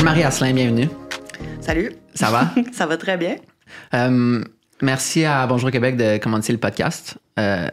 Anne-Marie 0.00 0.22
Asselin, 0.22 0.54
bienvenue. 0.54 0.88
Salut. 1.60 1.92
Ça 2.14 2.30
va? 2.30 2.50
ça 2.72 2.86
va 2.86 2.96
très 2.96 3.18
bien. 3.18 3.36
Euh, 3.92 4.42
merci 4.80 5.26
à 5.26 5.46
Bonjour 5.46 5.70
Québec 5.70 5.98
de 5.98 6.16
commencer 6.16 6.52
le 6.52 6.58
podcast. 6.58 7.18
Euh, 7.38 7.68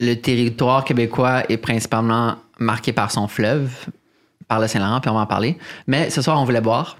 le 0.00 0.14
territoire 0.14 0.82
québécois 0.82 1.42
est 1.50 1.58
principalement 1.58 2.36
marqué 2.58 2.94
par 2.94 3.10
son 3.10 3.28
fleuve, 3.28 3.70
par 4.48 4.60
le 4.60 4.66
Saint-Laurent, 4.66 5.00
puis 5.02 5.10
on 5.10 5.14
va 5.14 5.20
en 5.20 5.26
parler. 5.26 5.58
Mais 5.86 6.08
ce 6.08 6.22
soir, 6.22 6.40
on 6.40 6.46
voulait 6.46 6.62
boire. 6.62 6.96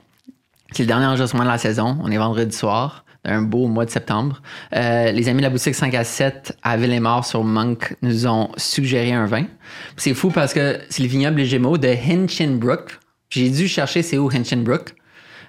C'est 0.73 0.83
le 0.83 0.89
dernier 0.89 1.07
enregistrement 1.07 1.45
de 1.45 1.49
la 1.49 1.57
saison. 1.57 1.97
On 2.03 2.11
est 2.11 2.19
vendredi 2.19 2.55
soir, 2.55 3.07
un 3.25 3.41
beau 3.41 3.69
mois 3.69 3.87
de 3.87 3.91
septembre. 3.91 4.43
Euh, 4.77 5.13
les 5.13 5.31
amis 5.31 5.39
de 5.39 5.45
la 5.45 5.51
boutique 5.51 5.77
5 5.77 5.95
à 5.95 6.05
7 6.05 6.59
à 6.63 6.77
Ville-et-Mort 6.77 7.25
sur 7.25 7.43
Monk 7.43 7.97
nous 8.03 8.27
ont 8.27 8.51
suggéré 8.59 9.15
un 9.15 9.25
vin. 9.25 9.47
C'est 9.97 10.13
fou 10.13 10.29
parce 10.29 10.53
que 10.53 10.79
c'est 10.91 11.03
le 11.03 11.09
vignoble 11.09 11.43
Gémeaux 11.45 11.79
de 11.79 11.89
Hinchinbrook. 11.89 12.99
J'ai 13.31 13.51
dû 13.51 13.69
chercher 13.69 14.03
c'est 14.03 14.19
où 14.19 14.29
Hinchinbrook. 14.31 14.95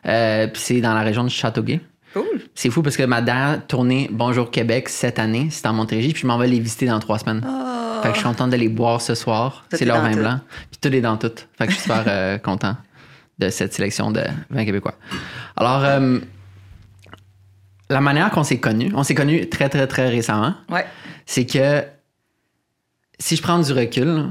Euh, 0.06 0.48
puis 0.48 0.62
c'est 0.62 0.82
dans 0.82 0.94
la 0.94 1.02
région 1.02 1.24
de 1.24 1.30
Châteauguay. 1.30 1.82
Cool. 2.14 2.24
C'est 2.56 2.70
fou 2.70 2.82
parce 2.82 2.98
que 2.98 3.04
ma 3.04 3.22
dernière 3.22 3.66
tournée 3.68 4.10
Bonjour 4.12 4.50
Québec 4.50 4.90
cette 4.90 5.20
année, 5.20 5.50
c'est 5.52 5.66
en 5.68 5.74
Montérégie, 5.74 6.14
puis 6.14 6.22
je 6.24 6.28
m'en 6.28 6.38
vais 6.38 6.48
les 6.48 6.60
visiter 6.60 6.88
dans 6.88 7.00
trois 7.00 7.20
semaines. 7.20 7.46
Oh. 7.48 8.02
Fait 8.02 8.10
que 8.10 8.14
je 8.16 8.20
suis 8.20 8.28
contente 8.28 8.50
de 8.50 8.56
les 8.56 8.70
boire 8.70 9.02
ce 9.02 9.14
soir. 9.14 9.66
C'est 9.72 9.82
est 9.84 9.86
leur 9.86 10.02
vin 10.02 10.12
tout. 10.12 10.20
blanc. 10.20 10.40
Puis 10.72 10.80
tout 10.82 10.96
est 10.96 11.02
dans 11.02 11.18
tout. 11.18 11.32
Fait 11.58 11.66
que 11.68 11.72
je 11.72 11.76
suis 11.76 11.84
super 11.84 12.04
euh, 12.08 12.38
content 12.40 12.76
de 13.38 13.50
cette 13.50 13.74
sélection 13.74 14.12
de 14.12 14.22
vins 14.50 14.66
québécois. 14.66 14.96
Alors, 15.56 15.84
euh, 15.84 16.20
la 17.90 18.02
manière 18.02 18.32
qu'on 18.32 18.44
s'est 18.44 18.60
connus, 18.60 18.92
on 18.96 19.04
s'est 19.04 19.16
connus 19.16 19.48
très, 19.50 19.70
très, 19.70 19.88
très 19.88 20.10
récemment, 20.10 20.56
Ouais. 20.70 20.86
c'est 21.26 21.46
que 21.46 21.84
si 23.20 23.36
je 23.36 23.42
prends 23.42 23.60
du 23.60 23.72
recul, 23.74 24.26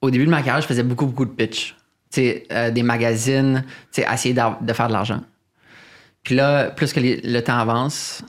au 0.00 0.10
début 0.10 0.24
de 0.24 0.30
ma 0.30 0.42
carrière, 0.42 0.60
je 0.62 0.66
faisais 0.66 0.82
beaucoup, 0.82 1.06
beaucoup 1.06 1.24
de 1.24 1.30
pitch. 1.30 1.76
Euh, 2.18 2.70
des 2.70 2.82
magazines, 2.82 3.64
essayer 3.96 4.34
de 4.34 4.72
faire 4.72 4.88
de 4.88 4.92
l'argent. 4.92 5.20
Puis 6.22 6.34
là, 6.34 6.70
plus 6.70 6.92
que 6.92 7.00
le 7.00 7.40
temps 7.40 7.58
avance, 7.58 8.22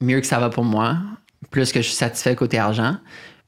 mieux 0.00 0.20
que 0.20 0.26
ça 0.26 0.38
va 0.38 0.48
pour 0.48 0.64
moi, 0.64 0.96
plus 1.50 1.72
que 1.72 1.80
je 1.80 1.86
suis 1.86 1.94
satisfait 1.94 2.34
côté 2.34 2.58
argent. 2.58 2.96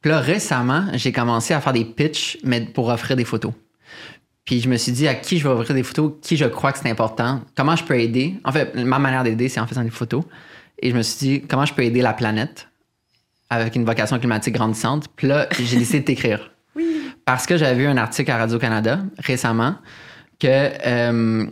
Puis 0.00 0.10
là, 0.10 0.20
récemment, 0.20 0.86
j'ai 0.94 1.12
commencé 1.12 1.54
à 1.54 1.60
faire 1.60 1.72
des 1.72 1.84
pitchs, 1.84 2.38
mais 2.44 2.60
pour 2.60 2.88
offrir 2.88 3.16
des 3.16 3.24
photos. 3.24 3.52
Puis 4.44 4.60
je 4.60 4.68
me 4.68 4.76
suis 4.76 4.92
dit 4.92 5.08
à 5.08 5.14
qui 5.14 5.38
je 5.38 5.48
vais 5.48 5.54
offrir 5.54 5.74
des 5.74 5.82
photos, 5.82 6.12
qui 6.20 6.36
je 6.36 6.44
crois 6.44 6.72
que 6.72 6.78
c'est 6.78 6.90
important, 6.90 7.40
comment 7.56 7.74
je 7.74 7.84
peux 7.84 7.98
aider? 7.98 8.34
En 8.44 8.52
fait, 8.52 8.74
ma 8.74 8.98
manière 8.98 9.24
d'aider, 9.24 9.48
c'est 9.48 9.60
en 9.60 9.66
faisant 9.66 9.82
des 9.82 9.90
photos. 9.90 10.24
Et 10.78 10.90
je 10.90 10.96
me 10.96 11.02
suis 11.02 11.18
dit 11.18 11.42
comment 11.48 11.64
je 11.64 11.72
peux 11.72 11.82
aider 11.82 12.02
la 12.02 12.12
planète 12.12 12.68
avec 13.48 13.74
une 13.76 13.86
vocation 13.86 14.18
climatique 14.18 14.54
grandissante? 14.54 15.08
Puis 15.16 15.26
là, 15.26 15.48
j'ai 15.58 15.78
décidé 15.78 16.00
de 16.00 16.04
t'écrire. 16.04 16.38
Oui. 16.40 16.53
Parce 17.24 17.46
que 17.46 17.56
j'avais 17.56 17.74
vu 17.74 17.86
un 17.86 17.96
article 17.96 18.30
à 18.30 18.38
Radio-Canada 18.38 19.00
récemment 19.18 19.76
que 20.38 20.46
euh, 20.48 21.46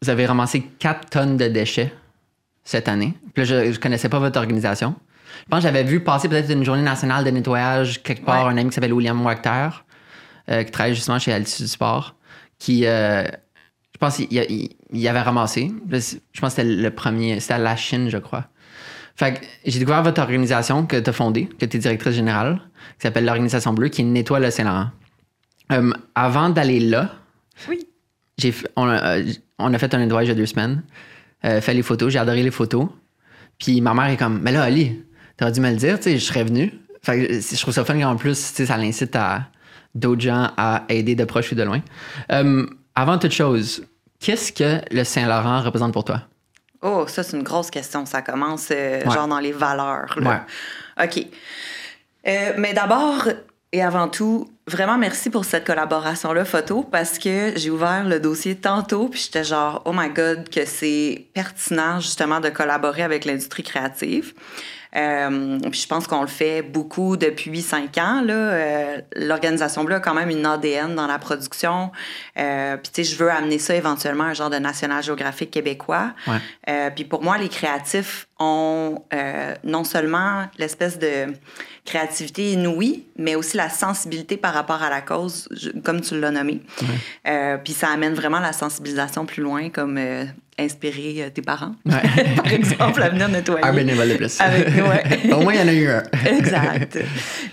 vous 0.00 0.10
avez 0.10 0.26
ramassé 0.26 0.62
4 0.78 1.10
tonnes 1.10 1.36
de 1.36 1.46
déchets 1.48 1.92
cette 2.64 2.88
année. 2.88 3.14
Puis 3.34 3.44
là, 3.44 3.64
je 3.64 3.70
ne 3.70 3.76
connaissais 3.76 4.08
pas 4.08 4.18
votre 4.18 4.38
organisation. 4.38 4.94
Je 5.44 5.48
pense 5.50 5.60
que 5.60 5.62
j'avais 5.64 5.84
vu 5.84 6.00
passer 6.00 6.28
peut-être 6.28 6.50
une 6.50 6.64
journée 6.64 6.82
nationale 6.82 7.24
de 7.24 7.30
nettoyage 7.30 8.02
quelque 8.02 8.24
part, 8.24 8.46
Ouais. 8.46 8.52
un 8.52 8.56
ami 8.58 8.70
qui 8.70 8.74
s'appelle 8.74 8.92
William 8.92 9.24
Wachter, 9.24 9.68
euh, 10.50 10.62
qui 10.64 10.70
travaille 10.70 10.94
justement 10.94 11.18
chez 11.18 11.32
Altitude 11.32 11.66
Sport, 11.66 12.14
qui, 12.58 12.86
euh, 12.86 13.22
je 13.24 13.98
pense, 13.98 14.18
il, 14.18 14.26
il- 14.32 14.70
il 14.92 15.08
avait 15.08 15.20
ramassé. 15.20 15.72
Je 15.90 16.40
pense 16.40 16.54
que 16.54 16.62
c'était 16.62 16.64
le 16.64 16.90
premier, 16.90 17.40
c'était 17.40 17.54
à 17.54 17.58
la 17.58 17.76
Chine, 17.76 18.08
je 18.10 18.18
crois. 18.18 18.44
Fait 19.16 19.34
que 19.34 19.46
j'ai 19.66 19.78
découvert 19.78 20.02
votre 20.02 20.20
organisation 20.20 20.84
que 20.86 20.96
tu 20.96 21.08
as 21.10 21.12
fondée, 21.12 21.46
que 21.58 21.64
tu 21.66 21.76
es 21.76 21.80
directrice 21.80 22.14
générale, 22.14 22.60
qui 22.98 23.02
s'appelle 23.06 23.24
l'Organisation 23.24 23.72
Bleue, 23.72 23.88
qui 23.88 24.04
nettoie 24.04 24.40
le 24.40 24.50
Saint-Laurent. 24.50 24.88
Euh, 25.70 25.92
avant 26.14 26.48
d'aller 26.50 26.80
là, 26.80 27.10
Oui. 27.68 27.86
j'ai 28.38 28.52
fait- 28.52 28.68
on, 28.76 28.88
a, 28.88 29.16
euh, 29.18 29.24
on 29.58 29.72
a 29.72 29.78
fait 29.78 29.94
un 29.94 29.98
nettoyage 29.98 30.26
il 30.28 30.30
y 30.30 30.32
a 30.32 30.36
deux 30.36 30.46
semaines, 30.46 30.82
euh, 31.44 31.60
fait 31.60 31.74
les 31.74 31.82
photos, 31.82 32.12
j'ai 32.12 32.18
adoré 32.18 32.42
les 32.42 32.50
photos. 32.50 32.88
Puis 33.58 33.80
ma 33.80 33.94
mère 33.94 34.06
est 34.06 34.16
comme, 34.16 34.40
mais 34.42 34.52
là, 34.52 34.62
Ali, 34.64 35.02
t'aurais 35.36 35.52
dû 35.52 35.60
me 35.60 35.70
le 35.70 35.76
dire, 35.76 35.96
tu 35.98 36.04
sais, 36.04 36.18
je 36.18 36.24
serais 36.24 36.44
venu. 36.44 36.72
Fait 37.02 37.26
que 37.26 37.34
je 37.40 37.60
trouve 37.60 37.74
ça 37.74 37.84
fun 37.84 37.98
qu'en 38.00 38.16
plus, 38.16 38.36
tu 38.50 38.54
sais, 38.56 38.66
ça 38.66 38.76
l'incite 38.76 39.14
à 39.16 39.46
d'autres 39.94 40.20
gens 40.22 40.50
à 40.56 40.84
aider 40.88 41.14
de 41.14 41.24
proche 41.24 41.52
ou 41.52 41.54
de 41.54 41.62
loin. 41.62 41.80
Euh, 42.30 42.66
avant 42.94 43.18
toute 43.18 43.32
chose, 43.32 43.84
qu'est-ce 44.20 44.52
que 44.52 44.80
le 44.94 45.04
Saint-Laurent 45.04 45.62
représente 45.62 45.92
pour 45.92 46.04
toi? 46.04 46.22
Oh, 46.80 47.04
ça, 47.06 47.22
c'est 47.22 47.36
une 47.36 47.42
grosse 47.44 47.70
question. 47.70 48.04
Ça 48.06 48.22
commence 48.22 48.68
euh, 48.72 49.02
Ouais. 49.04 49.10
genre 49.14 49.28
dans 49.28 49.38
les 49.38 49.52
valeurs. 49.52 50.14
là. 50.20 50.46
OK. 51.02 51.26
Euh, 52.26 52.52
mais 52.58 52.72
d'abord 52.74 53.28
et 53.72 53.82
avant 53.82 54.08
tout, 54.08 54.50
vraiment 54.66 54.98
merci 54.98 55.30
pour 55.30 55.44
cette 55.44 55.66
collaboration-là, 55.66 56.44
photo, 56.44 56.82
parce 56.82 57.18
que 57.18 57.52
j'ai 57.56 57.70
ouvert 57.70 58.06
le 58.06 58.20
dossier 58.20 58.54
tantôt, 58.56 59.08
puis 59.08 59.20
j'étais 59.20 59.44
genre, 59.44 59.82
oh 59.84 59.92
my 59.94 60.08
God, 60.08 60.48
que 60.48 60.64
c'est 60.64 61.26
pertinent 61.34 62.00
justement 62.00 62.40
de 62.40 62.48
collaborer 62.48 63.02
avec 63.02 63.24
l'industrie 63.24 63.62
créative. 63.62 64.34
Euh, 64.94 65.58
puis 65.70 65.80
je 65.80 65.86
pense 65.86 66.06
qu'on 66.06 66.20
le 66.20 66.26
fait 66.26 66.62
beaucoup 66.62 67.16
depuis 67.16 67.62
cinq 67.62 67.98
ans. 67.98 68.20
là. 68.24 68.34
Euh, 68.34 69.00
L'organisation 69.16 69.84
Bleue 69.84 69.96
a 69.96 70.00
quand 70.00 70.14
même 70.14 70.30
une 70.30 70.44
ADN 70.44 70.94
dans 70.94 71.06
la 71.06 71.18
production. 71.18 71.90
Euh, 72.38 72.76
puis 72.76 72.90
tu 72.92 73.04
sais, 73.04 73.10
je 73.10 73.16
veux 73.22 73.30
amener 73.30 73.58
ça 73.58 73.74
éventuellement 73.74 74.24
à 74.24 74.28
un 74.28 74.34
genre 74.34 74.50
de 74.50 74.58
national 74.58 75.02
géographique 75.02 75.50
québécois. 75.50 76.12
Ouais. 76.26 76.36
Euh, 76.68 76.90
puis 76.90 77.04
pour 77.04 77.22
moi, 77.22 77.38
les 77.38 77.48
créatifs 77.48 78.28
ont 78.38 79.02
euh, 79.14 79.54
non 79.64 79.84
seulement 79.84 80.46
l'espèce 80.58 80.98
de 80.98 81.32
créativité 81.84 82.52
inouïe, 82.52 83.04
mais 83.16 83.34
aussi 83.34 83.56
la 83.56 83.68
sensibilité 83.68 84.36
par 84.36 84.54
rapport 84.54 84.82
à 84.82 84.90
la 84.90 85.00
cause, 85.00 85.48
comme 85.84 86.00
tu 86.00 86.18
l'as 86.20 86.30
nommé. 86.30 86.60
Euh, 87.26 87.56
puis 87.56 87.72
ça 87.72 87.88
amène 87.88 88.14
vraiment 88.14 88.40
la 88.40 88.52
sensibilisation 88.52 89.26
plus 89.26 89.42
loin, 89.42 89.68
comme 89.70 89.98
inspirer 90.58 91.22
euh, 91.22 91.30
tes 91.30 91.42
parents, 91.42 91.74
Ouais. 91.86 92.34
par 92.36 92.52
exemple, 92.52 93.02
à 93.02 93.08
venir 93.08 93.28
nettoyer. 93.28 93.64
Un 93.64 93.72
bénévole 93.72 94.08
de 94.10 94.14
plus. 94.16 94.40
Avec 94.40 94.74
nous, 94.76 94.84
ouais. 94.84 95.32
Au 95.32 95.40
moins, 95.40 95.54
il 95.54 95.60
y 95.60 95.62
en 95.62 95.68
a 95.68 95.72
eu 95.72 95.88
un. 95.88 96.02
Exact. 96.26 96.98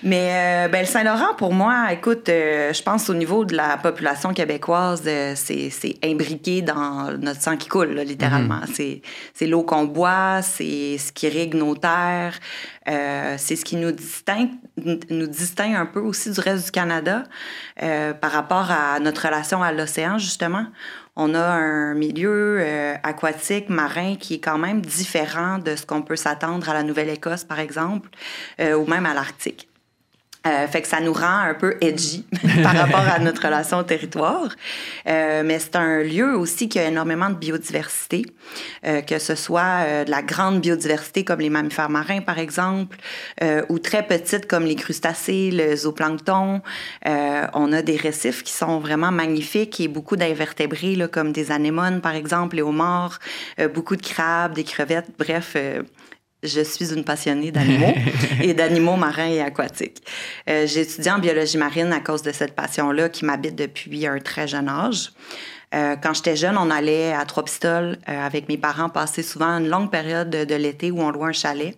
Mais 0.03 0.65
euh, 0.65 0.67
ben, 0.67 0.81
le 0.81 0.85
Saint-Laurent, 0.85 1.33
pour 1.37 1.53
moi, 1.53 1.87
écoute, 1.91 2.27
euh, 2.29 2.73
je 2.73 2.81
pense 2.83 3.09
au 3.09 3.13
niveau 3.13 3.45
de 3.45 3.55
la 3.55 3.77
population 3.77 4.33
québécoise, 4.33 5.03
euh, 5.07 5.33
c'est 5.35 5.71
imbriqué 6.03 6.61
dans 6.61 7.17
notre 7.17 7.41
sang 7.41 7.57
qui 7.57 7.69
coule, 7.69 7.93
là, 7.93 8.03
littéralement. 8.03 8.61
C'est 8.73 9.01
C'est 9.33 9.47
l'eau 9.47 9.63
qu'on 9.63 9.85
boit, 9.85 10.41
c'est 10.41 10.97
ce 10.97 11.11
qui 11.11 11.27
irrigue 11.27 11.53
nos 11.53 11.75
terres, 11.75 12.37
c'est 12.85 13.55
ce 13.55 13.63
qui 13.63 13.75
nous 13.75 13.91
distingue, 13.91 14.49
nous 15.09 15.27
distingue 15.27 15.75
un 15.75 15.85
peu 15.85 15.99
aussi 15.99 16.31
du 16.31 16.39
reste 16.39 16.65
du 16.65 16.71
Canada 16.71 17.23
par 17.77 18.31
rapport 18.31 18.71
à 18.71 18.99
notre 18.99 19.25
relation 19.25 19.61
à 19.61 19.71
l'océan, 19.71 20.17
justement. 20.17 20.65
On 21.21 21.33
a 21.35 21.41
un 21.41 21.95
milieu 21.95 22.59
euh, 22.61 22.95
aquatique, 23.03 23.67
marin, 23.67 24.15
qui 24.15 24.35
est 24.35 24.39
quand 24.39 24.57
même 24.57 24.79
différent 24.79 25.57
de 25.57 25.75
ce 25.75 25.85
qu'on 25.85 26.01
peut 26.01 26.15
s'attendre 26.15 26.69
à 26.69 26.73
la 26.73 26.81
Nouvelle-Écosse, 26.81 27.43
par 27.43 27.59
exemple, 27.59 28.09
euh, 28.61 28.73
ou 28.77 28.85
même 28.85 29.05
à 29.05 29.13
l'Arctique. 29.13 29.68
Euh, 30.47 30.67
fait 30.67 30.81
que 30.81 30.87
ça 30.87 31.01
nous 31.01 31.11
rend 31.11 31.39
un 31.39 31.53
peu 31.53 31.75
edgy 31.81 32.25
par 32.63 32.73
rapport 32.73 33.01
à 33.01 33.19
notre 33.19 33.43
relation 33.43 33.79
au 33.79 33.83
territoire. 33.83 34.47
Euh, 35.05 35.43
mais 35.43 35.59
c'est 35.59 35.75
un 35.75 36.01
lieu 36.01 36.37
aussi 36.37 36.69
qui 36.69 36.79
a 36.79 36.85
énormément 36.85 37.29
de 37.29 37.35
biodiversité, 37.35 38.25
euh, 38.85 39.01
que 39.01 39.19
ce 39.19 39.35
soit 39.35 39.83
euh, 39.83 40.05
de 40.05 40.11
la 40.11 40.21
grande 40.21 40.61
biodiversité 40.61 41.25
comme 41.25 41.41
les 41.41 41.49
mammifères 41.49 41.89
marins, 41.89 42.21
par 42.21 42.39
exemple, 42.39 42.95
euh, 43.43 43.63
ou 43.67 43.79
très 43.79 44.01
petites 44.01 44.47
comme 44.47 44.63
les 44.63 44.75
crustacés, 44.75 45.51
le 45.51 45.75
zooplancton. 45.75 46.61
Euh, 47.05 47.47
on 47.53 47.73
a 47.73 47.81
des 47.81 47.97
récifs 47.97 48.41
qui 48.41 48.53
sont 48.53 48.79
vraiment 48.79 49.11
magnifiques 49.11 49.81
et 49.81 49.89
beaucoup 49.89 50.15
d'invertébrés, 50.15 50.95
là, 50.95 51.09
comme 51.09 51.33
des 51.33 51.51
anémones, 51.51 51.99
par 51.99 52.15
exemple, 52.15 52.55
les 52.55 52.61
homards, 52.61 53.19
beaucoup 53.73 53.97
de 53.97 54.01
crabes, 54.01 54.53
des 54.53 54.63
crevettes, 54.63 55.09
bref... 55.17 55.57
je 56.43 56.61
suis 56.61 56.93
une 56.93 57.03
passionnée 57.03 57.51
d'animaux 57.51 57.93
et 58.41 58.53
d'animaux 58.53 58.95
marins 58.95 59.29
et 59.29 59.41
aquatiques. 59.41 60.01
Euh, 60.49 60.65
j'ai 60.67 60.81
étudié 60.81 61.11
en 61.11 61.19
biologie 61.19 61.57
marine 61.57 61.91
à 61.91 61.99
cause 61.99 62.21
de 62.21 62.31
cette 62.31 62.55
passion-là 62.55 63.09
qui 63.09 63.25
m'habite 63.25 63.55
depuis 63.55 64.07
un 64.07 64.19
très 64.19 64.47
jeune 64.47 64.69
âge. 64.69 65.11
Euh, 65.75 65.95
quand 66.01 66.13
j'étais 66.13 66.35
jeune, 66.35 66.57
on 66.57 66.71
allait 66.71 67.13
à 67.13 67.25
Trois-Pistoles 67.25 67.97
euh, 68.07 68.25
avec 68.25 68.49
mes 68.49 68.57
parents 68.57 68.89
passer 68.89 69.21
souvent 69.21 69.59
une 69.59 69.69
longue 69.69 69.91
période 69.91 70.29
de, 70.29 70.43
de 70.43 70.55
l'été 70.55 70.89
où 70.89 70.99
on 71.01 71.11
louait 71.11 71.29
un 71.29 71.33
chalet. 71.33 71.77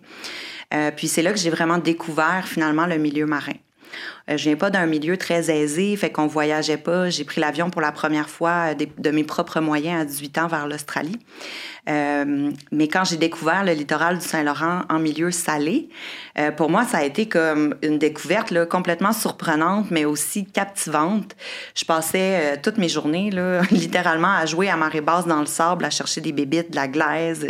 Euh, 0.72 0.90
puis 0.90 1.08
c'est 1.08 1.22
là 1.22 1.32
que 1.32 1.38
j'ai 1.38 1.50
vraiment 1.50 1.78
découvert 1.78 2.46
finalement 2.46 2.86
le 2.86 2.96
milieu 2.96 3.26
marin. 3.26 3.52
Euh, 4.30 4.36
je 4.36 4.44
viens 4.44 4.56
pas 4.56 4.70
d'un 4.70 4.86
milieu 4.86 5.16
très 5.16 5.50
aisé, 5.50 5.96
fait 5.96 6.10
qu'on 6.10 6.26
voyageait 6.26 6.76
pas. 6.76 7.10
J'ai 7.10 7.24
pris 7.24 7.40
l'avion 7.40 7.70
pour 7.70 7.80
la 7.80 7.92
première 7.92 8.28
fois 8.28 8.72
euh, 8.72 8.74
de 8.98 9.10
mes 9.10 9.24
propres 9.24 9.60
moyens 9.60 10.02
à 10.02 10.04
18 10.04 10.38
ans 10.38 10.46
vers 10.46 10.66
l'Australie. 10.66 11.18
Euh, 11.88 12.50
mais 12.70 12.86
quand 12.86 13.04
j'ai 13.04 13.16
découvert 13.16 13.64
le 13.64 13.72
littoral 13.72 14.18
du 14.18 14.24
Saint-Laurent 14.24 14.82
en 14.88 15.00
milieu 15.00 15.32
salé, 15.32 15.88
euh, 16.38 16.52
pour 16.52 16.70
moi, 16.70 16.84
ça 16.84 16.98
a 16.98 17.02
été 17.02 17.28
comme 17.28 17.74
une 17.82 17.98
découverte 17.98 18.52
là, 18.52 18.66
complètement 18.66 19.12
surprenante, 19.12 19.90
mais 19.90 20.04
aussi 20.04 20.44
captivante. 20.46 21.34
Je 21.74 21.84
passais 21.84 22.60
toutes 22.62 22.78
mes 22.78 22.88
journées, 22.88 23.30
là, 23.30 23.62
littéralement, 23.72 24.32
à 24.32 24.46
jouer 24.46 24.68
à 24.68 24.76
marée 24.76 25.00
basse 25.00 25.26
dans 25.26 25.40
le 25.40 25.46
sable, 25.46 25.84
à 25.84 25.90
chercher 25.90 26.20
des 26.20 26.32
bébites, 26.32 26.70
de 26.70 26.76
la 26.76 26.86
glaise, 26.86 27.44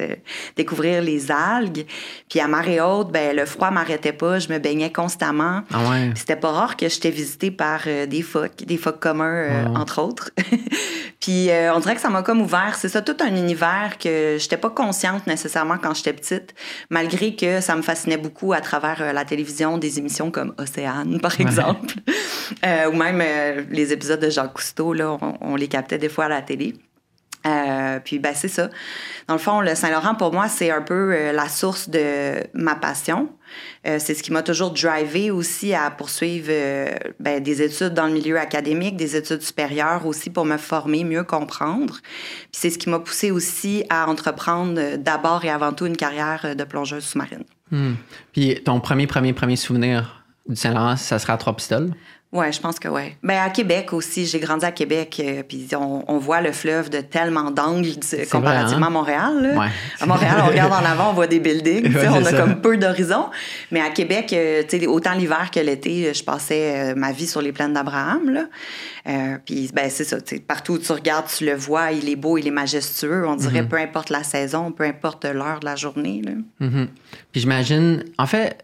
découvrir 0.56 1.02
les 1.02 1.30
algues. 1.30 1.84
Puis 2.30 2.40
à 2.40 2.48
marée 2.48 2.80
haute, 2.80 3.12
ben, 3.12 3.36
le 3.36 3.44
froid 3.44 3.70
m'arrêtait 3.70 4.12
pas, 4.12 4.38
je 4.38 4.48
me 4.48 4.58
baignais 4.58 4.90
constamment. 4.90 5.62
Ah 5.72 5.90
ouais. 5.90 6.12
C'était 6.14 6.32
c'était 6.32 6.40
pas 6.40 6.52
rare 6.52 6.61
que 6.76 6.88
j'étais 6.88 7.10
visitée 7.10 7.50
par 7.50 7.82
euh, 7.86 8.06
des 8.06 8.22
phoques, 8.22 8.64
des 8.64 8.76
phoques 8.76 9.00
communs, 9.00 9.24
euh, 9.34 9.64
Ouais. 9.64 9.76
entre 9.76 10.00
autres. 10.02 10.30
Puis 11.20 11.50
euh, 11.50 11.72
on 11.74 11.78
dirait 11.78 11.94
que 11.94 12.00
ça 12.00 12.08
m'a 12.10 12.22
comme 12.22 12.40
ouvert, 12.40 12.74
c'est 12.76 12.88
ça, 12.88 13.00
tout 13.02 13.16
un 13.20 13.34
univers 13.36 13.96
que 14.02 14.36
j'étais 14.40 14.56
pas 14.56 14.70
consciente 14.70 15.26
nécessairement 15.26 15.78
quand 15.78 15.94
j'étais 15.94 16.12
petite, 16.12 16.54
malgré 16.90 17.36
que 17.36 17.60
ça 17.60 17.76
me 17.76 17.82
fascinait 17.82 18.16
beaucoup 18.16 18.52
à 18.52 18.60
travers 18.60 19.00
euh, 19.00 19.12
la 19.12 19.24
télévision, 19.24 19.78
des 19.78 19.98
émissions 19.98 20.30
comme 20.30 20.54
Océane, 20.58 21.20
par 21.20 21.40
exemple, 21.40 21.94
Euh, 22.66 22.90
ou 22.90 22.92
même 22.92 23.22
les 23.70 23.92
épisodes 23.94 24.20
de 24.20 24.28
Jacques 24.28 24.52
Cousteau, 24.52 24.92
là, 24.92 25.16
on, 25.22 25.34
on 25.40 25.56
les 25.56 25.68
captait 25.68 25.96
des 25.96 26.10
fois 26.10 26.26
à 26.26 26.28
la 26.28 26.42
télé. 26.42 26.74
Euh, 27.46 27.98
puis 28.04 28.18
ben 28.18 28.34
c'est 28.34 28.48
ça. 28.48 28.68
Dans 29.26 29.34
le 29.34 29.40
fond, 29.40 29.60
le 29.60 29.74
Saint-Laurent 29.74 30.14
pour 30.14 30.32
moi 30.32 30.48
c'est 30.48 30.70
un 30.70 30.82
peu 30.82 31.12
euh, 31.12 31.32
la 31.32 31.48
source 31.48 31.88
de 31.88 32.34
ma 32.54 32.74
passion. 32.74 33.30
Euh, 33.86 33.98
c'est 33.98 34.14
ce 34.14 34.22
qui 34.22 34.32
m'a 34.32 34.42
toujours 34.42 34.70
drivé 34.70 35.30
aussi 35.30 35.74
à 35.74 35.90
poursuivre 35.90 36.52
ben, 37.20 37.42
des 37.42 37.62
études 37.62 37.94
dans 37.94 38.06
le 38.06 38.12
milieu 38.12 38.38
académique, 38.38 38.96
des 38.96 39.16
études 39.16 39.42
supérieures 39.42 40.06
aussi 40.06 40.30
pour 40.30 40.44
me 40.44 40.56
former, 40.56 41.04
mieux 41.04 41.24
comprendre. 41.24 41.98
Puis 42.02 42.52
c'est 42.52 42.70
ce 42.70 42.78
qui 42.78 42.88
m'a 42.88 43.00
poussé 43.00 43.30
aussi 43.30 43.84
à 43.90 44.08
entreprendre 44.08 44.96
d'abord 44.96 45.44
et 45.44 45.50
avant 45.50 45.72
tout 45.72 45.86
une 45.86 45.96
carrière 45.96 46.54
de 46.56 46.64
plongeuse 46.64 47.04
sous-marine. 47.04 47.44
Hmm. 47.70 47.94
Puis 48.32 48.62
ton 48.64 48.80
premier, 48.80 49.06
premier, 49.06 49.32
premier 49.32 49.56
souvenir 49.56 50.24
du 50.48 50.56
Saint-Laurent, 50.56 50.96
ça 50.96 51.18
sera 51.18 51.34
à 51.34 51.36
Trois-Pistoles? 51.36 51.92
Ouais, 52.32 52.50
je 52.50 52.60
pense 52.60 52.78
que 52.78 52.88
ouais. 52.88 53.14
Ben 53.22 53.38
à 53.42 53.50
Québec 53.50 53.92
aussi, 53.92 54.24
j'ai 54.24 54.40
grandi 54.40 54.64
à 54.64 54.72
Québec, 54.72 55.20
euh, 55.22 55.42
puis 55.46 55.68
on, 55.76 56.02
on 56.08 56.16
voit 56.16 56.40
le 56.40 56.52
fleuve 56.52 56.88
de 56.88 57.02
tellement 57.02 57.50
d'angles 57.50 57.90
comparativement 58.30 59.02
vrai, 59.02 59.14
hein? 59.14 59.28
à 59.28 59.34
Montréal. 59.34 59.42
là. 59.42 59.60
Ouais. 59.60 59.66
À 60.00 60.06
Montréal, 60.06 60.36
on 60.42 60.48
regarde 60.48 60.72
en 60.72 60.84
avant, 60.90 61.10
on 61.10 61.12
voit 61.12 61.26
des 61.26 61.40
buildings, 61.40 61.92
Ouais, 61.94 62.08
on 62.08 62.24
a 62.24 62.30
ça. 62.30 62.40
comme 62.40 62.62
peu 62.62 62.78
d'horizons. 62.78 63.26
Mais 63.70 63.82
à 63.82 63.90
Québec, 63.90 64.32
euh, 64.32 64.62
autant 64.86 65.12
l'hiver 65.12 65.50
que 65.50 65.60
l'été, 65.60 66.14
je 66.14 66.24
passais 66.24 66.92
euh, 66.92 66.94
ma 66.94 67.12
vie 67.12 67.26
sur 67.26 67.42
les 67.42 67.52
plaines 67.52 67.74
d'Abraham. 67.74 68.48
Euh, 69.06 69.36
puis 69.44 69.70
ben 69.74 69.90
c'est 69.90 70.04
ça, 70.04 70.16
partout 70.48 70.74
où 70.74 70.78
tu 70.78 70.90
regardes, 70.92 71.26
tu 71.26 71.44
le 71.44 71.54
vois, 71.54 71.92
il 71.92 72.08
est 72.08 72.16
beau, 72.16 72.38
il 72.38 72.46
est 72.46 72.52
majestueux. 72.52 73.26
On 73.28 73.36
dirait 73.36 73.66
peu 73.68 73.76
importe 73.76 74.08
la 74.08 74.22
saison, 74.22 74.72
peu 74.72 74.84
importe 74.84 75.26
l'heure 75.26 75.60
de 75.60 75.66
la 75.66 75.76
journée. 75.76 76.22
Mhm. 76.60 76.88
Puis 77.30 77.40
j'imagine, 77.42 78.04
en 78.16 78.26
fait, 78.26 78.56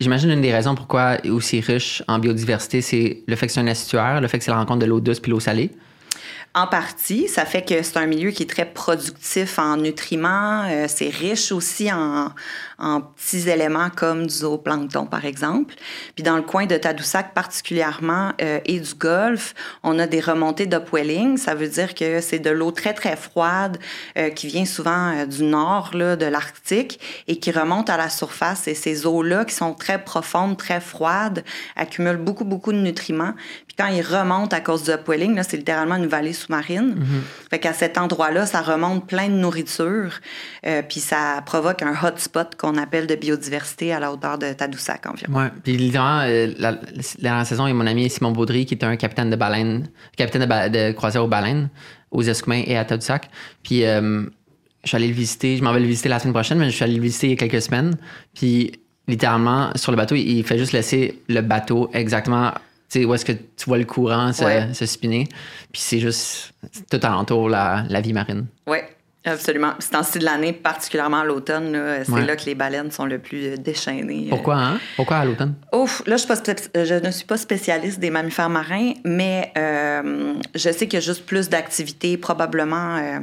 j'imagine 0.00 0.30
une 0.30 0.40
des 0.40 0.52
raisons 0.52 0.74
pourquoi 0.74 1.18
aussi 1.28 1.60
riche 1.60 2.02
en 2.08 2.18
biodiversité, 2.18 2.80
c'est 2.80 3.22
le 3.26 3.36
fait 3.36 3.46
que 3.46 3.52
c'est 3.52 3.60
un 3.60 3.66
estuaire, 3.66 4.20
le 4.20 4.28
fait 4.28 4.38
que 4.38 4.44
c'est 4.44 4.50
la 4.50 4.58
rencontre 4.58 4.80
de 4.80 4.86
l'eau 4.86 5.00
douce 5.00 5.20
puis 5.20 5.30
l'eau 5.30 5.40
salée. 5.40 5.70
En 6.52 6.66
partie, 6.66 7.28
ça 7.28 7.44
fait 7.44 7.62
que 7.62 7.80
c'est 7.82 7.96
un 7.96 8.06
milieu 8.06 8.32
qui 8.32 8.42
est 8.42 8.50
très 8.50 8.64
productif 8.64 9.60
en 9.60 9.76
nutriments. 9.76 10.64
euh, 10.68 10.86
c'est 10.88 11.08
riche 11.08 11.52
aussi 11.52 11.92
en, 11.92 12.32
en 12.80 13.02
petits 13.02 13.48
éléments 13.48 13.90
comme 13.94 14.26
du 14.26 14.34
zooplancton, 14.34 15.06
par 15.06 15.26
exemple. 15.26 15.74
Puis 16.14 16.24
dans 16.24 16.36
le 16.36 16.42
coin 16.42 16.66
de 16.66 16.76
Tadoussac 16.76 17.34
particulièrement 17.34 18.32
euh, 18.40 18.58
et 18.64 18.80
du 18.80 18.94
Golfe, 18.94 19.54
on 19.82 19.98
a 19.98 20.06
des 20.06 20.20
remontées 20.20 20.66
d'upwelling. 20.66 21.36
Ça 21.36 21.54
veut 21.54 21.68
dire 21.68 21.94
que 21.94 22.20
c'est 22.20 22.38
de 22.38 22.50
l'eau 22.50 22.70
très, 22.70 22.94
très 22.94 23.16
froide 23.16 23.78
euh, 24.16 24.30
qui 24.30 24.46
vient 24.46 24.64
souvent 24.64 25.14
euh, 25.14 25.26
du 25.26 25.44
nord 25.44 25.90
là, 25.94 26.16
de 26.16 26.26
l'Arctique 26.26 26.98
et 27.28 27.38
qui 27.38 27.50
remonte 27.50 27.90
à 27.90 27.98
la 27.98 28.08
surface. 28.08 28.66
Et 28.66 28.74
ces 28.74 29.06
eaux-là, 29.06 29.44
qui 29.44 29.54
sont 29.54 29.74
très 29.74 30.02
profondes, 30.02 30.56
très 30.56 30.80
froides, 30.80 31.44
accumulent 31.76 32.16
beaucoup, 32.16 32.44
beaucoup 32.44 32.72
de 32.72 32.78
nutriments. 32.78 33.34
Puis 33.66 33.76
quand 33.76 33.88
ils 33.88 34.02
remontent 34.02 34.56
à 34.56 34.60
cause 34.60 34.84
du 34.84 34.90
upwelling, 34.90 35.34
là, 35.36 35.42
c'est 35.42 35.58
littéralement 35.58 35.96
une 35.96 36.06
vallée 36.06 36.32
sous-marine. 36.40 36.96
Fait 37.50 37.58
qu'à 37.58 37.72
cet 37.72 37.98
endroit-là, 37.98 38.46
ça 38.46 38.60
remonte 38.62 39.06
plein 39.06 39.28
de 39.28 39.34
nourriture. 39.34 40.20
euh, 40.66 40.82
puis 40.82 41.00
ça 41.00 41.42
provoque 41.46 41.82
un 41.82 41.94
hotspot 42.02 42.54
qu'on 42.58 42.76
appelle 42.76 43.06
de 43.06 43.14
biodiversité 43.14 43.92
à 43.92 44.00
la 44.00 44.12
hauteur 44.12 44.38
de 44.38 44.52
Tadoussac 44.52 45.06
environ. 45.06 45.32
Ouais. 45.32 45.48
Puis 45.62 45.76
littéralement, 45.76 46.22
euh, 46.26 46.52
la, 46.58 46.78
dernière 47.20 47.46
saison, 47.46 47.66
il 47.66 47.70
y 47.70 47.72
a 47.72 47.74
mon 47.74 47.86
ami 47.86 48.08
Simon 48.10 48.32
Baudry 48.32 48.66
qui 48.66 48.74
était 48.74 48.86
un 48.86 48.96
capitaine 48.96 49.30
de 49.30 49.36
baleine, 49.36 49.88
capitaine 50.16 50.42
de, 50.42 50.46
ba- 50.46 50.68
de 50.68 50.92
croisière 50.92 51.24
aux 51.24 51.28
baleines, 51.28 51.68
aux 52.10 52.22
Escoumins 52.22 52.62
et 52.66 52.76
à 52.76 52.84
Tadoussac. 52.84 53.30
Puis 53.62 53.84
euh, 53.84 54.22
je 54.82 54.88
suis 54.88 54.96
allé 54.96 55.08
le 55.08 55.14
visiter, 55.14 55.56
je 55.56 55.62
m'en 55.62 55.72
vais 55.72 55.80
le 55.80 55.86
visiter 55.86 56.08
la 56.08 56.18
semaine 56.18 56.34
prochaine, 56.34 56.58
mais 56.58 56.70
je 56.70 56.74
suis 56.74 56.84
allé 56.84 56.94
le 56.94 57.02
visiter 57.02 57.26
il 57.28 57.30
y 57.30 57.34
a 57.34 57.36
quelques 57.36 57.62
semaines. 57.62 57.96
Puis 58.34 58.72
littéralement, 59.08 59.70
sur 59.74 59.90
le 59.92 59.96
bateau, 59.96 60.14
il 60.14 60.38
il 60.38 60.44
fait 60.44 60.58
juste 60.58 60.72
laisser 60.72 61.20
le 61.28 61.40
bateau 61.40 61.90
exactement. 61.92 62.52
Tu 62.90 62.98
sais, 63.00 63.04
où 63.04 63.14
est-ce 63.14 63.24
que 63.24 63.32
tu 63.32 63.66
vois 63.66 63.78
le 63.78 63.84
courant 63.84 64.32
se, 64.32 64.44
Ouais. 64.44 64.74
se 64.74 64.84
spinner? 64.84 65.28
Puis 65.72 65.80
c'est 65.80 66.00
juste 66.00 66.52
tout 66.90 66.98
alentour 67.02 67.48
la, 67.48 67.84
la 67.88 68.00
vie 68.00 68.12
marine. 68.12 68.46
Oui, 68.66 68.78
absolument. 69.24 69.74
C'est 69.78 69.94
en 69.94 70.02
style 70.02 70.22
de 70.22 70.26
l'année, 70.26 70.52
particulièrement 70.52 71.20
à 71.20 71.24
l'automne, 71.24 71.70
là, 71.72 72.04
c'est 72.04 72.10
Ouais. 72.10 72.24
là 72.26 72.34
que 72.34 72.46
les 72.46 72.56
baleines 72.56 72.90
sont 72.90 73.04
le 73.06 73.20
plus 73.20 73.46
euh, 73.46 73.56
déchaînées. 73.56 74.26
Pourquoi, 74.28 74.56
hein? 74.56 74.80
Pourquoi 74.96 75.18
à 75.18 75.24
l'automne? 75.24 75.54
Ouf, 75.72 76.02
là, 76.06 76.16
je, 76.16 76.22
suis 76.22 76.28
pas 76.28 76.34
spé- 76.34 76.84
je 76.84 76.94
ne 76.94 77.10
suis 77.12 77.26
pas 77.26 77.36
spécialiste 77.36 78.00
des 78.00 78.10
mammifères 78.10 78.50
marins, 78.50 78.92
mais 79.04 79.52
euh, 79.56 80.34
je 80.56 80.70
sais 80.72 80.88
qu'il 80.88 80.94
y 80.94 80.96
a 80.96 81.00
juste 81.00 81.24
plus 81.26 81.48
d'activités, 81.48 82.16
probablement 82.16 82.96
euh, 82.96 83.20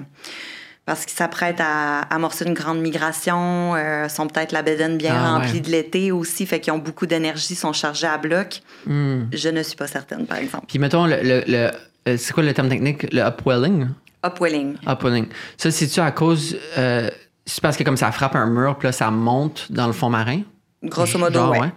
parce 0.88 1.06
qu'ils 1.06 1.16
s'apprêtent 1.18 1.60
à 1.62 2.00
amorcer 2.10 2.46
une 2.46 2.54
grande 2.56 2.80
migration, 2.80 3.76
euh, 3.76 4.08
sont 4.10 4.26
peut-être 4.28 4.54
la 4.54 4.64
bédaine 4.64 4.98
bien 4.98 5.14
Ah, 5.16 5.34
remplie 5.36 5.52
ouais. 5.56 5.60
de 5.60 5.70
l'été 5.70 6.12
aussi, 6.12 6.46
fait 6.48 6.60
qu'ils 6.60 6.74
ont 6.74 6.78
beaucoup 6.80 7.06
d'énergie, 7.06 7.54
sont 7.56 7.74
chargés 7.74 8.08
à 8.08 8.18
bloc. 8.18 8.62
Hmm. 8.88 9.26
Je 9.32 9.50
ne 9.50 9.62
suis 9.64 9.76
pas 9.76 9.86
certaine, 9.88 10.26
par 10.26 10.38
exemple. 10.38 10.66
Puis 10.68 10.80
mettons, 10.80 11.06
le, 11.06 11.18
le- 11.22 11.44
le- 11.46 11.72
euh, 12.08 12.16
c'est 12.18 12.32
quoi 12.34 12.42
le 12.42 12.54
terme 12.54 12.70
technique? 12.70 13.04
Le 13.14 13.22
upwelling? 13.22 13.90
Upwelling. 14.26 14.78
Upwelling. 14.88 15.28
Ça, 15.58 15.70
c'est-tu 15.72 16.00
à 16.00 16.12
cause. 16.12 16.58
euh, 16.78 17.10
c'est 17.46 17.62
parce 17.62 17.76
que 17.78 17.84
comme 17.84 17.98
ça 17.98 18.12
frappe 18.14 18.36
un 18.36 18.48
mur, 18.48 18.78
puis 18.78 18.88
là, 18.88 18.92
ça 18.94 19.12
monte 19.12 19.68
dans 19.70 19.88
le 19.88 19.94
fond 19.94 20.10
marin? 20.10 20.42
Grosso 20.84 21.18
modo, 21.20 21.40
Genre, 21.40 21.52
ouais. 21.60 21.72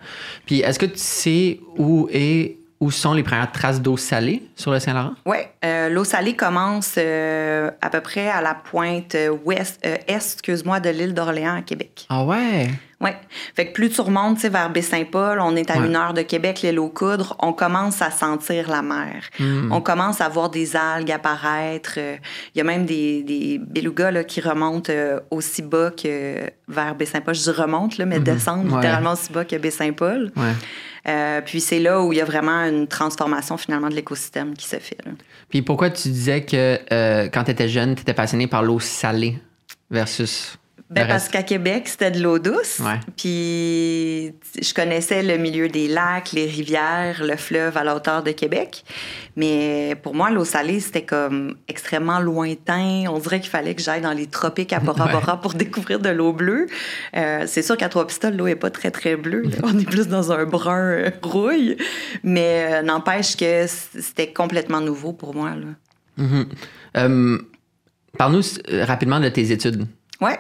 Puis 0.47 0.61
est-ce 0.61 0.79
que 0.79 0.87
tu 0.87 0.99
sais 0.99 1.59
où 1.77 2.09
est 2.13 2.59
où 2.81 2.91
sont 2.91 3.13
les 3.13 3.23
premières 3.23 3.53
traces 3.53 3.81
d'eau 3.81 3.97
salée 3.97 4.43
sur 4.57 4.71
le 4.71 4.81
Saint-Laurent? 4.81 5.13
Oui, 5.27 5.39
l'eau 5.91 6.05
salée 6.05 6.35
commence 6.35 6.95
euh, 6.97 7.71
à 7.81 7.91
peu 7.91 8.01
près 8.01 8.29
à 8.29 8.41
la 8.41 8.55
pointe 8.55 9.15
euh, 9.15 9.37
ouest, 9.45 9.81
euh, 9.85 9.97
est, 10.07 10.17
excuse-moi, 10.17 10.81
de 10.81 10.91
l'île 10.91 11.15
d'Orléans 11.15 11.57
à 11.57 11.63
Québec. 11.63 12.07
Ah 12.09 12.25
ouais? 12.25 12.69
Oui. 13.03 13.11
Fait 13.57 13.67
que 13.69 13.73
plus 13.73 13.89
tu 13.89 14.01
remontes 14.03 14.39
vers 14.45 14.69
Baie-Saint-Paul, 14.71 15.41
on 15.41 15.57
est 15.57 15.71
à 15.71 15.79
Ouais. 15.79 15.87
une 15.87 15.97
heure 15.97 16.13
de 16.13 16.21
Québec, 16.21 16.61
l'île 16.63 16.79
aux 16.79 16.91
coudres, 16.91 17.35
on 17.39 17.55
commence 17.55 18.03
à 18.03 18.11
sentir 18.11 18.69
la 18.69 18.83
mer. 18.83 19.25
Hmm. 19.39 19.73
On 19.73 19.81
commence 19.81 20.21
à 20.21 20.29
voir 20.29 20.51
des 20.51 20.77
algues 20.77 21.11
apparaître. 21.11 21.95
euh, 21.97 22.17
Il 22.55 22.59
y 22.59 22.61
a 22.61 22.65
même 22.65 22.85
des, 22.85 23.23
des 23.23 23.59
belugas 23.59 24.11
là, 24.11 24.23
qui 24.23 24.43
remontent 24.43 24.93
euh, 24.93 25.19
aussi 25.31 25.63
bas 25.63 25.91
que 25.91 26.51
vers 26.69 26.95
Baie-Saint-Paul. 26.95 27.35
Je 27.35 27.43
dis 27.43 27.51
remonte, 27.51 27.97
là, 27.97 28.05
mais 28.05 28.19
descendent 28.21 28.67
Mhm. 28.67 28.73
Ouais. 28.75 28.81
littéralement 28.83 29.13
aussi 29.13 29.33
bas 29.33 29.47
que 29.47 29.57
Baie-Saint-Paul. 29.57 30.31
Ouais. 30.37 30.53
Euh, 31.09 31.41
puis 31.41 31.63
c'est 31.63 31.81
là 31.81 32.03
où 32.03 32.13
il 32.13 32.19
y 32.19 32.21
a 32.21 32.27
vraiment 32.27 32.65
une 32.67 32.87
transformation 32.87 33.57
finalement 33.57 33.89
de 33.89 33.95
l'écosystème 33.95 34.53
qui 34.55 34.67
se 34.69 34.77
fait. 34.77 34.99
là. 35.07 35.13
Puis 35.49 35.63
pourquoi 35.63 35.89
tu 35.89 36.09
disais 36.11 36.45
que 36.45 36.79
quand 37.31 37.45
tu 37.45 37.51
étais 37.51 37.69
jeune, 37.71 37.95
tu 37.95 38.03
étais 38.03 38.13
passionné 38.13 38.47
par 38.47 38.63
l'eau 38.63 38.79
salée 38.79 39.39
versus. 39.91 40.59
Ben 40.89 41.07
parce 41.07 41.29
qu'à 41.29 41.43
Québec, 41.43 41.89
c'était 41.89 42.11
de 42.11 42.21
l'eau 42.21 42.39
douce. 42.39 42.81
Ouais. 42.81 42.99
Puis 43.17 44.33
je 44.61 44.75
connaissais 44.75 45.23
le 45.23 45.37
milieu 45.37 45.69
des 45.69 45.89
lacs, 45.89 46.33
les 46.33 46.47
rivières, 46.47 47.23
le 47.25 47.37
fleuve 47.37 47.77
à 47.77 47.85
la 47.85 47.95
hauteur 47.95 48.23
de 48.23 48.33
Québec. 48.33 48.85
Mais 49.37 49.97
pour 50.03 50.15
moi, 50.15 50.31
l'eau 50.31 50.45
salée, 50.45 50.81
c'était 50.81 51.05
comme 51.05 51.57
extrêmement 51.69 52.19
lointain. 52.21 53.05
On 53.09 53.19
dirait 53.19 53.41
qu'il 53.41 53.51
fallait 53.51 53.75
que 53.75 53.83
j'aille 53.83 54.01
dans 54.01 54.13
les 54.13 54.27
tropiques 54.27 54.73
à 54.73 54.81
Bora 54.81 55.09
Bora 55.09 55.41
pour 55.41 55.55
découvrir 55.55 56.01
de 56.01 56.09
l'eau 56.09 56.33
bleue. 56.33 56.67
Euh, 57.17 57.45
c'est 57.47 57.63
sûr 57.63 57.77
qu'à 57.77 57.89
Trois-Pistoles, 57.89 58.37
l'eau 58.37 58.47
est 58.47 58.57
pas 58.57 58.71
très, 58.71 58.91
très 58.91 59.17
bleue. 59.17 59.43
là. 59.43 59.57
On 59.63 59.79
est 59.79 59.89
plus 59.89 60.09
dans 60.09 60.33
un 60.33 60.45
brun 60.45 60.79
euh, 60.81 61.11
rouille. 61.23 61.77
Mais 62.23 62.69
euh, 62.73 62.83
n'empêche 62.83 63.37
que 63.37 63.67
c'était 63.67 64.33
complètement 64.33 64.81
nouveau 64.81 65.13
pour 65.13 65.35
moi. 65.35 65.51
Là. 65.51 65.67
Mhm. 66.17 66.47
Euh, 66.97 67.39
Parle-nous 68.19 68.43
rapidement 68.87 69.21
de 69.21 69.29
tes 69.29 69.53
études. 69.53 69.87
Ouais. 70.21 70.39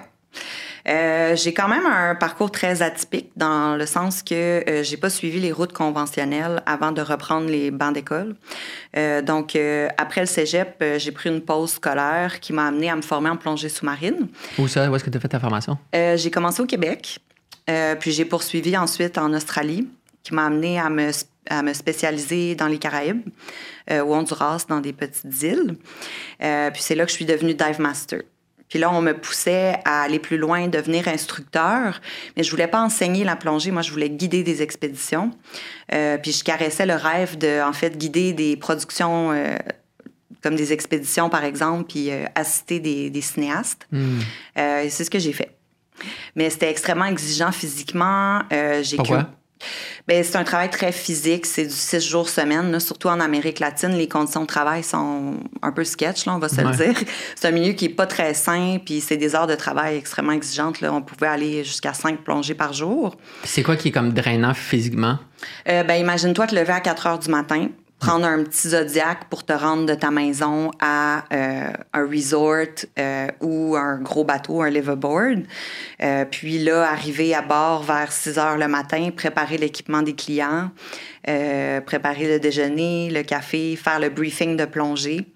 Euh, 0.88 1.36
j'ai 1.36 1.52
quand 1.52 1.68
même 1.68 1.86
un 1.86 2.14
parcours 2.14 2.50
très 2.50 2.82
atypique 2.82 3.30
dans 3.36 3.76
le 3.76 3.86
sens 3.86 4.22
que 4.22 4.34
euh, 4.68 4.82
j'ai 4.82 4.96
pas 4.96 5.10
suivi 5.10 5.40
les 5.40 5.52
routes 5.52 5.72
conventionnelles 5.72 6.62
avant 6.66 6.92
de 6.92 7.00
reprendre 7.02 7.48
les 7.48 7.70
bancs 7.70 7.94
d'école. 7.94 8.36
Euh, 8.96 9.22
donc, 9.22 9.56
euh, 9.56 9.88
après 9.98 10.20
le 10.20 10.26
cégep, 10.26 10.82
j'ai 10.98 11.12
pris 11.12 11.30
une 11.30 11.42
pause 11.42 11.72
scolaire 11.72 12.40
qui 12.40 12.52
m'a 12.52 12.66
amené 12.66 12.90
à 12.90 12.96
me 12.96 13.02
former 13.02 13.30
en 13.30 13.36
plongée 13.36 13.68
sous-marine. 13.68 14.28
Où 14.58 14.68
ça? 14.68 14.90
Où 14.90 14.96
est-ce 14.96 15.04
que 15.04 15.10
tu 15.10 15.16
as 15.16 15.20
fait 15.20 15.28
ta 15.28 15.40
formation? 15.40 15.78
J'ai 15.92 16.30
commencé 16.30 16.62
au 16.62 16.66
Québec, 16.66 17.18
puis 18.00 18.12
j'ai 18.12 18.24
poursuivi 18.24 18.76
ensuite 18.76 19.18
en 19.18 19.32
Australie, 19.32 19.88
qui 20.22 20.34
m'a 20.34 20.46
amené 20.46 20.78
à 20.78 20.90
me, 20.90 21.10
à 21.48 21.62
me 21.62 21.72
spécialiser 21.72 22.54
dans 22.54 22.66
les 22.66 22.78
Caraïbes, 22.78 23.22
euh, 23.90 24.04
au 24.04 24.14
Honduras, 24.14 24.66
dans 24.68 24.80
des 24.80 24.92
petites 24.92 25.42
îles. 25.42 25.76
Euh, 26.42 26.70
puis 26.70 26.82
c'est 26.82 26.94
là 26.94 27.04
que 27.04 27.10
je 27.10 27.16
suis 27.16 27.24
devenue 27.24 27.54
dive 27.54 27.80
master. 27.80 28.20
Puis 28.70 28.78
là, 28.78 28.90
on 28.90 29.02
me 29.02 29.12
poussait 29.12 29.78
à 29.84 30.02
aller 30.02 30.18
plus 30.18 30.38
loin, 30.38 30.68
devenir 30.68 31.08
instructeur, 31.08 32.00
mais 32.36 32.42
je 32.42 32.50
voulais 32.50 32.68
pas 32.68 32.80
enseigner 32.80 33.24
la 33.24 33.36
plongée. 33.36 33.70
Moi, 33.70 33.82
je 33.82 33.90
voulais 33.90 34.08
guider 34.08 34.42
des 34.42 34.62
expéditions. 34.62 35.32
Euh, 35.92 36.16
puis 36.16 36.32
je 36.32 36.42
caressais 36.42 36.86
le 36.86 36.94
rêve 36.94 37.36
de, 37.36 37.62
en 37.62 37.74
fait, 37.74 37.98
guider 37.98 38.32
des 38.32 38.56
productions 38.56 39.32
euh, 39.32 39.56
comme 40.42 40.56
des 40.56 40.72
expéditions, 40.72 41.28
par 41.28 41.44
exemple, 41.44 41.84
puis 41.88 42.10
euh, 42.10 42.24
assister 42.34 42.80
des, 42.80 43.10
des 43.10 43.20
cinéastes. 43.20 43.86
Et 43.92 44.88
c'est 44.88 45.04
ce 45.04 45.10
que 45.10 45.18
j'ai 45.18 45.34
fait. 45.34 45.60
Mais 46.34 46.50
c'était 46.50 46.70
extrêmement 46.70 47.06
exigeant 47.06 47.52
physiquement. 47.52 48.40
Euh, 48.52 48.82
j'ai 48.82 48.96
Pourquoi? 48.96 49.30
Ben, 50.08 50.24
c'est 50.24 50.36
un 50.36 50.44
travail 50.44 50.70
très 50.70 50.92
physique, 50.92 51.46
c'est 51.46 51.66
du 51.66 51.74
six 51.74 52.00
jours 52.00 52.28
semaine, 52.28 52.72
là, 52.72 52.80
surtout 52.80 53.08
en 53.08 53.20
Amérique 53.20 53.60
latine, 53.60 53.92
les 53.92 54.08
conditions 54.08 54.42
de 54.42 54.46
travail 54.46 54.82
sont 54.82 55.34
un 55.62 55.72
peu 55.72 55.84
sketch, 55.84 56.26
là, 56.26 56.34
on 56.34 56.38
va 56.38 56.48
se 56.48 56.60
le 56.60 56.70
dire. 56.70 56.94
C'est 57.36 57.48
un 57.48 57.52
milieu 57.52 57.72
qui 57.72 57.86
est 57.86 57.90
pas 57.90 58.06
très 58.06 58.34
sain, 58.34 58.78
puis 58.84 59.00
c'est 59.00 59.16
des 59.16 59.34
heures 59.34 59.46
de 59.46 59.54
travail 59.54 59.96
extrêmement 59.96 60.32
exigeantes. 60.32 60.80
Là. 60.80 60.92
On 60.92 61.02
pouvait 61.02 61.28
aller 61.28 61.64
jusqu'à 61.64 61.92
cinq 61.92 62.24
plongées 62.24 62.54
par 62.54 62.72
jour. 62.72 63.16
C'est 63.44 63.62
quoi 63.62 63.76
qui 63.76 63.88
est 63.88 63.92
comme 63.92 64.12
drainant 64.12 64.54
physiquement? 64.54 65.18
Euh, 65.68 65.82
ben, 65.84 65.94
imagine-toi 65.94 66.46
te 66.46 66.54
lever 66.54 66.72
à 66.72 66.80
4 66.80 67.06
heures 67.06 67.18
du 67.18 67.30
matin, 67.30 67.68
prendre 68.00 68.24
un 68.24 68.42
petit 68.44 68.70
Zodiac 68.70 69.26
pour 69.28 69.44
te 69.44 69.52
rendre 69.52 69.84
de 69.84 69.94
ta 69.94 70.10
maison 70.10 70.70
à 70.80 71.24
euh, 71.32 71.70
un 71.92 72.06
resort 72.06 72.86
euh, 72.98 73.28
ou 73.42 73.76
un 73.76 73.98
gros 73.98 74.24
bateau, 74.24 74.62
un 74.62 74.70
liveaboard. 74.70 75.44
Euh, 76.02 76.24
puis 76.24 76.58
là, 76.58 76.90
arriver 76.90 77.34
à 77.34 77.42
bord 77.42 77.82
vers 77.82 78.10
6 78.10 78.38
heures 78.38 78.56
le 78.56 78.68
matin, 78.68 79.10
préparer 79.14 79.58
l'équipement 79.58 80.00
des 80.00 80.14
clients, 80.14 80.70
euh, 81.28 81.82
préparer 81.82 82.26
le 82.26 82.40
déjeuner, 82.40 83.10
le 83.10 83.22
café, 83.22 83.76
faire 83.76 84.00
le 84.00 84.08
briefing 84.08 84.56
de 84.56 84.64
plongée. 84.64 85.26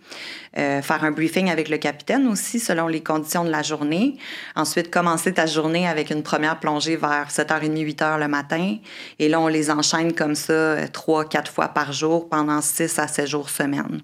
Euh, 0.56 0.82
faire 0.82 1.02
un 1.02 1.10
briefing 1.10 1.50
avec 1.50 1.68
le 1.68 1.78
capitaine 1.78 2.28
aussi 2.28 2.60
selon 2.60 2.86
les 2.86 3.02
conditions 3.02 3.44
de 3.44 3.50
la 3.50 3.62
journée. 3.62 4.16
Ensuite, 4.54 4.88
commencer 4.88 5.32
ta 5.32 5.46
journée 5.46 5.88
avec 5.88 6.10
une 6.10 6.22
première 6.22 6.60
plongée 6.60 6.96
vers 6.96 7.28
7h30, 7.28 7.74
8h 7.74 8.20
le 8.20 8.28
matin. 8.28 8.76
Et 9.18 9.28
là, 9.28 9.40
on 9.40 9.48
les 9.48 9.70
enchaîne 9.70 10.12
comme 10.12 10.36
ça 10.36 10.86
trois, 10.88 11.24
quatre 11.24 11.50
fois 11.50 11.68
par 11.68 11.92
jour 11.92 12.28
pendant 12.28 12.60
6 12.60 12.98
à 13.00 13.08
7 13.08 13.26
jours 13.26 13.50
semaine. 13.50 14.00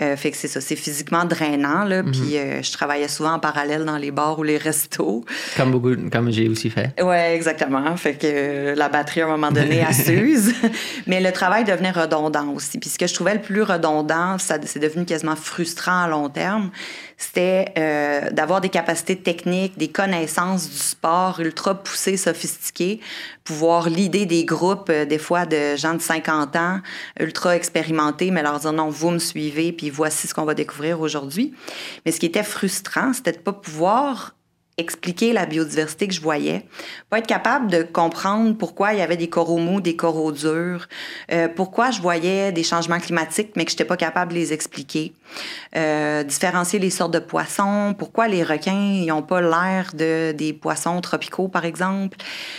Euh, 0.00 0.16
fait 0.16 0.30
que 0.30 0.36
c'est 0.36 0.48
ça, 0.48 0.60
c'est 0.60 0.76
physiquement 0.76 1.24
drainant. 1.24 1.84
Là, 1.84 2.02
Puis 2.02 2.36
euh, 2.36 2.62
je 2.62 2.72
travaillais 2.72 3.08
souvent 3.08 3.34
en 3.34 3.38
parallèle 3.38 3.84
dans 3.84 3.98
les 3.98 4.10
bars 4.10 4.38
ou 4.38 4.42
les 4.42 4.56
restos. 4.56 5.24
Comme 5.56 5.70
beaucoup, 5.70 5.94
comme 6.10 6.30
j'ai 6.30 6.48
aussi 6.48 6.70
fait. 6.70 6.94
Ouais, 7.02 7.34
exactement. 7.34 7.94
Fait 7.96 8.14
que 8.14 8.26
euh, 8.26 8.74
la 8.74 8.88
batterie, 8.88 9.20
à 9.20 9.26
un 9.26 9.30
moment 9.30 9.52
donné, 9.52 9.84
elle 9.86 9.94
s'use. 9.94 10.54
Mais 11.06 11.20
le 11.20 11.32
travail 11.32 11.64
devenait 11.64 11.90
redondant 11.90 12.48
aussi. 12.54 12.78
Puis 12.78 12.90
ce 12.90 12.98
que 12.98 13.06
je 13.06 13.14
trouvais 13.14 13.34
le 13.34 13.40
plus 13.40 13.62
redondant, 13.62 14.38
ça, 14.38 14.58
c'est 14.64 14.80
devenu 14.80 15.04
quasiment 15.04 15.36
frustrant 15.36 16.04
à 16.04 16.08
long 16.08 16.28
terme, 16.28 16.70
c'était 17.16 17.72
euh, 17.78 18.30
d'avoir 18.30 18.60
des 18.60 18.68
capacités 18.68 19.16
techniques, 19.16 19.78
des 19.78 19.88
connaissances 19.88 20.68
du 20.68 20.76
sport 20.76 21.40
ultra 21.40 21.74
poussées, 21.82 22.16
sophistiquées, 22.16 23.00
pouvoir 23.44 23.88
l'idée 23.88 24.26
des 24.26 24.44
groupes, 24.44 24.90
euh, 24.90 25.04
des 25.04 25.18
fois 25.18 25.46
de 25.46 25.76
gens 25.76 25.94
de 25.94 26.00
50 26.00 26.56
ans, 26.56 26.80
ultra 27.20 27.56
expérimentés, 27.56 28.30
mais 28.30 28.42
leur 28.42 28.60
dire 28.60 28.72
non, 28.72 28.88
vous 28.88 29.10
me 29.10 29.18
suivez, 29.18 29.72
puis 29.72 29.90
voici 29.90 30.26
ce 30.26 30.34
qu'on 30.34 30.44
va 30.44 30.54
découvrir 30.54 31.00
aujourd'hui. 31.00 31.54
Mais 32.04 32.12
ce 32.12 32.20
qui 32.20 32.26
était 32.26 32.42
frustrant, 32.42 33.12
c'était 33.12 33.32
de 33.32 33.38
pas 33.38 33.52
pouvoir 33.52 34.34
expliquer 34.78 35.32
la 35.32 35.44
biodiversité 35.44 36.08
que 36.08 36.14
je 36.14 36.20
voyais, 36.20 36.66
pas 37.10 37.18
être 37.18 37.26
capable 37.26 37.70
de 37.70 37.82
comprendre 37.82 38.56
pourquoi 38.56 38.94
il 38.94 38.98
y 38.98 39.02
avait 39.02 39.18
des 39.18 39.28
coraux 39.28 39.58
mous, 39.58 39.80
des 39.80 39.96
coraux 39.96 40.32
durs, 40.32 40.88
euh, 41.30 41.48
pourquoi 41.48 41.90
je 41.90 42.00
voyais 42.00 42.52
des 42.52 42.62
changements 42.62 42.98
climatiques 42.98 43.50
mais 43.54 43.64
que 43.64 43.70
je 43.70 43.74
n'étais 43.74 43.84
pas 43.84 43.98
capable 43.98 44.32
de 44.32 44.38
les 44.38 44.52
expliquer, 44.52 45.12
euh, 45.76 46.22
différencier 46.22 46.78
les 46.78 46.90
sortes 46.90 47.12
de 47.12 47.18
poissons, 47.18 47.94
pourquoi 47.98 48.28
les 48.28 48.42
requins 48.42 49.04
n'ont 49.06 49.22
pas 49.22 49.40
l'air 49.40 49.92
de 49.94 50.32
des 50.32 50.52
poissons 50.52 51.00
tropicaux 51.00 51.48
par 51.48 51.64
exemple? 51.64 52.18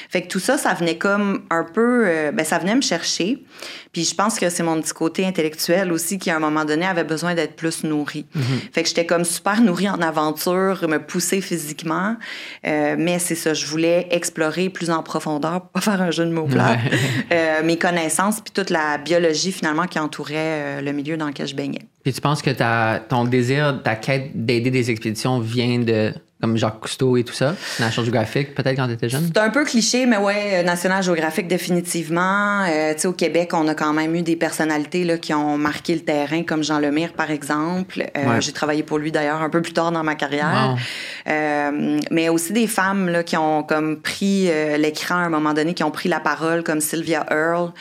Fait 0.09 0.21
que 0.21 0.27
tout 0.27 0.39
ça, 0.39 0.57
ça 0.57 0.73
venait 0.73 0.97
comme 0.97 1.43
un 1.49 1.63
peu, 1.63 2.05
euh, 2.07 2.31
ben 2.31 2.45
ça 2.45 2.57
venait 2.57 2.75
me 2.75 2.81
chercher. 2.81 3.43
Puis 3.91 4.03
je 4.05 4.15
pense 4.15 4.39
que 4.39 4.49
c'est 4.49 4.63
mon 4.63 4.81
petit 4.81 4.93
côté 4.93 5.25
intellectuel 5.25 5.91
aussi 5.91 6.17
qui 6.17 6.31
à 6.31 6.35
un 6.35 6.39
moment 6.39 6.65
donné 6.65 6.85
avait 6.85 7.03
besoin 7.03 7.35
d'être 7.35 7.55
plus 7.55 7.83
nourri. 7.83 8.25
Fait 8.71 8.81
que 8.81 8.89
j'étais 8.89 9.05
comme 9.05 9.23
super 9.23 9.61
nourrie 9.61 9.89
en 9.89 10.01
aventure, 10.01 10.87
me 10.87 10.97
pousser 10.97 11.41
physiquement 11.41 12.15
euh, 12.65 12.95
mais 12.97 13.19
c'est 13.19 13.35
ça, 13.35 13.53
je 13.53 13.65
voulais 13.65 14.07
explorer 14.11 14.69
plus 14.69 14.89
en 14.89 15.03
profondeur, 15.03 15.69
pas 15.69 15.81
faire 15.81 16.01
un 16.01 16.11
jeu 16.11 16.25
de 16.25 16.31
mots 16.31 16.47
plat, 16.47 16.77
euh, 17.31 17.63
mes 17.63 17.77
connaissances, 17.77 18.41
puis 18.41 18.51
toute 18.53 18.69
la 18.69 18.97
biologie 18.97 19.51
finalement 19.51 19.85
qui 19.85 19.99
entourait 19.99 20.81
le 20.81 20.91
milieu 20.91 21.17
dans 21.17 21.27
lequel 21.27 21.47
je 21.47 21.55
baignais. 21.55 21.87
Puis 22.03 22.13
tu 22.13 22.21
penses 22.21 22.41
que 22.41 22.49
ta, 22.49 23.01
ton 23.07 23.23
désir, 23.23 23.81
ta 23.83 23.95
quête 23.95 24.31
d'aider 24.45 24.71
des 24.71 24.91
expéditions 24.91 25.39
vient 25.39 25.79
de 25.79 26.13
comme 26.43 26.57
Jacques 26.57 26.81
Cousteau 26.81 27.15
et 27.15 27.23
tout 27.23 27.31
ça, 27.31 27.55
National 27.79 28.05
Geographic, 28.05 28.53
peut-être 28.53 28.75
quand 28.75 28.87
tu 28.87 28.93
étais 28.95 29.07
jeune? 29.07 29.31
C'est 29.33 29.39
un 29.39 29.49
peu 29.49 29.63
cliché, 29.63 30.05
mais 30.05 30.17
ouais, 30.17 30.61
National 30.61 31.01
Geographic 31.01 31.47
définitivement. 31.47 32.65
Euh, 32.67 32.93
tu 32.93 32.99
sais, 32.99 33.07
au 33.07 33.13
Québec, 33.13 33.51
on 33.53 33.65
a 33.69 33.75
quand 33.75 33.93
même 33.93 34.13
eu 34.13 34.23
des 34.23 34.35
personnalités 34.35 35.05
là, 35.05 35.17
qui 35.17 35.33
ont 35.33 35.57
marqué 35.57 35.93
le 35.95 36.01
terrain, 36.01 36.43
comme 36.43 36.61
Jean 36.61 36.79
Lemire, 36.79 37.13
par 37.13 37.31
exemple. 37.31 38.03
Euh, 38.17 38.41
J'ai 38.41 38.51
travaillé 38.51 38.83
pour 38.83 38.97
lui 38.97 39.09
d'ailleurs 39.09 39.41
un 39.41 39.49
peu 39.49 39.61
plus 39.61 39.71
tard 39.71 39.93
dans 39.93 40.03
ma 40.03 40.15
carrière. 40.15 40.75
Euh, 41.29 41.97
mais 42.11 42.27
aussi 42.27 42.51
des 42.51 42.67
femmes 42.67 43.07
là, 43.07 43.23
qui 43.23 43.37
ont 43.37 43.63
comme 43.63 44.01
pris 44.01 44.49
euh, 44.49 44.75
l'écran 44.75 45.15
à 45.15 45.19
un 45.19 45.29
moment 45.29 45.53
donné, 45.53 45.73
qui 45.73 45.85
ont 45.85 45.91
pris 45.91 46.09
la 46.09 46.19
parole, 46.19 46.63
comme 46.63 46.81
Sylvia 46.81 47.25
Earle, 47.31 47.71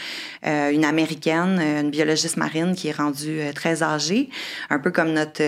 euh, 0.46 0.70
une 0.70 0.84
américaine, 0.84 1.60
une 1.60 1.90
biologiste 1.90 2.36
marine 2.36 2.76
qui 2.76 2.86
est 2.86 2.96
rendue 2.96 3.40
très 3.56 3.82
âgée, 3.82 4.30
un 4.70 4.78
peu 4.78 4.92
comme 4.92 5.12
notre 5.12 5.42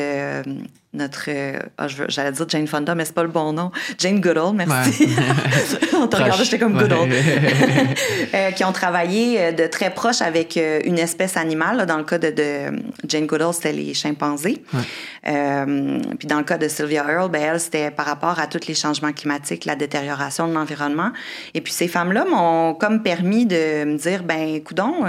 notre, 0.94 1.24
euh, 1.28 1.58
ah, 1.76 1.88
j'allais 1.88 2.32
dire 2.32 2.48
Jane 2.48 2.66
Fonda, 2.66 2.94
mais 2.94 3.04
c'est 3.04 3.14
pas 3.14 3.22
le 3.24 3.28
bon 3.28 3.52
nom. 3.52 3.70
Jane 3.98 4.20
Goodall, 4.20 4.54
merci. 4.54 5.08
On 5.92 6.06
te 6.06 6.16
regardait, 6.16 6.44
j'étais 6.44 6.58
comme 6.58 6.78
Goodall. 6.78 7.08
euh, 8.34 8.50
qui 8.52 8.64
ont 8.64 8.72
travaillé 8.72 9.40
euh, 9.40 9.52
de 9.52 9.66
très 9.66 9.90
proche 9.90 10.22
avec 10.22 10.56
euh, 10.56 10.80
une 10.84 10.98
espèce 10.98 11.36
animale. 11.36 11.78
Là, 11.78 11.86
dans 11.86 11.98
le 11.98 12.04
cas 12.04 12.18
de, 12.18 12.30
de 12.30 12.82
Jane 13.06 13.26
Goodall, 13.26 13.52
c'était 13.52 13.72
les 13.72 13.92
chimpanzés. 13.94 14.62
Euh, 15.26 15.98
puis 16.18 16.28
dans 16.28 16.38
le 16.38 16.44
cas 16.44 16.58
de 16.58 16.68
Sylvia 16.68 17.04
Earle, 17.08 17.30
ben, 17.30 17.42
elle, 17.42 17.60
c'était 17.60 17.90
par 17.90 18.06
rapport 18.06 18.38
à 18.38 18.46
tous 18.46 18.66
les 18.68 18.74
changements 18.74 19.12
climatiques, 19.12 19.64
la 19.64 19.76
détérioration 19.76 20.46
de 20.46 20.54
l'environnement. 20.54 21.10
Et 21.54 21.60
puis 21.60 21.72
ces 21.72 21.88
femmes-là 21.88 22.24
m'ont 22.24 22.74
comme 22.74 23.02
permis 23.02 23.46
de 23.46 23.84
me 23.84 23.98
dire, 23.98 24.22
ben, 24.22 24.62
coudon, 24.62 25.04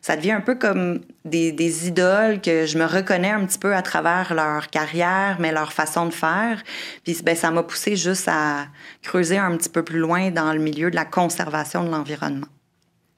ça 0.00 0.16
devient 0.16 0.32
un 0.32 0.40
peu 0.40 0.56
comme 0.56 1.00
des, 1.24 1.52
des 1.52 1.88
idoles 1.88 2.40
que 2.40 2.66
je 2.66 2.78
me 2.78 2.84
reconnais 2.84 3.30
un 3.30 3.44
petit 3.46 3.58
peu 3.58 3.74
à 3.74 3.82
travers 3.82 4.34
leur 4.34 4.68
carrière, 4.68 5.36
mais 5.40 5.52
leur 5.52 5.72
façon 5.72 6.06
de 6.06 6.12
faire. 6.12 6.62
Puis 7.04 7.18
ben, 7.24 7.34
ça 7.34 7.50
m'a 7.50 7.62
poussé 7.62 7.96
juste 7.96 8.28
à 8.28 8.66
creuser 9.02 9.38
un 9.38 9.56
petit 9.56 9.70
peu 9.70 9.82
plus 9.82 9.98
loin 9.98 10.30
dans 10.30 10.52
le 10.52 10.60
milieu 10.60 10.90
de 10.90 10.96
la 10.96 11.04
conservation 11.04 11.84
de 11.84 11.90
l'environnement. 11.90 12.46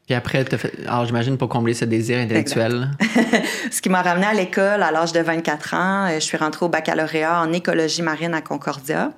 Puis 0.07 0.15
après, 0.15 0.45
fait... 0.45 0.73
alors 0.87 1.05
j'imagine 1.05 1.37
pour 1.37 1.49
combler 1.49 1.75
ce 1.75 1.85
désir 1.85 2.19
intellectuel. 2.19 2.91
ce 3.73 3.81
qui 3.83 3.89
m'a 3.89 4.03
ramené 4.03 4.27
à 4.27 4.35
l'école 4.35 4.83
à 4.83 4.93
l'âge 4.93 5.13
de 5.13 5.21
24 5.21 5.75
ans, 5.75 6.09
je 6.15 6.21
suis 6.21 6.37
rentrée 6.37 6.65
au 6.65 6.69
baccalauréat 6.69 7.41
en 7.41 7.53
écologie 7.53 8.03
marine 8.03 8.33
à 8.33 8.41
Concordia. 8.41 9.11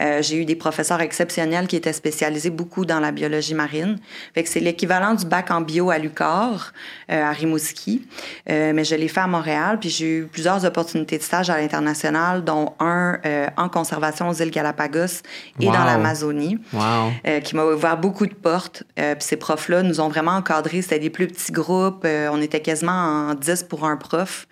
Euh, 0.00 0.22
j'ai 0.22 0.36
eu 0.36 0.44
des 0.44 0.54
professeurs 0.54 1.00
exceptionnels 1.00 1.66
qui 1.66 1.74
étaient 1.76 1.92
spécialisés 1.92 2.48
beaucoup 2.50 2.86
dans 2.86 3.00
la 3.00 3.10
biologie 3.10 3.54
marine. 3.54 3.98
Fait 4.34 4.44
que 4.44 4.48
c'est 4.48 4.60
l'équivalent 4.60 5.14
du 5.14 5.26
bac 5.26 5.50
en 5.50 5.60
bio 5.62 5.90
à 5.90 5.98
Lucar, 5.98 6.72
euh, 7.10 7.22
à 7.22 7.32
Rimouski. 7.32 8.06
Euh, 8.48 8.72
mais 8.72 8.84
je 8.84 8.94
l'ai 8.94 9.08
fait 9.08 9.20
à 9.20 9.26
Montréal, 9.26 9.78
puis 9.80 9.90
j'ai 9.90 10.18
eu 10.18 10.28
plusieurs 10.30 10.64
opportunités 10.64 11.18
de 11.18 11.22
stage 11.22 11.50
à 11.50 11.58
l'international, 11.58 12.44
dont 12.44 12.72
un 12.78 13.18
euh, 13.26 13.46
en 13.56 13.68
conservation 13.68 14.28
aux 14.28 14.34
îles 14.34 14.50
Galapagos 14.52 15.22
et 15.58 15.66
Wow. 15.66 15.72
dans 15.72 15.84
l'Amazonie, 15.84 16.58
Wow. 16.72 16.80
euh, 17.26 17.40
qui 17.40 17.56
m'a 17.56 17.64
ouvert 17.64 17.96
beaucoup 17.98 18.26
de 18.26 18.34
portes. 18.34 18.84
Euh, 18.98 19.14
puis 19.16 19.24
ces 19.24 19.36
profs-là 19.36 19.82
nous 19.82 20.00
ont 20.00 20.08
vraiment 20.08 20.19
encadrés. 20.28 20.82
C'était 20.82 20.98
des 20.98 21.10
plus 21.10 21.26
petits 21.26 21.52
groupes. 21.52 22.02
Euh, 22.04 22.28
on 22.32 22.40
était 22.42 22.60
quasiment 22.60 22.92
en 23.30 23.34
10 23.34 23.64
pour 23.64 23.84
un 23.84 23.96
prof. 23.96 24.46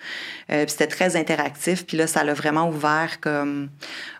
Euh, 0.50 0.64
puis 0.64 0.70
c'était 0.72 0.86
très 0.86 1.16
interactif. 1.16 1.86
Puis 1.86 1.96
là, 1.96 2.06
ça 2.06 2.24
l'a 2.24 2.34
vraiment 2.34 2.68
ouvert 2.68 3.20
comme 3.20 3.68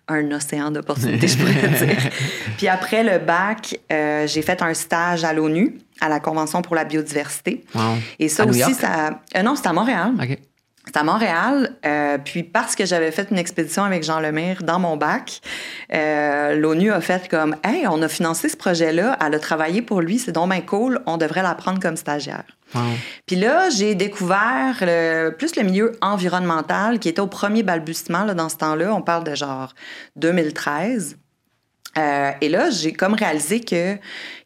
un 0.08 0.30
océan 0.32 0.70
d'opportunités, 0.70 1.28
je 1.28 1.36
pourrais 1.36 1.52
dire. 1.86 2.10
Puis 2.56 2.68
après 2.68 3.02
le 3.04 3.18
bac, 3.24 3.78
euh, 3.92 4.26
j'ai 4.26 4.40
fait 4.42 4.62
un 4.62 4.72
stage 4.72 5.22
à 5.24 5.32
l'ONU, 5.34 5.78
à 6.00 6.08
la 6.08 6.18
Convention 6.20 6.62
pour 6.62 6.74
la 6.76 6.84
biodiversité. 6.84 7.64
Wow. 7.74 7.82
Et 8.18 8.28
ça 8.28 8.44
À 8.44 8.46
New 8.46 8.50
aussi, 8.52 8.60
York? 8.60 8.74
ça... 8.74 9.20
euh, 9.36 9.42
non, 9.42 9.54
c'était 9.56 9.68
à 9.68 9.72
Montréal. 9.74 10.12
C'était 10.88 11.00
à 11.00 11.04
Montréal. 11.04 11.76
euh, 11.84 12.16
puis 12.16 12.42
parce 12.42 12.74
que 12.74 12.86
j'avais 12.86 13.10
fait 13.10 13.28
une 13.30 13.36
expédition 13.36 13.84
avec 13.84 14.02
Jean 14.04 14.20
Lemire 14.20 14.62
dans 14.62 14.78
mon 14.78 14.96
bac, 14.96 15.42
euh, 15.92 16.54
l'ONU 16.54 16.90
a 16.90 17.02
fait 17.02 17.28
comme 17.28 17.56
Hey, 17.62 17.86
on 17.86 18.00
a 18.00 18.08
financé 18.08 18.48
ce 18.48 18.56
projet-là, 18.56 19.18
elle 19.24 19.34
a 19.34 19.38
travaillé 19.38 19.82
pour 19.82 20.00
lui, 20.00 20.18
c'est 20.18 20.32
donc 20.32 20.48
bien 20.50 20.62
cool, 20.62 21.00
on 21.04 21.18
devrait 21.18 21.42
la 21.42 21.54
prendre 21.54 21.78
comme 21.78 21.98
stagiaire. 21.98 22.44
Wow. 22.74 22.80
Puis 23.26 23.36
là, 23.36 23.68
j'ai 23.68 23.94
découvert 23.96 24.76
le- 24.80 25.28
plus 25.30 25.56
le 25.56 25.62
milieu 25.62 25.92
environnemental 26.00 26.98
qui 26.98 27.10
était 27.10 27.20
au 27.20 27.26
premier 27.26 27.62
balbutiement 27.62 28.24
là, 28.24 28.32
dans 28.32 28.48
ce 28.48 28.56
temps-là. 28.56 28.94
On 28.94 29.02
parle 29.02 29.24
de 29.24 29.34
genre 29.34 29.74
2013. 30.16 31.16
Euh, 31.98 32.30
et 32.40 32.48
là, 32.48 32.70
j'ai 32.70 32.92
comme 32.92 33.14
réalisé 33.14 33.60
qu'il 33.60 33.98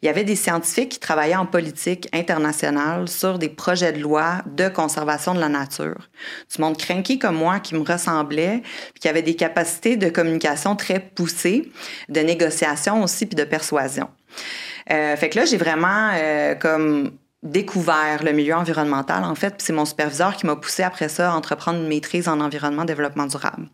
y 0.03 0.09
avait 0.09 0.25
des 0.25 0.37
scientifiques 0.37 0.91
qui 0.91 1.01
travaillaient 1.01 1.37
en 1.37 1.47
politique 1.47 2.09
internationale 2.13 3.09
sur 3.09 3.39
des 3.39 3.49
projets 3.49 3.93
de 3.93 4.01
loi 4.01 4.43
de 4.47 4.69
conservation 4.69 5.35
de 5.35 5.41
la 5.41 5.49
nature. 5.49 6.09
Du 6.55 6.61
monde 6.61 6.79
cranky 6.79 7.19
comme 7.19 7.37
moi 7.37 7.61
qui 7.61 7.75
me 7.75 7.83
ressemblait, 7.83 8.63
puis 8.93 9.01
qui 9.01 9.09
avait 9.09 9.23
des 9.23 9.37
capacités 9.37 9.97
de 9.97 10.09
communication 10.09 10.77
très 10.77 11.01
poussées, 11.01 11.71
de 12.09 12.21
négociation 12.21 13.03
aussi, 13.03 13.27
puis 13.27 13.37
de 13.37 13.45
persuasion. 13.45 14.09
Euh, 14.91 15.17
fait 15.17 15.29
que 15.29 15.39
là, 15.39 15.45
j'ai 15.45 15.59
vraiment 15.59 16.11
euh, 16.15 16.55
comme 16.55 17.13
découvert 17.43 18.23
le 18.23 18.33
milieu 18.33 18.55
environnemental, 18.55 19.25
en 19.25 19.35
fait. 19.35 19.51
Puis 19.51 19.67
c'est 19.67 19.73
mon 19.73 19.85
superviseur 19.85 20.37
qui 20.37 20.47
m'a 20.47 20.57
poussé 20.57 20.85
après 20.85 21.09
ça 21.09 21.33
à 21.33 21.35
entreprendre 21.35 21.81
une 21.81 21.89
maîtrise 21.89 22.29
en 22.29 22.41
environnement 22.41 22.85
développement 22.85 23.27
durable. 23.27 23.69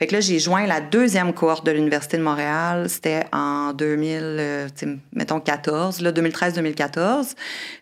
Fait 0.00 0.06
que 0.06 0.14
là, 0.14 0.20
j'ai 0.20 0.38
joint 0.38 0.66
la 0.66 0.80
deuxième 0.80 1.34
cohorte 1.34 1.66
de 1.66 1.72
l'Université 1.72 2.16
de 2.16 2.22
Montréal. 2.22 2.88
C'était 2.88 3.24
en 3.32 3.74
2000, 3.74 4.18
euh, 4.22 4.68
mettons 5.12 5.40
14, 5.40 6.02
2013-2014. 6.02 7.34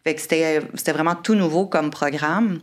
Fait 0.02 0.16
que 0.16 0.20
c'était, 0.20 0.60
c'était 0.74 0.90
vraiment 0.90 1.14
tout 1.14 1.36
nouveau 1.36 1.66
comme 1.66 1.90
programme. 1.90 2.58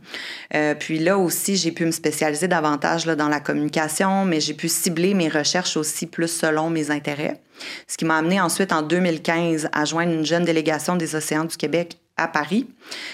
Euh, 0.54 0.76
puis 0.76 1.00
là 1.00 1.18
aussi, 1.18 1.56
j'ai 1.56 1.72
pu 1.72 1.86
me 1.86 1.92
spécialiser 1.92 2.50
davantage 2.50 3.06
là, 3.06 3.16
dans 3.16 3.30
la 3.30 3.40
communication, 3.40 4.26
mais 4.26 4.42
j'ai 4.42 4.56
pu 4.56 4.68
cibler 4.68 5.14
mes 5.14 5.30
recherches 5.30 5.78
aussi 5.78 6.06
plus 6.06 6.28
selon 6.28 6.70
mes 6.70 6.92
intérêts. 6.92 7.40
Ce 7.88 7.96
qui 7.96 8.04
m'a 8.04 8.18
amené 8.18 8.42
ensuite 8.42 8.74
en 8.74 8.82
2015 8.82 9.70
à 9.72 9.86
joindre 9.86 10.12
une 10.12 10.26
jeune 10.26 10.44
délégation 10.44 10.98
des 10.98 11.16
océans 11.16 11.46
du 11.46 11.56
Québec 11.56 11.98
à 12.18 12.28
Paris, 12.28 12.68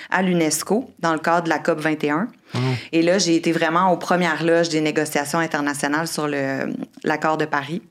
à 0.10 0.22
l'UNESCO, 0.22 0.92
dans 1.00 1.14
le 1.14 1.20
cadre 1.20 1.46
de 1.46 1.50
la 1.50 1.60
COP 1.60 1.80
21. 1.80 2.28
Ah. 2.54 2.58
Et 2.92 3.02
là, 3.02 3.18
j'ai 3.18 3.36
été 3.36 3.52
vraiment 3.52 3.92
aux 3.92 3.98
premières 3.98 4.44
loges 4.44 4.70
des 4.70 4.82
négociations 4.82 5.40
internationales 5.40 6.08
sur 6.08 6.28
l'accord 7.04 7.38
de 7.38 7.46
Paris. 7.46 7.82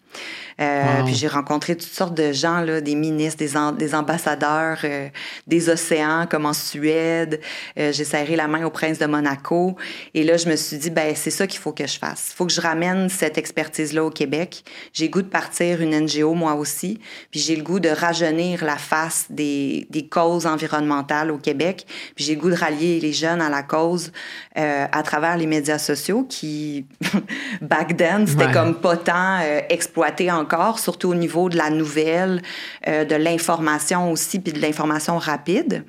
Euh, 0.60 1.02
puis 1.04 1.14
j'ai 1.14 1.28
rencontré 1.28 1.74
toutes 1.74 1.92
sortes 1.92 2.14
de 2.14 2.32
gens, 2.32 2.60
là, 2.60 2.80
des 2.80 2.94
ministres, 2.94 3.38
des, 3.38 3.76
des 3.78 3.94
ambassadeurs 3.94 4.78
euh, 4.84 5.08
des 5.46 5.70
océans, 5.70 6.26
comme 6.28 6.44
en 6.46 6.52
Suède. 6.52 7.40
Euh, 7.78 7.92
j'ai 7.92 8.04
serré 8.04 8.36
la 8.36 8.46
main 8.46 8.64
au 8.64 8.70
prince 8.70 8.98
de 8.98 9.06
Monaco. 9.06 9.76
Et 10.12 10.22
là, 10.22 10.36
je 10.36 10.48
me 10.48 10.56
suis 10.56 10.76
dit, 10.76 10.90
ben 10.90 11.14
c'est 11.16 11.30
ça 11.30 11.46
qu'il 11.46 11.60
faut 11.60 11.72
que 11.72 11.86
je 11.86 11.98
fasse. 11.98 12.30
Il 12.32 12.36
faut 12.36 12.46
que 12.46 12.52
je 12.52 12.60
ramène 12.60 13.08
cette 13.08 13.38
expertise-là 13.38 14.04
au 14.04 14.10
Québec. 14.10 14.64
J'ai 14.92 15.06
le 15.06 15.10
goût 15.10 15.22
de 15.22 15.28
partir 15.28 15.80
une 15.80 15.98
NGO, 15.98 16.34
moi 16.34 16.54
aussi. 16.54 17.00
Puis 17.30 17.40
j'ai 17.40 17.56
le 17.56 17.62
goût 17.62 17.80
de 17.80 17.88
rajeunir 17.88 18.64
la 18.64 18.76
face 18.76 19.26
des, 19.30 19.86
des 19.88 20.06
causes 20.06 20.46
environnementales 20.46 21.30
au 21.30 21.38
Québec. 21.38 21.86
Puis 22.14 22.24
j'ai 22.24 22.34
le 22.34 22.40
goût 22.40 22.50
de 22.50 22.56
rallier 22.56 23.00
les 23.00 23.12
jeunes 23.12 23.40
à 23.40 23.48
la 23.48 23.62
cause 23.62 24.12
à 24.54 25.02
travers 25.02 25.36
les 25.38 25.46
médias 25.46 25.78
sociaux 25.78 26.26
qui, 26.28 26.84
back 27.62 27.96
then, 27.96 28.26
c'était 28.26 28.50
comme 28.52 28.74
pas 28.74 28.96
tant 28.96 29.40
exploité 29.70 30.30
en 30.30 30.44
surtout 30.78 31.08
au 31.08 31.14
niveau 31.14 31.48
de 31.48 31.56
la 31.56 31.70
nouvelle, 31.70 32.42
euh, 32.86 33.04
de 33.04 33.14
l'information 33.14 34.10
aussi, 34.10 34.38
puis 34.38 34.52
de 34.52 34.60
l'information 34.60 35.18
rapide. 35.18 35.84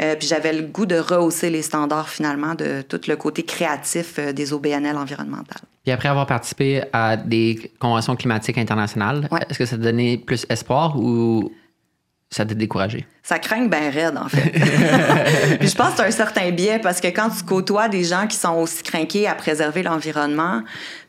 Euh, 0.00 0.16
puis 0.16 0.28
j'avais 0.28 0.52
le 0.52 0.62
goût 0.62 0.86
de 0.86 0.96
rehausser 0.96 1.50
les 1.50 1.62
standards 1.62 2.08
finalement 2.08 2.54
de 2.54 2.82
tout 2.82 3.00
le 3.08 3.16
côté 3.16 3.42
créatif 3.42 4.14
euh, 4.18 4.32
des 4.32 4.52
OBNL 4.52 4.96
environnementales. 4.96 5.62
Puis 5.84 5.92
après 5.92 6.08
avoir 6.08 6.26
participé 6.26 6.82
à 6.92 7.16
des 7.16 7.72
conventions 7.78 8.14
climatiques 8.14 8.58
internationales, 8.58 9.28
est-ce 9.48 9.58
que 9.58 9.66
ça 9.66 9.76
te 9.76 9.82
donnait 9.82 10.16
plus 10.16 10.46
espoir 10.48 10.96
ou 10.96 11.50
ça 12.32 12.46
t'a 12.46 12.54
découragé? 12.54 13.06
Ça 13.22 13.38
craint 13.38 13.66
bien 13.66 13.90
raide, 13.90 14.16
en 14.16 14.28
fait. 14.28 14.50
Puis 15.60 15.68
je 15.68 15.74
pense 15.74 15.90
que 15.90 15.96
c'est 15.98 16.06
un 16.06 16.10
certain 16.10 16.50
biais 16.50 16.78
parce 16.78 17.00
que 17.00 17.08
quand 17.08 17.28
tu 17.28 17.44
côtoies 17.44 17.88
des 17.88 18.04
gens 18.04 18.26
qui 18.26 18.36
sont 18.36 18.54
aussi 18.54 18.82
craqués 18.82 19.28
à 19.28 19.34
préserver 19.34 19.82
l'environnement, 19.82 20.62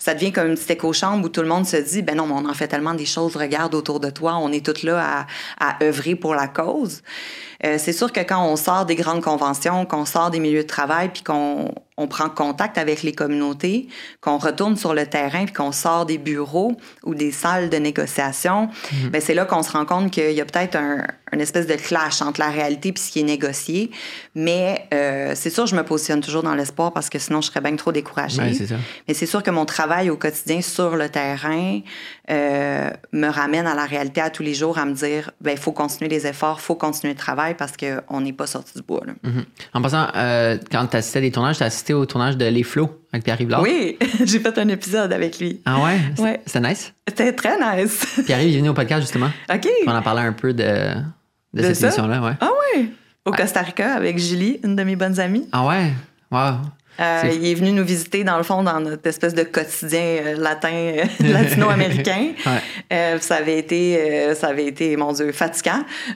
ça 0.04 0.14
devient 0.14 0.34
comme 0.34 0.48
une 0.48 0.56
petite 0.56 0.72
éco-chambre 0.72 1.24
où 1.24 1.30
tout 1.30 1.42
le 1.42 1.48
monde 1.48 1.66
se 1.66 1.78
dit 1.78 2.02
ben 2.02 2.18
non, 2.18 2.28
mais 2.28 2.34
on 2.34 2.50
en 2.50 2.54
fait 2.54 2.68
tellement 2.68 2.94
des 2.94 3.06
choses, 3.06 3.38
regarde 3.38 3.74
autour 3.74 4.02
de 4.02 4.10
toi, 4.10 4.36
on 4.36 4.52
est 4.52 4.66
toutes 4.66 4.84
là 4.84 5.26
à, 5.60 5.66
à 5.66 5.82
œuvrer 5.82 6.16
pour 6.16 6.36
la 6.36 6.50
cause. 6.50 7.04
Euh, 7.66 7.78
c'est 7.80 7.94
sûr 7.94 8.12
que 8.12 8.20
quand 8.20 8.46
on 8.46 8.58
sort 8.58 8.86
des 8.86 8.96
grandes 8.96 9.22
conventions, 9.22 9.86
qu'on 9.86 10.04
sort 10.04 10.30
des 10.30 10.40
milieux 10.40 10.64
de 10.64 10.68
travail, 10.68 11.10
puis 11.14 11.24
qu'on 11.24 11.74
on 11.96 12.08
prend 12.08 12.28
contact 12.28 12.78
avec 12.78 13.02
les 13.02 13.14
communautés, 13.14 13.88
qu'on 14.20 14.38
retourne 14.38 14.76
sur 14.76 14.94
le 14.94 15.06
terrain, 15.06 15.46
puis 15.46 15.54
qu'on 15.54 15.72
sort 15.72 16.06
des 16.06 16.18
bureaux 16.18 16.76
ou 17.06 17.16
des 17.16 17.32
salles 17.32 17.70
de 17.70 17.78
négociation, 17.78 18.70
mhm. 18.92 19.10
ben 19.10 19.22
c'est 19.22 19.34
là 19.34 19.46
qu'on 19.46 19.64
se 19.64 19.72
rend 19.72 19.86
compte 19.86 20.12
qu'il 20.12 20.32
y 20.32 20.42
a 20.42 20.46
peut-être 20.46 20.76
un, 20.76 21.06
une 21.34 21.42
espèce 21.42 21.68
de 21.68 21.76
clash 21.76 22.22
entre 22.22 22.40
la 22.40 22.50
réalité 22.50 22.90
et 22.90 23.00
ce 23.00 23.12
qui 23.12 23.20
est 23.20 23.24
négocié. 23.24 23.92
Mais 24.36 24.88
euh, 24.94 25.34
c'est 25.36 25.50
sûr, 25.50 25.66
je 25.66 25.76
me 25.76 25.84
positionne 25.84 26.22
toujours 26.22 26.44
dans 26.44 26.56
l'espoir 26.56 26.94
parce 26.94 27.10
que 27.10 27.20
sinon, 27.20 27.42
je 27.42 27.48
serais 27.48 27.62
bien 27.62 27.76
trop 27.76 27.92
découragée. 27.92 28.42
Mais 29.08 29.14
c'est 29.14 29.26
sûr 29.26 29.44
que 29.44 29.52
mon 29.52 29.66
travail 29.66 30.10
au 30.10 30.18
quotidien 30.18 30.62
sur 30.62 30.96
le 30.96 31.10
terrain 31.10 31.80
euh, 32.30 32.90
me 33.12 33.28
ramène 33.28 33.68
à 33.68 33.76
la 33.76 33.86
réalité 33.86 34.22
à 34.22 34.30
tous 34.30 34.44
les 34.44 34.54
jours, 34.54 34.78
à 34.78 34.86
me 34.86 34.94
dire, 34.94 35.32
ben 35.42 35.52
il 35.52 35.58
faut 35.58 35.72
continuer 35.72 36.10
les 36.10 36.26
efforts, 36.26 36.58
il 36.60 36.64
faut 36.64 36.76
continuer 36.76 37.14
le 37.14 37.20
travail 37.20 37.56
parce 37.56 37.74
qu'on 37.76 38.22
n'est 38.22 38.34
pas 38.34 38.48
sorti 38.48 38.74
du 38.76 38.82
bois. 38.82 39.02
Mhm. 39.24 39.46
En 39.74 39.82
passant, 39.82 40.08
euh, 40.16 40.58
quand 40.72 40.88
tu 40.88 40.98
assistais 40.98 41.20
à 41.20 41.22
des 41.22 41.32
tournages, 41.32 41.58
tu 41.58 41.64
as 41.64 41.68
assisté 41.68 41.94
au 41.94 42.06
tournage 42.06 42.38
de 42.38 42.46
Les 42.46 42.64
Flots 42.64 43.02
avec 43.12 43.26
Pierre 43.26 43.38
Rivard. 43.38 43.62
Oui, 43.62 43.98
j'ai 44.24 44.40
fait 44.40 44.58
un 44.58 44.68
épisode 44.70 45.12
avec 45.12 45.40
lui. 45.40 45.62
Ah 45.66 45.84
ouais? 45.84 46.24
ouais. 46.24 46.42
C'était 46.46 46.68
nice? 46.68 46.94
C'était 47.08 47.34
très 47.34 47.58
nice. 47.58 48.22
Pierre 48.26 48.42
il 48.42 48.56
est 48.56 48.58
venu 48.58 48.70
au 48.70 48.74
podcast 48.74 49.02
justement. 49.02 49.30
OK. 49.54 49.68
On 49.86 49.92
en 49.92 50.02
parlait 50.02 50.22
un 50.22 50.34
peu 50.34 50.54
de, 50.54 50.94
de, 51.54 51.62
cette 51.62 51.82
émission-là, 51.84 52.22
ouais. 52.22 52.34
Ah 52.40 52.50
ouais? 52.76 52.90
Au 53.26 53.32
Costa 53.32 53.62
Rica 53.62 53.94
avec 53.94 54.18
Julie, 54.18 54.60
une 54.64 54.76
de 54.76 54.84
mes 54.84 54.96
bonnes 54.96 55.20
amies. 55.20 55.48
Ah 55.52 55.66
ouais? 55.66 55.92
Wow. 56.32 56.56
Euh, 57.00 57.24
il 57.34 57.46
est 57.48 57.56
venu 57.56 57.72
nous 57.72 57.84
visiter, 57.84 58.24
dans 58.24 58.38
le 58.38 58.44
fond, 58.44 58.62
dans 58.62 58.80
notre 58.80 59.08
espèce 59.08 59.34
de 59.34 59.42
quotidien 59.44 60.02
euh, 60.02 60.36
latin, 60.38 60.70
euh, 60.72 61.04
latino-américain. 61.20 62.34
ça 63.20 63.36
avait 63.36 63.58
été, 63.58 64.36
ça 64.36 64.48
avait 64.48 64.68
été, 64.68 64.96
mon 64.96 65.12
Dieu, 65.12 65.32
fatigant. 65.32 65.84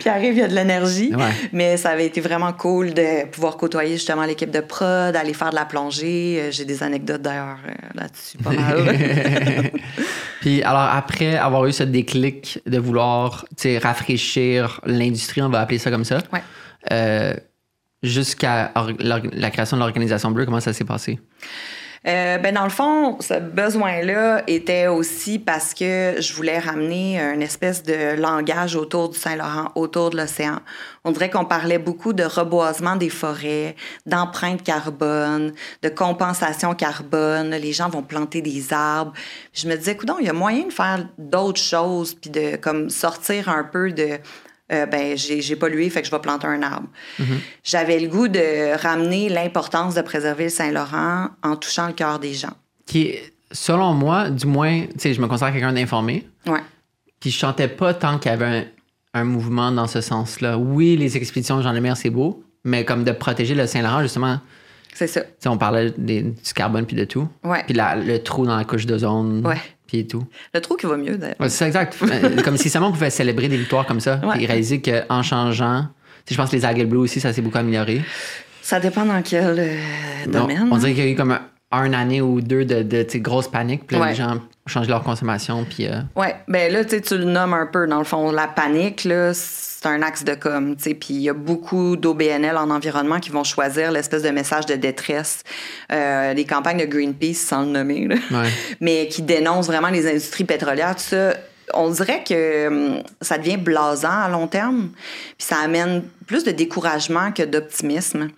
Puis 0.00 0.08
arrive, 0.08 0.34
il 0.34 0.38
y 0.38 0.42
a 0.42 0.48
de 0.48 0.54
l'énergie. 0.54 1.12
Mais 1.52 1.76
ça 1.76 1.90
avait 1.90 2.06
été 2.06 2.20
vraiment 2.20 2.52
cool 2.52 2.94
de 2.94 3.26
pouvoir 3.26 3.56
côtoyer 3.56 3.92
justement 3.92 4.24
l'équipe 4.24 4.50
de 4.50 4.60
prod, 4.60 5.14
aller 5.14 5.34
faire 5.34 5.50
de 5.50 5.54
la 5.54 5.64
plongée. 5.64 6.48
J'ai 6.50 6.64
des 6.64 6.82
anecdotes 6.82 7.22
d'ailleurs 7.22 7.58
là-dessus, 7.94 8.38
pas 8.38 8.50
mal. 8.50 8.96
Puis 10.40 10.62
alors, 10.62 10.88
après 10.92 11.36
avoir 11.36 11.66
eu 11.66 11.72
ce 11.72 11.82
déclic 11.82 12.60
de 12.66 12.78
vouloir 12.78 13.44
rafraîchir 13.82 14.80
l'industrie, 14.84 15.42
on 15.42 15.48
va 15.48 15.60
appeler 15.60 15.78
ça 15.78 15.90
comme 15.90 16.04
ça. 16.04 16.18
Ouais 16.32 17.40
jusqu'à 18.02 18.72
la 18.98 19.50
création 19.50 19.76
de 19.76 19.82
l'organisation 19.82 20.30
bleue, 20.30 20.44
comment 20.44 20.60
ça 20.60 20.72
s'est 20.72 20.84
passé? 20.84 21.18
Euh, 22.06 22.38
ben 22.38 22.54
dans 22.54 22.64
le 22.64 22.70
fond, 22.70 23.20
ce 23.20 23.38
besoin-là 23.38 24.42
était 24.46 24.86
aussi 24.86 25.38
parce 25.38 25.74
que 25.74 26.14
je 26.18 26.32
voulais 26.32 26.58
ramener 26.58 27.20
une 27.20 27.42
espèce 27.42 27.82
de 27.82 28.18
langage 28.18 28.74
autour 28.74 29.10
du 29.10 29.18
Saint-Laurent, 29.18 29.70
autour 29.74 30.08
de 30.08 30.16
l'océan. 30.16 30.60
On 31.04 31.10
dirait 31.10 31.28
qu'on 31.28 31.44
parlait 31.44 31.78
beaucoup 31.78 32.14
de 32.14 32.24
reboisement 32.24 32.96
des 32.96 33.10
forêts, 33.10 33.76
d'empreinte 34.06 34.62
carbone, 34.62 35.52
de 35.82 35.88
compensation 35.90 36.74
carbone. 36.74 37.50
Les 37.50 37.74
gens 37.74 37.90
vont 37.90 38.02
planter 38.02 38.40
des 38.40 38.72
arbres. 38.72 39.12
Je 39.52 39.68
me 39.68 39.76
disais, 39.76 39.92
écoute, 39.92 40.10
il 40.20 40.26
y 40.26 40.30
a 40.30 40.32
moyen 40.32 40.68
de 40.68 40.72
faire 40.72 41.06
d'autres 41.18 41.60
choses, 41.60 42.14
puis 42.14 42.30
de 42.30 42.56
comme 42.56 42.88
sortir 42.88 43.50
un 43.50 43.64
peu 43.64 43.92
de 43.92 44.18
euh, 44.72 44.86
ben 44.86 45.16
j'ai 45.16 45.56
pollué, 45.56 45.90
fait 45.90 46.00
que 46.00 46.06
je 46.06 46.12
vais 46.12 46.20
planter 46.20 46.46
un 46.46 46.62
arbre. 46.62 46.88
Mm-hmm. 47.18 47.38
J'avais 47.64 47.98
le 47.98 48.08
goût 48.08 48.28
de 48.28 48.80
ramener 48.80 49.28
l'importance 49.28 49.94
de 49.94 50.02
préserver 50.02 50.44
le 50.44 50.50
Saint-Laurent 50.50 51.28
en 51.42 51.56
touchant 51.56 51.86
le 51.88 51.92
cœur 51.92 52.18
des 52.18 52.34
gens. 52.34 52.52
Qui, 52.86 53.14
selon 53.50 53.94
moi, 53.94 54.30
du 54.30 54.46
moins, 54.46 54.82
tu 54.82 54.98
sais, 54.98 55.14
je 55.14 55.20
me 55.20 55.26
considère 55.26 55.52
quelqu'un 55.52 55.72
d'informé. 55.72 56.26
Ouais. 56.46 56.60
Puis 57.18 57.30
je 57.30 57.38
chantais 57.38 57.68
pas 57.68 57.94
tant 57.94 58.18
qu'il 58.18 58.30
y 58.30 58.34
avait 58.34 58.72
un, 59.12 59.24
mouvement 59.24 59.72
dans 59.72 59.86
ce 59.86 60.00
sens-là. 60.00 60.56
Oui, 60.56 60.96
les 60.96 61.16
expéditions 61.16 61.60
Jean 61.62 61.72
Lemaire, 61.72 61.96
c'est 61.96 62.10
beau, 62.10 62.42
mais 62.64 62.84
comme 62.84 63.04
de 63.04 63.12
protéger 63.12 63.54
le 63.54 63.66
Saint-Laurent, 63.66 64.02
justement. 64.02 64.38
C'est 64.92 65.06
ça. 65.06 65.20
on 65.46 65.56
parlait 65.56 65.92
du 65.96 66.34
carbone 66.54 66.84
puis 66.84 66.96
de 66.96 67.04
tout. 67.04 67.28
Ouais. 67.44 67.62
Puis 67.64 67.74
le 67.76 68.18
trou 68.18 68.44
dans 68.44 68.56
la 68.56 68.64
couche 68.64 68.86
d'ozone. 68.86 69.46
Ouais 69.46 69.56
tout. 70.06 70.24
Le 70.54 70.60
trou 70.60 70.76
qui 70.76 70.86
va 70.86 70.96
mieux, 70.96 71.16
d'ailleurs. 71.16 71.36
c'est 71.48 71.66
exact. 71.66 71.96
Euh, 72.10 72.42
comme 72.42 72.56
si 72.56 72.68
seulement 72.68 72.88
on 72.88 72.92
pouvait 72.92 73.10
célébrer 73.10 73.48
des 73.48 73.56
victoires 73.56 73.86
comme 73.86 74.00
ça 74.00 74.20
et 74.38 74.44
réaliser 74.44 74.82
qu'en 74.82 75.22
changeant, 75.22 75.86
je 76.28 76.36
pense 76.36 76.50
que 76.50 76.56
les 76.56 76.64
algues 76.64 76.88
bleues 76.88 77.00
aussi, 77.00 77.20
ça 77.20 77.32
s'est 77.32 77.40
beaucoup 77.40 77.58
amélioré. 77.58 78.02
Ça 78.62 78.80
dépend 78.80 79.04
dans 79.04 79.22
quel 79.22 79.56
euh, 79.58 79.76
domaine. 80.26 80.68
on 80.70 80.78
dirait 80.78 80.92
qu'il 80.92 81.04
y 81.04 81.08
a 81.08 81.10
eu 81.10 81.16
comme 81.16 81.38
un, 81.70 81.92
année 81.92 82.20
ou 82.20 82.40
deux 82.40 82.64
de, 82.64 82.82
de, 82.82 83.18
grosse 83.18 83.48
panique, 83.48 83.86
puis 83.86 83.96
les 83.96 84.14
gens 84.14 84.40
changent 84.66 84.88
leur 84.88 85.02
consommation. 85.02 85.64
Puis, 85.64 85.86
euh... 85.86 86.00
Ouais, 86.16 86.36
ben 86.48 86.72
là, 86.72 86.84
tu 86.84 87.00
le 87.16 87.24
nommes 87.24 87.54
un 87.54 87.66
peu, 87.66 87.86
dans 87.86 87.98
le 87.98 88.04
fond. 88.04 88.30
La 88.30 88.48
panique, 88.48 89.04
là, 89.04 89.32
c'est 89.80 89.88
un 89.88 90.02
axe 90.02 90.24
de 90.24 90.34
com, 90.34 90.76
tu 90.76 90.82
sais, 90.82 90.94
puis 90.94 91.14
il 91.14 91.22
y 91.22 91.30
a 91.30 91.32
beaucoup 91.32 91.96
d'OBNL 91.96 92.54
en 92.58 92.68
environnement 92.68 93.18
qui 93.18 93.30
vont 93.30 93.44
choisir 93.44 93.90
l'espèce 93.92 94.22
de 94.22 94.28
message 94.28 94.66
de 94.66 94.74
détresse, 94.74 95.42
euh, 95.90 96.34
les 96.34 96.44
campagnes 96.44 96.80
de 96.80 96.84
Greenpeace, 96.84 97.36
sans 97.36 97.62
le 97.62 97.68
nommer, 97.68 98.08
mais 98.80 99.08
qui 99.08 99.22
dénoncent 99.22 99.68
vraiment 99.68 99.88
les 99.88 100.06
industries 100.06 100.44
pétrolières, 100.44 100.96
tout 100.96 101.02
ça. 101.02 101.34
On 101.72 101.88
dirait 101.88 102.24
que 102.24 102.66
hum, 102.66 103.02
ça 103.22 103.38
devient 103.38 103.56
blasant 103.56 104.10
à 104.10 104.28
long 104.28 104.48
terme, 104.48 104.90
puis 105.38 105.46
ça 105.46 105.56
amène 105.64 106.02
plus 106.26 106.44
de 106.44 106.50
découragement 106.50 107.32
que 107.32 107.44
d'optimisme. 107.44 108.28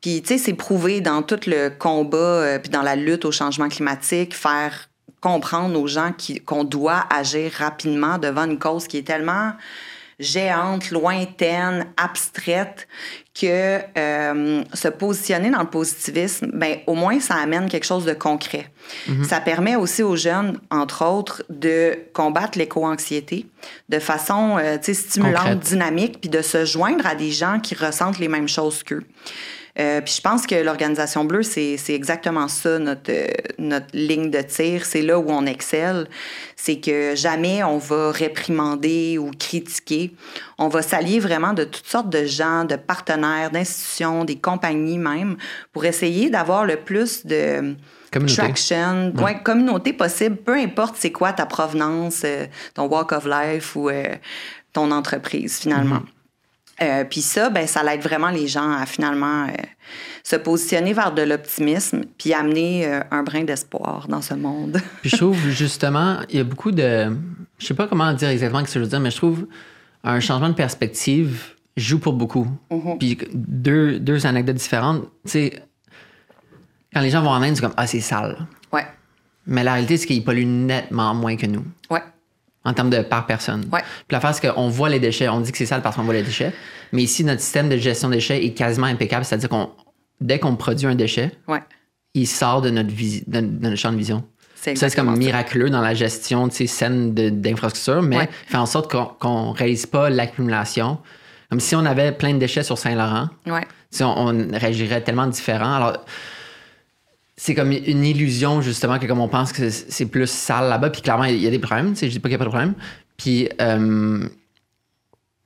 Puis, 0.00 0.22
tu 0.22 0.28
sais, 0.28 0.38
c'est 0.38 0.54
prouvé 0.54 1.00
dans 1.00 1.22
tout 1.22 1.38
le 1.46 1.68
combat, 1.68 2.16
euh, 2.16 2.58
puis 2.58 2.70
dans 2.70 2.82
la 2.82 2.96
lutte 2.96 3.24
au 3.26 3.30
changement 3.30 3.68
climatique, 3.68 4.34
faire 4.34 4.88
comprendre 5.20 5.78
aux 5.78 5.86
gens 5.86 6.12
qu'on 6.46 6.64
doit 6.64 7.04
agir 7.10 7.52
rapidement 7.52 8.18
devant 8.18 8.44
une 8.44 8.58
cause 8.58 8.88
qui 8.88 8.96
est 8.96 9.06
tellement 9.06 9.52
géante, 10.20 10.90
lointaine, 10.90 11.86
abstraite, 11.96 12.86
que 13.34 13.80
euh, 13.96 14.62
se 14.74 14.88
positionner 14.88 15.50
dans 15.50 15.60
le 15.60 15.70
positivisme, 15.70 16.50
ben 16.52 16.78
au 16.86 16.94
moins 16.94 17.20
ça 17.20 17.34
amène 17.36 17.68
quelque 17.68 17.86
chose 17.86 18.04
de 18.04 18.12
concret. 18.12 18.70
Mm-hmm. 19.08 19.24
Ça 19.24 19.40
permet 19.40 19.76
aussi 19.76 20.02
aux 20.02 20.16
jeunes, 20.16 20.58
entre 20.70 21.04
autres, 21.06 21.42
de 21.48 21.98
combattre 22.12 22.58
l'éco-anxiété 22.58 23.46
de 23.88 23.98
façon 23.98 24.58
euh, 24.58 24.76
stimulante, 24.82 25.58
dynamique, 25.60 26.20
puis 26.20 26.30
de 26.30 26.42
se 26.42 26.64
joindre 26.64 27.06
à 27.06 27.14
des 27.14 27.30
gens 27.30 27.58
qui 27.60 27.74
ressentent 27.74 28.18
les 28.18 28.28
mêmes 28.28 28.48
choses 28.48 28.82
qu'eux. 28.82 29.04
Euh, 29.78 30.00
puis 30.00 30.14
je 30.16 30.20
pense 30.20 30.46
que 30.46 30.54
l'Organisation 30.56 31.24
Bleue, 31.24 31.42
c'est 31.42 31.78
exactement 31.88 32.48
ça, 32.48 32.78
notre, 32.78 33.10
euh, 33.10 33.28
notre 33.58 33.86
ligne 33.92 34.30
de 34.30 34.40
tir. 34.42 34.84
C'est 34.84 35.02
là 35.02 35.18
où 35.18 35.26
on 35.28 35.46
excelle. 35.46 36.08
C'est 36.56 36.80
que 36.80 37.14
jamais 37.14 37.62
on 37.62 37.78
va 37.78 38.10
réprimander 38.10 39.16
ou 39.18 39.30
critiquer. 39.38 40.12
On 40.58 40.68
va 40.68 40.82
s'allier 40.82 41.20
vraiment 41.20 41.52
de 41.52 41.64
toutes 41.64 41.86
sortes 41.86 42.10
de 42.10 42.24
gens, 42.24 42.64
de 42.64 42.76
partenaires, 42.76 43.50
d'institutions, 43.50 44.24
des 44.24 44.36
compagnies 44.36 44.98
même, 44.98 45.36
pour 45.72 45.84
essayer 45.84 46.30
d'avoir 46.30 46.64
le 46.66 46.76
plus 46.76 47.24
de 47.26 47.76
Communauté. 48.12 48.36
traction, 48.36 49.12
Ouais. 49.16 49.22
ouais, 49.22 49.42
communauté 49.42 49.92
possible, 49.92 50.36
peu 50.36 50.54
importe 50.56 50.96
c'est 50.98 51.12
quoi 51.12 51.32
ta 51.32 51.46
provenance, 51.46 52.22
euh, 52.24 52.46
ton 52.74 52.86
walk 52.88 53.12
of 53.12 53.24
life 53.26 53.76
ou 53.76 53.88
euh, 53.88 54.16
ton 54.72 54.90
entreprise 54.90 55.58
finalement. 55.60 56.02
Euh, 56.82 57.04
Puis 57.04 57.20
ça, 57.20 57.50
ben, 57.50 57.66
ça 57.66 57.82
l'aide 57.82 58.00
vraiment 58.00 58.30
les 58.30 58.48
gens 58.48 58.72
à 58.72 58.86
finalement 58.86 59.44
euh, 59.44 59.52
se 60.22 60.36
positionner 60.36 60.92
vers 60.92 61.12
de 61.12 61.22
l'optimisme 61.22 62.02
puis 62.18 62.32
amener 62.32 62.86
euh, 62.86 63.00
un 63.10 63.22
brin 63.22 63.44
d'espoir 63.44 64.06
dans 64.08 64.22
ce 64.22 64.34
monde. 64.34 64.80
Puis 65.02 65.10
je 65.10 65.16
trouve 65.16 65.38
justement, 65.50 66.18
il 66.30 66.36
y 66.36 66.40
a 66.40 66.44
beaucoup 66.44 66.70
de. 66.70 67.14
Je 67.58 67.66
sais 67.66 67.74
pas 67.74 67.86
comment 67.86 68.12
dire 68.14 68.30
exactement 68.30 68.60
ce 68.60 68.72
que 68.74 68.78
je 68.80 68.84
veux 68.84 68.90
dire, 68.90 69.00
mais 69.00 69.10
je 69.10 69.16
trouve 69.16 69.46
un 70.04 70.20
changement 70.20 70.48
de 70.48 70.54
perspective 70.54 71.54
joue 71.76 71.98
pour 71.98 72.14
beaucoup. 72.14 72.46
Puis 72.98 73.18
deux, 73.32 73.98
deux 73.98 74.26
anecdotes 74.26 74.56
différentes. 74.56 75.02
Tu 75.24 75.30
sais, 75.30 75.62
quand 76.92 77.00
les 77.00 77.10
gens 77.10 77.22
vont 77.22 77.30
en 77.30 77.42
Inde, 77.42 77.54
c'est 77.54 77.62
comme 77.62 77.74
Ah, 77.76 77.86
c'est 77.86 78.00
sale. 78.00 78.46
ouais, 78.72 78.86
Mais 79.46 79.62
la 79.62 79.74
réalité, 79.74 79.96
c'est 79.96 80.06
qu'ils 80.06 80.24
polluent 80.24 80.46
nettement 80.46 81.14
moins 81.14 81.36
que 81.36 81.46
nous, 81.46 81.64
ouais, 81.90 82.02
en 82.64 82.72
termes 82.74 82.90
de 82.90 83.00
par 83.02 83.26
personne. 83.26 83.64
Ouais. 83.72 83.80
Puis 83.80 84.12
l'affaire, 84.14 84.34
c'est 84.34 84.48
qu'on 84.52 84.68
voit 84.68 84.88
les 84.88 85.00
déchets. 85.00 85.28
On 85.28 85.40
dit 85.40 85.50
que 85.52 85.58
c'est 85.58 85.66
sale 85.66 85.82
parce 85.82 85.96
qu'on 85.96 86.02
voit 86.02 86.14
les 86.14 86.22
déchets. 86.22 86.52
Mais 86.92 87.02
ici, 87.02 87.24
notre 87.24 87.40
système 87.40 87.68
de 87.68 87.76
gestion 87.76 88.08
des 88.10 88.16
déchets 88.16 88.44
est 88.44 88.52
quasiment 88.52 88.86
impeccable. 88.86 89.24
C'est-à-dire 89.24 89.48
qu'on 89.48 89.70
dès 90.20 90.38
qu'on 90.38 90.56
produit 90.56 90.86
un 90.86 90.94
déchet, 90.94 91.32
ouais. 91.48 91.62
il 92.14 92.26
sort 92.26 92.60
de 92.60 92.68
notre, 92.70 92.90
visi- 92.90 93.24
de, 93.26 93.40
de 93.40 93.46
notre 93.62 93.76
champ 93.76 93.90
de 93.92 93.96
vision. 93.96 94.22
C'est 94.54 94.76
Ça, 94.76 94.90
c'est 94.90 94.96
comme 94.96 95.08
ça. 95.14 95.16
miraculeux 95.18 95.70
dans 95.70 95.80
la 95.80 95.94
gestion 95.94 96.46
de 96.48 96.52
ces 96.52 96.66
saine 96.66 97.14
d'infrastructure, 97.14 98.02
mais 98.02 98.18
Ouais. 98.18 98.28
fait 98.46 98.58
en 98.58 98.66
sorte 98.66 98.90
qu'on 98.90 99.06
qu'on 99.06 99.52
réalise 99.52 99.86
pas 99.86 100.10
l'accumulation. 100.10 100.98
Comme 101.48 101.60
si 101.60 101.74
on 101.74 101.84
avait 101.86 102.12
plein 102.12 102.34
de 102.34 102.38
déchets 102.38 102.62
sur 102.62 102.76
Saint-Laurent, 102.76 103.28
on, 103.46 104.04
on 104.04 104.48
réagirait 104.58 105.00
tellement 105.00 105.26
différent. 105.26 105.72
Alors, 105.76 106.04
c'est 107.42 107.54
comme 107.54 107.72
une 107.72 108.04
illusion, 108.04 108.60
justement, 108.60 108.98
que 108.98 109.06
comme 109.06 109.18
on 109.18 109.26
pense 109.26 109.50
que 109.50 109.70
c'est- 109.70 110.04
plus 110.04 110.28
sale 110.28 110.68
là-bas, 110.68 110.90
puis 110.90 111.00
clairement, 111.00 111.24
il 111.24 111.38
y 111.38 111.46
a 111.46 111.50
des 111.50 111.58
problèmes, 111.58 111.92
tu 111.94 112.00
sais, 112.00 112.06
je 112.08 112.12
dis 112.12 112.18
pas 112.18 112.28
qu'il 112.28 112.36
n'y 112.36 112.42
a 112.42 112.44
pas 112.44 112.44
de 112.44 112.50
problème. 112.50 112.74
Puis, 113.16 113.48
euh, 113.62 114.28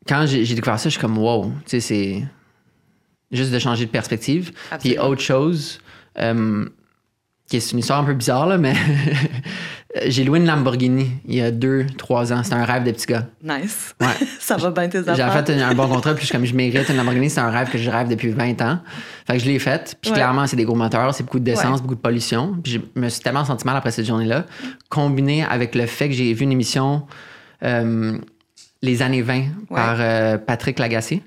quand 0.08 0.26
j'ai 0.26 0.44
découvert 0.56 0.80
ça, 0.80 0.88
je 0.88 0.94
suis 0.94 1.00
comme, 1.00 1.16
wow, 1.16 1.52
tu 1.64 1.70
sais, 1.70 1.80
c'est 1.80 2.24
juste 3.30 3.52
de 3.52 3.60
changer 3.60 3.86
de 3.86 3.92
perspective. 3.92 4.50
Puis, 4.80 4.98
autre 4.98 5.20
chose, 5.20 5.78
euh, 6.18 6.66
qui 7.48 7.56
est 7.58 7.72
une 7.72 7.78
histoire 7.80 8.00
un 8.00 8.04
peu 8.04 8.14
bizarre, 8.14 8.46
là, 8.46 8.56
mais 8.58 8.74
j'ai 10.06 10.24
loué 10.24 10.38
une 10.38 10.46
Lamborghini 10.46 11.10
il 11.26 11.34
y 11.36 11.40
a 11.40 11.50
deux, 11.50 11.86
trois 11.98 12.32
ans. 12.32 12.42
C'était 12.42 12.56
un 12.56 12.64
rêve 12.64 12.84
de 12.84 12.90
petit 12.90 13.06
gars. 13.06 13.26
nice. 13.42 13.94
Ouais. 14.00 14.06
ça 14.40 14.56
va 14.56 14.70
bien 14.70 14.88
tes 14.88 15.04
J'avais 15.04 15.22
affaires. 15.22 15.46
fait 15.46 15.52
un, 15.62 15.68
un 15.68 15.74
bon 15.74 15.86
contrat, 15.88 16.14
puis 16.14 16.26
je 16.26 16.32
comme 16.32 16.44
je 16.44 16.54
mérite 16.54 16.88
une 16.88 16.96
Lamborghini, 16.96 17.28
c'est 17.30 17.40
un 17.40 17.50
rêve 17.50 17.70
que 17.70 17.78
je 17.78 17.90
rêve 17.90 18.08
depuis 18.08 18.30
20 18.30 18.60
ans. 18.62 18.78
Fait 19.26 19.34
que 19.34 19.38
je 19.40 19.44
l'ai 19.46 19.58
fait, 19.58 19.96
puis 20.00 20.10
Ouais. 20.10 20.16
clairement, 20.16 20.46
c'est 20.46 20.56
des 20.56 20.64
gros 20.64 20.74
moteurs, 20.74 21.14
c'est 21.14 21.22
beaucoup 21.24 21.38
d'essence, 21.38 21.76
Ouais. 21.76 21.82
beaucoup 21.82 21.94
de 21.94 22.00
pollution. 22.00 22.56
Puis 22.62 22.72
je 22.94 23.00
me 23.00 23.08
suis 23.08 23.22
tellement 23.22 23.44
senti 23.44 23.64
mal 23.66 23.76
après 23.76 23.90
cette 23.90 24.06
journée-là, 24.06 24.46
combiné 24.88 25.44
avec 25.44 25.74
le 25.74 25.86
fait 25.86 26.08
que 26.08 26.14
j'ai 26.14 26.32
vu 26.32 26.44
une 26.44 26.52
émission 26.52 27.06
euh, 27.62 28.18
Les 28.82 29.00
années 29.02 29.22
20 29.22 29.44
par 29.70 29.96
euh, 29.98 30.38
Patrick 30.38 30.78
Lagacé, 30.78 31.22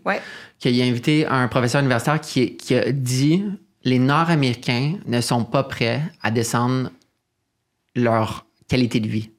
qui 0.60 0.82
a 0.82 0.86
invité 0.86 1.26
un 1.28 1.48
professeur 1.48 1.80
universitaire 1.82 2.20
qui, 2.22 2.56
qui 2.58 2.76
a 2.76 2.92
dit 2.92 3.44
les 3.84 4.00
Nord-Américains 4.00 4.96
ne 5.06 5.22
sont 5.22 5.44
pas 5.44 5.64
prêts 5.64 6.02
à 6.22 6.32
descendre 6.32 6.92
leur 7.96 8.46
qualité 8.68 9.00
de 9.00 9.08
vie. 9.08 9.32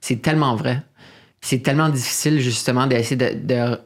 C'est 0.00 0.22
tellement 0.22 0.56
vrai. 0.56 0.82
C'est 1.40 1.62
tellement 1.62 1.88
difficile, 1.88 2.40
justement, 2.40 2.86
d'essayer 2.86 3.16
de, 3.16 3.78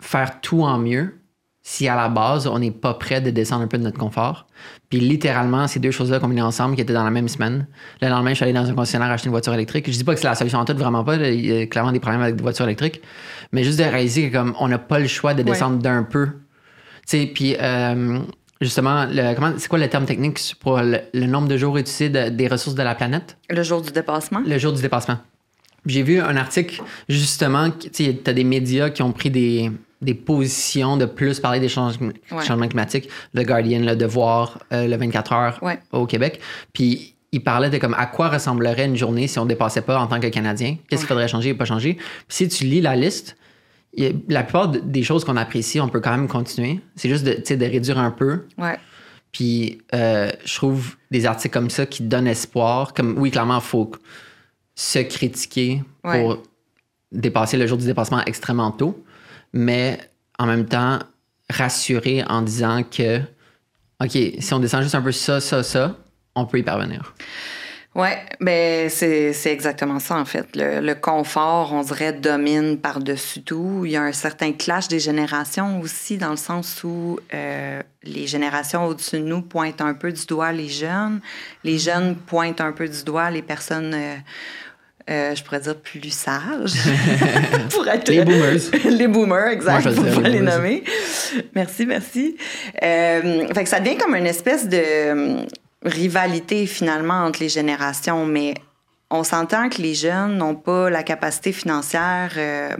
faire 0.00 0.40
tout 0.40 0.62
en 0.62 0.78
mieux 0.78 1.20
si 1.62 1.86
à 1.88 1.94
la 1.94 2.08
base, 2.08 2.46
on 2.46 2.58
n'est 2.58 2.70
pas 2.70 2.94
prêt 2.94 3.20
de 3.20 3.30
descendre 3.30 3.62
un 3.62 3.66
peu 3.66 3.76
de 3.76 3.82
notre 3.82 3.98
confort. 3.98 4.46
Puis 4.88 4.98
littéralement, 4.98 5.68
ces 5.68 5.78
deux 5.78 5.90
choses-là 5.90 6.18
combinées 6.18 6.42
ensemble 6.42 6.74
qui 6.74 6.80
étaient 6.80 6.94
dans 6.94 7.04
la 7.04 7.10
même 7.10 7.28
semaine. 7.28 7.66
Le 8.00 8.08
lendemain, 8.08 8.30
je 8.30 8.36
suis 8.36 8.44
allé 8.44 8.52
dans 8.52 8.68
un 8.68 8.74
concessionnaire 8.74 9.10
acheter 9.10 9.26
une 9.26 9.32
voiture 9.32 9.52
électrique. 9.52 9.86
Je 9.86 9.96
dis 9.96 10.02
pas 10.02 10.14
que 10.14 10.20
c'est 10.20 10.26
la 10.26 10.34
solution 10.34 10.58
en 10.58 10.64
tout, 10.64 10.74
vraiment 10.74 11.04
pas. 11.04 11.16
Il 11.16 11.46
y 11.46 11.60
a 11.62 11.66
clairement 11.66 11.92
des 11.92 12.00
problèmes 12.00 12.22
avec 12.22 12.36
des 12.36 12.42
voitures 12.42 12.64
électriques. 12.64 13.02
Mais 13.52 13.62
juste 13.62 13.78
de 13.78 13.84
réaliser 13.84 14.30
que 14.30 14.36
comme 14.36 14.54
on 14.58 14.68
n'a 14.68 14.78
pas 14.78 14.98
le 14.98 15.06
choix 15.06 15.34
de 15.34 15.42
descendre 15.42 15.78
d'un 15.78 16.02
peu. 16.02 16.26
Tu 17.06 17.18
sais, 17.18 17.26
puis 17.26 17.56
euh, 17.60 18.20
justement, 18.60 19.06
le- 19.06 19.34
comment, 19.34 19.52
c'est 19.58 19.68
quoi 19.68 19.78
le 19.78 19.88
terme 19.88 20.06
technique 20.06 20.54
pour 20.60 20.78
le, 20.80 20.98
le 21.14 21.26
nombre 21.26 21.48
de 21.48 21.56
jours 21.56 21.76
utilisés 21.78 22.08
de- 22.08 22.28
des 22.28 22.48
ressources 22.48 22.76
de 22.76 22.82
la 22.82 22.94
planète? 22.94 23.36
le 23.48 23.62
jour 23.62 23.80
du 23.82 23.90
dépassement. 23.90 24.42
Le 24.46 24.58
jour 24.58 24.72
du 24.72 24.82
dépassement. 24.82 25.18
J'ai 25.86 26.02
vu 26.02 26.20
un 26.20 26.36
article, 26.36 26.82
justement, 27.08 27.70
tu 27.70 27.88
sais, 27.92 28.20
t'as 28.22 28.34
des 28.34 28.44
médias 28.44 28.90
qui 28.90 29.02
ont 29.02 29.12
pris 29.12 29.30
des, 29.30 29.70
des 30.02 30.12
positions 30.14 30.98
de 30.98 31.06
plus 31.06 31.40
parler 31.40 31.58
des 31.58 31.68
changements, 31.70 32.10
Ouais. 32.30 32.44
changements 32.44 32.68
climatiques. 32.68 33.08
Le 33.32 33.42
Guardian, 33.44 33.80
Le 33.80 33.96
Devoir, 33.96 34.58
euh, 34.72 34.86
le 34.86 34.96
24 34.96 35.32
heures 35.32 35.58
Ouais. 35.62 35.78
au 35.92 36.04
Québec. 36.06 36.38
Puis 36.74 37.14
il 37.32 37.42
parlait 37.42 37.70
de 37.70 37.78
comme 37.78 37.94
à 37.94 38.04
quoi 38.06 38.28
ressemblerait 38.28 38.84
une 38.86 38.96
journée 38.96 39.26
si 39.26 39.38
on 39.38 39.46
dépassait 39.46 39.80
pas 39.82 39.98
en 39.98 40.06
tant 40.06 40.20
que 40.20 40.26
Canadien? 40.26 40.76
Qu'est-ce 40.88 41.02
qu'il 41.02 41.08
faudrait 41.08 41.28
changer 41.28 41.50
et 41.50 41.54
pas 41.54 41.64
changer? 41.64 41.94
Puis 41.94 42.04
si 42.28 42.48
tu 42.48 42.64
lis 42.64 42.80
la 42.82 42.94
liste, 42.94 43.36
la 44.28 44.42
plupart 44.42 44.68
de- 44.68 44.78
des 44.80 45.02
choses 45.02 45.24
qu'on 45.24 45.36
apprécie, 45.36 45.80
on 45.80 45.88
peut 45.88 46.00
quand 46.00 46.12
même 46.12 46.28
continuer. 46.28 46.80
C'est 46.96 47.08
juste 47.08 47.24
de, 47.24 47.54
de 47.56 47.64
réduire 47.64 47.98
un 47.98 48.10
peu. 48.10 48.46
Ouais, 48.58 48.78
Puis 49.32 49.80
euh, 49.94 50.30
je 50.44 50.54
trouve 50.56 50.96
des 51.10 51.26
articles 51.26 51.52
comme 51.52 51.70
ça 51.70 51.86
qui 51.86 52.02
donnent 52.04 52.26
espoir. 52.28 52.94
Comme 52.94 53.18
oui, 53.18 53.30
clairement, 53.30 53.56
il 53.58 53.62
faut 53.62 53.90
se 54.74 55.00
critiquer 55.00 55.82
pour 56.20 56.42
dépasser 57.12 57.56
le 57.56 57.66
jour 57.66 57.76
du 57.78 57.84
dépassement 57.86 58.22
extrêmement 58.24 58.70
tôt, 58.70 59.04
mais 59.52 59.98
en 60.38 60.46
même 60.46 60.66
temps 60.66 61.00
rassurer 61.50 62.22
en 62.28 62.42
disant 62.42 62.82
que 62.84 63.18
OK, 64.02 64.16
si 64.38 64.54
on 64.54 64.60
descend 64.60 64.82
juste 64.82 64.94
un 64.94 65.02
peu 65.02 65.12
ça, 65.12 65.40
ça, 65.40 65.62
ça, 65.62 65.96
on 66.34 66.46
peut 66.46 66.58
y 66.58 66.62
parvenir. 66.62 67.14
Ouais, 67.96 68.18
ben 68.40 68.88
c'est 68.88 69.32
c'est 69.32 69.50
exactement 69.50 69.98
ça 69.98 70.16
en 70.16 70.24
fait. 70.24 70.46
Le, 70.54 70.80
le 70.80 70.94
confort, 70.94 71.72
on 71.72 71.82
dirait, 71.82 72.12
domine 72.12 72.78
par-dessus 72.78 73.42
tout. 73.42 73.82
Il 73.84 73.90
y 73.90 73.96
a 73.96 74.02
un 74.02 74.12
certain 74.12 74.52
clash 74.52 74.86
des 74.86 75.00
générations 75.00 75.80
aussi, 75.80 76.16
dans 76.16 76.30
le 76.30 76.36
sens 76.36 76.84
où 76.84 77.18
euh, 77.34 77.82
les 78.04 78.28
générations 78.28 78.86
au-dessus 78.86 79.18
de 79.18 79.24
nous 79.24 79.42
pointent 79.42 79.80
un 79.80 79.94
peu 79.94 80.12
du 80.12 80.24
doigt 80.24 80.52
les 80.52 80.68
jeunes, 80.68 81.20
les 81.64 81.78
jeunes 81.78 82.14
pointent 82.14 82.60
un 82.60 82.70
peu 82.70 82.88
du 82.88 83.02
doigt 83.02 83.28
les 83.28 83.42
personnes, 83.42 83.92
euh, 83.92 84.16
euh, 85.10 85.34
je 85.34 85.42
pourrais 85.42 85.58
dire, 85.58 85.74
plus 85.74 86.10
sages. 86.10 86.74
pour 87.70 87.88
être 87.88 88.08
Les 88.08 88.24
boomers. 88.24 88.60
les 88.84 89.08
boomers, 89.08 89.48
exact, 89.48 89.84
Moi, 89.84 89.92
je 89.92 90.00
pour 90.00 90.22
pas 90.22 90.28
les 90.28 90.38
les 90.38 90.40
nommer. 90.42 90.84
Merci, 91.56 91.86
merci. 91.86 92.36
Euh, 92.84 93.48
fait 93.52 93.64
que 93.64 93.68
ça 93.68 93.80
devient 93.80 93.96
comme 93.96 94.14
une 94.14 94.26
espèce 94.26 94.68
de 94.68 94.78
euh, 94.78 95.42
rivalité 95.82 96.66
finalement 96.66 97.24
entre 97.24 97.40
les 97.40 97.48
générations, 97.48 98.26
mais 98.26 98.54
on 99.10 99.24
s'entend 99.24 99.68
que 99.68 99.82
les 99.82 99.94
jeunes 99.94 100.36
n'ont 100.36 100.54
pas 100.54 100.88
la 100.88 101.02
capacité 101.02 101.52
financière 101.52 102.32
euh, 102.36 102.76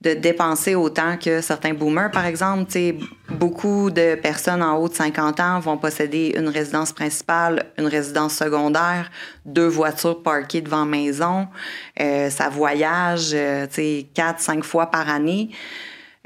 de 0.00 0.14
dépenser 0.14 0.76
autant 0.76 1.16
que 1.16 1.40
certains 1.40 1.74
boomers, 1.74 2.10
par 2.12 2.24
exemple. 2.24 2.66
Tu 2.66 2.72
sais, 2.72 2.94
beaucoup 3.30 3.90
de 3.90 4.14
personnes 4.14 4.62
en 4.62 4.76
haut 4.76 4.88
de 4.88 4.94
50 4.94 5.40
ans 5.40 5.58
vont 5.58 5.76
posséder 5.76 6.34
une 6.36 6.48
résidence 6.48 6.92
principale, 6.92 7.66
une 7.76 7.88
résidence 7.88 8.34
secondaire, 8.34 9.10
deux 9.44 9.66
voitures 9.66 10.22
parquées 10.22 10.60
devant 10.60 10.84
maison. 10.84 11.48
Euh, 12.00 12.30
ça 12.30 12.48
voyage, 12.48 13.30
euh, 13.34 13.66
quatre, 14.14 14.40
cinq 14.40 14.62
fois 14.62 14.86
par 14.86 15.08
année. 15.08 15.50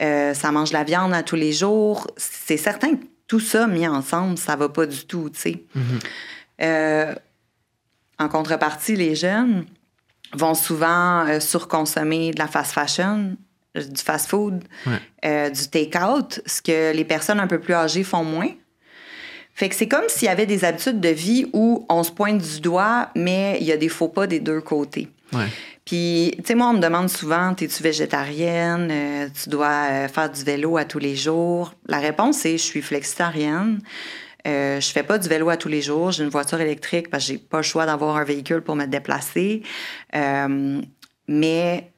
Euh, 0.03 0.35
ça 0.35 0.53
mange 0.53 0.73
la 0.73 0.85
viande 0.85 1.15
à 1.15 1.23
tous 1.23 1.37
les 1.37 1.53
jours. 1.53 2.07
C'est 2.17 2.59
certain 2.59 2.97
tout 3.33 3.41
ça 3.41 3.67
mis 3.67 3.87
ensemble, 3.89 4.37
ça 4.37 4.57
va 4.57 4.69
pas 4.69 4.85
du 4.85 5.07
tout, 5.07 5.31
tu 5.33 5.41
sais. 5.41 5.63
Euh, 6.61 7.15
en 8.19 8.29
contrepartie, 8.29 8.95
les 8.95 9.15
jeunes 9.15 9.65
vont 10.35 10.53
souvent 10.53 11.27
euh, 11.27 11.41
surconsommer 11.41 12.31
de 12.33 12.39
la 12.39 12.47
fast 12.47 12.73
fashion, 12.73 13.35
du 13.75 14.03
fast 14.05 14.29
food, 14.29 14.63
Ouais. 14.87 15.01
euh, 15.25 15.49
du 15.49 15.67
take-out, 15.71 16.43
ce 16.45 16.61
que 16.61 16.93
les 16.95 17.07
personnes 17.07 17.41
un 17.41 17.47
peu 17.47 17.59
plus 17.59 17.73
âgées 17.73 18.05
font 18.05 18.23
moins. 18.23 18.51
Fait 19.55 19.71
que 19.71 19.75
c'est 19.75 19.89
comme 19.89 20.05
s'il 20.09 20.27
y 20.27 20.31
avait 20.31 20.45
des 20.45 20.67
habitudes 20.67 21.01
de 21.01 21.09
vie 21.09 21.47
où 21.55 21.87
on 21.89 22.03
se 22.03 22.11
pointe 22.13 22.37
du 22.37 22.61
doigt, 22.61 23.09
mais 23.17 23.57
il 23.63 23.67
y 23.67 23.73
a 23.73 23.79
des 23.79 23.89
faux 23.89 24.09
pas 24.09 24.27
des 24.27 24.41
deux 24.41 24.61
côtés. 24.61 25.09
Ouais. 25.33 25.47
Puis, 25.85 26.33
tu 26.39 26.45
sais, 26.45 26.55
moi, 26.55 26.69
on 26.69 26.75
me 26.75 26.79
demande 26.79 27.09
souvent, 27.09 27.51
es-tu 27.61 27.83
végétarienne? 27.83 28.89
Euh, 28.91 29.29
tu 29.43 29.49
dois 29.49 29.89
euh, 29.91 30.09
faire 30.09 30.31
du 30.31 30.45
vélo 30.45 30.77
à 30.77 30.85
tous 30.85 31.01
les 31.01 31.17
jours? 31.17 31.75
La 31.87 31.99
réponse 31.99 32.39
c'est, 32.39 32.53
je 32.53 32.63
suis 32.63 32.83
flexitarienne. 32.83 33.81
Euh, 34.47 34.81
je 34.81 34.91
fais 34.91 35.03
pas 35.03 35.19
du 35.19 35.29
vélo 35.29 35.51
à 35.51 35.57
tous 35.57 35.69
les 35.69 35.83
jours. 35.83 36.13
J'ai 36.13 36.23
une 36.23 36.31
voiture 36.31 36.61
électrique 36.61 37.11
parce 37.11 37.25
que 37.25 37.33
j'ai 37.33 37.39
pas 37.39 37.59
le 37.59 37.63
choix 37.65 37.87
d'avoir 37.87 38.17
un 38.17 38.25
véhicule 38.25 38.61
pour 38.61 38.77
me 38.77 38.87
déplacer. 38.87 39.63
Euh, 40.15 40.81
mais 41.29 41.91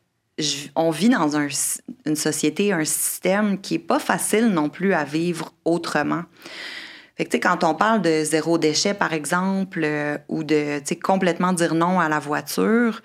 on 0.75 0.91
vit 0.91 1.11
dans 1.11 1.37
un, 1.37 1.49
une 2.07 2.17
société, 2.17 2.73
un 2.73 2.85
système 2.85 3.61
qui 3.61 3.75
est 3.75 3.79
pas 3.79 3.99
facile 3.99 4.49
non 4.49 4.69
plus 4.71 4.95
à 4.95 5.05
vivre 5.05 5.53
autrement. 5.65 6.25
Fait 7.17 7.27
que, 7.27 7.37
quand 7.37 7.63
on 7.63 7.75
parle 7.75 8.03
de 8.03 8.25
zéro 8.25 8.59
déchet, 8.59 8.93
par 8.93 9.13
exemple, 9.13 9.87
ou 10.29 10.43
de 10.43 10.81
complètement 11.01 11.53
dire 11.53 11.75
non 11.75 12.01
à 12.01 12.09
la 12.09 12.19
voiture, 12.19 13.01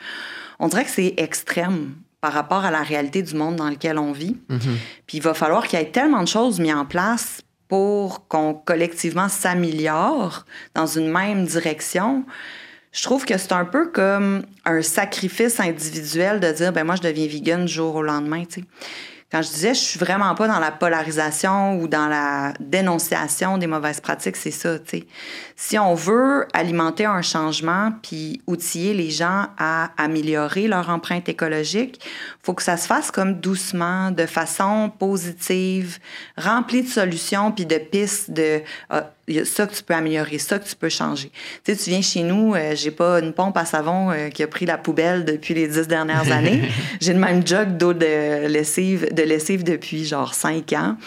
on 0.60 0.67
dirait 0.67 0.86
que 0.86 0.91
c'est 0.91 1.13
extrême 1.17 1.95
par 2.22 2.34
rapport 2.34 2.65
à 2.65 2.72
la 2.72 2.82
réalité 2.82 3.22
du 3.22 3.36
monde 3.36 3.56
dans 3.56 3.69
lequel 3.69 3.98
on 3.98 4.12
vit. 4.12 4.38
Mm-hmm. 4.50 4.76
Puis 5.08 5.17
il 5.17 5.24
va 5.24 5.34
falloir 5.34 5.67
qu'il 5.67 5.80
y 5.80 5.82
ait 5.82 5.91
tellement 5.91 6.22
de 6.22 6.28
choses 6.28 6.60
mises 6.60 6.74
en 6.74 6.86
place 6.86 7.41
pour 7.69 8.28
qu'on 8.28 8.54
collectivement 8.54 9.30
s'améliore 9.30 10.45
dans 10.74 10.88
une 10.88 11.12
même 11.12 11.45
direction 11.45 12.26
je 12.91 13.04
trouve 13.04 13.26
que 13.26 13.38
c'est 13.38 13.54
un 13.54 13.65
peu 13.65 13.88
comme 13.88 14.43
un 14.65 14.82
sacrifice 14.82 15.60
individuel 15.60 16.39
de 16.39 16.52
dire 16.52 16.74
ben 16.74 16.84
moi 16.84 16.95
je 16.95 17.02
deviens 17.02 17.28
vegan 17.28 17.65
du 17.65 17.72
jour 17.72 17.95
au 17.95 18.02
lendemain, 18.02 18.45
tu 18.45 18.62
sais. 18.62 18.67
Quand 19.32 19.44
je 19.44 19.50
disais 19.50 19.74
je 19.76 19.80
suis 19.80 20.00
vraiment 20.00 20.34
pas 20.34 20.48
dans 20.48 20.60
la 20.60 20.72
polarisation 20.72 21.80
ou 21.80 21.88
dans 21.88 22.08
la 22.08 22.54
dénonciation 22.60 23.58
des 23.58 23.68
mauvaises 23.68 24.02
pratiques, 24.02 24.36
c'est 24.36 24.52
ça, 24.52 24.80
tu 24.80 25.00
sais. 25.00 25.08
Si 25.56 25.78
on 25.78 25.94
veut 25.94 26.48
alimenter 26.54 27.06
un 27.06 27.22
changement 27.22 27.92
puis 28.02 28.42
outiller 28.48 28.94
les 28.94 29.12
gens 29.12 29.48
à 29.58 29.92
améliorer 29.98 30.68
leur 30.68 30.89
empreinte 30.89 31.30
écologique, 31.30 32.00
faut 32.42 32.54
que 32.54 32.63
ça 32.63 32.78
se 32.78 32.88
fasse 32.88 33.12
comme 33.12 33.39
doucement, 33.39 34.12
de 34.12 34.26
façon 34.26 34.92
positive, 34.98 36.00
remplie 36.38 36.82
de 36.82 36.88
solutions 36.88 37.52
puis 37.52 37.65
de 37.65 37.78
pistes 37.78 38.32
de 38.32 38.62
ah, 38.89 39.12
y 39.36 39.39
a 39.39 39.46
ça 39.46 39.68
que 39.68 39.74
tu 39.74 39.84
peux 39.84 39.94
améliorer, 39.94 40.38
ça 40.38 40.60
que 40.60 40.68
tu 40.68 40.76
peux 40.76 40.89
changer. 40.89 41.32
Tu 41.63 41.74
sais, 41.74 41.78
tu 41.78 41.89
viens 41.89 42.02
chez 42.02 42.24
nous, 42.24 42.56
euh, 42.56 42.76
j'ai 42.76 42.92
pas 42.92 43.20
une 43.20 43.34
pompe 43.34 43.58
à 43.58 43.65
savon 43.65 44.12
euh, 44.12 44.30
qui 44.30 44.44
a 44.44 44.48
pris 44.48 44.65
la 44.65 44.78
poubelle 44.78 45.26
depuis 45.26 45.54
les 45.54 45.68
dix 45.68 45.88
dernières 45.88 46.32
années. 46.32 46.70
j'ai 47.02 47.13
le 47.13 47.20
même 47.20 47.46
jug 47.46 47.78
d'eau 47.78 47.94
de 47.94 48.48
lessive, 48.48 49.13
de 49.13 49.24
lessive 49.24 49.63
depuis 49.63 50.06
genre 50.06 50.34
cinq 50.34 50.74
ans 50.74 50.98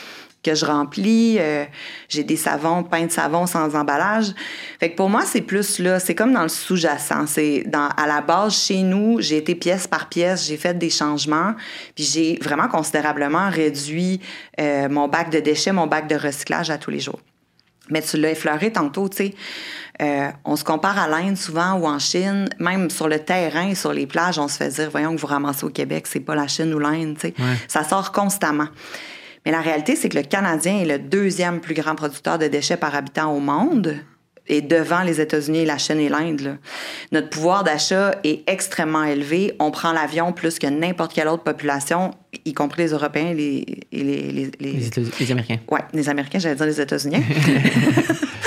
que 0.43 0.55
je 0.55 0.65
remplis. 0.65 1.37
Euh, 1.39 1.65
j'ai 2.09 2.25
des 2.25 2.37
savons, 2.37 2.83
pain 2.83 3.07
de 3.07 3.13
savon 3.13 3.47
sans 3.47 3.75
emballage. 3.77 4.33
Fait 4.81 4.91
que 4.91 4.97
pour 4.97 5.09
moi, 5.09 5.23
c'est 5.25 5.41
plus 5.41 5.79
là, 5.79 6.01
c'est 6.01 6.17
comme 6.17 6.33
dans 6.33 6.43
le 6.43 6.49
sous-jacent. 6.49 7.27
C'est 7.27 7.65
dans, 7.67 7.89
à 7.97 8.07
la 8.07 8.21
base, 8.21 8.55
chez 8.55 8.83
nous, 8.83 9.21
j'ai 9.21 9.37
été 9.37 9.55
pièce 9.55 9.87
par 9.87 10.09
pièce, 10.09 10.47
j'ai 10.47 10.57
fait 10.57 10.77
des 10.77 10.91
changements, 10.91 11.55
puis 11.95 12.05
j'ai 12.05 12.39
vraiment 12.43 12.69
considérablement 12.69 13.51
réduit 13.51 14.21
mon 14.59 15.07
bac 15.07 15.31
de 15.31 15.39
déchets, 15.39 15.73
mon 15.73 15.87
bac 15.87 16.09
de 16.09 16.17
recyclage 16.17 16.71
à 16.71 16.79
tous 16.79 16.91
les 16.91 17.01
jours. 17.01 17.21
Mais 17.93 18.03
tu 18.03 18.17
l'as 18.17 18.31
effleuré 18.31 18.73
tantôt, 18.73 19.09
tu 19.09 19.17
sais. 19.19 19.35
Euh, 20.01 20.31
on 20.45 20.57
se 20.57 20.65
compare 20.65 20.99
à 20.99 21.07
l'Inde 21.07 21.37
souvent 21.37 21.75
ou 21.75 21.87
en 21.87 21.99
Chine, 21.99 22.49
même 22.59 22.91
sur 22.91 23.09
le 23.09 23.21
terrain, 23.21 23.75
sur 23.75 23.93
les 23.93 24.07
plages, 24.07 24.39
on 24.39 24.49
se 24.49 24.57
fait 24.57 24.71
dire, 24.71 24.91
voyons 24.91 25.15
que 25.15 25.21
vous 25.21 25.27
ramassez 25.27 25.65
au 25.65 25.69
Québec, 25.69 26.07
c'est 26.09 26.21
pas 26.21 26.35
la 26.35 26.49
Chine 26.49 26.73
ou 26.75 26.79
l'Inde, 26.79 27.17
tu 27.21 27.29
sais. 27.29 27.35
Ça 27.69 27.85
sort 27.85 28.11
constamment. 28.11 28.69
Mais 29.45 29.53
la 29.53 29.61
réalité, 29.61 29.95
c'est 29.95 30.09
que 30.09 30.17
le 30.17 30.25
Canadien 30.25 30.79
est 30.79 30.85
le 30.87 30.99
deuxième 30.99 31.61
plus 31.61 31.75
grand 31.75 31.95
producteur 31.95 32.39
de 32.39 32.47
déchets 32.47 32.77
par 32.77 32.95
habitant 32.95 33.33
au 33.33 33.41
monde 33.41 33.97
et 34.49 34.61
devant 34.61 35.03
les 35.03 35.21
États-Unis, 35.21 35.65
la 35.65 35.79
Chine 35.79 35.99
et 35.99 36.09
l'Inde. 36.09 36.59
Notre 37.13 37.31
pouvoir 37.31 37.65
d'achat 37.65 38.17
est 38.25 38.43
extrêmement 38.49 39.05
élevé. 39.05 39.55
On 39.59 39.71
prend 39.71 39.93
l'avion 39.93 40.33
plus 40.33 40.59
que 40.59 40.67
n'importe 40.67 41.13
quelle 41.13 41.29
autre 41.29 41.45
population, 41.45 42.13
y 42.45 42.53
compris 42.53 42.83
les 42.83 42.91
Européens 42.91 43.33
les, 43.35 43.65
les, 43.93 44.03
les, 44.03 44.51
les, 44.59 44.91
les 45.21 45.31
Américains. 45.33 45.59
Oui, 45.71 45.81
les 45.93 46.09
Américains, 46.09 46.39
j'allais 46.39 46.57
dire 46.57 46.67
les 46.67 46.81
États-Unis. 46.81 47.23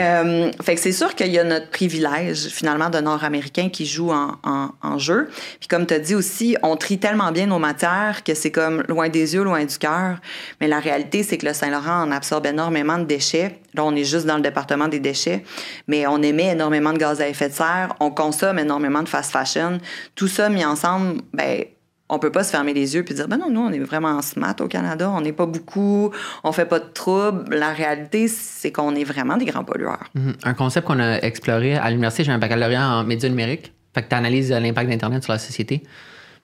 Euh, 0.00 0.50
fait 0.62 0.74
que 0.74 0.80
c'est 0.80 0.92
sûr 0.92 1.14
qu'il 1.14 1.28
y 1.28 1.38
a 1.38 1.44
notre 1.44 1.68
privilège, 1.68 2.46
finalement, 2.46 2.88
de 2.90 2.98
Nord-Américains 2.98 3.68
qui 3.68 3.84
joue 3.86 4.10
en, 4.10 4.38
en, 4.42 4.98
jeu. 4.98 5.28
Puis 5.58 5.68
comme 5.68 5.86
tu 5.86 5.94
as 5.94 5.98
dit 5.98 6.14
aussi, 6.14 6.56
on 6.62 6.76
trie 6.76 6.98
tellement 6.98 7.32
bien 7.32 7.46
nos 7.46 7.58
matières 7.58 8.24
que 8.24 8.34
c'est 8.34 8.50
comme 8.50 8.82
loin 8.88 9.08
des 9.08 9.34
yeux, 9.34 9.42
loin 9.42 9.64
du 9.64 9.78
cœur. 9.78 10.18
Mais 10.60 10.68
la 10.68 10.80
réalité, 10.80 11.22
c'est 11.22 11.38
que 11.38 11.46
le 11.46 11.52
Saint-Laurent 11.52 12.02
en 12.02 12.10
absorbe 12.10 12.46
énormément 12.46 12.98
de 12.98 13.04
déchets. 13.04 13.58
Là, 13.74 13.84
on 13.84 13.94
est 13.94 14.04
juste 14.04 14.26
dans 14.26 14.36
le 14.36 14.42
département 14.42 14.88
des 14.88 15.00
déchets, 15.00 15.44
mais 15.86 16.06
on 16.06 16.22
émet 16.22 16.52
énormément 16.52 16.92
de 16.92 16.98
gaz 16.98 17.20
à 17.20 17.28
effet 17.28 17.48
de 17.48 17.54
serre, 17.54 17.94
on 18.00 18.10
consomme 18.10 18.58
énormément 18.58 19.02
de 19.02 19.08
fast 19.08 19.30
fashion. 19.30 19.78
Tout 20.14 20.28
ça 20.28 20.48
mis 20.48 20.64
ensemble, 20.64 21.20
ben 21.32 21.64
on 22.10 22.18
peut 22.18 22.32
pas 22.32 22.44
se 22.44 22.50
fermer 22.50 22.74
les 22.74 22.94
yeux 22.94 23.04
puis 23.04 23.14
dire 23.14 23.28
ben 23.28 23.38
non 23.38 23.50
nous 23.50 23.60
on 23.60 23.70
est 23.70 23.78
vraiment 23.78 24.20
smart 24.20 24.54
au 24.60 24.66
Canada 24.66 25.10
on 25.10 25.20
n'est 25.20 25.32
pas 25.32 25.46
beaucoup 25.46 26.10
on 26.44 26.52
fait 26.52 26.66
pas 26.66 26.80
de 26.80 26.88
troubles 26.92 27.54
la 27.54 27.72
réalité 27.72 28.28
c'est 28.28 28.72
qu'on 28.72 28.94
est 28.94 29.04
vraiment 29.04 29.36
des 29.36 29.46
grands 29.46 29.64
pollueurs 29.64 30.04
mhm. 30.14 30.34
un 30.42 30.54
concept 30.54 30.86
qu'on 30.86 30.98
a 30.98 31.18
exploré 31.18 31.76
à 31.76 31.88
l'université 31.90 32.24
j'ai 32.24 32.32
un 32.32 32.38
baccalauréat 32.38 32.86
en 32.86 33.04
médias 33.04 33.28
numériques 33.28 33.72
fait 33.94 34.02
que 34.02 34.08
tu 34.08 34.14
analyses 34.14 34.50
l'impact 34.50 34.90
d'internet 34.90 35.22
sur 35.22 35.32
la 35.32 35.38
société 35.38 35.82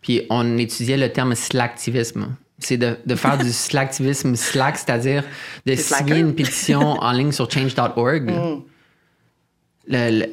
puis 0.00 0.22
on 0.31 0.57
étudiait 0.57 0.96
le 0.96 1.11
terme 1.11 1.35
slacktivisme 1.35 2.29
c'est 2.59 2.79
de, 2.79 3.14
faire 3.14 3.37
du 3.37 3.52
slacktivisme 3.52 4.35
slack 4.37 4.79
c'est-à-dire 4.79 5.24
de 5.66 5.74
signer 5.74 6.20
une 6.20 6.35
pétition 6.35 6.81
en 6.81 7.12
ligne 7.12 7.33
sur 7.33 7.50
change.org 7.50 8.31
mm. 8.31 8.62
Le, 9.88 10.26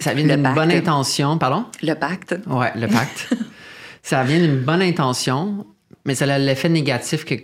ça 0.00 0.12
vient 0.12 0.36
d'une 0.36 0.52
bonne 0.54 0.70
intention, 0.70 1.38
pardon? 1.38 1.64
Le 1.82 1.94
pacte. 1.94 2.34
Ouais, 2.46 2.72
le 2.76 2.88
pacte. 2.88 3.32
ça 4.02 4.24
vient 4.24 4.38
d'une 4.38 4.60
bonne 4.60 4.82
intention, 4.82 5.66
mais 6.04 6.14
ça 6.14 6.32
a 6.32 6.38
l'effet 6.38 6.68
négatif 6.68 7.24
que 7.24 7.34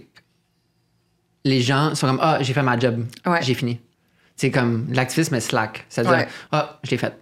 les 1.44 1.60
gens 1.60 1.94
sont 1.94 2.06
comme 2.06 2.18
Ah, 2.20 2.38
j'ai 2.40 2.52
fait 2.52 2.62
ma 2.62 2.78
job, 2.78 3.04
j'ai 3.42 3.54
fini. 3.54 3.80
C'est 4.36 4.50
comme 4.50 4.86
l'activisme 4.92 5.34
est 5.34 5.40
slack. 5.40 5.86
C'est-à-dire 5.88 6.26
Ah, 6.52 6.78
je 6.82 6.90
l'ai 6.90 6.98
fait. 6.98 7.14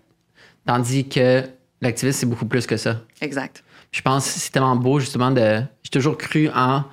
Tandis 0.66 1.08
que 1.08 1.44
l'activisme, 1.80 2.18
c'est 2.20 2.26
beaucoup 2.26 2.46
plus 2.46 2.66
que 2.66 2.76
ça. 2.76 3.02
Exact. 3.20 3.62
Je 3.92 4.02
pense 4.02 4.24
que 4.26 4.40
c'est 4.40 4.50
tellement 4.50 4.76
beau, 4.76 4.98
justement, 4.98 5.30
de. 5.30 5.62
J'ai 5.82 5.90
toujours 5.90 6.18
cru 6.18 6.50
en 6.54 6.84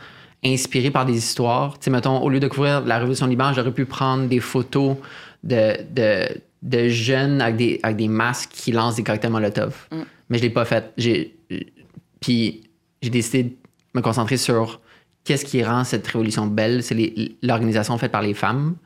inspiré 0.45 0.91
par 0.91 1.05
des 1.05 1.17
histoires. 1.17 1.77
Tu 1.79 1.85
sais, 1.85 1.91
mettons, 1.91 2.21
au 2.21 2.29
lieu 2.29 2.39
de 2.39 2.47
couvrir 2.47 2.81
la 2.81 2.97
Révolution 2.97 3.27
Liban, 3.27 3.53
j'aurais 3.53 3.71
pu 3.71 3.85
prendre 3.85 4.27
des 4.27 4.39
photos 4.39 4.97
de, 5.43 5.77
de, 5.91 6.27
de 6.61 6.87
jeunes 6.89 7.41
avec 7.41 7.55
des, 7.55 7.79
avec 7.83 7.97
des 7.97 8.07
masques 8.07 8.51
qui 8.53 8.71
lancent 8.71 8.95
des 8.95 9.03
cocktails 9.03 9.31
Molotov. 9.31 9.87
Mm. 9.91 10.01
Mais 10.29 10.37
je 10.37 10.43
l'ai 10.43 10.49
pas 10.49 10.65
fait. 10.65 10.93
J'ai 10.97 11.35
puis 12.23 12.63
j'ai 13.01 13.09
décidé 13.09 13.43
de 13.43 13.55
me 13.95 14.01
concentrer 14.01 14.37
sur 14.37 14.79
qu'est-ce 15.25 15.43
qui 15.43 15.61
rend 15.61 15.83
cette 15.83 16.07
révolution 16.07 16.47
belle. 16.47 16.81
C'est 16.81 16.95
l'organisation 17.41 17.97
faite 17.97 18.13
par 18.13 18.21
les 18.21 18.33
femmes. 18.33 18.77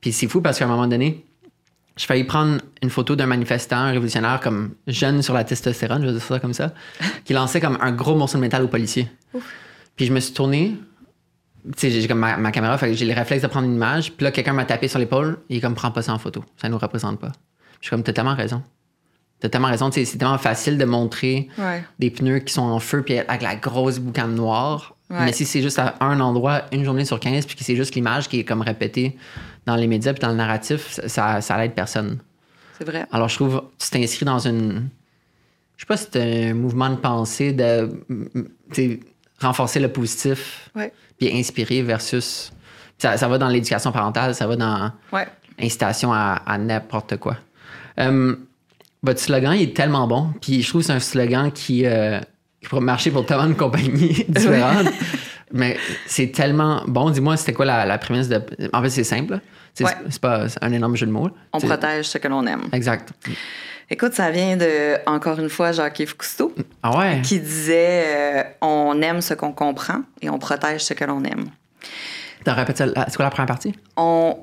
Puis 0.00 0.12
c'est 0.12 0.28
fou 0.28 0.40
parce 0.40 0.60
qu'à 0.60 0.66
un 0.66 0.68
moment 0.68 0.86
donné, 0.86 1.26
je 1.96 2.04
failli 2.04 2.22
prendre 2.22 2.60
une 2.82 2.90
photo 2.90 3.16
d'un 3.16 3.26
manifestant 3.26 3.88
révolutionnaire 3.88 4.38
comme 4.38 4.74
jeune 4.86 5.20
sur 5.20 5.34
la 5.34 5.42
testostérone, 5.42 6.02
je 6.02 6.06
vais 6.06 6.12
dire 6.12 6.22
ça 6.22 6.38
comme 6.38 6.54
ça, 6.54 6.74
qui 7.24 7.32
lançait 7.32 7.60
comme 7.60 7.76
un 7.80 7.90
gros 7.90 8.14
morceau 8.14 8.38
de 8.38 8.42
métal 8.42 8.62
aux 8.62 8.68
policiers. 8.68 9.08
Puis 9.96 10.06
je 10.06 10.12
me 10.12 10.20
suis 10.20 10.32
tourné, 10.32 10.76
tu 11.64 11.72
sais, 11.76 11.90
j'ai 11.90 12.06
comme 12.06 12.20
ma, 12.20 12.52
caméra, 12.52 12.78
j'ai 12.92 13.04
les 13.04 13.14
réflexes 13.14 13.42
de 13.42 13.48
prendre 13.48 13.66
une 13.66 13.74
image, 13.74 14.12
puis 14.12 14.22
là, 14.22 14.30
quelqu'un 14.30 14.52
m'a 14.52 14.64
tapé 14.64 14.86
sur 14.86 15.00
l'épaule, 15.00 15.38
et 15.50 15.56
il 15.56 15.60
comme, 15.60 15.74
prend 15.74 15.90
pas 15.90 16.02
ça 16.02 16.12
en 16.12 16.18
photo, 16.18 16.44
ça 16.56 16.68
nous 16.68 16.78
représente 16.78 17.18
pas. 17.18 17.32
Je 17.80 17.86
suis 17.86 17.90
comme, 17.90 18.04
totalement 18.04 18.36
raison. 18.36 18.62
T'as 19.40 19.48
tellement 19.50 19.68
raison. 19.68 19.90
C'est 19.92 20.04
tellement 20.16 20.38
facile 20.38 20.78
de 20.78 20.84
montrer 20.84 21.48
des 21.98 22.10
pneus 22.10 22.40
qui 22.40 22.52
sont 22.52 22.62
en 22.62 22.80
feu 22.80 23.02
puis 23.02 23.18
avec 23.18 23.42
la 23.42 23.56
grosse 23.56 23.98
boucane 23.98 24.34
noire. 24.34 24.94
Mais 25.10 25.32
si 25.32 25.44
c'est 25.44 25.62
juste 25.62 25.78
à 25.78 25.94
un 26.00 26.20
endroit, 26.20 26.62
une 26.72 26.84
journée 26.84 27.04
sur 27.04 27.20
15, 27.20 27.46
puis 27.46 27.56
que 27.56 27.64
c'est 27.64 27.76
juste 27.76 27.94
l'image 27.94 28.28
qui 28.28 28.40
est 28.40 28.44
comme 28.44 28.62
répétée 28.62 29.16
dans 29.66 29.76
les 29.76 29.86
médias 29.86 30.12
puis 30.12 30.20
dans 30.20 30.30
le 30.30 30.36
narratif, 30.36 30.98
ça, 31.06 31.40
ça 31.40 31.64
aide 31.64 31.74
personne. 31.74 32.18
C'est 32.78 32.84
vrai. 32.84 33.06
Alors, 33.12 33.28
je 33.28 33.36
trouve 33.36 33.62
tu 33.78 33.90
t'inscris 33.90 34.24
dans 34.24 34.38
une. 34.38 34.88
Je 35.76 35.82
sais 35.82 35.86
pas 35.86 35.96
si 35.96 36.06
c'est 36.10 36.50
un 36.50 36.54
mouvement 36.54 36.90
de 36.90 36.96
pensée 36.96 37.52
de 37.52 37.90
renforcer 39.40 39.80
le 39.80 39.88
positif 39.88 40.70
puis 41.18 41.38
inspirer 41.38 41.82
versus. 41.82 42.52
Ça, 42.98 43.16
ça 43.16 43.28
va 43.28 43.36
dans 43.38 43.48
l'éducation 43.48 43.92
parentale, 43.92 44.34
ça 44.34 44.46
va 44.46 44.56
dans 44.56 44.90
l'incitation 45.58 46.12
à, 46.12 46.58
n'importe 46.58 47.18
quoi. 47.18 47.36
Euh, 47.98 48.36
votre 49.06 49.20
slogan 49.20 49.54
il 49.54 49.62
est 49.62 49.76
tellement 49.76 50.06
bon. 50.06 50.30
Puis 50.42 50.62
je 50.62 50.68
trouve 50.68 50.82
que 50.82 50.88
c'est 50.88 50.92
un 50.92 51.00
slogan 51.00 51.50
qui, 51.50 51.86
euh, 51.86 52.20
pourrait 52.68 52.82
marcher 52.82 53.10
pour 53.10 53.24
tellement 53.24 53.46
de 53.46 53.54
compagnies 53.54 54.24
différentes. 54.28 54.88
Mais 55.52 55.76
c'est 56.06 56.32
tellement 56.32 56.82
bon. 56.86 57.10
Dis-moi, 57.10 57.36
c'était 57.36 57.52
quoi 57.52 57.64
la, 57.64 57.98
prémisse 57.98 58.28
de. 58.28 58.42
En 58.72 58.82
fait, 58.82 58.90
c'est 58.90 59.04
simple. 59.04 59.38
C'est 59.74 60.20
pas 60.20 60.46
un 60.60 60.72
énorme 60.72 60.96
jeu 60.96 61.06
de 61.06 61.12
mots. 61.12 61.30
On 61.52 61.60
protège 61.60 62.06
ce 62.06 62.18
que 62.18 62.28
l'on 62.28 62.44
aime. 62.46 62.62
Exact. 62.72 63.12
Écoute, 63.88 64.14
ça 64.14 64.30
vient 64.30 64.56
de, 64.56 64.96
encore 65.08 65.38
une 65.38 65.48
fois, 65.48 65.70
Jacques-Yves 65.70 66.16
Cousteau. 66.16 66.52
Ah 66.82 66.98
ouais? 66.98 67.22
Qui 67.22 67.38
disait 67.38 68.04
euh, 68.06 68.42
On 68.60 69.00
aime 69.00 69.20
ce 69.20 69.34
qu'on 69.34 69.52
comprend 69.52 70.00
et 70.20 70.28
on 70.28 70.38
protège 70.38 70.80
ce 70.80 70.94
que 70.94 71.04
l'on 71.04 71.22
aime. 71.22 71.50
Tu 72.44 72.50
répètes 72.50 72.78
ça. 72.78 72.86
C'est 73.06 73.16
quoi 73.16 73.26
la 73.26 73.30
première 73.30 73.46
partie? 73.46 73.74
On 73.96 74.38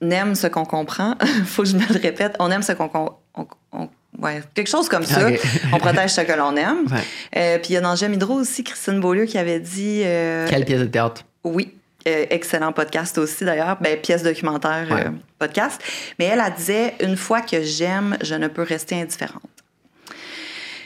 aime 0.00 0.36
ce 0.36 0.46
qu'on 0.46 0.64
comprend. 0.64 1.16
Faut 1.46 1.62
que 1.62 1.68
je 1.68 1.76
me 1.76 1.80
le 1.80 2.00
répète. 2.00 2.36
On 2.38 2.50
aime 2.52 2.62
ce 2.62 2.72
qu'on 2.72 2.88
comprend 2.88 3.20
ouais, 4.20 4.42
quelque 4.54 4.68
chose 4.68 4.88
comme 4.88 5.04
ça. 5.04 5.28
on 5.72 5.78
protège 5.78 6.10
ce 6.10 6.20
que 6.20 6.32
l'on 6.32 6.56
aime. 6.56 6.86
Euh, 7.36 7.58
puis 7.58 7.70
il 7.70 7.74
y 7.74 7.76
a 7.76 7.80
dans 7.80 7.96
J'aime 7.96 8.14
Hydro 8.14 8.34
aussi 8.34 8.64
Christine 8.64 9.00
Beaulieu 9.00 9.24
qui 9.24 9.38
avait 9.38 9.60
dit. 9.60 10.02
Euh, 10.04 10.46
Quelle 10.48 10.64
pièce 10.64 10.80
de 10.80 10.86
théâtre? 10.86 11.24
Oui. 11.44 11.72
Euh, 12.06 12.24
excellent 12.30 12.72
podcast 12.72 13.18
aussi 13.18 13.44
d'ailleurs, 13.44 13.78
ben, 13.80 13.98
pièce 13.98 14.22
documentaire 14.22 14.86
podcast. 15.40 15.80
Mais 16.20 16.26
elle, 16.26 16.40
a 16.40 16.50
disait 16.50 16.94
Une 17.00 17.16
fois 17.16 17.40
que 17.40 17.62
j'aime, 17.62 18.16
je 18.22 18.34
ne 18.34 18.46
peux 18.46 18.62
rester 18.62 19.00
indifférente. 19.00 19.42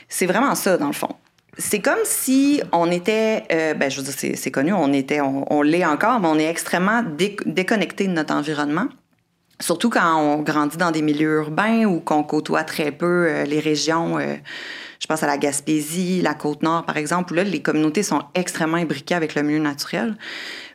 C'est 0.09 0.25
vraiment 0.25 0.55
ça, 0.55 0.77
dans 0.77 0.87
le 0.87 0.93
fond. 0.93 1.15
c'est 1.57 1.79
comme 1.79 1.99
si 2.03 2.61
on 2.71 2.89
était, 2.91 3.45
ben, 3.75 3.89
je 3.89 4.01
veux 4.01 4.11
dire, 4.11 4.35
c'est 4.35 4.51
connu, 4.51 4.73
on 4.73 4.91
était, 4.93 5.21
on, 5.21 5.61
l'est 5.61 5.85
encore, 5.85 6.19
mais 6.19 6.27
on 6.27 6.39
est 6.39 6.49
extrêmement 6.49 7.03
déconnecté 7.45 8.07
de 8.07 8.13
notre 8.13 8.33
environnement. 8.33 8.87
Surtout 9.61 9.89
quand 9.89 10.17
on 10.17 10.41
grandit 10.41 10.77
dans 10.77 10.91
des 10.91 11.01
milieux 11.01 11.37
urbains 11.37 11.85
ou 11.85 11.99
qu'on 12.01 12.23
côtoie 12.23 12.63
très 12.63 12.91
peu 12.91 13.27
euh, 13.27 13.43
les 13.45 13.59
régions. 13.59 14.19
Euh, 14.19 14.35
je 14.99 15.07
pense 15.07 15.23
à 15.23 15.27
la 15.27 15.37
Gaspésie, 15.37 16.21
la 16.21 16.33
Côte-Nord, 16.33 16.85
par 16.85 16.97
exemple, 16.97 17.33
où 17.33 17.35
là, 17.35 17.43
les 17.43 17.61
communautés 17.61 18.03
sont 18.03 18.21
extrêmement 18.35 18.77
imbriquées 18.77 19.15
avec 19.15 19.33
le 19.33 19.41
milieu 19.41 19.59
naturel. 19.59 20.15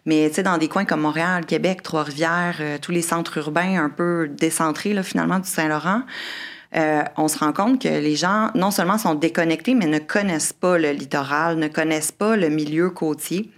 Mais 0.05 0.29
tu 0.29 0.37
sais, 0.37 0.43
dans 0.43 0.59
des 0.59 0.69
coins 0.69 0.85
comme 0.85 1.03
Montréal, 1.03 1.47
Québec, 1.47 1.83
Trois-Rivières, 1.83 2.61
tous 2.81 2.93
les 2.93 3.03
centres 3.03 3.39
urbains 3.39 3.85
un 3.85 3.91
peu 3.91 4.29
décentrés, 4.29 4.95
là, 4.95 5.05
finalement, 5.05 5.39
du 5.39 5.49
Saint-Laurent, 5.49 6.03
euh, 6.75 7.03
on 7.17 7.29
se 7.29 7.39
rend 7.39 7.53
compte 7.53 7.83
que 7.83 7.89
les 7.89 8.17
gens, 8.17 8.51
non 8.55 8.71
seulement 8.71 8.99
sont 8.99 9.15
déconnectés, 9.15 9.75
mais 9.75 9.87
ne 9.87 9.99
connaissent 9.99 10.53
pas 10.53 10.79
le 10.79 10.91
littoral, 10.91 11.59
ne 11.59 11.69
connaissent 11.69 12.13
pas 12.13 12.37
le 12.37 12.49
milieu 12.49 12.91
côtier. 12.91 13.51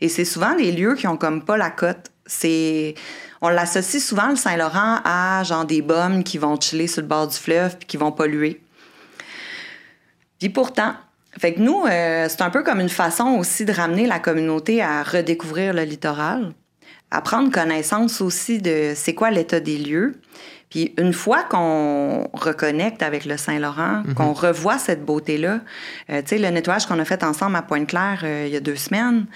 Et 0.00 0.08
c'est 0.08 0.24
souvent 0.24 0.54
des 0.54 0.70
lieux 0.72 0.94
qui 0.94 1.06
ont 1.06 1.16
comme 1.16 1.44
pas 1.44 1.56
la 1.56 1.70
cote. 1.70 2.10
C'est 2.26 2.94
on 3.40 3.48
l'associe 3.48 4.02
souvent 4.02 4.28
le 4.28 4.36
Saint-Laurent 4.36 5.00
à 5.04 5.42
genre 5.44 5.64
des 5.64 5.82
bombes 5.82 6.22
qui 6.22 6.38
vont 6.38 6.58
chiller 6.60 6.86
sur 6.86 7.02
le 7.02 7.08
bord 7.08 7.26
du 7.26 7.36
fleuve 7.36 7.76
puis 7.78 7.86
qui 7.86 7.96
vont 7.96 8.12
polluer. 8.12 8.60
Puis 10.38 10.48
pourtant, 10.48 10.94
fait 11.38 11.54
que 11.54 11.60
nous, 11.60 11.84
euh, 11.86 12.26
c'est 12.28 12.42
un 12.42 12.50
peu 12.50 12.62
comme 12.62 12.80
une 12.80 12.88
façon 12.88 13.36
aussi 13.38 13.64
de 13.64 13.72
ramener 13.72 14.06
la 14.06 14.18
communauté 14.18 14.82
à 14.82 15.02
redécouvrir 15.02 15.72
le 15.72 15.82
littoral, 15.82 16.52
à 17.10 17.20
prendre 17.22 17.50
connaissance 17.50 18.20
aussi 18.20 18.58
de 18.58 18.92
c'est 18.94 19.14
quoi 19.14 19.30
l'état 19.30 19.60
des 19.60 19.78
lieux, 19.78 20.14
puis 20.70 20.94
une 20.98 21.12
fois 21.12 21.42
qu'on 21.42 22.28
reconnecte 22.32 23.02
avec 23.02 23.24
le 23.24 23.36
Saint-Laurent, 23.36 24.02
mhm. 24.04 24.14
qu'on 24.14 24.32
revoit 24.32 24.78
cette 24.78 25.04
beauté-là, 25.04 25.60
euh, 26.10 26.22
tu 26.22 26.28
sais, 26.28 26.38
le 26.38 26.48
nettoyage 26.48 26.86
qu'on 26.86 26.98
a 26.98 27.04
fait 27.04 27.24
ensemble 27.24 27.56
à 27.56 27.62
Pointe-Claire 27.62 28.20
euh, 28.22 28.44
il 28.46 28.52
y 28.52 28.56
a 28.56 28.60
deux 28.60 28.76
semaines, 28.76 29.26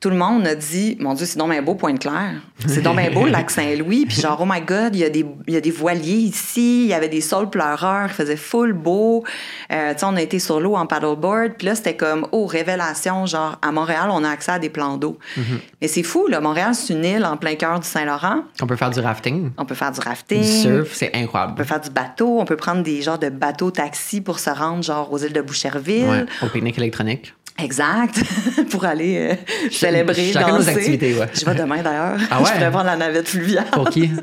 tout 0.00 0.08
le 0.08 0.16
monde 0.16 0.46
a 0.46 0.54
dit 0.54 0.96
Mon 0.98 1.12
Dieu, 1.12 1.26
c'est 1.26 1.38
donc 1.38 1.50
bien 1.50 1.60
beau, 1.60 1.74
Pointe-Claire. 1.74 2.40
C'est 2.66 2.80
donc 2.80 2.96
bien 2.96 3.10
beau, 3.10 3.26
le 3.26 3.30
lac 3.30 3.50
Saint-Louis. 3.50 4.06
Puis 4.06 4.20
genre, 4.20 4.38
oh 4.40 4.46
my 4.48 4.62
God, 4.62 4.94
il 4.94 5.00
y, 5.00 5.04
a 5.04 5.10
des, 5.10 5.26
il 5.46 5.52
y 5.52 5.56
a 5.58 5.60
des 5.60 5.70
voiliers 5.70 6.16
ici. 6.16 6.84
Il 6.84 6.88
y 6.88 6.94
avait 6.94 7.10
des 7.10 7.20
sols 7.20 7.50
pleureurs. 7.50 8.06
Il 8.08 8.14
faisait 8.14 8.36
full 8.36 8.72
beau. 8.72 9.24
Euh, 9.70 9.92
tu 9.92 9.98
sais, 9.98 10.06
on 10.06 10.16
a 10.16 10.22
été 10.22 10.38
sur 10.38 10.58
l'eau 10.58 10.74
en 10.74 10.86
paddleboard. 10.86 11.52
Puis 11.58 11.66
là, 11.66 11.74
c'était 11.74 11.96
comme, 11.96 12.26
oh, 12.32 12.46
révélation. 12.46 13.26
Genre, 13.26 13.58
à 13.60 13.72
Montréal, 13.72 14.08
on 14.10 14.24
a 14.24 14.30
accès 14.30 14.52
à 14.52 14.58
des 14.58 14.70
plans 14.70 14.96
d'eau. 14.96 15.18
Mm-hmm. 15.36 15.42
Mais 15.82 15.88
c'est 15.88 16.02
fou, 16.02 16.26
là. 16.28 16.40
Montréal, 16.40 16.74
c'est 16.74 16.94
une 16.94 17.04
île 17.04 17.24
en 17.26 17.36
plein 17.36 17.54
cœur 17.56 17.78
du 17.78 17.86
Saint-Laurent. 17.86 18.44
On 18.62 18.66
peut 18.66 18.76
faire 18.76 18.90
du 18.90 19.00
rafting. 19.00 19.50
On 19.58 19.66
peut 19.66 19.74
faire 19.74 19.92
du 19.92 20.00
rafting. 20.00 20.40
Du 20.40 20.48
surf, 20.48 20.94
c'est 20.94 21.14
incroyable. 21.14 21.52
On 21.52 21.56
peut 21.56 21.64
faire 21.64 21.80
du 21.80 21.90
bateau. 21.90 22.40
On 22.40 22.46
peut 22.46 22.56
prendre 22.56 22.82
des 22.82 23.02
genres 23.02 23.18
de 23.18 23.28
bateaux-taxis 23.28 24.22
pour 24.22 24.38
se 24.38 24.48
rendre, 24.48 24.82
genre, 24.82 25.12
aux 25.12 25.18
îles 25.18 25.34
de 25.34 25.42
Boucherville. 25.42 26.08
Ouais, 26.08 26.24
au 26.42 26.46
pique-nique 26.46 26.78
électronique. 26.78 27.34
Exact, 27.62 28.22
pour 28.70 28.84
aller 28.84 29.30
euh, 29.30 29.34
célébrer, 29.70 30.32
Chacun 30.32 30.58
nos 30.58 30.68
activités, 30.68 31.14
ouais. 31.14 31.28
Je 31.32 31.44
vais 31.44 31.54
demain 31.54 31.82
d'ailleurs. 31.82 32.18
Ah 32.30 32.40
ouais? 32.42 32.50
Je 32.54 32.60
vais 32.60 32.70
prendre 32.70 32.86
la 32.86 32.96
navette 32.96 33.28
fluviale. 33.28 33.66
Pour 33.72 33.88
qui? 33.90 34.10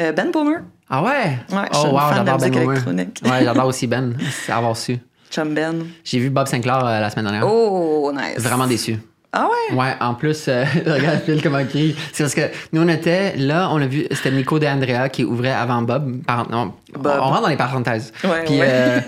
Euh, 0.00 0.12
ben 0.12 0.30
Boomer. 0.30 0.60
Ah 0.88 1.02
ouais? 1.02 1.38
Ouais, 1.50 1.64
je 1.72 1.76
suis 1.76 1.88
oh, 1.90 1.94
wow, 1.94 2.14
j'adore 2.14 2.38
Ben 2.38 2.52
Boomer. 2.52 2.78
Ouais, 2.86 3.44
j'adore 3.44 3.66
aussi 3.66 3.88
Ben. 3.88 4.16
C'est 4.46 4.52
avoir 4.52 4.76
su. 4.76 4.96
Chum 5.28 5.54
Ben. 5.54 5.86
J'ai 6.04 6.20
vu 6.20 6.30
Bob 6.30 6.46
Sinclair 6.46 6.84
euh, 6.84 7.00
la 7.00 7.10
semaine 7.10 7.24
dernière. 7.24 7.44
Oh, 7.44 8.12
nice. 8.14 8.38
Vraiment 8.38 8.68
déçu. 8.68 8.96
Ah 9.32 9.48
ouais? 9.48 9.76
Ouais, 9.76 9.94
en 10.00 10.14
plus, 10.14 10.48
regarde 10.48 11.22
Phil 11.26 11.42
comment 11.42 11.58
il 11.58 11.66
crie. 11.66 11.96
C'est 12.12 12.22
parce 12.22 12.34
que 12.34 12.48
nous, 12.72 12.82
on 12.82 12.88
était 12.88 13.36
là, 13.36 13.70
on 13.72 13.78
l'a 13.78 13.88
vu, 13.88 14.06
c'était 14.12 14.30
Nico 14.30 14.60
de 14.60 14.66
Andrea 14.66 15.08
qui 15.08 15.24
ouvrait 15.24 15.52
avant 15.52 15.82
Bob. 15.82 16.22
non, 16.48 16.72
Bob. 16.94 17.18
On, 17.20 17.24
rentre 17.24 17.42
dans 17.42 17.48
les 17.48 17.56
parenthèses. 17.56 18.12
Ouais, 18.22 18.44
Puis, 18.46 18.60
ouais. 18.60 19.02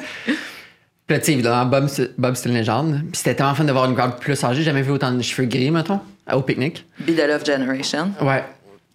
Puis 1.10 1.16
là, 1.16 1.20
tu 1.22 1.26
sais, 1.26 1.32
évidemment, 1.32 1.66
Bob, 1.66 1.88
Bob 2.18 2.36
c'était 2.36 2.50
une 2.50 2.54
légende. 2.54 3.00
Puis 3.00 3.14
c'était 3.14 3.34
tellement 3.34 3.56
fun 3.56 3.64
de 3.64 3.72
voir 3.72 3.86
une 3.86 3.96
crowd 3.96 4.20
plus 4.20 4.44
âgée. 4.44 4.58
J'ai 4.58 4.62
jamais 4.62 4.82
vu 4.82 4.92
autant 4.92 5.10
de 5.10 5.20
cheveux 5.20 5.48
gris, 5.48 5.72
mettons, 5.72 5.98
au 6.32 6.40
pique-nique. 6.40 6.86
Be 7.00 7.16
the 7.16 7.26
Love 7.26 7.44
Generation. 7.44 8.12
Ouais. 8.20 8.44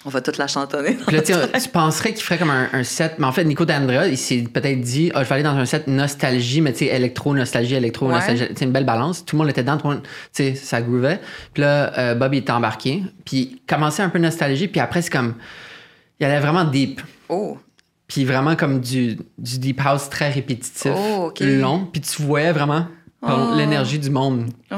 On 0.05 0.09
va 0.09 0.21
toute 0.21 0.37
la 0.37 0.47
chantonner. 0.47 0.93
Puis 1.05 1.13
là, 1.13 1.21
tu 1.21 1.69
penserais 1.73 2.13
qu'il 2.13 2.23
ferait 2.23 2.37
comme 2.37 2.51
un, 2.51 2.83
set. 2.85 3.15
Mais 3.17 3.25
en 3.25 3.33
fait, 3.33 3.43
Nico 3.43 3.65
D'Andrea, 3.65 4.07
il 4.07 4.17
s'est 4.17 4.45
peut-être 4.49 4.79
dit, 4.79 5.11
oh, 5.13 5.19
je 5.23 5.25
vais 5.25 5.33
aller 5.33 5.43
dans 5.43 5.57
un 5.57 5.65
set 5.65 5.87
nostalgie, 5.87 6.61
mais 6.61 6.71
tu 6.71 6.85
sais, 6.85 6.95
électro-nostalgie, 6.95 7.75
électro-nostalgie. 7.75 8.45
C'est 8.55 8.63
une 8.63 8.71
belle 8.71 8.85
balance. 8.85 9.25
Tout 9.25 9.35
le 9.35 9.41
monde 9.41 9.49
était 9.49 9.63
dedans, 9.63 9.75
tout 9.75 9.89
le 9.89 9.95
monde, 9.95 10.03
tu 10.03 10.09
sais, 10.31 10.55
ça 10.55 10.79
groovait. 10.81 11.19
Puis 11.53 11.63
là, 11.63 11.91
euh, 11.99 12.15
Bob, 12.15 12.33
il 12.33 12.37
était 12.37 12.53
embarqué. 12.53 13.03
Puis 13.25 13.37
il 13.37 13.59
commençait 13.67 14.03
un 14.03 14.09
peu 14.09 14.19
nostalgie. 14.19 14.69
Puis 14.69 14.79
après, 14.79 15.01
c'est 15.01 15.11
comme, 15.11 15.33
il 16.21 16.25
allait 16.25 16.39
vraiment 16.39 16.63
deep. 16.63 17.01
Oh. 17.27 17.57
Puis 18.07 18.23
vraiment 18.23 18.55
comme 18.55 18.81
du, 18.81 19.17
du 19.37 19.59
deep 19.59 19.81
house 19.83 20.09
très 20.09 20.29
répétitif, 20.29 20.91
oh, 20.95 21.33
long. 21.39 21.87
Puis 21.91 22.01
tu 22.01 22.21
voyais 22.21 22.51
vraiment 22.51 22.87
oh. 23.23 23.53
l'énergie 23.55 23.97
du 23.97 24.09
monde. 24.09 24.45
Oh. 24.71 24.75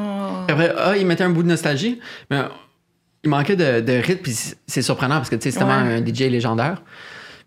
Après, 0.48 0.74
ah, 0.78 0.96
il 0.98 1.06
mettait 1.06 1.26
un 1.26 1.30
bout 1.30 1.44
de 1.44 1.50
nostalgie, 1.50 2.00
mais 2.30 2.42
il 3.24 3.30
manquait 3.30 3.58
de, 3.58 3.82
de 3.82 3.94
rythme. 3.94 4.22
Puis 4.22 4.56
c'est 4.66 4.82
surprenant 4.82 5.16
parce 5.16 5.30
que 5.30 5.36
tu 5.36 5.44
sais, 5.44 5.52
c'est 5.52 5.60
tellement 5.60 5.74
un 5.74 6.06
DJ 6.06 6.30
légendaire. 6.30 6.82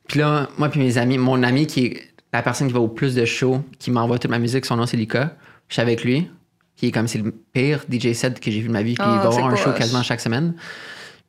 Puis 0.07 0.19
là, 0.19 0.49
moi 0.59 0.69
puis 0.69 0.81
mes 0.81 0.99
amis, 0.99 1.19
mon 1.19 1.43
ami 1.43 1.67
qui 1.67 1.87
est 1.87 2.11
la 2.33 2.43
personne 2.43 2.67
qui 2.67 2.75
va 2.75 2.81
au 2.81 2.89
plus 2.89 3.15
de 3.15 3.25
shows, 3.25 3.63
qui 3.79 3.91
m'envoie 3.91 4.19
toute 4.19 4.31
ma 4.31 4.39
musique, 4.39 4.67
son 4.67 4.77
nom 4.77 4.87
c'est 4.87 4.97
Lucas. 4.97 5.31
Je 5.69 5.75
suis 5.75 5.83
avec 5.83 6.05
lui, 6.05 6.29
qui 6.77 6.89
est 6.89 6.91
comme 6.91 7.07
c'est 7.07 7.19
le 7.19 7.31
pire 7.53 7.85
DJ 7.91 8.13
set 8.13 8.41
que 8.41 8.51
j'ai 8.51 8.61
vu 8.61 8.69
de 8.69 8.73
ma 8.73 8.83
vie, 8.83 8.95
puis 8.95 9.07
il 9.07 9.19
va 9.19 9.29
avoir 9.29 9.47
un 9.47 9.57
show 9.57 9.73
quasiment 9.73 10.03
chaque 10.03 10.21
semaine. 10.21 10.55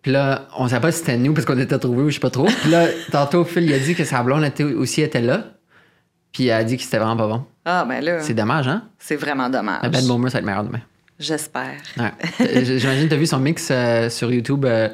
Puis 0.02 0.12
là, 0.12 0.48
on 0.58 0.68
savait 0.68 0.82
pas 0.82 0.92
si 0.92 1.00
c'était 1.00 1.18
nous 1.18 1.34
parce 1.34 1.46
qu'on 1.46 1.58
était 1.60 1.78
trouvés 1.78 2.04
ou 2.04 2.10
je 2.10 2.16
sais 2.16 2.20
pas 2.20 2.30
trop. 2.30 2.46
Puis 2.46 2.72
là, 2.72 2.88
tantôt, 3.12 3.44
Phil, 3.44 3.64
il 3.64 3.74
a 3.74 3.80
dit 3.80 3.94
que 3.94 4.04
sa 4.04 4.24
blonde 4.24 4.44
était, 4.44 4.64
aussi 4.64 5.02
était 5.02 5.22
là. 5.22 5.46
Puis 6.32 6.48
elle 6.48 6.62
a 6.62 6.64
dit 6.64 6.78
que 6.78 6.84
c'était 6.84 6.98
vraiment 6.98 7.18
pas 7.18 7.28
bon. 7.28 7.46
Ah, 7.66 7.86
ben 7.88 8.04
là. 8.04 8.22
C'est 8.22 8.34
dommage, 8.34 8.68
hein? 8.68 8.84
C'est 8.98 9.16
vraiment 9.16 9.50
dommage. 9.50 9.90
Ben 9.92 10.08
Boomer, 10.08 10.32
ça 10.32 10.38
va 10.38 10.40
être 10.40 10.46
meilleur 10.46 10.64
demain. 10.64 10.82
J'espère. 11.20 11.76
Ouais. 11.98 12.12
Euh, 12.42 12.78
j'imagine 12.80 13.04
que 13.04 13.10
tu 13.10 13.14
as 13.14 13.18
vu 13.18 13.28
son 13.28 13.40
mix 13.40 13.68
euh, 13.70 14.10
sur 14.10 14.32
YouTube 14.32 14.66
euh, 14.66 14.90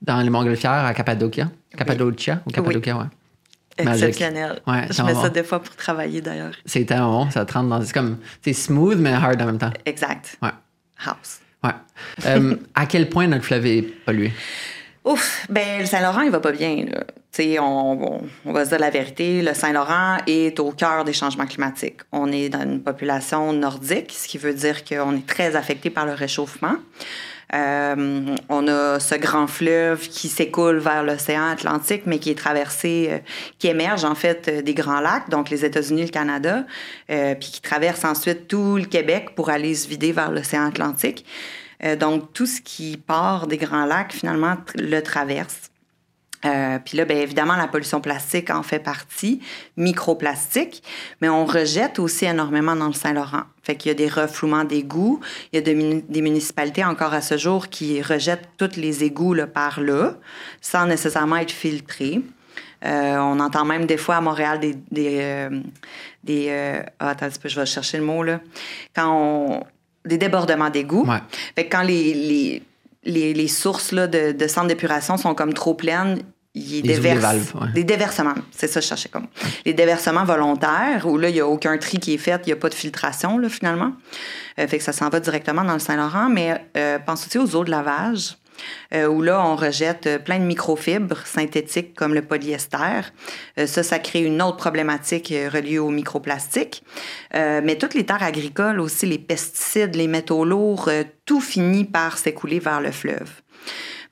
dans 0.00 0.20
les 0.20 0.30
Montgolfières 0.30 0.84
à 0.84 0.94
Cappadocia? 0.94 1.50
Cappadocia? 1.76 2.40
Ou 2.46 2.50
Cappadocia, 2.50 2.96
ouais. 2.96 3.06
Exceptionnel. 3.78 4.60
Ouais, 4.66 4.86
je 4.90 5.02
mets 5.02 5.14
ça 5.14 5.30
des 5.30 5.42
fois 5.42 5.60
pour 5.60 5.74
travailler 5.74 6.20
d'ailleurs. 6.20 6.52
C'est 6.66 6.84
tellement 6.84 7.24
bon, 7.24 7.30
ça 7.30 7.44
te 7.44 7.52
rentre 7.54 7.70
dans. 7.70 7.82
C'est 7.82 7.92
comme. 7.92 8.18
C'est 8.42 8.52
smooth 8.52 8.98
mais 8.98 9.12
hard 9.12 9.40
en 9.40 9.46
même 9.46 9.58
temps. 9.58 9.72
Exact. 9.86 10.36
Ouais. 10.42 10.50
House. 11.04 11.40
Ouais. 11.64 11.70
Euh, 12.26 12.56
à 12.74 12.86
quel 12.86 13.08
point 13.08 13.26
notre 13.26 13.44
fleuve 13.44 13.66
est 13.66 13.82
pollué? 13.82 14.32
Ouf, 15.04 15.46
ben 15.48 15.80
le 15.80 15.86
Saint-Laurent, 15.86 16.20
il 16.20 16.30
va 16.30 16.38
pas 16.38 16.52
bien. 16.52 16.86
On, 17.58 17.62
on, 17.62 18.22
on, 18.44 18.52
va 18.52 18.64
se 18.64 18.70
dire 18.70 18.78
la 18.78 18.90
vérité, 18.90 19.42
le 19.42 19.52
Saint-Laurent 19.52 20.18
est 20.28 20.60
au 20.60 20.70
cœur 20.70 21.04
des 21.04 21.12
changements 21.12 21.46
climatiques. 21.46 22.00
On 22.12 22.30
est 22.30 22.48
dans 22.48 22.62
une 22.62 22.80
population 22.80 23.52
nordique, 23.52 24.12
ce 24.12 24.28
qui 24.28 24.38
veut 24.38 24.54
dire 24.54 24.84
qu'on 24.84 25.16
est 25.16 25.26
très 25.26 25.56
affecté 25.56 25.90
par 25.90 26.06
le 26.06 26.12
réchauffement. 26.12 26.76
Euh, 27.54 28.34
on 28.48 28.66
a 28.66 28.98
ce 28.98 29.14
grand 29.14 29.46
fleuve 29.46 30.08
qui 30.08 30.28
s'écoule 30.28 30.78
vers 30.78 31.02
l'océan 31.02 31.46
Atlantique, 31.48 32.02
mais 32.06 32.18
qui 32.18 32.30
est 32.30 32.38
traversé, 32.38 33.08
euh, 33.10 33.18
qui 33.58 33.68
émerge 33.68 34.04
en 34.04 34.14
fait 34.14 34.48
euh, 34.48 34.62
des 34.62 34.74
grands 34.74 35.00
lacs, 35.00 35.28
donc 35.28 35.50
les 35.50 35.64
États-Unis, 35.64 36.04
le 36.04 36.08
Canada, 36.08 36.64
puis 37.08 37.50
qui 37.50 37.60
traverse 37.60 38.04
ensuite 38.04 38.48
tout 38.48 38.76
le 38.76 38.84
Québec 38.84 39.34
pour 39.34 39.50
aller 39.50 39.74
se 39.74 39.86
vider 39.86 40.12
vers 40.12 40.30
l'océan 40.30 40.66
Atlantique. 40.66 41.26
donc 41.98 42.32
tout 42.32 42.46
ce 42.46 42.60
qui 42.60 42.96
part 42.96 43.46
des 43.46 43.58
grands 43.58 43.84
lacs 43.84 44.12
finalement 44.12 44.56
le 44.76 45.00
traverse. 45.00 45.72
Euh, 46.44 46.78
puis 46.84 46.96
là, 46.96 47.04
bien 47.04 47.18
évidemment, 47.18 47.56
la 47.56 47.68
pollution 47.68 48.00
plastique 48.00 48.50
en 48.50 48.62
fait 48.62 48.80
partie, 48.80 49.40
microplastique, 49.76 50.82
mais 51.20 51.28
on 51.28 51.44
rejette 51.44 51.98
aussi 51.98 52.24
énormément 52.24 52.74
dans 52.74 52.88
le 52.88 52.92
Saint-Laurent. 52.92 53.44
Fait 53.62 53.76
qu'il 53.76 53.90
y 53.90 53.92
a 53.92 53.94
des 53.94 54.08
refoulements 54.08 54.64
d'égouts, 54.64 55.20
il 55.52 55.56
y 55.56 55.58
a 55.58 55.62
des 55.62 56.22
municipalités 56.22 56.84
encore 56.84 57.14
à 57.14 57.20
ce 57.20 57.36
jour 57.36 57.68
qui 57.68 58.02
rejettent 58.02 58.48
tous 58.56 58.76
les 58.76 59.04
égouts 59.04 59.34
là, 59.34 59.46
par 59.46 59.80
là, 59.80 60.16
sans 60.60 60.86
nécessairement 60.86 61.36
être 61.36 61.52
filtrés. 61.52 62.20
Euh, 62.84 63.16
on 63.18 63.38
entend 63.38 63.64
même 63.64 63.86
des 63.86 63.96
fois 63.96 64.16
à 64.16 64.20
Montréal 64.20 64.58
des... 64.58 64.74
des, 64.90 65.18
euh, 65.20 65.60
des 66.24 66.46
euh, 66.50 66.82
ah, 66.98 67.10
attends 67.10 67.26
un 67.26 67.30
peu, 67.30 67.48
je 67.48 67.60
vais 67.60 67.66
chercher 67.66 67.98
le 67.98 68.04
mot, 68.04 68.22
là. 68.22 68.40
Quand 68.94 69.12
on... 69.14 69.64
Des 70.04 70.18
débordements 70.18 70.70
d'égouts. 70.70 71.06
Ouais. 71.06 71.20
Fait 71.54 71.66
que 71.66 71.76
quand 71.76 71.82
les, 71.82 72.12
les 72.12 72.62
les, 73.04 73.34
les, 73.34 73.48
sources 73.48 73.92
là, 73.92 74.06
de, 74.06 74.32
de 74.32 74.46
centres 74.46 74.68
d'épuration 74.68 75.16
sont 75.16 75.34
comme 75.34 75.54
trop 75.54 75.74
pleines, 75.74 76.22
il 76.54 76.82
des, 76.82 76.98
valves, 76.98 77.54
des 77.72 77.84
déversements, 77.84 78.34
c'est 78.50 78.66
ça 78.66 78.80
que 78.80 78.84
je 78.84 78.88
cherchais 78.88 79.08
comme. 79.08 79.26
Les 79.64 79.72
déversements 79.72 80.24
volontaires, 80.24 81.06
où 81.06 81.16
là, 81.16 81.30
il 81.30 81.34
n'y 81.34 81.40
a 81.40 81.46
aucun 81.46 81.78
tri 81.78 81.98
qui 81.98 82.12
est 82.12 82.18
fait, 82.18 82.42
il 82.44 82.48
n'y 82.48 82.52
a 82.52 82.56
pas 82.56 82.68
de 82.68 82.74
filtration, 82.74 83.38
là, 83.38 83.48
finalement. 83.48 83.92
Euh, 84.58 84.66
fait 84.66 84.76
que 84.76 84.84
ça 84.84 84.92
s'en 84.92 85.08
va 85.08 85.18
directement 85.18 85.64
dans 85.64 85.72
le 85.72 85.78
Saint-Laurent. 85.78 86.28
Mais 86.28 86.66
euh, 86.76 86.98
pense 86.98 87.26
aussi 87.26 87.38
aux 87.38 87.56
eaux 87.56 87.64
de 87.64 87.70
lavage, 87.70 88.36
euh, 88.92 89.06
où 89.06 89.22
là, 89.22 89.42
on 89.42 89.56
rejette 89.56 90.22
plein 90.24 90.38
de 90.38 90.44
microfibres 90.44 91.26
synthétiques 91.26 91.94
comme 91.94 92.12
le 92.12 92.20
polyester. 92.20 93.00
ça, 93.56 93.82
ça 93.82 93.98
crée 93.98 94.20
une 94.20 94.42
autre 94.42 94.58
problématique 94.58 95.32
reliée 95.52 95.78
aux 95.78 95.88
microplastiques. 95.88 96.84
mais 97.32 97.78
toutes 97.78 97.94
les 97.94 98.04
terres 98.04 98.22
agricoles 98.22 98.78
aussi, 98.78 99.06
les 99.06 99.18
pesticides, 99.18 99.96
les 99.96 100.06
métaux 100.06 100.44
lourds, 100.44 100.90
tout 101.24 101.40
finit 101.40 101.86
par 101.86 102.18
s'écouler 102.18 102.58
vers 102.58 102.82
le 102.82 102.92
fleuve. 102.92 103.40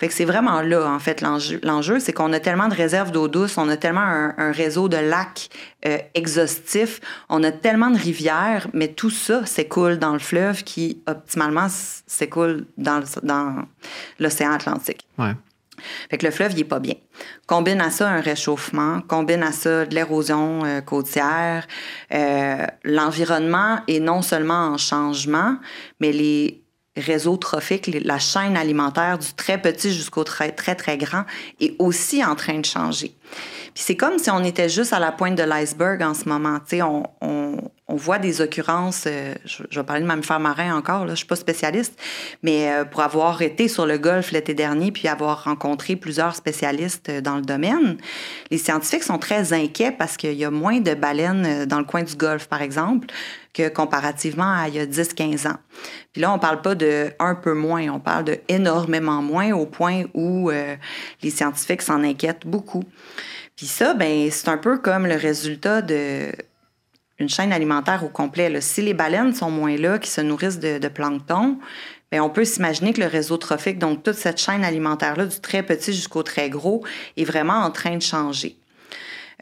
Fait 0.00 0.08
que 0.08 0.14
c'est 0.14 0.24
vraiment 0.24 0.62
là, 0.62 0.90
en 0.90 0.98
fait, 0.98 1.20
l'enjeu. 1.20 2.00
c'est 2.00 2.14
qu'on 2.14 2.32
a 2.32 2.40
tellement 2.40 2.68
de 2.68 2.74
réserves 2.74 3.10
d'eau 3.10 3.28
douce, 3.28 3.58
on 3.58 3.68
a 3.68 3.76
tellement 3.76 4.00
un, 4.00 4.50
réseau 4.50 4.88
de 4.88 4.96
lacs 4.96 5.50
euh, 5.84 5.98
exhaustifs, 6.14 7.02
on 7.28 7.44
a 7.44 7.52
tellement 7.52 7.90
de 7.90 7.98
rivières, 7.98 8.66
mais 8.72 8.88
tout 8.88 9.10
ça 9.10 9.44
s'écoule 9.44 9.98
dans 9.98 10.14
le 10.14 10.18
fleuve 10.18 10.64
qui, 10.64 11.02
optimalement, 11.06 11.66
s'écoule 11.68 12.64
dans, 12.78 13.02
dans 13.22 13.66
l'océan 14.18 14.52
Atlantique. 14.52 15.06
Ouais. 15.18 15.34
Fait 16.10 16.16
que 16.16 16.24
le 16.24 16.32
fleuve, 16.32 16.52
il 16.52 16.60
est 16.60 16.64
pas 16.64 16.80
bien. 16.80 16.94
Combine 17.46 17.82
à 17.82 17.90
ça 17.90 18.08
un 18.08 18.20
réchauffement, 18.20 19.02
combine 19.02 19.42
à 19.42 19.52
ça 19.52 19.84
de 19.84 19.94
l'érosion 19.94 20.64
euh, 20.64 20.80
côtière. 20.80 21.66
Euh, 22.12 22.66
l'environnement 22.84 23.80
est 23.86 24.00
non 24.00 24.22
seulement 24.22 24.68
en 24.68 24.78
changement, 24.78 25.56
mais 26.00 26.12
les 26.12 26.62
réseaux 26.96 27.36
trophiques, 27.36 27.90
la 28.04 28.18
chaîne 28.18 28.56
alimentaire 28.56 29.18
du 29.18 29.32
très 29.34 29.60
petit 29.60 29.92
jusqu'au 29.92 30.24
très, 30.24 30.52
très, 30.52 30.74
très 30.74 30.98
grand 30.98 31.24
est 31.60 31.74
aussi 31.78 32.24
en 32.24 32.34
train 32.34 32.58
de 32.58 32.64
changer. 32.66 33.14
Puis 33.74 33.84
c'est 33.84 33.96
comme 33.96 34.18
si 34.18 34.30
on 34.30 34.42
était 34.42 34.68
juste 34.68 34.92
à 34.92 34.98
la 34.98 35.12
pointe 35.12 35.36
de 35.36 35.42
l'iceberg 35.42 36.02
en 36.02 36.14
ce 36.14 36.28
moment. 36.28 36.58
On, 36.72 37.02
on, 37.20 37.56
on, 37.86 37.96
voit 37.96 38.18
des 38.18 38.40
occurrences, 38.40 39.04
euh, 39.06 39.34
je, 39.44 39.78
vais 39.78 39.84
parler 39.84 40.02
de 40.02 40.06
mammifères 40.06 40.40
marins 40.40 40.76
encore, 40.76 41.04
là, 41.04 41.12
je 41.12 41.18
suis 41.18 41.26
pas 41.26 41.36
spécialiste, 41.36 41.98
mais 42.42 42.70
euh, 42.70 42.84
pour 42.84 43.00
avoir 43.00 43.42
été 43.42 43.68
sur 43.68 43.86
le 43.86 43.98
golfe 43.98 44.32
l'été 44.32 44.54
dernier 44.54 44.90
puis 44.92 45.08
avoir 45.08 45.44
rencontré 45.44 45.96
plusieurs 45.96 46.34
spécialistes 46.34 47.08
euh, 47.08 47.20
dans 47.20 47.36
le 47.36 47.42
domaine, 47.42 47.98
les 48.50 48.58
scientifiques 48.58 49.02
sont 49.02 49.18
très 49.18 49.52
inquiets 49.52 49.92
parce 49.92 50.16
qu'il 50.16 50.34
y 50.34 50.44
a 50.44 50.50
moins 50.50 50.80
de 50.80 50.94
baleines 50.94 51.64
dans 51.66 51.78
le 51.78 51.84
coin 51.84 52.02
du 52.02 52.16
golfe, 52.16 52.46
par 52.46 52.62
exemple, 52.62 53.08
que 53.52 53.68
comparativement 53.68 54.52
à 54.52 54.68
il 54.68 54.74
y 54.74 54.78
a 54.78 54.86
10-15 54.86 55.48
ans. 55.48 55.58
Puis 56.12 56.22
là, 56.22 56.32
on 56.32 56.38
parle 56.38 56.60
pas 56.62 56.74
de 56.74 57.10
un 57.18 57.34
peu 57.34 57.54
moins, 57.54 57.88
on 57.88 58.00
parle 58.00 58.24
de 58.24 58.38
énormément 58.48 59.22
moins 59.22 59.52
au 59.52 59.66
point 59.66 60.04
où 60.14 60.50
les 61.22 61.30
scientifiques 61.30 61.82
s'en 61.82 62.02
inquiètent 62.04 62.46
beaucoup. 62.46 62.84
Puis 63.60 63.66
ça, 63.66 63.92
ben, 63.92 64.30
c'est 64.30 64.48
un 64.48 64.56
peu 64.56 64.78
comme 64.78 65.06
le 65.06 65.16
résultat 65.16 65.82
de 65.82 66.32
une 67.18 67.28
chaîne 67.28 67.52
alimentaire 67.52 68.02
au 68.02 68.08
complet. 68.08 68.58
Si 68.62 68.80
les 68.80 68.94
baleines 68.94 69.34
sont 69.34 69.50
moins 69.50 69.76
là, 69.76 69.98
qui 69.98 70.08
se 70.08 70.22
nourrissent 70.22 70.60
de, 70.60 70.88
plancton, 70.88 71.58
bien, 72.10 72.24
on 72.24 72.30
peut 72.30 72.46
s'imaginer 72.46 72.94
que 72.94 73.02
le 73.02 73.06
réseau 73.06 73.36
trophique, 73.36 73.78
donc 73.78 74.02
toute 74.02 74.14
cette 74.14 74.40
chaîne 74.40 74.64
alimentaire-là, 74.64 75.26
du 75.26 75.40
très 75.40 75.62
petit 75.62 75.92
jusqu'au 75.92 76.22
très 76.22 76.48
gros, 76.48 76.82
est 77.18 77.24
vraiment 77.24 77.58
en 77.58 77.70
train 77.70 77.98
de 77.98 78.02
changer. 78.02 78.56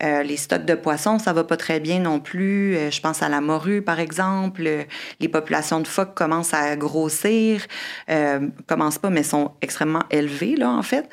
Euh, 0.02 0.24
les 0.24 0.36
stocks 0.36 0.64
de 0.64 0.74
poissons, 0.74 1.20
ça 1.20 1.32
va 1.32 1.44
pas 1.44 1.56
très 1.56 1.78
bien 1.78 2.00
non 2.00 2.18
plus. 2.18 2.76
Euh, 2.76 2.90
je 2.90 3.00
pense 3.00 3.22
à 3.22 3.28
la 3.28 3.40
morue, 3.40 3.82
par 3.82 4.00
exemple. 4.00 4.68
les 5.20 5.28
populations 5.28 5.78
de 5.78 5.86
phoques 5.86 6.16
commencent 6.16 6.54
à 6.54 6.74
grossir. 6.74 7.64
Euh, 8.10 8.48
commencent 8.66 8.98
pas, 8.98 9.10
mais 9.10 9.22
sont 9.22 9.52
extrêmement 9.62 10.02
élevées, 10.10 10.56
là, 10.56 10.70
en 10.70 10.82
fait. 10.82 11.08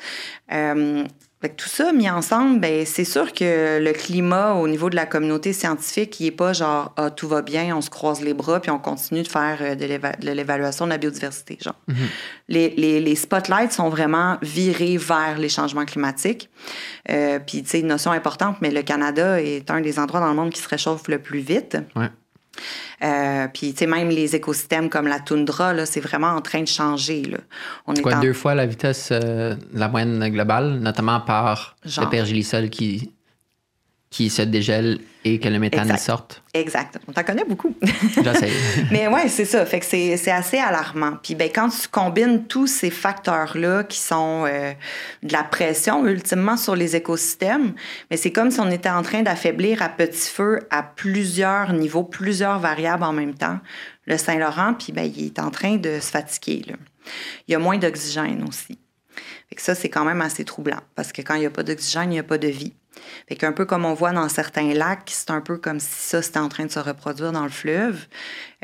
Euh, 1.44 1.48
tout 1.54 1.68
ça 1.68 1.92
mis 1.92 2.08
ensemble, 2.08 2.60
ben, 2.60 2.86
c'est 2.86 3.04
sûr 3.04 3.32
que 3.32 3.78
le 3.78 3.92
climat 3.92 4.54
au 4.54 4.68
niveau 4.68 4.88
de 4.88 4.96
la 4.96 5.06
communauté 5.06 5.52
scientifique, 5.52 6.18
il 6.20 6.24
n'est 6.24 6.30
pas 6.30 6.52
genre 6.52 6.92
ah, 6.96 7.10
tout 7.10 7.28
va 7.28 7.42
bien, 7.42 7.76
on 7.76 7.80
se 7.80 7.90
croise 7.90 8.22
les 8.22 8.32
bras 8.32 8.60
puis 8.60 8.70
on 8.70 8.78
continue 8.78 9.22
de 9.22 9.28
faire 9.28 9.58
euh, 9.60 9.74
de 9.74 10.30
l'évaluation 10.30 10.86
de 10.86 10.90
la 10.90 10.98
biodiversité. 10.98 11.58
Genre. 11.60 11.74
Mm-hmm. 11.88 11.94
les, 12.48 12.70
les, 12.70 13.00
les, 13.00 13.14
spotlights 13.14 13.72
sont 13.72 13.88
vraiment 13.88 14.38
virés 14.40 14.96
vers 14.96 15.38
les 15.38 15.48
changements 15.48 15.84
climatiques. 15.84 16.48
Euh, 17.10 17.38
puis, 17.38 17.62
tu 17.62 17.68
sais, 17.68 17.80
une 17.80 17.88
notion 17.88 18.12
importante, 18.12 18.56
mais 18.60 18.70
le 18.70 18.82
Canada 18.82 19.40
est 19.40 19.70
un 19.70 19.80
des 19.80 19.98
endroits 19.98 20.20
dans 20.20 20.30
le 20.30 20.36
monde 20.36 20.50
qui 20.50 20.60
se 20.60 20.68
réchauffe 20.68 21.08
le 21.08 21.18
plus 21.18 21.40
vite. 21.40 21.76
Ouais. 21.94 22.10
Euh, 23.02 23.48
puis, 23.52 23.72
tu 23.72 23.78
sais, 23.78 23.86
même 23.86 24.08
les 24.08 24.34
écosystèmes 24.34 24.88
comme 24.88 25.06
la 25.06 25.20
toundra, 25.20 25.74
là, 25.74 25.86
c'est 25.86 26.00
vraiment 26.00 26.28
en 26.28 26.40
train 26.40 26.62
de 26.62 26.68
changer. 26.68 27.22
Là. 27.22 27.38
On 27.86 27.94
est 27.94 28.02
quoi, 28.02 28.16
deux 28.16 28.32
fois 28.32 28.54
la 28.54 28.66
vitesse 28.66 29.10
euh, 29.12 29.54
la 29.72 29.88
moyenne 29.88 30.28
globale, 30.30 30.78
notamment 30.80 31.20
par 31.20 31.76
le 31.84 32.08
pergélisol 32.08 32.70
qui 32.70 33.12
qui 34.10 34.30
se 34.30 34.42
dégèle 34.42 35.00
et 35.24 35.40
que 35.40 35.48
le 35.48 35.58
méthane 35.58 35.96
sorte. 35.98 36.42
Exact. 36.54 36.98
On 37.08 37.12
t'en 37.12 37.24
connaît 37.24 37.44
beaucoup. 37.44 37.74
J'essaie. 38.22 38.50
Mais 38.92 39.08
ouais, 39.08 39.28
c'est 39.28 39.44
ça. 39.44 39.66
Fait 39.66 39.80
que 39.80 39.86
c'est 39.86 40.30
assez 40.30 40.58
alarmant. 40.58 41.18
Puis 41.20 41.34
ben, 41.34 41.50
quand 41.52 41.68
tu 41.68 41.88
combines 41.88 42.46
tous 42.46 42.68
ces 42.68 42.90
facteurs-là 42.90 43.82
qui 43.82 43.98
sont 43.98 44.44
euh, 44.46 44.72
de 45.24 45.32
la 45.32 45.42
pression 45.42 46.06
ultimement 46.06 46.56
sur 46.56 46.76
les 46.76 46.94
écosystèmes, 46.94 47.74
mais 48.10 48.16
c'est 48.16 48.30
comme 48.30 48.52
si 48.52 48.60
on 48.60 48.70
était 48.70 48.90
en 48.90 49.02
train 49.02 49.22
d'affaiblir 49.22 49.82
à 49.82 49.88
petit 49.88 50.30
feu 50.30 50.60
à 50.70 50.84
plusieurs 50.84 51.72
niveaux, 51.72 52.04
plusieurs 52.04 52.60
variables 52.60 53.02
en 53.02 53.12
même 53.12 53.34
temps. 53.34 53.58
Le 54.06 54.16
Saint-Laurent, 54.16 54.74
puis 54.74 54.92
ben, 54.92 55.10
il 55.16 55.26
est 55.26 55.40
en 55.40 55.50
train 55.50 55.76
de 55.76 55.98
se 55.98 56.10
fatiguer. 56.10 56.62
Là. 56.68 56.74
Il 57.48 57.52
y 57.52 57.54
a 57.54 57.58
moins 57.58 57.78
d'oxygène 57.78 58.44
aussi. 58.48 58.78
Fait 59.48 59.56
que 59.56 59.62
ça, 59.62 59.74
c'est 59.74 59.88
quand 59.88 60.04
même 60.04 60.20
assez 60.20 60.44
troublant 60.44 60.80
parce 60.94 61.12
que 61.12 61.22
quand 61.22 61.34
il 61.34 61.40
n'y 61.40 61.46
a 61.46 61.50
pas 61.50 61.62
d'oxygène, 61.62 62.10
il 62.10 62.14
n'y 62.14 62.18
a 62.18 62.24
pas 62.24 62.38
de 62.38 62.48
vie. 62.48 62.74
Fait 63.28 63.36
qu'un 63.36 63.52
peu 63.52 63.64
comme 63.64 63.84
on 63.84 63.94
voit 63.94 64.12
dans 64.12 64.28
certains 64.28 64.72
lacs, 64.72 65.10
c'est 65.12 65.30
un 65.30 65.40
peu 65.40 65.58
comme 65.58 65.80
si 65.80 65.88
ça, 65.90 66.22
c'était 66.22 66.38
en 66.38 66.48
train 66.48 66.64
de 66.66 66.70
se 66.70 66.78
reproduire 66.78 67.32
dans 67.32 67.44
le 67.44 67.50
fleuve. 67.50 68.06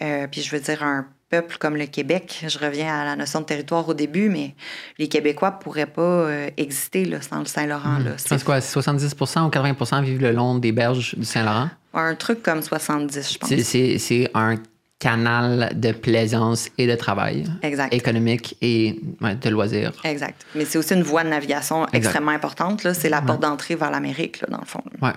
Euh, 0.03 0.27
puis 0.31 0.43
je 0.43 0.51
veux 0.55 0.61
dire, 0.61 0.83
un 0.83 1.07
peuple 1.31 1.57
comme 1.59 1.77
le 1.77 1.87
Québec, 1.87 2.45
je 2.47 2.59
reviens 2.59 2.95
à 2.95 3.05
la 3.05 3.17
notion 3.17 3.41
de 3.41 3.47
territoire 3.47 3.89
au 3.89 3.95
début, 3.95 4.29
mais 4.29 4.55
les 4.99 5.09
Québécois 5.09 5.51
ne 5.51 5.63
pourraient 5.63 5.87
pas 5.87 6.03
euh, 6.03 6.51
exister 6.59 7.07
là, 7.07 7.23
sans 7.23 7.39
le 7.39 7.47
Saint-Laurent. 7.47 8.01
Mmh. 8.01 8.15
C'est 8.19 8.45
quoi, 8.45 8.61
70 8.61 9.15
ou 9.15 9.49
80 9.49 10.03
vivent 10.03 10.21
le 10.21 10.33
long 10.33 10.59
des 10.59 10.73
berges 10.73 11.15
du 11.17 11.25
Saint-Laurent? 11.25 11.71
Un 11.95 12.15
truc 12.15 12.43
comme 12.43 12.63
70, 12.63 13.33
je 13.33 13.39
pense. 13.39 13.51
C'est 13.99 14.31
un 14.35 14.57
canal 15.03 15.73
de 15.75 15.91
plaisance 15.91 16.69
et 16.79 16.87
de 16.87 16.95
travail. 16.95 17.45
Exact. 17.63 17.93
Économique 17.93 18.57
et 18.63 19.01
de 19.21 19.51
loisirs. 19.51 19.91
Exact. 20.05 20.47
Mais 20.55 20.65
c'est 20.65 20.79
aussi 20.79 20.95
une 20.95 21.03
voie 21.03 21.25
de 21.25 21.29
navigation 21.29 21.89
extrêmement 21.93 22.31
importante. 22.31 22.87
C'est 22.93 23.09
la 23.09 23.21
porte 23.21 23.41
d'entrée 23.41 23.75
vers 23.75 23.91
l'Amérique, 23.91 24.45
dans 24.49 24.61
le 24.61 24.65
fond. 24.65 24.83
Ouais. 25.01 25.11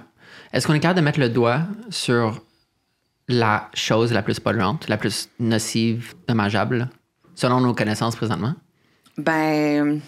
Est-ce 0.52 0.66
qu'on 0.66 0.74
est 0.74 0.80
capable 0.80 1.00
de 1.02 1.06
mettre 1.06 1.20
le 1.20 1.30
doigt 1.30 1.60
sur 1.92 2.42
la 3.28 3.70
chose 3.76 4.12
la 4.12 4.24
plus 4.24 4.40
polluante, 4.40 4.88
la 4.88 4.98
plus 4.98 5.30
nocive, 5.40 6.16
dommageable, 6.28 6.90
selon 7.36 7.62
nos 7.62 7.76
connaissances 7.76 8.16
présentement? 8.16 8.56
Ben, 9.20 10.02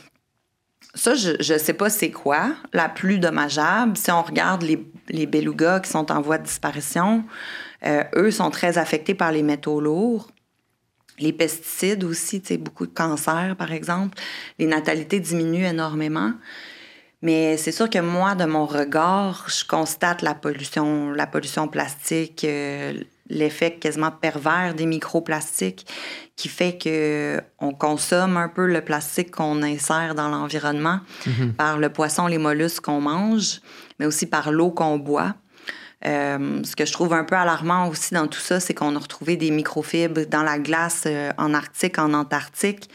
ça, 0.96 1.14
je 1.14 1.54
ne 1.54 1.60
sais 1.60 1.74
pas 1.74 1.92
c'est 1.92 2.10
quoi 2.10 2.56
la 2.74 2.90
plus 2.90 3.20
dommageable. 3.20 3.96
Si 3.96 4.10
on 4.10 4.24
regarde 4.24 4.64
les, 4.64 4.84
les 5.10 5.28
belugas 5.28 5.82
qui 5.82 5.92
sont 5.92 6.12
en 6.12 6.20
voie 6.20 6.40
de 6.40 6.46
disparition, 6.46 7.24
euh, 7.86 8.04
eux 8.16 8.32
sont 8.32 8.50
très 8.50 8.78
affectés 8.78 9.14
par 9.14 9.32
les 9.32 9.44
métaux 9.44 9.80
lourds. 9.80 10.30
Les 11.20 11.34
pesticides 11.34 12.04
aussi, 12.04 12.42
tu 12.42 12.48
sais, 12.48 12.58
beaucoup 12.58 12.86
de 12.86 12.94
cancers, 12.94 13.56
par 13.58 13.72
exemple. 13.72 14.18
Les 14.60 14.68
natalités 14.68 15.20
diminuent 15.20 15.66
énormément. 15.66 16.34
Mais 17.24 17.58
c'est 17.58 17.72
sûr 17.72 17.90
que 17.90 18.00
moi, 18.00 18.36
de 18.36 18.46
mon 18.46 18.66
regard, 18.66 19.48
je 19.48 19.66
constate 19.66 20.22
la 20.22 20.36
pollution, 20.36 21.12
la 21.12 21.26
pollution 21.26 21.68
plastique, 21.68 22.44
euh, 22.44 22.94
l'effet 23.30 23.72
quasiment 23.72 24.12
pervers 24.12 24.76
des 24.76 24.86
microplastiques 24.86 25.88
qui 26.36 26.48
fait 26.48 26.78
que 26.78 27.42
on 27.60 27.74
consomme 27.74 28.38
un 28.38 28.50
peu 28.50 28.68
le 28.68 28.82
plastique 28.82 29.32
qu'on 29.32 29.64
insère 29.64 30.14
dans 30.14 30.30
l'environnement 30.30 31.00
mm-hmm. 31.26 31.54
par 31.54 31.80
le 31.80 31.90
poisson, 31.90 32.28
les 32.28 32.38
mollusques 32.38 32.84
qu'on 32.84 33.02
mange, 33.02 33.62
mais 34.00 34.06
aussi 34.06 34.28
par 34.28 34.52
l'eau 34.52 34.70
qu'on 34.70 35.00
boit. 35.00 35.34
Euh, 36.06 36.64
ce 36.64 36.76
que 36.76 36.86
je 36.86 36.94
trouve 36.94 37.14
un 37.14 37.24
peu 37.24 37.36
alarmant 37.36 37.88
aussi 37.88 38.14
dans 38.14 38.28
tout 38.28 38.40
ça, 38.40 38.60
c'est 38.60 38.74
qu'on 38.74 38.96
a 38.96 39.00
retrouvé 39.00 39.36
des 39.36 39.50
microfibres 39.50 40.28
dans 40.28 40.44
la 40.44 40.60
glace 40.60 41.04
euh, 41.08 41.32
en 41.38 41.54
Arctique, 41.54 41.98
en 41.98 42.14
Antarctique. 42.14 42.90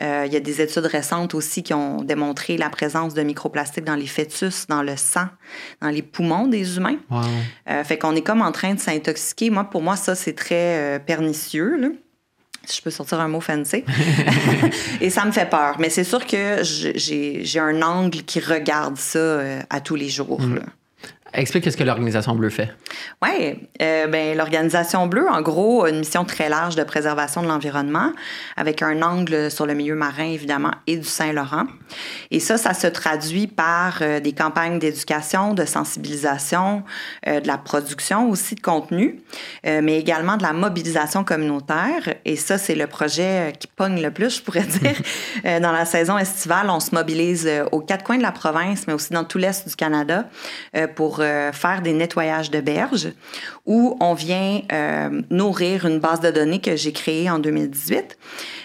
Euh, 0.00 0.24
il 0.26 0.32
y 0.32 0.36
a 0.36 0.40
des 0.40 0.60
études 0.62 0.86
récentes 0.86 1.34
aussi 1.34 1.62
qui 1.62 1.74
ont 1.74 2.02
démontré 2.02 2.56
la 2.56 2.70
présence 2.70 3.14
de 3.14 3.22
microplastiques 3.22 3.84
dans 3.84 3.94
les 3.94 4.06
fœtus, 4.06 4.66
dans 4.68 4.82
le 4.82 4.96
sang, 4.96 5.26
dans 5.82 5.88
les 5.88 6.02
poumons 6.02 6.46
des 6.46 6.76
humains. 6.76 6.98
fait 7.84 7.98
qu'on 7.98 8.14
est 8.14 8.22
comme 8.22 8.42
en 8.42 8.52
train 8.52 8.74
de 8.74 8.80
s'intoxiquer. 8.80 9.50
Moi, 9.50 9.64
pour 9.64 9.82
moi, 9.82 9.96
ça, 9.96 10.14
c'est 10.14 10.34
très 10.34 11.02
pernicieux. 11.06 11.98
si 12.64 12.78
je 12.78 12.82
peux 12.82 12.90
sortir 12.90 13.20
un 13.20 13.28
mot 13.28 13.40
fancy. 13.40 13.84
et 15.00 15.08
ça 15.08 15.24
me 15.24 15.32
fait 15.32 15.48
peur. 15.48 15.76
Mais 15.78 15.88
c'est 15.88 16.04
sûr 16.04 16.26
que 16.26 16.60
j'ai 16.62 17.60
un 17.60 17.80
angle 17.80 18.22
qui 18.22 18.40
regarde 18.40 18.98
ça 18.98 19.40
à 19.70 19.80
tous 19.80 19.94
les 19.94 20.10
jours. 20.10 20.42
Mm. 20.42 20.60
Explique 21.36 21.70
ce 21.70 21.76
que 21.76 21.84
l'Organisation 21.84 22.34
Bleue 22.34 22.48
fait. 22.48 22.70
Oui, 23.22 23.58
euh, 23.82 24.06
ben, 24.06 24.36
l'Organisation 24.36 25.06
Bleue, 25.06 25.28
en 25.28 25.42
gros, 25.42 25.84
a 25.84 25.90
une 25.90 25.98
mission 25.98 26.24
très 26.24 26.48
large 26.48 26.76
de 26.76 26.82
préservation 26.82 27.42
de 27.42 27.48
l'environnement, 27.48 28.12
avec 28.56 28.80
un 28.80 29.02
angle 29.02 29.50
sur 29.50 29.66
le 29.66 29.74
milieu 29.74 29.94
marin, 29.94 30.24
évidemment, 30.24 30.70
et 30.86 30.96
du 30.96 31.04
Saint-Laurent. 31.04 31.66
Et 32.30 32.40
ça, 32.40 32.56
ça 32.56 32.74
se 32.74 32.86
traduit 32.86 33.46
par 33.46 33.98
euh, 34.00 34.20
des 34.20 34.32
campagnes 34.32 34.78
d'éducation, 34.78 35.54
de 35.54 35.64
sensibilisation, 35.64 36.82
euh, 37.26 37.40
de 37.40 37.46
la 37.46 37.58
production 37.58 38.30
aussi 38.30 38.54
de 38.54 38.60
contenu, 38.60 39.20
euh, 39.66 39.80
mais 39.82 39.98
également 39.98 40.36
de 40.36 40.42
la 40.42 40.52
mobilisation 40.52 41.24
communautaire. 41.24 42.14
Et 42.24 42.36
ça, 42.36 42.58
c'est 42.58 42.74
le 42.74 42.86
projet 42.86 43.52
qui 43.58 43.66
pogne 43.68 44.00
le 44.00 44.10
plus, 44.10 44.36
je 44.36 44.42
pourrais 44.42 44.64
dire. 44.64 44.96
dans 45.60 45.72
la 45.72 45.84
saison 45.84 46.18
estivale, 46.18 46.70
on 46.70 46.80
se 46.80 46.94
mobilise 46.94 47.48
aux 47.72 47.80
quatre 47.80 48.04
coins 48.04 48.18
de 48.18 48.22
la 48.22 48.32
province, 48.32 48.86
mais 48.86 48.92
aussi 48.92 49.12
dans 49.12 49.24
tout 49.24 49.38
l'Est 49.38 49.68
du 49.68 49.76
Canada, 49.76 50.28
pour 50.94 51.20
euh, 51.26 51.52
faire 51.52 51.82
des 51.82 51.92
nettoyages 51.92 52.50
de 52.50 52.60
berges 52.60 53.08
où 53.66 53.96
on 54.00 54.14
vient 54.14 54.62
euh, 54.72 55.22
nourrir 55.30 55.84
une 55.86 55.98
base 55.98 56.20
de 56.20 56.30
données 56.30 56.60
que 56.60 56.76
j'ai 56.76 56.92
créée 56.92 57.28
en 57.28 57.38
2018 57.38 58.18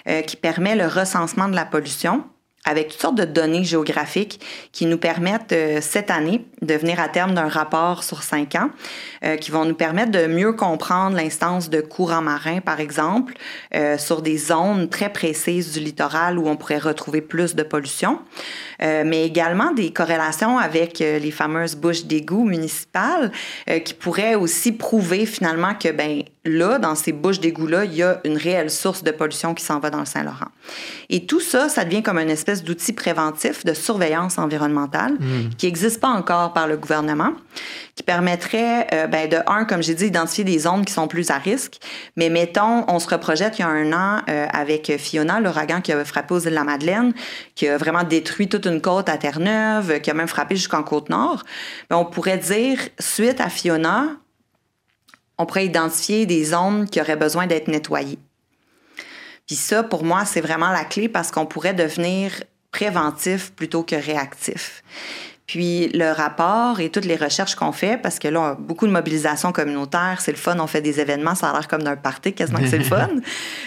euh, 0.07 0.22
qui 0.22 0.38
permet 0.38 0.76
le 0.76 0.88
recensement 0.88 1.47
de 1.47 1.55
la 1.55 1.66
pollution 1.66 2.24
avec 2.66 2.89
toutes 2.89 3.01
sortes 3.01 3.16
de 3.16 3.26
données 3.26 3.64
géographiques 3.64 4.39
qui 4.72 4.86
nous 4.86 4.97
permettent 4.97 5.51
euh, 5.51 5.80
cette 5.82 6.12
année 6.12 6.45
de 6.62 6.76
venir 6.76 6.99
à 6.99 7.09
terme 7.09 7.34
d'un 7.34 7.47
rapport 7.47 8.03
sur 8.03 8.22
cinq 8.22 8.55
ans, 8.55 8.70
euh, 9.24 9.36
qui 9.36 9.49
vont 9.49 9.66
nous 9.66 9.74
permettre 9.74 10.12
de 10.12 10.28
mieux 10.28 10.53
comprendre 10.53 11.16
l'instance 11.16 11.70
de 11.70 11.82
courants 11.82 12.22
marins, 12.22 12.62
par 12.62 12.80
exemple, 12.80 13.34
euh, 13.74 13.97
sur 13.97 14.22
des 14.22 14.38
zones 14.38 14.89
très 14.89 15.12
précises 15.12 15.74
du 15.74 15.80
littoral 15.80 16.38
où 16.38 16.47
on 16.47 16.55
pourrait 16.55 16.78
retrouver 16.78 17.22
plus 17.22 17.55
de 17.55 17.64
pollution, 17.64 18.20
mais 18.80 19.26
également 19.26 19.72
des 19.72 19.91
corrélations 19.91 20.57
avec 20.57 20.99
les 20.99 21.32
fameuses 21.32 21.76
bouches 21.76 22.05
d'égout 22.05 22.43
municipales 22.43 23.32
qui 23.86 23.93
pourraient 23.93 24.34
aussi 24.34 24.72
prouver 24.72 25.26
finalement 25.26 25.76
que 25.76 25.91
ben 25.91 26.24
là, 26.45 26.80
dans 26.80 26.95
ces 26.95 27.12
bouches 27.12 27.39
d'égout-là, 27.39 27.86
il 27.86 27.93
y 27.93 28.03
a 28.03 28.20
une 28.24 28.38
réelle 28.38 28.72
source 28.72 29.03
de 29.03 29.12
pollution 29.12 29.53
qui 29.53 29.64
s'en 29.64 29.80
va 29.80 29.89
dans 29.89 29.99
le 29.99 30.05
Saint-Laurent. 30.05 30.47
Et 31.09 31.26
tout 31.26 31.39
ça, 31.39 31.70
ça 31.70 31.86
devient 31.86 32.01
comme 32.01 32.18
une 32.18 32.30
espèce 32.30 32.51
d'outil 32.56 32.93
préventif 32.93 33.66
de 33.66 33.74
surveillance 33.74 34.38
environnementale 34.38 35.14
hmm. 35.14 35.49
qui 35.58 35.66
n'existe 35.66 35.99
pas 35.99 36.10
encore 36.10 36.54
par 36.54 36.68
le 36.68 36.78
gouvernement, 36.78 37.34
qui 37.95 38.04
permettrait, 38.04 38.88
euh, 38.93 39.08
ben, 39.08 39.30
de 39.30 39.38
un, 39.47 39.66
comme 39.66 39.82
j'ai 39.82 39.93
dit, 39.93 40.06
d'identifier 40.06 40.43
des 40.43 40.60
zones 40.60 40.86
qui 40.86 40.93
sont 40.93 41.08
plus 41.08 41.30
à 41.30 41.38
risque. 41.38 41.80
Mais 42.16 42.30
mettons, 42.30 42.86
on 42.88 42.99
se 42.99 43.08
reprojette 43.10 43.60
il 43.60 43.62
y 43.62 43.66
a 43.66 43.70
un 43.70 43.93
an 43.93 44.22
euh, 44.30 44.45
avec 44.52 44.91
Fiona, 44.97 45.39
l'ouragan 45.39 45.82
qui 45.82 45.91
a 45.91 46.04
frappé 46.06 46.34
aux 46.34 46.39
îles 46.39 46.52
de 46.52 46.56
la 46.56 46.64
Madeleine, 46.64 47.14
qui 47.56 47.68
a 47.68 47.78
vraiment 47.78 48.04
détruit 48.04 48.49
toute 48.49 48.66
une 48.66 48.82
côte 48.82 49.10
à 49.10 49.18
Terre-Neuve, 49.18 50.02
qui 50.02 50.12
a 50.12 50.14
même 50.14 50.28
frappé 50.28 50.56
jusqu'en 50.56 50.84
Côte-Nord. 50.84 51.43
Ben, 51.89 51.97
on 51.97 52.06
pourrait 52.06 52.38
dire, 52.38 52.80
suite 52.99 53.39
à 53.39 53.49
Fiona, 53.49 54.08
on 55.38 55.45
pourrait 55.45 55.66
identifier 55.66 56.26
des 56.26 56.43
zones 56.45 56.88
qui 56.89 57.02
auraient 57.02 57.16
besoin 57.16 57.47
d'être 57.47 57.68
nettoyées. 57.68 58.20
Puis 59.52 59.58
ça, 59.58 59.84
pour 59.84 60.06
moi, 60.06 60.24
c'est 60.24 60.39
vraiment 60.39 60.72
la 60.72 60.86
clé 60.86 61.10
parce 61.10 61.30
qu'on 61.30 61.45
pourrait 61.45 61.74
devenir 61.74 62.41
préventif 62.72 63.52
plutôt 63.52 63.84
que 63.84 63.97
réactif. 63.97 64.82
Puis 65.52 65.89
le 65.89 66.14
rapport 66.14 66.80
et 66.80 66.88
toutes 66.88 67.04
les 67.04 67.18
recherches 67.18 67.56
qu'on 67.56 67.74
fait, 67.74 67.97
parce 68.02 68.20
que 68.20 68.30
là, 68.30 68.39
on 68.39 68.45
a 68.45 68.56
beaucoup 68.56 68.88
de 68.88 68.91
mobilisation 68.93 69.52
communautaire, 69.52 70.22
c'est 70.22 70.32
le 70.32 70.38
fun, 70.38 70.58
on 70.58 70.66
fait 70.66 70.80
des 70.80 71.02
événements, 71.02 71.36
ça 71.36 71.49
a 71.49 71.52
l'air 71.52 71.68
comme 71.68 71.84
d'un 71.84 71.97
party, 71.97 72.32
quasiment 72.32 72.60
que 72.60 72.68
c'est 72.68 72.78
le 72.78 72.84
fun. 72.86 73.10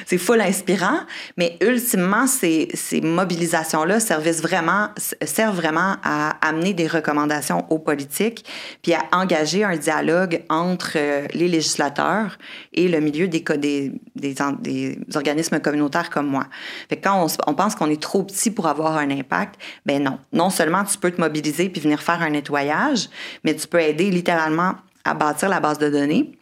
c'est 0.06 0.16
full 0.16 0.40
inspirant, 0.40 1.00
mais 1.36 1.58
ultimement, 1.60 2.26
ces, 2.26 2.68
ces 2.72 3.02
mobilisations-là 3.02 4.00
servent 4.00 4.30
vraiment, 4.30 4.88
servent 5.26 5.56
vraiment 5.56 5.96
à 6.02 6.30
amener 6.40 6.72
des 6.72 6.86
recommandations 6.86 7.66
aux 7.68 7.78
politiques, 7.78 8.46
puis 8.80 8.94
à 8.94 9.02
engager 9.12 9.62
un 9.62 9.76
dialogue 9.76 10.42
entre 10.48 10.92
euh, 10.96 11.26
les 11.34 11.48
législateurs 11.48 12.38
et 12.72 12.88
le 12.88 13.00
milieu 13.00 13.28
des, 13.28 13.40
des, 13.40 13.92
des, 14.16 14.34
des 14.62 14.98
organismes 15.14 15.60
communautaires 15.60 16.08
comme 16.08 16.28
moi. 16.28 16.46
Fait 16.88 16.96
que 16.96 17.04
quand 17.04 17.26
on, 17.26 17.50
on 17.50 17.54
pense 17.54 17.74
qu'on 17.74 17.90
est 17.90 18.00
trop 18.00 18.22
petit 18.22 18.50
pour 18.50 18.68
avoir 18.68 18.96
un 18.96 19.10
impact, 19.10 19.60
ben 19.84 20.02
non. 20.02 20.18
Non 20.32 20.48
seulement 20.48 20.82
tu 20.84 20.96
peux 20.96 21.10
te 21.10 21.20
mobiliser 21.20 21.73
puis 21.74 21.82
venir 21.82 22.00
faire 22.00 22.22
un 22.22 22.30
nettoyage, 22.30 23.10
mais 23.44 23.54
tu 23.54 23.66
peux 23.66 23.80
aider 23.80 24.10
littéralement 24.10 24.76
à 25.04 25.12
bâtir 25.12 25.48
la 25.50 25.60
base 25.60 25.78
de 25.78 25.90
données. 25.90 26.32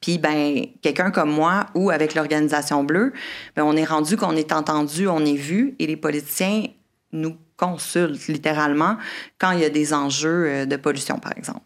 Puis, 0.00 0.18
ben, 0.18 0.66
quelqu'un 0.80 1.10
comme 1.10 1.30
moi 1.30 1.66
ou 1.74 1.90
avec 1.90 2.14
l'Organisation 2.14 2.82
Bleue, 2.82 3.12
ben, 3.54 3.62
on 3.64 3.76
est 3.76 3.84
rendu 3.84 4.16
qu'on 4.16 4.36
est 4.36 4.52
entendu, 4.52 5.06
on 5.08 5.24
est 5.24 5.36
vu 5.36 5.74
et 5.78 5.86
les 5.86 5.96
politiciens 5.96 6.64
nous 7.12 7.36
consultent 7.56 8.26
littéralement 8.28 8.96
quand 9.38 9.52
il 9.52 9.60
y 9.60 9.64
a 9.64 9.70
des 9.70 9.92
enjeux 9.92 10.46
euh, 10.46 10.66
de 10.66 10.76
pollution, 10.76 11.18
par 11.18 11.32
exemple. 11.36 11.60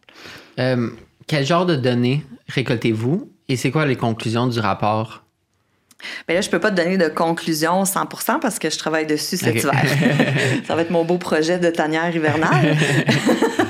Euh, 0.58 0.90
quel 1.26 1.46
genre 1.46 1.66
de 1.66 1.76
données 1.76 2.24
récoltez-vous 2.48 3.30
et 3.48 3.56
c'est 3.56 3.70
quoi 3.70 3.86
les 3.86 3.96
conclusions 3.96 4.46
du 4.48 4.58
rapport? 4.58 5.25
Mais 6.28 6.34
là, 6.34 6.40
je 6.40 6.50
peux 6.50 6.58
pas 6.58 6.70
te 6.70 6.76
donner 6.76 6.98
de 6.98 7.08
conclusion 7.08 7.84
100% 7.84 8.40
parce 8.40 8.58
que 8.58 8.70
je 8.70 8.78
travaille 8.78 9.06
dessus 9.06 9.36
cet 9.36 9.56
hiver. 9.56 9.72
ça 10.66 10.74
va 10.74 10.82
être 10.82 10.90
mon 10.90 11.04
beau 11.04 11.18
projet 11.18 11.58
de 11.58 11.70
tanière 11.70 12.14
hivernale. 12.14 12.76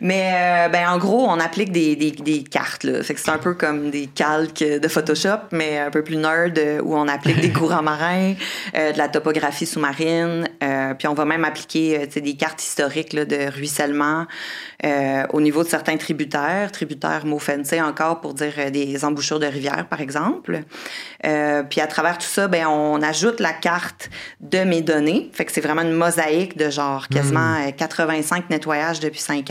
Mais 0.00 0.32
euh, 0.34 0.68
ben, 0.68 0.88
en 0.88 0.98
gros, 0.98 1.26
on 1.28 1.38
applique 1.40 1.72
des, 1.72 1.96
des, 1.96 2.10
des 2.10 2.42
cartes. 2.42 2.84
Là. 2.84 3.02
Fait 3.02 3.14
que 3.14 3.20
c'est 3.20 3.30
un 3.30 3.38
peu 3.38 3.54
comme 3.54 3.90
des 3.90 4.06
calques 4.06 4.64
de 4.64 4.88
Photoshop, 4.88 5.48
mais 5.52 5.78
un 5.78 5.90
peu 5.90 6.02
plus 6.02 6.16
nerd, 6.16 6.58
euh, 6.58 6.80
où 6.82 6.96
on 6.96 7.08
applique 7.08 7.40
des 7.40 7.52
courants 7.52 7.82
marins, 7.82 8.34
euh, 8.74 8.92
de 8.92 8.98
la 8.98 9.08
topographie 9.08 9.66
sous-marine. 9.66 10.48
puis 10.98 11.08
on 11.08 11.14
va 11.14 11.24
même 11.24 11.44
appliquer 11.44 12.06
des 12.06 12.36
cartes 12.36 12.62
historiques 12.62 13.12
là, 13.12 13.24
de 13.24 13.50
ruissellement 13.50 14.26
au 15.32 15.40
niveau 15.40 15.62
de 15.62 15.68
certains 15.68 15.96
tributaires. 15.96 16.70
Tributaires, 16.72 17.24
mot 17.24 17.38
fancy 17.38 17.80
encore 17.80 18.20
pour 18.20 18.34
dire 18.34 18.70
des 18.70 19.04
embouchures 19.04 19.40
de 19.40 19.46
rivières, 19.46 19.86
par 19.88 20.00
exemple. 20.00 20.60
puis 21.22 21.80
à 21.80 21.86
travers 21.86 22.18
tout 22.18 22.26
ça, 22.26 22.48
ben, 22.48 22.66
on 22.66 23.00
ajoute 23.02 23.40
la 23.40 23.52
carte 23.52 24.10
de 24.40 24.64
mes 24.64 24.82
données. 24.82 25.30
Fait 25.32 25.44
que 25.44 25.52
c'est 25.52 25.60
vraiment 25.60 25.82
une 25.82 25.92
mosaïque 25.92 26.56
de 26.56 26.70
genre 26.70 27.08
quasiment 27.08 27.56
85 27.76 28.44
hmm. 28.44 28.52
nettoyages 28.52 29.00
depuis 29.00 29.20
5 29.20 29.43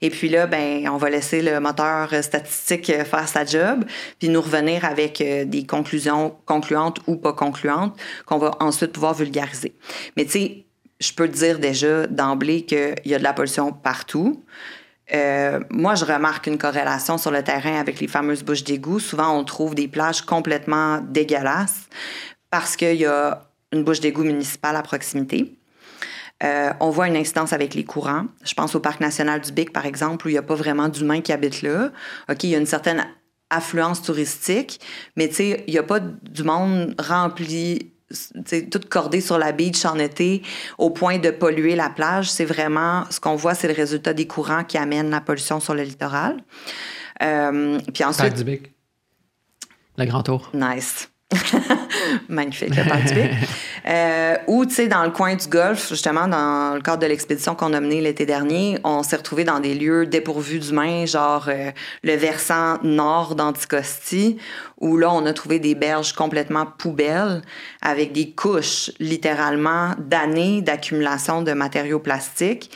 Et 0.00 0.10
puis 0.10 0.28
là, 0.28 0.46
ben, 0.46 0.88
on 0.88 0.96
va 0.96 1.10
laisser 1.10 1.42
le 1.42 1.60
moteur 1.60 2.12
statistique 2.22 2.86
faire 2.86 3.28
sa 3.28 3.44
job, 3.44 3.84
puis 4.18 4.28
nous 4.28 4.40
revenir 4.40 4.84
avec 4.84 5.20
euh, 5.20 5.44
des 5.44 5.66
conclusions 5.66 6.36
concluantes 6.46 7.00
ou 7.06 7.16
pas 7.16 7.32
concluantes 7.32 7.98
qu'on 8.26 8.38
va 8.38 8.52
ensuite 8.60 8.92
pouvoir 8.92 9.14
vulgariser. 9.14 9.74
Mais 10.16 10.24
tu 10.24 10.30
sais, 10.30 10.64
je 11.00 11.12
peux 11.12 11.28
te 11.28 11.36
dire 11.36 11.58
déjà 11.58 12.06
d'emblée 12.06 12.62
qu'il 12.62 12.94
y 13.04 13.14
a 13.14 13.18
de 13.18 13.22
la 13.22 13.32
pollution 13.32 13.72
partout. 13.72 14.44
Euh, 15.14 15.60
moi, 15.70 15.94
je 15.94 16.04
remarque 16.04 16.46
une 16.46 16.58
corrélation 16.58 17.18
sur 17.18 17.30
le 17.30 17.42
terrain 17.42 17.78
avec 17.78 18.00
les 18.00 18.08
fameuses 18.08 18.42
bouches 18.42 18.64
d'égout. 18.64 19.00
Souvent, 19.00 19.38
on 19.38 19.44
trouve 19.44 19.74
des 19.74 19.88
plages 19.88 20.22
complètement 20.22 21.00
dégueulasses 21.00 21.88
parce 22.50 22.76
qu'il 22.76 22.96
y 22.96 23.06
a 23.06 23.48
une 23.72 23.84
bouche 23.84 24.00
d'égout 24.00 24.24
municipale 24.24 24.76
à 24.76 24.82
proximité. 24.82 25.57
Euh, 26.44 26.72
on 26.80 26.90
voit 26.90 27.08
une 27.08 27.16
incidence 27.16 27.52
avec 27.52 27.74
les 27.74 27.84
courants. 27.84 28.26
Je 28.44 28.54
pense 28.54 28.74
au 28.74 28.80
parc 28.80 29.00
national 29.00 29.40
du 29.40 29.52
Bic, 29.52 29.72
par 29.72 29.86
exemple, 29.86 30.26
où 30.26 30.28
il 30.28 30.32
n'y 30.32 30.38
a 30.38 30.42
pas 30.42 30.54
vraiment 30.54 30.88
d'humains 30.88 31.20
qui 31.20 31.32
habitent 31.32 31.62
là. 31.62 31.90
OK, 32.30 32.44
il 32.44 32.50
y 32.50 32.54
a 32.54 32.58
une 32.58 32.66
certaine 32.66 33.06
affluence 33.50 34.02
touristique, 34.02 34.80
mais 35.16 35.28
tu 35.28 35.34
sais, 35.34 35.64
il 35.66 35.72
n'y 35.72 35.78
a 35.78 35.82
pas 35.82 36.00
du 36.00 36.44
monde 36.44 36.94
rempli 36.98 37.92
tout 38.70 38.80
cordé 38.88 39.20
sur 39.20 39.38
la 39.38 39.52
beach 39.52 39.84
en 39.84 39.98
été 39.98 40.42
au 40.78 40.90
point 40.90 41.18
de 41.18 41.30
polluer 41.30 41.76
la 41.76 41.90
plage. 41.90 42.30
C'est 42.30 42.44
vraiment 42.44 43.04
ce 43.10 43.20
qu'on 43.20 43.36
voit, 43.36 43.54
c'est 43.54 43.68
le 43.68 43.74
résultat 43.74 44.14
des 44.14 44.26
courants 44.26 44.64
qui 44.64 44.78
amènent 44.78 45.10
la 45.10 45.20
pollution 45.20 45.60
sur 45.60 45.74
le 45.74 45.82
littoral. 45.82 46.38
Euh, 47.22 47.78
puis 47.92 48.04
ensuite. 48.04 48.28
Parc 48.28 48.36
du 48.36 48.44
Bic. 48.44 48.72
Le 49.96 50.04
Grand 50.06 50.22
Tour. 50.22 50.50
Nice. 50.54 51.10
Magnifique, 52.28 52.70
du 52.70 52.80
Bic. 53.14 53.30
Euh, 53.86 54.36
ou, 54.48 54.66
tu 54.66 54.74
sais, 54.74 54.88
dans 54.88 55.04
le 55.04 55.10
coin 55.10 55.34
du 55.34 55.46
Golfe, 55.48 55.88
justement, 55.88 56.28
dans 56.28 56.74
le 56.74 56.80
cadre 56.82 56.98
de 56.98 57.06
l'expédition 57.06 57.54
qu'on 57.54 57.72
a 57.72 57.80
menée 57.80 58.02
l'été 58.02 58.26
dernier, 58.26 58.78
on 58.84 59.02
s'est 59.02 59.16
retrouvé 59.16 59.44
dans 59.44 59.60
des 59.60 59.74
lieux 59.74 60.04
dépourvus 60.04 60.58
d'humains, 60.58 61.06
genre 61.06 61.46
euh, 61.48 61.70
le 62.02 62.14
versant 62.14 62.78
nord 62.82 63.34
d'Anticosti, 63.34 64.36
où 64.80 64.98
là, 64.98 65.10
on 65.10 65.24
a 65.24 65.32
trouvé 65.32 65.58
des 65.58 65.74
berges 65.74 66.12
complètement 66.12 66.66
poubelles 66.66 67.40
avec 67.80 68.12
des 68.12 68.30
couches, 68.32 68.90
littéralement, 68.98 69.94
d'années 69.98 70.60
d'accumulation 70.60 71.40
de 71.40 71.52
matériaux 71.52 72.00
plastiques 72.00 72.70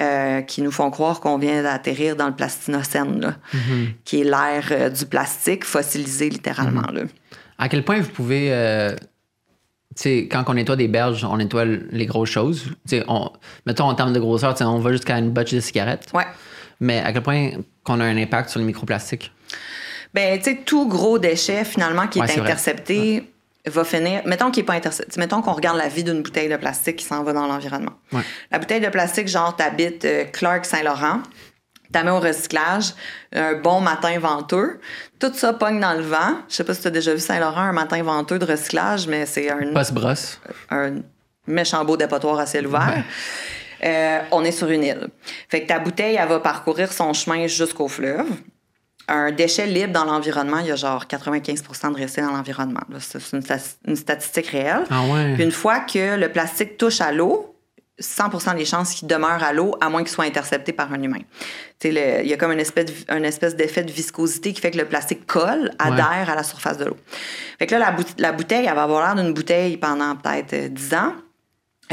euh, 0.00 0.40
qui 0.40 0.62
nous 0.62 0.72
font 0.72 0.90
croire 0.90 1.20
qu'on 1.20 1.38
vient 1.38 1.62
d'atterrir 1.62 2.16
dans 2.16 2.26
le 2.26 2.34
plastinocène, 2.34 3.20
là, 3.20 3.36
mm-hmm. 3.54 3.86
qui 4.04 4.22
est 4.22 4.24
l'air 4.24 4.90
du 4.90 5.06
plastique 5.06 5.64
fossilisé, 5.64 6.28
littéralement. 6.28 6.82
Mm-hmm. 6.82 6.94
là. 6.94 7.02
À 7.58 7.68
quel 7.68 7.84
point 7.84 8.00
vous 8.00 8.10
pouvez 8.10 8.50
sais, 9.96 10.28
quand 10.30 10.44
on 10.46 10.54
nettoie 10.54 10.76
des 10.76 10.88
berges, 10.88 11.24
on 11.24 11.36
nettoie 11.36 11.64
les 11.64 12.06
grosses 12.06 12.30
choses? 12.30 12.70
on, 13.08 13.30
mettons 13.66 13.84
en 13.84 13.94
termes 13.94 14.12
de 14.12 14.20
grosseur, 14.20 14.54
on 14.60 14.78
va 14.78 14.92
jusqu'à 14.92 15.18
une 15.18 15.30
botche 15.30 15.54
de 15.54 15.60
cigarettes. 15.60 16.08
Ouais. 16.14 16.26
Mais 16.80 16.98
à 17.00 17.12
quel 17.12 17.22
point 17.22 17.50
qu'on 17.84 18.00
a 18.00 18.04
un 18.04 18.16
impact 18.16 18.50
sur 18.50 18.60
les 18.60 18.66
microplastiques? 18.66 19.32
Ben, 20.12 20.38
tu 20.38 20.44
sais, 20.44 20.56
tout 20.64 20.86
gros 20.88 21.18
déchet, 21.18 21.64
finalement, 21.64 22.06
qui 22.06 22.18
est 22.18 22.38
intercepté, 22.38 23.24
va 23.66 23.84
finir. 23.84 24.22
Mettons 24.26 24.50
qu'il 24.50 24.62
n'est 24.62 24.66
pas 24.66 24.74
intercepté. 24.74 25.18
Mettons 25.18 25.42
qu'on 25.42 25.52
regarde 25.52 25.78
la 25.78 25.88
vie 25.88 26.04
d'une 26.04 26.22
bouteille 26.22 26.48
de 26.48 26.56
plastique 26.56 26.96
qui 26.96 27.04
s'en 27.04 27.22
va 27.22 27.32
dans 27.32 27.46
l'environnement. 27.46 27.92
La 28.50 28.58
bouteille 28.58 28.80
de 28.80 28.88
plastique, 28.88 29.28
genre, 29.28 29.56
t'habites 29.56 30.04
euh, 30.04 30.24
Clark 30.24 30.64
Saint-Laurent 30.64 31.20
tu 31.92 32.02
mets 32.02 32.10
au 32.10 32.20
recyclage 32.20 32.94
un 33.32 33.54
bon 33.54 33.80
matin 33.80 34.18
venteux. 34.18 34.80
Tout 35.18 35.32
ça 35.34 35.52
pogne 35.52 35.80
dans 35.80 35.94
le 35.94 36.02
vent. 36.02 36.38
Je 36.48 36.56
sais 36.56 36.64
pas 36.64 36.74
si 36.74 36.82
tu 36.82 36.88
as 36.88 36.90
déjà 36.90 37.14
vu 37.14 37.20
Saint-Laurent 37.20 37.60
un 37.60 37.72
matin 37.72 38.02
venteux 38.02 38.38
de 38.38 38.44
recyclage, 38.44 39.06
mais 39.06 39.26
c'est 39.26 39.50
un. 39.50 39.72
brosse. 39.92 40.40
Un 40.70 40.96
méchant 41.46 41.84
beau 41.84 41.96
dépotoir 41.96 42.38
à 42.38 42.46
ciel 42.46 42.66
ouvert. 42.66 43.04
Euh, 43.84 44.20
on 44.32 44.42
est 44.42 44.52
sur 44.52 44.70
une 44.70 44.84
île. 44.84 45.08
Fait 45.48 45.62
que 45.62 45.66
ta 45.68 45.78
bouteille, 45.78 46.16
elle 46.16 46.28
va 46.28 46.40
parcourir 46.40 46.90
son 46.92 47.12
chemin 47.12 47.46
jusqu'au 47.46 47.88
fleuve. 47.88 48.26
Un 49.08 49.30
déchet 49.30 49.66
libre 49.66 49.92
dans 49.92 50.04
l'environnement, 50.04 50.58
il 50.58 50.66
y 50.66 50.72
a 50.72 50.76
genre 50.76 51.04
95% 51.04 51.92
de 51.92 51.96
resté 51.96 52.22
dans 52.22 52.32
l'environnement. 52.32 52.80
C'est 52.98 53.20
une, 53.86 53.96
statistique 53.96 54.48
réelle. 54.48 54.84
Ah 54.90 55.02
ouais. 55.02 55.34
Puis 55.34 55.44
une 55.44 55.52
fois 55.52 55.80
que 55.80 56.16
le 56.16 56.28
plastique 56.32 56.76
touche 56.76 57.00
à 57.00 57.12
l'eau, 57.12 57.55
100% 58.00 58.56
des 58.56 58.64
chances 58.64 58.92
qu'il 58.92 59.08
demeure 59.08 59.42
à 59.42 59.52
l'eau, 59.52 59.74
à 59.80 59.88
moins 59.88 60.02
qu'il 60.02 60.10
soit 60.10 60.24
intercepté 60.24 60.72
par 60.72 60.92
un 60.92 61.02
humain. 61.02 61.20
il 61.82 61.92
y 61.92 62.32
a 62.32 62.36
comme 62.36 62.52
une 62.52 62.60
espèce, 62.60 62.90
espèce 63.08 63.56
d'effet 63.56 63.84
de 63.84 63.92
viscosité 63.92 64.52
qui 64.52 64.60
fait 64.60 64.70
que 64.70 64.78
le 64.78 64.84
plastique 64.84 65.26
colle, 65.26 65.70
adhère 65.78 66.28
à 66.30 66.34
la 66.34 66.42
surface 66.42 66.76
de 66.78 66.84
l'eau. 66.84 66.96
Fait 67.58 67.66
que 67.66 67.74
là, 67.74 67.94
la, 68.18 68.32
bouteille, 68.32 68.66
elle 68.66 68.74
va 68.74 68.82
avoir 68.82 69.02
l'air 69.14 69.22
d'une 69.22 69.32
bouteille 69.32 69.78
pendant 69.78 70.14
peut-être 70.16 70.72
10 70.72 70.92
euh, 70.92 70.96
ans. 70.96 71.12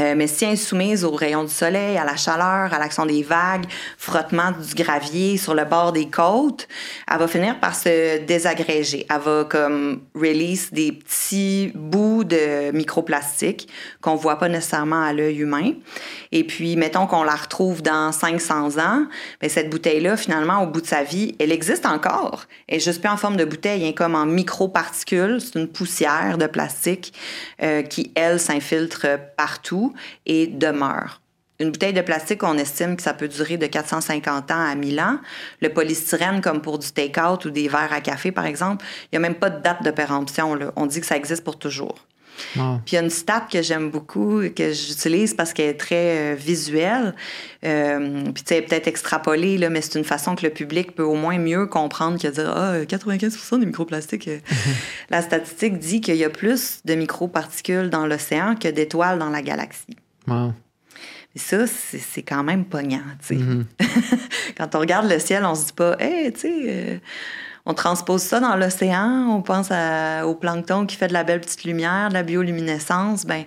Euh, 0.00 0.14
mais 0.16 0.26
si 0.26 0.44
elle 0.44 0.54
est 0.54 0.56
soumise 0.56 1.04
aux 1.04 1.12
rayons 1.12 1.44
du 1.44 1.52
soleil, 1.52 1.96
à 1.96 2.04
la 2.04 2.16
chaleur, 2.16 2.74
à 2.74 2.78
l'action 2.78 3.06
des 3.06 3.22
vagues, 3.22 3.66
frottement 3.96 4.50
du 4.50 4.74
gravier 4.74 5.36
sur 5.36 5.54
le 5.54 5.64
bord 5.64 5.92
des 5.92 6.10
côtes, 6.10 6.66
elle 7.10 7.18
va 7.18 7.28
finir 7.28 7.60
par 7.60 7.76
se 7.76 8.18
désagréger. 8.24 9.06
Elle 9.08 9.20
va 9.20 9.44
comme 9.48 10.02
release 10.14 10.72
des 10.72 10.90
petits 10.90 11.70
bouts 11.74 12.24
de 12.24 12.72
microplastique 12.72 13.68
qu'on 14.00 14.16
voit 14.16 14.38
pas 14.38 14.48
nécessairement 14.48 15.02
à 15.02 15.12
l'œil 15.12 15.38
humain. 15.38 15.72
Et 16.32 16.42
puis, 16.42 16.74
mettons 16.74 17.06
qu'on 17.06 17.22
la 17.22 17.36
retrouve 17.36 17.80
dans 17.80 18.10
500 18.10 18.78
ans, 18.78 19.06
bien, 19.40 19.48
cette 19.48 19.70
bouteille-là, 19.70 20.16
finalement, 20.16 20.62
au 20.64 20.66
bout 20.66 20.80
de 20.80 20.86
sa 20.86 21.04
vie, 21.04 21.36
elle 21.38 21.52
existe 21.52 21.86
encore. 21.86 22.46
Elle 22.66 22.78
est 22.78 22.80
juste 22.80 23.00
plus 23.00 23.10
en 23.10 23.16
forme 23.16 23.36
de 23.36 23.44
bouteille, 23.44 23.86
est 23.86 23.94
comme 23.94 24.16
en 24.16 24.26
microparticules. 24.26 25.40
C'est 25.40 25.58
une 25.58 25.68
poussière 25.68 26.36
de 26.36 26.48
plastique 26.48 27.12
euh, 27.62 27.82
qui, 27.82 28.10
elle, 28.16 28.40
s'infiltre 28.40 29.06
partout 29.36 29.83
et 30.26 30.46
demeure. 30.46 31.20
Une 31.60 31.70
bouteille 31.70 31.92
de 31.92 32.00
plastique, 32.00 32.42
on 32.42 32.58
estime 32.58 32.96
que 32.96 33.02
ça 33.02 33.14
peut 33.14 33.28
durer 33.28 33.56
de 33.56 33.66
450 33.66 34.50
ans 34.50 34.66
à 34.66 34.74
1000 34.74 35.00
ans. 35.00 35.18
Le 35.60 35.68
polystyrène, 35.68 36.40
comme 36.40 36.60
pour 36.60 36.80
du 36.80 36.90
take-out 36.90 37.44
ou 37.44 37.50
des 37.50 37.68
verres 37.68 37.92
à 37.92 38.00
café, 38.00 38.32
par 38.32 38.44
exemple, 38.44 38.84
il 39.04 39.18
n'y 39.18 39.24
a 39.24 39.28
même 39.28 39.36
pas 39.36 39.50
de 39.50 39.62
date 39.62 39.84
de 39.84 39.92
péremption. 39.92 40.58
On 40.74 40.86
dit 40.86 41.00
que 41.00 41.06
ça 41.06 41.16
existe 41.16 41.44
pour 41.44 41.58
toujours. 41.58 41.94
Wow. 42.56 42.80
Puis 42.84 42.92
il 42.92 42.94
y 42.96 42.98
a 42.98 43.02
une 43.02 43.10
stat 43.10 43.46
que 43.50 43.62
j'aime 43.62 43.90
beaucoup, 43.90 44.42
que 44.54 44.72
j'utilise 44.72 45.34
parce 45.34 45.52
qu'elle 45.52 45.70
est 45.70 45.74
très 45.74 46.32
euh, 46.32 46.34
visuelle. 46.34 47.14
Euh, 47.64 48.24
puis 48.32 48.42
tu 48.42 48.54
sais, 48.54 48.62
peut-être 48.62 48.88
extrapolée, 48.88 49.58
là, 49.58 49.70
mais 49.70 49.80
c'est 49.80 49.98
une 49.98 50.04
façon 50.04 50.34
que 50.34 50.44
le 50.44 50.50
public 50.50 50.94
peut 50.94 51.02
au 51.02 51.14
moins 51.14 51.38
mieux 51.38 51.66
comprendre 51.66 52.20
que 52.20 52.28
dire 52.28 52.52
Ah, 52.54 52.84
95 52.86 53.58
des 53.60 53.66
microplastiques. 53.66 54.28
euh. 54.28 54.38
La 55.10 55.22
statistique 55.22 55.78
dit 55.78 56.00
qu'il 56.00 56.16
y 56.16 56.24
a 56.24 56.30
plus 56.30 56.80
de 56.84 56.94
microparticules 56.94 57.90
dans 57.90 58.06
l'océan 58.06 58.56
que 58.56 58.68
d'étoiles 58.68 59.18
dans 59.18 59.30
la 59.30 59.42
galaxie. 59.42 59.96
Wow. 60.26 60.52
Et 61.36 61.38
ça, 61.40 61.66
c'est 61.66 62.22
quand 62.22 62.44
même 62.44 62.64
pognant, 62.64 63.02
tu 63.20 63.26
sais. 63.26 63.34
Mhm. 63.34 63.66
Quand 64.56 64.74
on 64.76 64.78
regarde 64.78 65.10
le 65.10 65.18
ciel, 65.18 65.44
on 65.44 65.56
se 65.56 65.66
dit 65.66 65.72
pas, 65.72 65.96
hey, 65.98 66.32
tu 66.32 66.40
sais, 66.40 66.52
euh, 66.68 66.98
on 67.66 67.74
transpose 67.74 68.22
ça 68.22 68.40
dans 68.40 68.56
l'océan, 68.56 69.26
on 69.30 69.42
pense 69.42 69.68
à- 69.70 70.26
au 70.26 70.34
plancton 70.34 70.86
qui 70.86 70.96
fait 70.96 71.08
de 71.08 71.12
la 71.14 71.24
belle 71.24 71.40
petite 71.40 71.64
lumière, 71.64 72.08
de 72.10 72.14
la 72.14 72.22
bioluminescence. 72.22 73.24
Ben, 73.24 73.44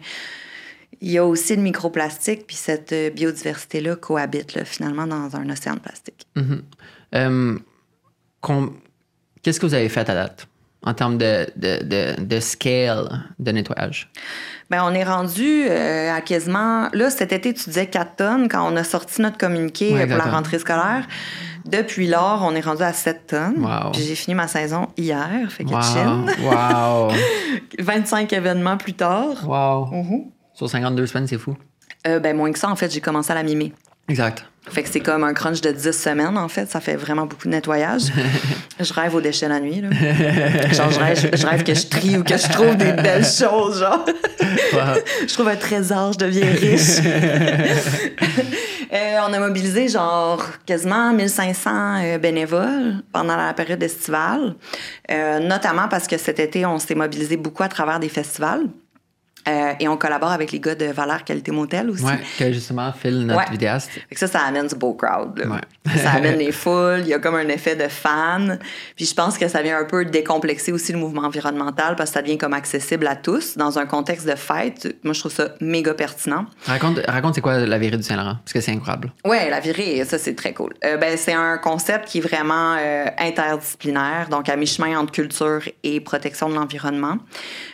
il 1.01 1.11
y 1.11 1.17
a 1.19 1.25
aussi 1.25 1.55
le 1.55 1.61
microplastique, 1.61 2.47
puis 2.47 2.55
cette 2.55 2.91
euh, 2.91 3.09
biodiversité-là 3.11 3.95
cohabite 3.95 4.55
là, 4.55 4.65
finalement 4.65 5.05
dans 5.05 5.35
un 5.35 5.47
océan 5.49 5.75
de 5.75 5.79
plastique. 5.79 6.25
Mhm. 6.35 6.63
Euh, 7.15 7.57
Qu'est-ce 9.43 9.59
que 9.59 9.65
vous 9.65 9.73
avez 9.73 9.89
fait 9.89 10.09
à 10.09 10.13
date 10.15 10.47
en 10.83 10.93
termes 10.93 11.17
de, 11.17 11.47
de, 11.55 11.83
de, 11.83 12.21
de 12.23 12.39
scale 12.39 13.25
de 13.39 13.51
nettoyage? 13.51 14.09
Ben, 14.69 14.83
on 14.83 14.93
est 14.93 15.03
rendu 15.03 15.65
euh, 15.69 16.13
à 16.13 16.21
quasiment. 16.21 16.89
Là, 16.93 17.09
cet 17.09 17.31
été, 17.31 17.53
tu 17.53 17.65
disais 17.69 17.87
4 17.87 18.15
tonnes 18.15 18.49
quand 18.49 18.69
on 18.71 18.75
a 18.75 18.83
sorti 18.83 19.21
notre 19.21 19.37
communiqué 19.37 19.93
Ouais, 19.93 20.07
pour 20.07 20.17
la 20.17 20.23
4 20.23 20.23
tonnes. 20.25 20.33
rentrée 20.33 20.59
scolaire. 20.59 21.07
Depuis 21.67 22.07
lors, 22.07 22.41
on 22.43 22.55
est 22.55 22.61
rendu 22.61 22.81
à 22.83 22.93
7 22.93 23.27
tonnes. 23.27 23.63
Wow. 23.65 23.91
Puis 23.91 24.01
j'ai 24.03 24.15
fini 24.15 24.35
ma 24.35 24.47
saison 24.47 24.87
hier, 24.97 25.51
fait 25.51 25.63
que 25.65 25.69
Wow. 25.69 25.81
chill. 25.81 26.45
Wow. 26.45 27.11
25 27.79 28.31
événements 28.33 28.77
plus 28.77 28.93
tard. 28.93 29.47
wow. 29.47 29.85
Mhm. 29.95 30.31
Sur 30.53 30.69
52 30.69 31.05
semaines, 31.05 31.27
c'est 31.27 31.37
fou. 31.37 31.55
Euh, 32.07 32.19
ben, 32.19 32.35
moins 32.35 32.51
que 32.51 32.57
ça, 32.59 32.69
en 32.69 32.75
fait, 32.75 32.91
j'ai 32.91 33.01
commencé 33.01 33.31
à 33.31 33.35
la 33.35 33.43
mimer. 33.43 33.73
Exact. 34.09 34.45
Fait 34.69 34.83
que 34.83 34.89
c'est 34.89 34.99
comme 34.99 35.23
un 35.23 35.33
crunch 35.33 35.61
de 35.61 35.71
10 35.71 35.91
semaines, 35.91 36.37
en 36.37 36.49
fait. 36.49 36.69
Ça 36.69 36.81
fait 36.81 36.95
vraiment 36.95 37.25
beaucoup 37.25 37.47
de 37.47 37.53
nettoyage. 37.53 38.03
je 38.79 38.93
rêve 38.93 39.15
aux 39.15 39.21
déchets 39.21 39.47
la 39.47 39.59
nuit, 39.59 39.81
là. 39.81 39.89
Genre, 40.71 40.91
je 40.91 40.99
rêve, 40.99 41.29
je 41.33 41.45
rêve 41.45 41.63
que 41.63 41.73
je 41.73 41.87
trie 41.87 42.17
ou 42.17 42.23
que 42.23 42.37
je 42.37 42.49
trouve 42.49 42.75
des 42.75 42.91
belles 42.91 43.25
choses, 43.25 43.79
genre. 43.79 44.05
Wow. 44.73 44.95
je 45.27 45.33
trouve 45.33 45.47
un 45.47 45.55
trésor, 45.55 46.13
je 46.13 46.17
deviens 46.19 46.51
riche. 46.51 46.99
Euh, 48.93 49.17
on 49.27 49.33
a 49.33 49.39
mobilisé 49.39 49.89
genre 49.89 50.41
quasiment 50.65 51.11
1500 51.11 51.69
euh, 51.73 52.17
bénévoles 52.19 53.03
pendant 53.11 53.35
la 53.35 53.53
période 53.53 53.83
estivale, 53.83 54.55
Euh, 55.11 55.39
notamment 55.39 55.89
parce 55.89 56.07
que 56.07 56.17
cet 56.17 56.39
été, 56.39 56.65
on 56.65 56.79
s'est 56.79 56.95
mobilisé 56.95 57.35
beaucoup 57.35 57.63
à 57.63 57.67
travers 57.67 57.99
des 57.99 58.07
festivals. 58.07 58.63
Euh, 59.47 59.73
et 59.79 59.87
on 59.87 59.95
collabore 59.97 60.31
avec 60.31 60.51
les 60.51 60.59
gars 60.59 60.75
de 60.75 60.85
Valère 60.85 61.23
Qualité 61.23 61.51
Motel 61.51 61.89
aussi. 61.89 62.03
Ouais, 62.03 62.19
que 62.37 62.51
justement, 62.51 62.91
Phil, 62.91 63.25
notre 63.25 63.39
Ouais. 63.39 63.45
vidéaste. 63.51 63.89
Fait 63.91 64.01
que 64.15 64.19
ça, 64.19 64.27
ça 64.27 64.41
amène 64.41 64.67
du 64.67 64.75
beau 64.75 64.93
crowd. 64.93 65.37
là. 65.39 65.45
Ouais. 65.47 65.97
ça 65.97 66.11
amène 66.11 66.37
les 66.37 66.51
foules, 66.51 66.99
il 67.01 67.07
y 67.07 67.13
a 67.13 67.19
comme 67.19 67.35
un 67.35 67.47
effet 67.47 67.75
de 67.75 67.87
fan. 67.87 68.59
Puis 68.95 69.05
je 69.05 69.13
pense 69.13 69.37
que 69.37 69.47
ça 69.47 69.61
vient 69.61 69.79
un 69.79 69.85
peu 69.85 70.03
décomplexer 70.05 70.71
aussi 70.71 70.91
le 70.91 70.97
mouvement 70.99 71.21
environnemental 71.21 71.95
parce 71.95 72.09
que 72.09 72.15
ça 72.15 72.21
devient 72.21 72.37
comme 72.37 72.53
accessible 72.53 73.07
à 73.07 73.15
tous 73.15 73.57
dans 73.57 73.79
un 73.79 73.85
contexte 73.85 74.27
de 74.27 74.35
fête. 74.35 74.95
Moi, 75.03 75.13
je 75.13 75.19
trouve 75.21 75.31
ça 75.33 75.49
méga 75.61 75.93
pertinent. 75.93 76.45
Raconte, 76.65 76.99
raconte 77.07 77.35
c'est 77.35 77.41
quoi 77.41 77.59
la 77.59 77.77
virée 77.77 77.97
du 77.97 78.03
Saint-Laurent? 78.03 78.37
Parce 78.43 78.53
que 78.53 78.59
c'est 78.61 78.71
incroyable. 78.71 79.13
Ouais, 79.25 79.49
la 79.49 79.59
virée, 79.61 80.03
ça 80.05 80.17
c'est 80.17 80.35
très 80.35 80.53
cool. 80.53 80.73
Euh, 80.83 80.97
ben, 80.97 81.15
c'est 81.17 81.33
un 81.33 81.57
concept 81.57 82.05
qui 82.09 82.17
est 82.17 82.21
vraiment 82.21 82.75
euh, 82.79 83.05
interdisciplinaire, 83.17 84.27
donc 84.29 84.49
à 84.49 84.55
mi-chemin 84.55 84.97
entre 84.99 85.11
culture 85.11 85.61
et 85.83 85.99
protection 86.01 86.49
de 86.49 86.55
l'environnement. 86.55 87.17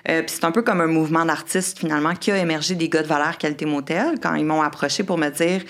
Puis 0.05 0.23
c'est 0.27 0.43
un 0.45 0.51
peu 0.51 0.61
comme 0.61 0.81
un 0.81 0.87
mouvement 0.87 1.25
d'artistes 1.25 1.62
finalement 1.63 2.15
qui 2.15 2.31
a 2.31 2.37
émergé 2.37 2.75
des 2.75 2.89
gars 2.89 3.03
de 3.03 3.07
Valère 3.07 3.37
Qualité 3.37 3.65
Motel 3.65 4.19
quand 4.21 4.35
ils 4.35 4.45
m'ont 4.45 4.61
approché 4.61 5.03
pour 5.03 5.17
me 5.17 5.29
dire 5.29 5.61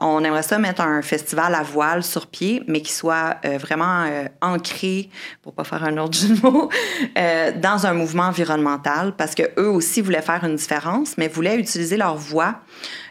on 0.00 0.24
aimerait 0.24 0.42
ça 0.42 0.58
mettre 0.58 0.80
un 0.80 1.02
festival 1.02 1.54
à 1.54 1.62
voile 1.62 2.02
sur 2.02 2.26
pied, 2.26 2.62
mais 2.66 2.80
qui 2.80 2.92
soit 2.92 3.36
euh, 3.44 3.58
vraiment 3.58 4.04
euh, 4.04 4.24
ancré, 4.40 5.10
pour 5.42 5.52
pas 5.52 5.64
faire 5.64 5.84
un 5.84 5.98
autre 5.98 6.18
jeu 6.18 6.34
de 6.34 6.40
mots, 6.40 6.70
euh, 7.18 7.52
dans 7.54 7.86
un 7.86 7.92
mouvement 7.92 8.24
environnemental, 8.24 9.14
parce 9.16 9.34
que 9.34 9.42
eux 9.58 9.68
aussi 9.68 10.00
voulaient 10.00 10.22
faire 10.22 10.42
une 10.44 10.56
différence, 10.56 11.18
mais 11.18 11.28
voulaient 11.28 11.56
utiliser 11.56 11.96
leur 11.96 12.16
voix 12.16 12.56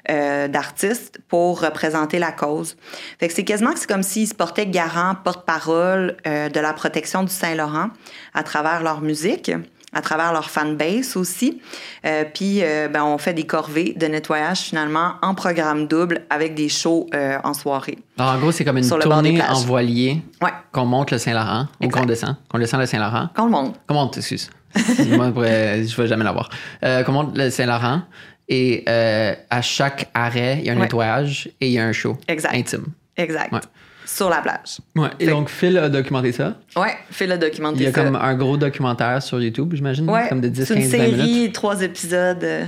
d'artistes 0.07 1.19
pour 1.27 1.61
représenter 1.61 2.17
la 2.17 2.31
cause. 2.31 2.75
Fait 3.19 3.27
que 3.27 3.33
c'est 3.35 3.43
quasiment 3.43 3.73
c'est 3.75 3.87
comme 3.87 4.01
s'ils 4.01 4.27
se 4.27 4.33
portaient 4.33 4.65
garant, 4.65 5.13
porte-parole 5.23 6.17
de 6.25 6.59
la 6.59 6.73
protection 6.73 7.21
du 7.21 7.31
Saint-Laurent 7.31 7.89
à 8.33 8.41
travers 8.41 8.81
leur 8.81 9.01
musique 9.01 9.51
à 9.93 10.01
travers 10.01 10.33
leur 10.33 10.49
fanbase 10.49 11.15
aussi. 11.17 11.61
Euh, 12.05 12.23
Puis, 12.33 12.59
euh, 12.63 12.87
ben, 12.87 13.03
on 13.03 13.17
fait 13.17 13.33
des 13.33 13.45
corvées 13.45 13.93
de 13.97 14.05
nettoyage 14.07 14.59
finalement 14.59 15.13
en 15.21 15.33
programme 15.35 15.87
double 15.87 16.21
avec 16.29 16.53
des 16.55 16.69
shows 16.69 17.07
euh, 17.13 17.37
en 17.43 17.53
soirée. 17.53 17.97
Alors, 18.17 18.33
en 18.33 18.37
gros, 18.39 18.51
c'est 18.51 18.63
comme 18.65 18.77
une 18.77 18.87
tournée 18.87 19.41
en 19.41 19.59
voilier 19.61 20.21
Ouais, 20.41 20.51
qu'on 20.71 20.85
monte 20.85 21.11
le 21.11 21.17
Saint-Laurent 21.17 21.67
ou 21.81 21.89
qu'on 21.89 22.05
descend. 22.05 22.35
Qu'on 22.49 22.59
descend 22.59 22.79
le 22.79 22.85
Saint-Laurent. 22.85 23.29
quand 23.35 23.45
le 23.45 23.51
monde. 23.51 23.73
Qu'on 23.87 23.93
monte, 23.95 24.17
excuse. 24.17 24.49
Moi, 25.09 25.31
je 25.35 25.95
vais 26.01 26.07
jamais 26.07 26.23
l'avoir. 26.23 26.49
Qu'on 26.81 27.11
monte 27.11 27.37
le 27.37 27.49
Saint-Laurent 27.49 28.03
et 28.47 28.83
à 28.87 29.61
chaque 29.61 30.09
arrêt, 30.13 30.57
il 30.59 30.65
y 30.65 30.69
a 30.69 30.73
un 30.73 30.75
Ouais. 30.75 30.81
nettoyage 30.83 31.49
et 31.59 31.67
il 31.67 31.73
y 31.73 31.79
a 31.79 31.85
un 31.85 31.91
show 31.91 32.17
Exact. 32.27 32.53
intime. 32.55 32.85
Exact. 33.17 33.51
Ouais. 33.51 33.59
Sur 34.15 34.29
la 34.29 34.41
plage. 34.41 34.79
Ouais. 34.95 35.09
Et 35.19 35.25
Fait- 35.25 35.31
donc, 35.31 35.49
Phil 35.49 35.77
a 35.77 35.87
documenté 35.87 36.31
ça. 36.31 36.55
Ouais, 36.75 36.95
fais 37.11 37.27
le 37.27 37.37
documenter 37.37 37.77
Il 37.79 37.83
y 37.83 37.87
a 37.87 37.93
ça. 37.93 38.03
comme 38.03 38.15
un 38.15 38.33
gros 38.35 38.57
documentaire 38.57 39.21
sur 39.21 39.39
YouTube, 39.39 39.71
j'imagine. 39.75 40.09
Ouais, 40.09 40.27
Comme 40.29 40.41
de 40.41 40.47
10, 40.49 40.65
c'est 40.65 40.73
une 40.73 40.81
15, 40.81 40.91
20 40.91 40.97
série, 40.97 41.11
minutes. 41.15 41.53
trois 41.53 41.81
épisodes. 41.83 42.43
euh. 42.43 42.65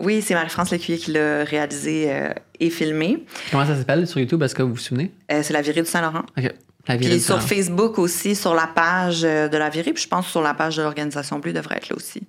Oui, 0.00 0.20
c'est 0.22 0.34
Marie-France 0.34 0.70
Lécuyer 0.70 0.98
qui 0.98 1.12
l'a 1.12 1.44
réalisé 1.44 2.06
euh, 2.10 2.30
et 2.58 2.70
filmé. 2.70 3.24
Comment 3.52 3.64
ça 3.66 3.76
s'appelle 3.76 4.06
sur 4.08 4.18
YouTube? 4.18 4.42
Est-ce 4.42 4.54
que 4.54 4.62
vous 4.62 4.70
vous 4.74 4.76
souvenez? 4.80 5.12
Euh, 5.30 5.40
c'est 5.44 5.52
La 5.52 5.62
virée 5.62 5.82
du 5.82 5.88
Saint-Laurent. 5.88 6.24
OK. 6.36 6.50
La 6.88 6.96
virée 6.96 6.98
Puis 6.98 7.08
du 7.08 7.20
sur 7.20 7.34
Saint-Laurent. 7.36 7.46
Facebook 7.46 7.98
aussi, 8.00 8.34
sur 8.34 8.54
la 8.54 8.66
page 8.66 9.22
de 9.22 9.56
La 9.56 9.68
virée, 9.70 9.92
puis 9.92 10.02
je 10.02 10.08
pense 10.08 10.24
que 10.26 10.30
sur 10.32 10.42
la 10.42 10.54
page 10.54 10.76
de 10.76 10.82
l'Organisation 10.82 11.38
Bleue, 11.38 11.52
devrait 11.52 11.76
être 11.76 11.88
là 11.90 11.96
aussi. 11.96 12.22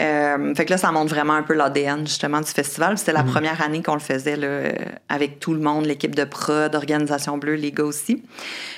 Euh, 0.00 0.54
fait 0.56 0.64
que 0.64 0.70
là, 0.70 0.76
ça 0.76 0.90
montre 0.90 1.14
vraiment 1.14 1.34
un 1.34 1.42
peu 1.44 1.54
l'ADN 1.54 2.06
justement 2.06 2.40
du 2.40 2.50
festival. 2.50 2.98
C'était 2.98 3.12
la 3.12 3.22
Mhm. 3.22 3.30
première 3.30 3.62
année 3.62 3.80
qu'on 3.82 3.94
le 3.94 4.00
faisait 4.00 4.36
là, 4.36 4.46
euh, 4.46 4.72
avec 5.08 5.38
tout 5.38 5.54
le 5.54 5.60
monde, 5.60 5.86
l'équipe 5.86 6.14
de 6.16 6.24
prod, 6.24 6.72
d'Organisation 6.72 7.38
Bleue, 7.38 7.54
les 7.54 7.70
gars 7.70 7.84
aussi. 7.84 8.22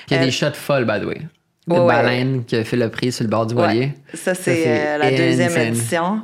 Il 0.09 0.13
y 0.13 0.17
a 0.17 0.21
Euh, 0.21 0.25
des 0.25 0.31
shots 0.31 0.53
folles, 0.53 0.85
by 0.85 0.99
the 1.01 1.05
way. 1.05 1.21
De 1.67 1.73
Ouais, 1.73 1.85
baleine 1.87 2.45
qui 2.45 2.55
a 2.55 2.63
fait 2.63 2.77
le 2.77 2.89
prix 2.89 3.11
sur 3.11 3.23
le 3.23 3.29
bord 3.29 3.45
du 3.47 3.53
voilier. 3.55 3.79
Ouais. 3.79 3.93
Ça, 4.13 4.33
c'est 4.35 4.63
euh, 4.67 4.97
la 4.99 5.09
deuxième 5.11 5.49
insane. 5.51 5.67
édition. 5.67 6.21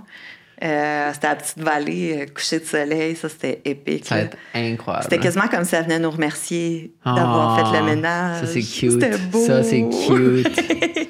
Euh, 0.64 1.10
c'était 1.14 1.28
à 1.28 1.36
Petite 1.36 1.60
Vallée, 1.60 2.20
euh, 2.22 2.26
coucher 2.34 2.60
de 2.60 2.64
soleil. 2.66 3.16
Ça, 3.18 3.28
c'était 3.28 3.62
épique. 3.66 4.06
Ça 4.06 4.16
incroyable. 4.54 5.04
C'était 5.04 5.18
quasiment 5.20 5.48
comme 5.50 5.66
si 5.66 5.76
elle 5.76 5.84
venait 5.84 6.00
nous 6.00 6.12
remercier 6.12 6.94
d'avoir 7.04 7.58
Ah, 7.60 7.66
fait 7.74 7.80
le 7.80 7.86
ménage. 7.86 8.42
Ça, 8.46 8.48
c'est 8.48 8.62
cute. 8.62 8.92
C'était 8.92 9.18
beau. 9.18 9.46
Ça, 9.46 9.64
c'est 9.64 9.82
cute. 9.82 11.10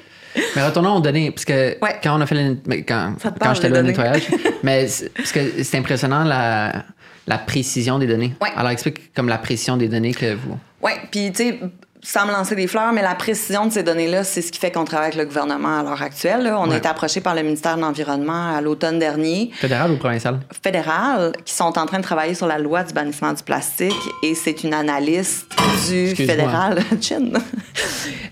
mais 0.56 0.64
retournons 0.66 0.96
aux 0.96 1.00
données, 1.00 1.30
parce 1.30 1.44
que 1.44 1.78
Ouais. 1.80 1.96
quand 2.02 2.16
on 2.18 2.20
a 2.20 2.26
fait 2.26 2.34
le, 2.34 2.56
quand, 2.86 3.14
j'étais 3.54 3.68
là 3.68 3.80
au 3.80 3.82
nettoyage, 3.82 4.22
mais 4.62 4.86
parce 5.16 5.32
que 5.32 5.62
c'est 5.62 5.78
impressionnant 5.78 6.24
la, 6.24 6.84
la 7.26 7.38
précision 7.38 7.98
des 7.98 8.06
données. 8.06 8.34
Ouais. 8.40 8.50
Alors 8.56 8.70
explique 8.70 9.12
comme 9.14 9.28
la 9.28 9.38
précision 9.38 9.76
des 9.76 9.88
données 9.88 10.14
que 10.14 10.34
vous. 10.34 10.58
Oui, 10.82 10.92
puis 11.10 11.32
tu 11.32 11.36
sais, 11.44 11.60
sans 12.06 12.26
me 12.26 12.32
lancer 12.32 12.54
des 12.54 12.66
fleurs, 12.66 12.92
mais 12.92 13.00
la 13.02 13.14
précision 13.14 13.64
de 13.66 13.72
ces 13.72 13.82
données-là, 13.82 14.24
c'est 14.24 14.42
ce 14.42 14.52
qui 14.52 14.58
fait 14.60 14.70
qu'on 14.70 14.84
travaille 14.84 15.06
avec 15.08 15.18
le 15.18 15.24
gouvernement 15.24 15.78
à 15.78 15.82
l'heure 15.82 16.02
actuelle. 16.02 16.42
là. 16.42 16.60
On 16.60 16.68
Ouais. 16.68 16.74
a 16.74 16.78
été 16.78 16.86
approché 16.86 17.20
par 17.22 17.34
le 17.34 17.42
ministère 17.42 17.76
de 17.76 17.80
l'Environnement 17.80 18.54
à 18.54 18.60
l'automne 18.60 18.98
dernier, 18.98 19.50
Fédéral 19.54 19.90
ou 19.92 19.96
provincial? 19.96 20.38
fédéral, 20.62 21.32
qui 21.46 21.54
sont 21.54 21.78
en 21.78 21.86
train 21.86 21.98
de 21.98 22.02
travailler 22.02 22.34
sur 22.34 22.46
la 22.46 22.58
loi 22.58 22.82
du 22.84 22.92
bannissement 22.92 23.32
du 23.32 23.42
plastique. 23.42 23.94
Et 24.22 24.34
c'est 24.34 24.62
une 24.64 24.74
analyste 24.74 25.46
du 25.88 26.14
fédéral, 26.14 26.80
Chin, 27.00 27.30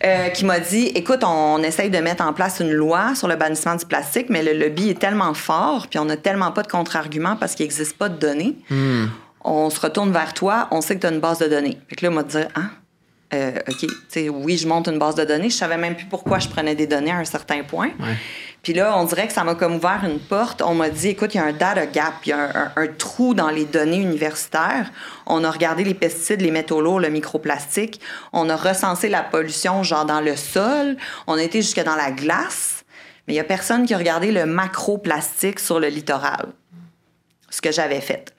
euh, 0.04 0.28
qui 0.28 0.44
m'a 0.44 0.60
dit 0.60 0.86
écoute, 0.94 1.22
on, 1.24 1.58
essaye 1.62 1.88
de 1.90 1.98
mettre 1.98 2.24
en 2.24 2.32
place 2.34 2.60
une 2.60 2.72
loi 2.72 3.14
sur 3.14 3.26
le 3.28 3.36
bannissement 3.36 3.74
du 3.76 3.86
plastique, 3.86 4.26
mais 4.28 4.42
le 4.42 4.52
lobby 4.52 4.90
est 4.90 4.98
tellement 4.98 5.32
fort, 5.34 5.86
puis 5.88 5.98
on 5.98 6.04
n'a 6.04 6.16
tellement 6.16 6.50
pas 6.52 6.62
de 6.62 6.68
contre-argument 6.68 7.36
parce 7.36 7.54
qu'il 7.54 7.64
n'existe 7.64 7.96
pas 7.96 8.08
de 8.10 8.18
données. 8.18 8.56
Hmm. 8.68 9.06
On 9.44 9.70
se 9.70 9.80
retourne 9.80 10.12
vers 10.12 10.34
toi, 10.34 10.68
on 10.70 10.80
sait 10.82 10.94
que 10.96 11.00
tu 11.00 11.06
as 11.06 11.10
une 11.10 11.20
base 11.20 11.38
de 11.38 11.46
données. 11.46 11.78
Fait 11.88 11.96
que 11.96 12.04
là, 12.04 12.10
il 12.12 12.14
m'a 12.14 12.22
dit 12.22 12.36
ah, 12.54 12.60
euh, 13.34 13.52
OK, 13.68 13.76
tu 13.78 13.88
sais, 14.08 14.28
oui, 14.28 14.56
je 14.58 14.66
monte 14.68 14.88
une 14.88 14.98
base 14.98 15.14
de 15.14 15.24
données. 15.24 15.50
Je 15.50 15.56
savais 15.56 15.76
même 15.78 15.94
plus 15.96 16.06
pourquoi 16.06 16.38
je 16.38 16.48
prenais 16.48 16.74
des 16.74 16.86
données 16.86 17.10
à 17.12 17.16
un 17.18 17.24
certain 17.24 17.62
point. 17.62 17.88
Ouais. 18.00 18.16
Puis 18.62 18.74
là, 18.74 18.96
on 18.96 19.04
dirait 19.04 19.26
que 19.26 19.32
ça 19.32 19.42
m'a 19.42 19.54
comme 19.56 19.74
ouvert 19.74 20.02
une 20.04 20.20
porte. 20.20 20.62
On 20.62 20.74
m'a 20.74 20.88
dit, 20.88 21.08
écoute, 21.08 21.34
il 21.34 21.38
y 21.38 21.40
a 21.40 21.44
un 21.46 21.52
data 21.52 21.84
gap, 21.86 22.14
il 22.24 22.28
y 22.28 22.32
a 22.32 22.38
un, 22.38 22.50
un- 22.54 22.72
un 22.76 22.86
trou 22.86 23.34
dans 23.34 23.50
les 23.50 23.64
données 23.64 23.96
universitaires. 24.00 24.92
On 25.26 25.42
a 25.42 25.50
regardé 25.50 25.82
les 25.82 25.94
pesticides, 25.94 26.40
les 26.42 26.50
métaux 26.52 26.80
lourds, 26.80 27.00
le 27.00 27.08
microplastique. 27.10 28.00
On 28.32 28.48
a 28.48 28.54
recensé 28.56 29.08
la 29.08 29.22
pollution, 29.22 29.82
genre 29.82 30.04
dans 30.04 30.20
le 30.20 30.36
sol. 30.36 30.96
On 31.26 31.34
a 31.34 31.42
été 31.42 31.60
jusque 31.60 31.82
dans 31.82 31.96
la 31.96 32.12
glace. 32.12 32.84
Mais 33.26 33.34
il 33.34 33.36
y 33.36 33.40
a 33.40 33.44
personne 33.44 33.84
qui 33.86 33.94
a 33.94 33.98
regardé 33.98 34.30
le 34.30 34.46
macroplastique 34.46 35.58
sur 35.60 35.80
le 35.80 35.88
littoral 35.88 36.46
ce 37.52 37.60
que 37.60 37.70
j'avais 37.70 38.00
fait. 38.00 38.34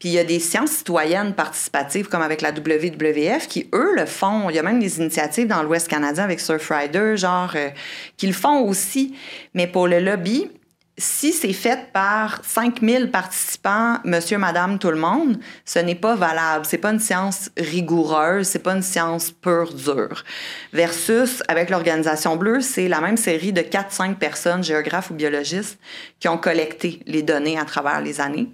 Puis 0.00 0.08
il 0.08 0.12
y 0.12 0.18
a 0.18 0.24
des 0.24 0.40
sciences 0.40 0.72
citoyennes 0.72 1.34
participatives 1.34 2.08
comme 2.08 2.20
avec 2.20 2.42
la 2.42 2.50
WWF 2.50 3.46
qui, 3.46 3.68
eux, 3.72 3.94
le 3.94 4.06
font. 4.06 4.50
Il 4.50 4.56
y 4.56 4.58
a 4.58 4.62
même 4.62 4.80
des 4.80 4.98
initiatives 4.98 5.46
dans 5.46 5.62
l'Ouest 5.62 5.86
canadien 5.86 6.24
avec 6.24 6.40
Surfrider, 6.40 7.16
genre, 7.16 7.52
euh, 7.54 7.68
qui 8.16 8.26
le 8.26 8.32
font 8.32 8.60
aussi. 8.66 9.14
Mais 9.54 9.68
pour 9.68 9.86
le 9.86 10.00
lobby, 10.00 10.50
si 10.98 11.34
c'est 11.34 11.52
fait 11.52 11.92
par 11.92 12.40
5000 12.42 13.10
participants, 13.10 13.98
monsieur, 14.04 14.38
madame, 14.38 14.78
tout 14.78 14.90
le 14.90 14.96
monde, 14.96 15.38
ce 15.66 15.78
n'est 15.78 15.94
pas 15.94 16.14
valable. 16.14 16.64
C'est 16.64 16.78
pas 16.78 16.90
une 16.90 17.00
science 17.00 17.50
rigoureuse, 17.58 18.46
c'est 18.46 18.60
pas 18.60 18.72
une 18.72 18.82
science 18.82 19.30
pure 19.30 19.74
dure. 19.74 20.24
Versus, 20.72 21.42
avec 21.48 21.68
l'Organisation 21.68 22.36
Bleue, 22.36 22.62
c'est 22.62 22.88
la 22.88 23.02
même 23.02 23.18
série 23.18 23.52
de 23.52 23.60
4-5 23.60 24.14
personnes, 24.14 24.64
géographes 24.64 25.10
ou 25.10 25.14
biologistes, 25.14 25.78
qui 26.18 26.28
ont 26.28 26.38
collecté 26.38 27.00
les 27.06 27.22
données 27.22 27.58
à 27.58 27.66
travers 27.66 28.00
les 28.00 28.22
années. 28.22 28.48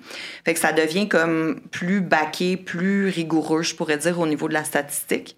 Fait 0.45 0.55
que 0.55 0.61
ça 0.61 0.73
devient 0.73 1.09
comme 1.09 1.61
plus 1.71 2.01
baqué, 2.01 2.57
plus 2.57 3.09
rigoureux, 3.09 3.63
je 3.63 3.77
pourrais 3.77 3.99
dire, 3.99 4.19
au 4.19 4.27
niveau 4.27 4.49
de 4.49 4.55
la 4.55 4.65
statistique. 4.65 5.37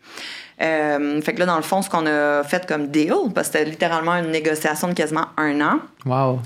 Euh, 0.60 1.20
fait 1.20 1.34
que 1.34 1.40
là, 1.40 1.46
dans 1.46 1.56
le 1.56 1.62
fond, 1.62 1.82
ce 1.82 1.90
qu'on 1.90 2.06
a 2.06 2.42
fait 2.44 2.66
comme 2.66 2.88
deal, 2.88 3.12
parce 3.34 3.48
que 3.48 3.58
c'était 3.58 3.70
littéralement 3.70 4.14
une 4.14 4.30
négociation 4.30 4.88
de 4.88 4.94
quasiment 4.94 5.26
un 5.36 5.60
an, 5.60 5.80
Wow. 6.06 6.40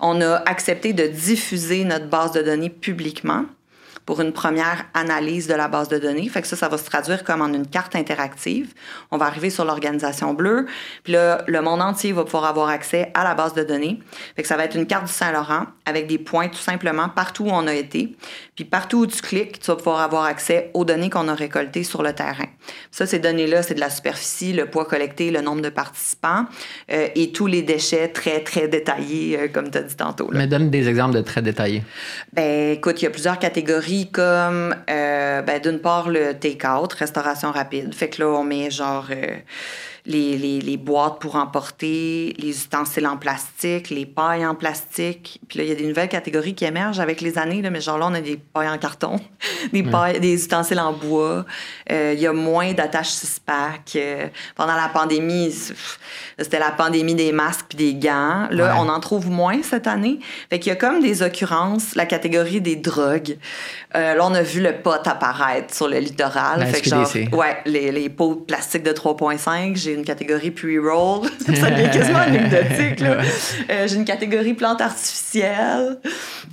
on 0.00 0.20
a 0.20 0.36
accepté 0.46 0.92
de 0.92 1.06
diffuser 1.06 1.84
notre 1.84 2.06
base 2.06 2.32
de 2.32 2.42
données 2.42 2.70
publiquement 2.70 3.44
pour 4.04 4.20
une 4.20 4.32
première 4.32 4.86
analyse 4.94 5.46
de 5.46 5.54
la 5.54 5.68
base 5.68 5.88
de 5.88 5.96
données. 5.96 6.28
Fait 6.28 6.42
que 6.42 6.48
ça, 6.48 6.56
ça 6.56 6.68
va 6.68 6.76
se 6.76 6.84
traduire 6.84 7.22
comme 7.22 7.40
en 7.40 7.46
une 7.52 7.68
carte 7.68 7.94
interactive. 7.94 8.74
On 9.12 9.16
va 9.16 9.26
arriver 9.26 9.48
sur 9.48 9.64
l'organisation 9.64 10.34
bleue. 10.34 10.66
Puis 11.04 11.12
là, 11.12 11.44
le 11.46 11.62
monde 11.62 11.80
entier 11.80 12.12
va 12.12 12.24
pouvoir 12.24 12.46
avoir 12.46 12.68
accès 12.68 13.12
à 13.14 13.22
la 13.22 13.36
base 13.36 13.54
de 13.54 13.62
données. 13.62 14.00
Fait 14.34 14.42
que 14.42 14.48
ça 14.48 14.56
va 14.56 14.64
être 14.64 14.74
une 14.76 14.88
carte 14.88 15.06
du 15.06 15.12
Saint-Laurent 15.12 15.66
avec 15.86 16.08
des 16.08 16.18
points 16.18 16.48
tout 16.48 16.56
simplement 16.56 17.08
partout 17.10 17.44
où 17.44 17.50
on 17.50 17.68
a 17.68 17.74
été. 17.74 18.16
Puis 18.54 18.66
partout 18.66 18.98
où 18.98 19.06
tu 19.06 19.22
cliques, 19.22 19.60
tu 19.60 19.66
vas 19.68 19.76
pouvoir 19.76 20.00
avoir 20.00 20.24
accès 20.24 20.70
aux 20.74 20.84
données 20.84 21.08
qu'on 21.08 21.26
a 21.28 21.34
récoltées 21.34 21.84
sur 21.84 22.02
le 22.02 22.12
terrain. 22.12 22.48
Ça, 22.90 23.06
ces 23.06 23.18
données-là, 23.18 23.62
c'est 23.62 23.74
de 23.74 23.80
la 23.80 23.88
superficie, 23.88 24.52
le 24.52 24.66
poids 24.66 24.84
collecté, 24.84 25.30
le 25.30 25.40
nombre 25.40 25.62
de 25.62 25.70
participants 25.70 26.44
euh, 26.90 27.08
et 27.14 27.32
tous 27.32 27.46
les 27.46 27.62
déchets 27.62 28.08
très, 28.08 28.40
très 28.40 28.68
détaillés, 28.68 29.38
euh, 29.38 29.48
comme 29.48 29.70
tu 29.70 29.78
as 29.78 29.82
dit 29.82 29.96
tantôt. 29.96 30.30
là. 30.30 30.38
Mais 30.38 30.46
donne 30.46 30.68
des 30.68 30.86
exemples 30.86 31.14
de 31.14 31.22
très 31.22 31.40
détaillés. 31.40 31.82
Ben, 32.34 32.72
écoute, 32.72 33.00
il 33.00 33.06
y 33.06 33.08
a 33.08 33.10
plusieurs 33.10 33.38
catégories 33.38 34.10
comme, 34.10 34.74
euh, 34.90 35.40
ben, 35.40 35.60
d'une 35.60 35.78
part, 35.78 36.10
le 36.10 36.34
take-out, 36.34 36.92
restauration 36.92 37.52
rapide. 37.52 37.94
Fait 37.94 38.10
que 38.10 38.22
là, 38.22 38.28
on 38.28 38.44
met 38.44 38.70
genre 38.70 39.06
euh, 39.10 39.36
les, 40.04 40.36
les, 40.36 40.60
les 40.60 40.76
boîtes 40.76 41.20
pour 41.20 41.36
emporter, 41.36 42.34
les 42.38 42.48
ustensiles 42.50 43.06
en 43.06 43.16
plastique, 43.16 43.88
les 43.90 44.04
pailles 44.06 44.44
en 44.44 44.54
plastique. 44.56 45.40
Puis 45.48 45.58
là, 45.58 45.64
il 45.64 45.68
y 45.68 45.72
a 45.72 45.76
des 45.76 45.86
nouvelles 45.86 46.08
catégories 46.08 46.54
qui 46.54 46.64
émergent 46.64 46.98
avec 46.98 47.20
les 47.20 47.38
années, 47.38 47.62
là, 47.62 47.70
mais 47.70 47.80
genre 47.80 47.98
là, 47.98 48.08
on 48.10 48.14
a 48.14 48.20
des 48.20 48.36
pailles 48.36 48.68
en 48.68 48.78
carton, 48.78 49.20
des, 49.72 49.82
pailles, 49.84 50.18
des 50.18 50.34
ustensiles 50.34 50.80
en 50.80 50.92
bois. 50.92 51.44
Euh, 51.90 52.14
il 52.16 52.20
y 52.20 52.26
a 52.26 52.32
moins 52.32 52.72
d'attaches 52.72 53.10
six-pack. 53.10 53.92
Euh, 53.96 54.26
pendant 54.56 54.74
la 54.74 54.88
pandémie, 54.88 55.54
c'était 56.38 56.58
la 56.58 56.72
pandémie 56.72 57.14
des 57.14 57.30
masques 57.32 57.66
puis 57.68 57.78
des 57.78 57.94
gants. 57.94 58.48
Là, 58.50 58.62
Ouais. 58.74 58.78
on 58.80 58.88
en 58.88 59.00
trouve 59.00 59.28
moins 59.30 59.62
cette 59.62 59.86
année. 59.86 60.18
Fait 60.50 60.58
qu'il 60.58 60.70
y 60.70 60.72
a 60.72 60.76
comme 60.76 61.00
des 61.00 61.22
occurrences, 61.22 61.94
la 61.94 62.06
catégorie 62.06 62.60
des 62.60 62.76
drogues. 62.76 63.36
Euh, 63.94 64.14
là, 64.14 64.26
on 64.26 64.34
a 64.34 64.42
vu 64.42 64.60
le 64.62 64.72
pot 64.82 65.06
apparaître 65.06 65.74
sur 65.74 65.88
le 65.88 65.98
littoral. 65.98 66.60
La 66.60 66.66
fait 66.66 66.80
que 66.80 66.88
genre, 66.90 67.08
ouais, 67.32 67.58
les, 67.66 67.92
les 67.92 68.08
pots 68.08 68.34
de 68.34 68.40
plastique 68.40 68.82
de 68.82 68.92
3.5. 68.92 69.91
J'ai 69.92 69.98
une 69.98 70.04
catégorie 70.04 70.50
pre-roll. 70.50 71.28
ça 71.38 71.70
devient 71.70 71.90
quasiment 71.90 72.18
anecdotique, 72.20 73.00
là. 73.00 73.18
Euh, 73.70 73.86
J'ai 73.86 73.96
une 73.96 74.04
catégorie 74.06 74.54
plantes 74.54 74.80
artificielles. 74.80 75.98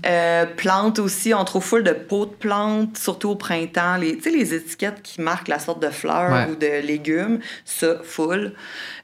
Euh, 0.06 0.46
plantes 0.58 1.00
aussi, 1.00 1.34
on 1.34 1.44
trouve 1.46 1.64
full 1.64 1.84
de 1.84 1.94
pots 1.94 2.26
de 2.26 2.32
plantes, 2.32 2.98
surtout 2.98 3.30
au 3.30 3.36
printemps. 3.36 3.96
Les, 3.98 4.18
tu 4.18 4.24
sais, 4.24 4.30
les 4.32 4.54
étiquettes 4.54 5.02
qui 5.02 5.22
marquent 5.22 5.48
la 5.48 5.60
sorte 5.60 5.82
de 5.82 5.90
fleurs 5.90 6.32
Ouais. 6.32 6.48
ou 6.52 6.56
de 6.56 6.86
légumes, 6.86 7.40
ça, 7.66 7.96
full. 8.04 8.54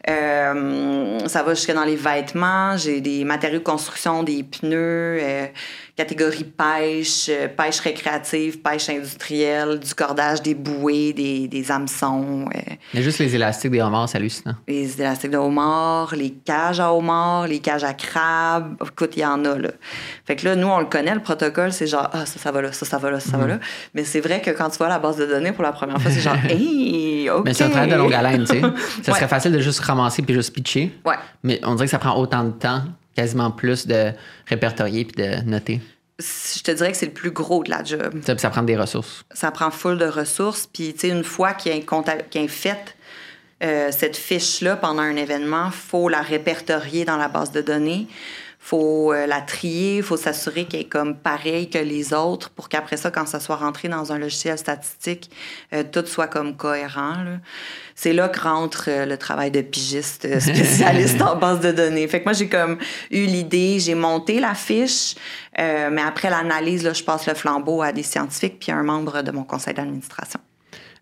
Euh, 0.09 1.19
ça 1.27 1.43
va 1.43 1.53
jusque 1.53 1.73
dans 1.73 1.83
les 1.85 1.95
vêtements. 1.95 2.77
J'ai 2.77 3.01
des 3.01 3.23
matériaux 3.23 3.59
de 3.59 3.63
construction, 3.63 4.23
des 4.23 4.43
pneus, 4.43 5.19
euh, 5.97 6.03
catégorie 6.03 6.43
pêche, 6.43 7.27
euh, 7.29 7.47
pêche 7.47 7.79
récréative, 7.79 8.59
pêche 8.59 8.89
industrielle, 8.89 9.79
du 9.79 9.93
cordage, 9.93 10.41
des 10.41 10.53
bouées, 10.55 11.13
des, 11.13 11.47
des 11.47 11.71
hameçons, 11.71 12.45
euh, 12.55 12.59
Mais 12.93 13.01
juste 13.01 13.19
les 13.19 13.33
élastiques 13.35 13.71
des 13.71 13.81
homards, 13.81 14.09
c'est 14.09 14.17
hallucinant. 14.17 14.55
les 14.67 14.99
élastiques 15.01 15.31
de 15.31 15.37
homard, 15.37 16.15
les 16.15 16.31
cages 16.31 16.79
à 16.79 16.91
homard, 16.93 17.47
les 17.47 17.59
cages 17.59 17.83
à 17.83 17.93
crabes. 17.93 18.75
Écoute, 18.85 19.13
il 19.15 19.21
y 19.21 19.25
en 19.25 19.43
a, 19.45 19.57
là. 19.57 19.69
Fait 20.25 20.35
que 20.35 20.45
là, 20.45 20.55
nous, 20.55 20.67
on 20.67 20.79
le 20.79 20.85
connaît, 20.85 21.13
le 21.13 21.21
protocole, 21.21 21.71
c'est 21.71 21.87
genre, 21.87 22.09
ah, 22.13 22.25
ça, 22.25 22.39
ça 22.39 22.51
va 22.51 22.61
là, 22.61 22.71
ça, 22.71 22.85
ça 22.85 22.97
va 22.97 23.11
là, 23.11 23.19
ça, 23.19 23.31
ça 23.31 23.37
va 23.37 23.47
là. 23.47 23.59
Mais 23.93 24.03
c'est 24.03 24.21
vrai 24.21 24.41
que 24.41 24.51
quand 24.51 24.69
tu 24.69 24.77
vois 24.77 24.89
la 24.89 24.99
base 24.99 25.17
de 25.17 25.25
données 25.25 25.51
pour 25.51 25.63
la 25.63 25.71
première 25.71 26.01
fois, 26.01 26.11
c'est 26.11 26.19
genre, 26.21 26.35
hey, 26.49 27.29
OK. 27.29 27.45
Mais 27.45 27.53
c'est 27.53 27.63
un 27.65 27.69
travail 27.69 27.89
de 27.89 27.95
longue 27.95 28.13
haleine, 28.13 28.41
tu 28.45 28.53
sais. 28.53 28.61
Ça 29.03 29.11
Ouais. 29.11 29.17
serait 29.19 29.27
facile 29.27 29.51
de 29.51 29.59
juste 29.59 29.79
ramasser 29.79 30.21
puis 30.23 30.33
juste 30.33 30.53
pitcher. 30.53 30.91
Ouais. 31.05 31.15
Mais 31.43 31.59
on 31.63 31.75
dirait 31.75 31.85
que 31.85 31.91
ça 31.91 31.99
prend 31.99 32.17
autant 32.17 32.43
de 32.43 32.51
temps, 32.51 32.81
quasiment 33.15 33.51
plus 33.51 33.87
de 33.87 34.11
répertorier 34.47 35.05
puis 35.05 35.23
de 35.23 35.41
noter. 35.43 35.81
Je 36.19 36.63
te 36.63 36.71
dirais 36.71 36.91
que 36.91 36.97
c'est 36.97 37.07
le 37.07 37.11
plus 37.11 37.31
gros 37.31 37.63
de 37.63 37.69
la 37.69 37.83
job. 37.83 38.21
Ça, 38.37 38.49
prend 38.49 38.63
des 38.63 38.77
ressources. 38.77 39.25
ça 39.33 39.51
prend 39.51 39.69
full 39.69 39.97
de 39.97 40.05
ressources. 40.05 40.67
Puis, 40.71 40.93
tu 40.93 40.99
sais, 41.01 41.09
une 41.09 41.25
fois 41.25 41.53
qu'il 41.53 41.73
y 41.73 41.75
a, 41.75 41.77
y 41.77 42.45
a 42.45 42.47
fait 42.47 42.95
euh, 43.63 43.89
cette 43.91 44.15
fiche-là 44.15 44.77
pendant 44.77 45.01
un 45.01 45.15
événement, 45.15 45.71
faut 45.71 46.07
la 46.07 46.21
répertorier 46.21 47.03
dans 47.03 47.17
la 47.17 47.27
base 47.27 47.51
de 47.51 47.61
données. 47.61 48.07
Faut 48.65 49.13
euh, 49.13 49.27
la 49.27 49.41
trier, 49.41 50.01
faut 50.01 50.17
s'assurer 50.17 50.65
qu'elle 50.65 50.81
est 50.81 50.89
comme 50.89 51.15
pareille 51.15 51.69
que 51.69 51.77
les 51.77 52.15
autres 52.15 52.49
pour 52.49 52.67
qu'après 52.67 52.97
ça, 52.97 53.11
quand 53.11 53.27
ça 53.27 53.39
soit 53.39 53.57
rentré 53.57 53.89
dans 53.89 54.11
un 54.11 54.17
logiciel 54.17 54.57
statistique, 54.57 55.29
euh, 55.71 55.83
tout 55.83 56.03
soit 56.07 56.25
comme 56.25 56.57
cohérent. 56.57 57.23
là. 57.23 57.37
C'est 57.93 58.11
là 58.11 58.27
que 58.27 58.41
rentre 58.41 58.85
euh, 58.87 59.05
le 59.05 59.17
travail 59.17 59.51
de 59.51 59.61
pigiste 59.61 60.25
euh, 60.25 60.39
spécialiste 60.39 61.21
en 61.21 61.35
base 61.35 61.59
de 61.59 61.71
données. 61.71 62.07
Fait 62.07 62.21
que 62.21 62.25
moi, 62.25 62.33
j'ai 62.33 62.49
comme 62.49 62.79
eu 63.11 63.25
l'idée, 63.25 63.79
j'ai 63.79 63.93
monté 63.93 64.39
la 64.39 64.55
fiche, 64.55 65.13
euh, 65.59 65.89
mais 65.91 66.01
après 66.01 66.31
l'analyse, 66.31 66.83
là, 66.83 66.93
je 66.93 67.03
passe 67.03 67.27
le 67.27 67.35
flambeau 67.35 67.83
à 67.83 67.91
des 67.91 68.03
scientifiques 68.03 68.57
puis 68.59 68.71
à 68.71 68.77
un 68.77 68.83
membre 68.83 69.21
de 69.21 69.29
mon 69.29 69.43
conseil 69.43 69.75
d'administration. 69.75 70.39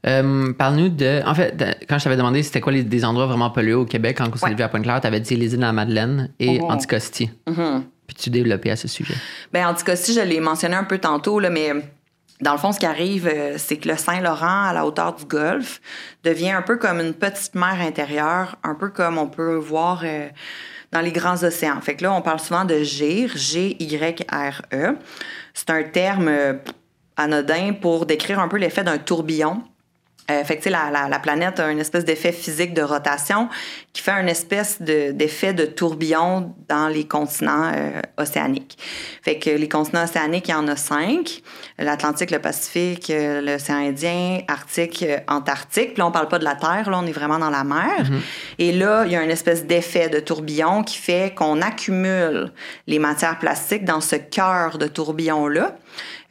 Euh, 0.06 0.52
Parle-nous 0.54 0.90
de. 0.90 1.22
En 1.26 1.34
fait, 1.34 1.56
de- 1.56 1.86
quand 1.88 1.98
je 1.98 2.04
t'avais 2.04 2.18
demandé 2.18 2.44
c'était 2.44 2.60
quoi 2.62 2.74
les, 2.74 2.84
des 2.84 3.06
endroits 3.06 3.26
vraiment 3.28 3.50
pollués 3.50 3.74
au 3.74 3.86
Québec 3.86 4.18
quand 4.18 4.28
on 4.32 4.36
s'est 4.38 4.54
Ouais. 4.54 4.62
à 4.62 4.68
Pointe-Claire, 4.70 5.00
tu 5.02 5.08
avais 5.08 5.20
dit 5.22 5.36
les 5.36 5.48
îles 5.54 5.58
de 5.58 5.62
la 5.62 5.72
Madeleine 5.74 6.30
et 6.40 6.60
Mhm. 6.60 6.72
Anticosti. 6.72 7.30
Mhm. 7.48 7.84
Puis 8.08 8.16
tu 8.18 8.30
développais 8.30 8.72
à 8.72 8.76
ce 8.76 8.88
sujet. 8.88 9.14
En 9.56 9.74
tout 9.74 9.86
cas, 9.86 9.96
si 9.96 10.14
je 10.14 10.20
l'ai 10.20 10.42
mentionné 10.42 10.76
un 10.76 10.84
peu 10.84 10.98
tantôt, 10.98 11.40
là, 11.40 11.50
mais 11.50 11.72
dans 12.42 12.52
le 12.52 12.58
fond, 12.58 12.74
ce 12.74 12.80
qui 12.80 12.86
arrive, 12.86 13.28
euh, 13.34 13.54
c'est 13.58 13.78
que 13.78 13.88
le 13.88 13.96
Saint-Laurent, 13.96 14.66
à 14.66 14.74
la 14.74 14.86
hauteur 14.86 15.16
du 15.16 15.24
Golfe, 15.24 15.80
devient 16.26 16.52
un 16.52 16.62
peu 16.62 16.76
comme 16.76 17.00
une 17.00 17.14
petite 17.14 17.56
mer 17.56 17.78
intérieure, 17.80 18.58
un 18.64 18.76
peu 18.76 18.90
comme 18.90 19.18
on 19.18 19.28
peut 19.28 19.56
voir 19.56 20.02
euh, 20.04 20.28
dans 20.92 21.00
les 21.00 21.14
grands 21.14 21.42
océans. 21.44 21.80
Fait 21.80 21.96
que 21.96 22.04
là, 22.04 22.12
on 22.14 22.22
parle 22.22 22.42
souvent 22.42 22.66
de 22.66 22.80
GIRE, 22.84 23.32
G-Y-R-E. 23.38 24.98
C'est 25.54 25.70
un 25.70 25.84
terme 25.84 26.30
anodin 27.16 27.74
pour 27.80 28.06
décrire 28.06 28.40
un 28.40 28.48
peu 28.50 28.58
l'effet 28.58 28.84
d'un 28.84 28.98
tourbillon. 28.98 29.64
Euh, 30.32 30.44
fait 30.46 30.56
que, 30.56 30.64
tu 30.64 30.66
sais, 30.66 30.70
la, 30.70 30.90
la, 30.90 31.10
la 31.10 31.20
planète 31.20 31.60
a 31.60 31.70
une 31.70 31.80
espèce 31.80 32.06
d'effet 32.06 32.32
physique 32.32 32.74
de 32.74 32.82
rotation 32.82 33.50
qui 33.92 34.02
fait 34.02 34.12
une 34.12 34.30
espèce 34.30 34.82
de- 34.82 35.12
d'effet 35.12 35.54
de, 35.54 35.66
tourbillon 35.66 36.54
dans 36.70 36.88
les 36.88 37.06
continents 37.06 37.72
euh, 37.76 38.00
océaniques. 38.18 38.78
Fait 39.22 39.38
que 39.38 39.50
les 39.50 39.68
continents 39.68 40.04
océaniques, 40.06 40.48
il 40.48 40.52
y 40.52 40.54
en 40.54 40.68
a 40.70 40.76
cinq. 40.78 41.42
L'Atlantique, 41.78 42.32
le 42.32 42.40
Pacifique, 42.40 43.10
euh, 43.10 43.42
l'océan 43.42 43.76
Indien, 43.78 44.40
Arctique, 44.48 45.04
euh, 45.04 45.18
Antarctique. 45.28 45.90
Puis 45.94 45.98
là, 46.00 46.08
on 46.08 46.12
parle 46.12 46.30
pas 46.30 46.40
de 46.40 46.46
la 46.46 46.56
Terre, 46.56 46.90
là, 46.90 47.00
on 47.04 47.06
est 47.06 47.12
vraiment 47.12 47.40
dans 47.40 47.50
la 47.50 47.64
mer. 47.66 48.06
Et 48.60 48.72
là, 48.72 49.04
il 49.06 49.12
y 49.12 49.16
a 49.16 49.24
une 49.24 49.32
espèce 49.32 49.66
d'effet 49.66 50.08
de 50.10 50.20
tourbillon 50.20 50.84
qui 50.84 50.98
fait 50.98 51.34
qu'on 51.36 51.62
accumule 51.62 52.52
les 52.88 53.00
matières 53.00 53.40
plastiques 53.40 53.84
dans 53.84 54.00
ce 54.02 54.16
cœur 54.16 54.78
de 54.78 54.88
tourbillon-là. 54.88 55.76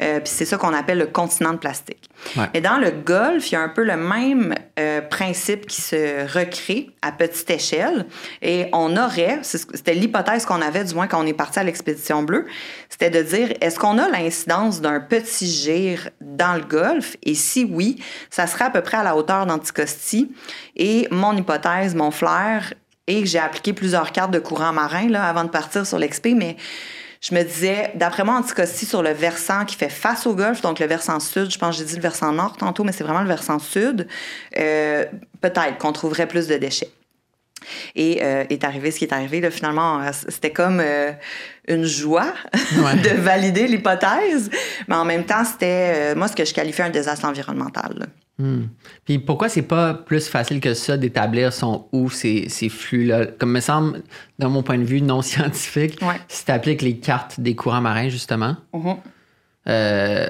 Euh, 0.01 0.21
puis 0.21 0.33
c'est 0.35 0.45
ça 0.47 0.57
qu'on 0.57 0.73
appelle 0.73 0.99
le 0.99 1.07
continent 1.07 1.53
de 1.53 1.59
plastique. 1.59 2.09
Mais 2.55 2.61
dans 2.61 2.79
le 2.79 2.91
golf, 2.91 3.51
il 3.51 3.55
y 3.55 3.57
a 3.57 3.61
un 3.61 3.69
peu 3.69 3.85
le 3.85 3.97
même 3.97 4.55
euh, 4.79 5.01
principe 5.01 5.67
qui 5.67 5.83
se 5.83 6.27
recrée 6.33 6.91
à 7.03 7.13
petite 7.13 7.51
échelle. 7.51 8.07
Et 8.41 8.67
on 8.73 8.97
aurait, 8.97 9.41
c'était 9.43 9.95
l'hypothèse 9.95 10.47
qu'on 10.47 10.63
avait, 10.63 10.85
du 10.85 10.95
moins 10.95 11.07
quand 11.07 11.23
on 11.23 11.27
est 11.27 11.33
parti 11.33 11.59
à 11.59 11.65
l'expédition 11.65 12.23
bleue, 12.23 12.47
c'était 12.89 13.11
de 13.11 13.23
dire, 13.23 13.53
est-ce 13.61 13.79
qu'on 13.79 13.99
a 13.99 14.09
l'incidence 14.09 14.81
d'un 14.81 15.01
petit 15.01 15.47
gire 15.47 16.11
dans 16.21 16.55
le 16.55 16.65
golf? 16.65 17.17
Et 17.23 17.35
si 17.35 17.65
oui, 17.65 18.03
ça 18.31 18.47
serait 18.47 18.67
à 18.67 18.71
peu 18.71 18.81
près 18.83 18.97
à 18.99 19.03
la 19.03 19.17
hauteur 19.17 19.47
d'Anticosti. 19.47 20.33
Et 20.77 21.09
mon 21.11 21.37
hypothèse, 21.37 21.95
mon 21.95 22.11
flair, 22.11 22.73
et 23.07 23.27
j'ai 23.27 23.39
appliqué 23.39 23.73
plusieurs 23.73 24.13
cartes 24.13 24.31
de 24.31 24.39
courant 24.39 24.73
marin 24.73 25.09
là, 25.09 25.25
avant 25.25 25.45
de 25.45 25.51
partir 25.51 25.85
sur 25.87 25.99
l'expé, 25.99 26.35
mais 26.35 26.57
je 27.23 27.35
me 27.35 27.43
disais, 27.45 27.93
d'après 27.95 28.25
moi, 28.25 28.35
Anticosti, 28.35 28.85
sur 28.85 29.01
le 29.01 29.11
versant 29.11 29.65
qui 29.65 29.77
fait 29.77 29.89
face 29.89 30.27
au 30.27 30.35
golfe, 30.35 30.61
donc 30.61 30.81
le 30.81 30.87
versant 30.87 31.21
sud, 31.21 31.51
je 31.53 31.59
pense 31.59 31.77
que 31.77 31.83
j'ai 31.83 31.89
dit 31.89 31.97
le 31.97 32.03
versant 32.03 32.33
nord 32.33 32.57
tantôt, 32.57 32.83
mais 32.83 32.91
c'est 32.91 33.05
vraiment 33.05 33.23
le 33.23 33.29
versant 33.29 33.61
sud, 33.61 34.09
euh, 34.59 35.05
peut-être 35.41 35.79
qu'on 35.79 35.93
trouverait 35.93 36.27
plus 36.27 36.49
de 36.49 36.57
déchets. 36.57 36.91
Et 37.95 38.19
euh, 38.23 38.45
est 38.51 38.65
arrivé 38.65 38.91
ce 38.91 38.99
qui 38.99 39.05
est 39.05 39.13
arrivé. 39.13 39.41
Là, 39.41 39.53
finalement, 39.53 40.01
euh, 40.01 40.11
c'était 40.29 40.51
comme 40.51 40.81
euh, 40.81 41.13
une 41.69 41.85
joie 41.85 42.33
de 42.53 43.21
valider 43.21 43.69
l'hypothèse, 43.69 44.51
mais 44.89 44.97
en 44.97 45.05
même 45.05 45.25
temps, 45.25 45.45
c'était 45.45 46.15
moi 46.17 46.27
ce 46.27 46.35
que 46.35 46.45
je 46.45 46.53
qualifiais 46.53 46.85
un 46.85 46.91
désastre 46.91 47.25
environnemental. 47.25 48.09
Hmm. 48.43 48.65
Puis 49.05 49.21
pourquoi 49.21 49.49
c'est 49.49 49.63
pas 49.63 49.95
plus 49.95 50.27
facile 50.27 50.61
que 50.61 50.75
ça 50.75 50.97
d'établir 50.97 51.53
son 51.53 51.87
où 51.93 52.11
ces, 52.11 52.49
ces 52.49 52.69
flux-là? 52.69 53.27
Comme 53.27 53.53
me 53.53 53.61
semble, 53.61 54.03
dans 54.41 54.51
mon 54.51 54.65
point 54.65 54.79
de 54.79 54.85
vue 54.85 55.01
non 55.01 55.23
scientifique, 55.23 56.01
si 56.27 56.45
tu 56.45 56.51
appliques 56.51 56.83
les 56.83 56.99
cartes 56.99 57.39
des 57.39 57.55
courants 57.55 57.81
marins, 57.81 58.09
justement, 58.09 58.57
mm-hmm. 58.75 58.97
euh, 59.69 60.27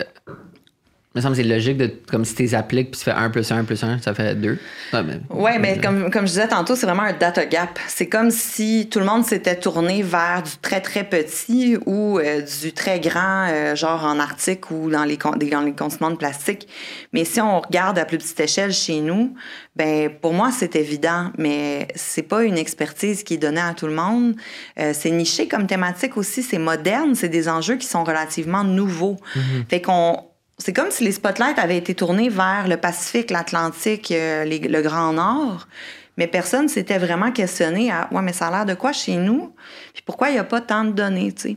me 1.15 1.21
semble 1.21 1.37
que 1.37 1.43
c'est 1.43 1.49
logique 1.49 1.77
de 1.77 1.93
comme 2.11 2.25
si 2.25 2.35
tu 2.35 2.43
les 2.43 2.55
appliques 2.55 2.91
puis 2.91 2.99
tu 2.99 3.05
fais 3.05 3.13
1 3.13 3.31
plus 3.31 3.51
1 3.51 3.65
plus 3.65 3.83
1, 3.83 3.99
ça 3.99 4.15
fait 4.15 4.35
2. 4.35 4.59
Ouais, 4.93 5.03
mais, 5.03 5.21
ouais, 5.31 5.59
mais 5.59 5.79
comme, 5.79 6.11
comme 6.11 6.23
je 6.23 6.33
disais 6.33 6.49
tantôt, 6.49 6.75
c'est 6.75 6.87
vraiment 6.87 7.03
un 7.03 7.13
data 7.13 7.45
gap. 7.45 7.79
C'est 7.87 8.09
comme 8.09 8.31
si 8.31 8.89
tout 8.91 8.99
le 8.99 9.05
monde 9.05 9.25
s'était 9.25 9.57
tourné 9.57 10.03
vers 10.03 10.43
du 10.43 10.53
très 10.63 10.81
très 10.81 11.05
petit 11.05 11.77
ou 11.85 12.19
euh, 12.19 12.43
du 12.63 12.73
très 12.73 12.99
grand, 12.99 13.49
euh, 13.51 13.75
genre 13.75 14.05
en 14.05 14.19
Arctique 14.19 14.71
ou 14.71 14.91
dans 14.91 15.05
les, 15.05 15.19
dans 15.19 15.61
les 15.61 15.73
continents 15.73 16.11
de 16.11 16.17
plastique. 16.17 16.67
Mais 17.13 17.25
si 17.25 17.41
on 17.41 17.61
regarde 17.61 17.99
à 17.99 18.07
plus 18.07 18.19
petite 18.19 18.41
échelle 18.41 18.73
chez 18.73 19.01
nous, 19.01 19.35
ben 19.77 20.11
pour 20.21 20.33
moi 20.33 20.51
c'est 20.51 20.77
évident, 20.77 21.31
mais 21.37 21.89
c'est 21.95 22.23
pas 22.23 22.43
une 22.43 22.57
expertise 22.57 23.23
qui 23.23 23.35
est 23.35 23.39
donnée 23.39 23.61
à 23.61 23.75
tout 23.75 23.87
le 23.87 23.95
monde. 23.95 24.35
Euh, 24.79 24.93
c'est 24.95 25.11
niché 25.11 25.47
comme 25.47 25.67
thématique 25.67 26.17
aussi, 26.17 26.43
c'est 26.43 26.59
moderne, 26.59 27.15
c'est 27.15 27.29
des 27.29 27.49
enjeux 27.49 27.77
qui 27.77 27.87
sont 27.87 28.05
relativement 28.05 28.65
nouveaux. 28.65 29.17
Mm-hmm. 29.37 29.69
Fait 29.69 29.83
qu'on 29.83 30.25
c'est 30.63 30.73
comme 30.73 30.93
si 30.93 31.03
les 31.03 31.11
spotlights 31.11 31.59
avaient 31.59 31.77
été 31.77 31.95
tournés 31.95 32.29
vers 32.29 32.69
le 32.69 32.77
Pacifique, 32.77 33.33
l'Atlantique, 33.33 34.13
euh, 34.13 34.45
le 34.45 34.81
Grand 34.81 35.13
Nord, 35.13 35.67
mais 36.17 36.29
personne 36.29 36.69
s'était 36.69 36.99
vraiment 36.99 37.33
questionné 37.33 37.91
à 37.91 38.09
Ouais, 38.13 38.23
mais 38.23 38.33
ça 38.33 38.47
a 38.47 38.51
l'air 38.51 38.67
de 38.67 38.75
quoi 38.75 38.93
chez 38.93 39.17
nous? 39.17 39.53
Puis 39.93 40.03
pourquoi 40.07 40.29
il 40.29 40.35
n'y 40.35 40.39
a 40.39 40.45
pas 40.45 40.61
tant 40.61 40.85
de 40.85 40.93
données, 40.93 41.33
tu 41.33 41.43
sais? 41.43 41.57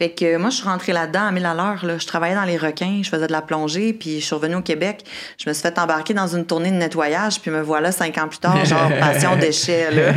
Fait 0.00 0.08
que 0.08 0.38
moi, 0.38 0.48
je 0.48 0.56
suis 0.56 0.64
rentrée 0.64 0.94
là-dedans 0.94 1.26
à 1.26 1.30
1000 1.30 1.44
à 1.44 1.52
l'heure. 1.52 1.98
Je 1.98 2.06
travaillais 2.06 2.34
dans 2.34 2.46
les 2.46 2.56
requins, 2.56 3.02
je 3.02 3.10
faisais 3.10 3.26
de 3.26 3.32
la 3.32 3.42
plongée, 3.42 3.92
puis 3.92 4.18
je 4.18 4.24
suis 4.24 4.34
revenue 4.34 4.54
au 4.54 4.62
Québec. 4.62 5.04
Je 5.36 5.46
me 5.46 5.52
suis 5.52 5.60
fait 5.60 5.78
embarquer 5.78 6.14
dans 6.14 6.26
une 6.26 6.46
tournée 6.46 6.70
de 6.70 6.76
nettoyage, 6.76 7.38
puis 7.38 7.50
me 7.50 7.60
voilà 7.60 7.92
cinq 7.92 8.16
ans 8.16 8.26
plus 8.26 8.38
tard, 8.38 8.64
genre 8.64 8.88
passion 8.98 9.36
déchets. 9.36 9.90
Là. 9.90 10.14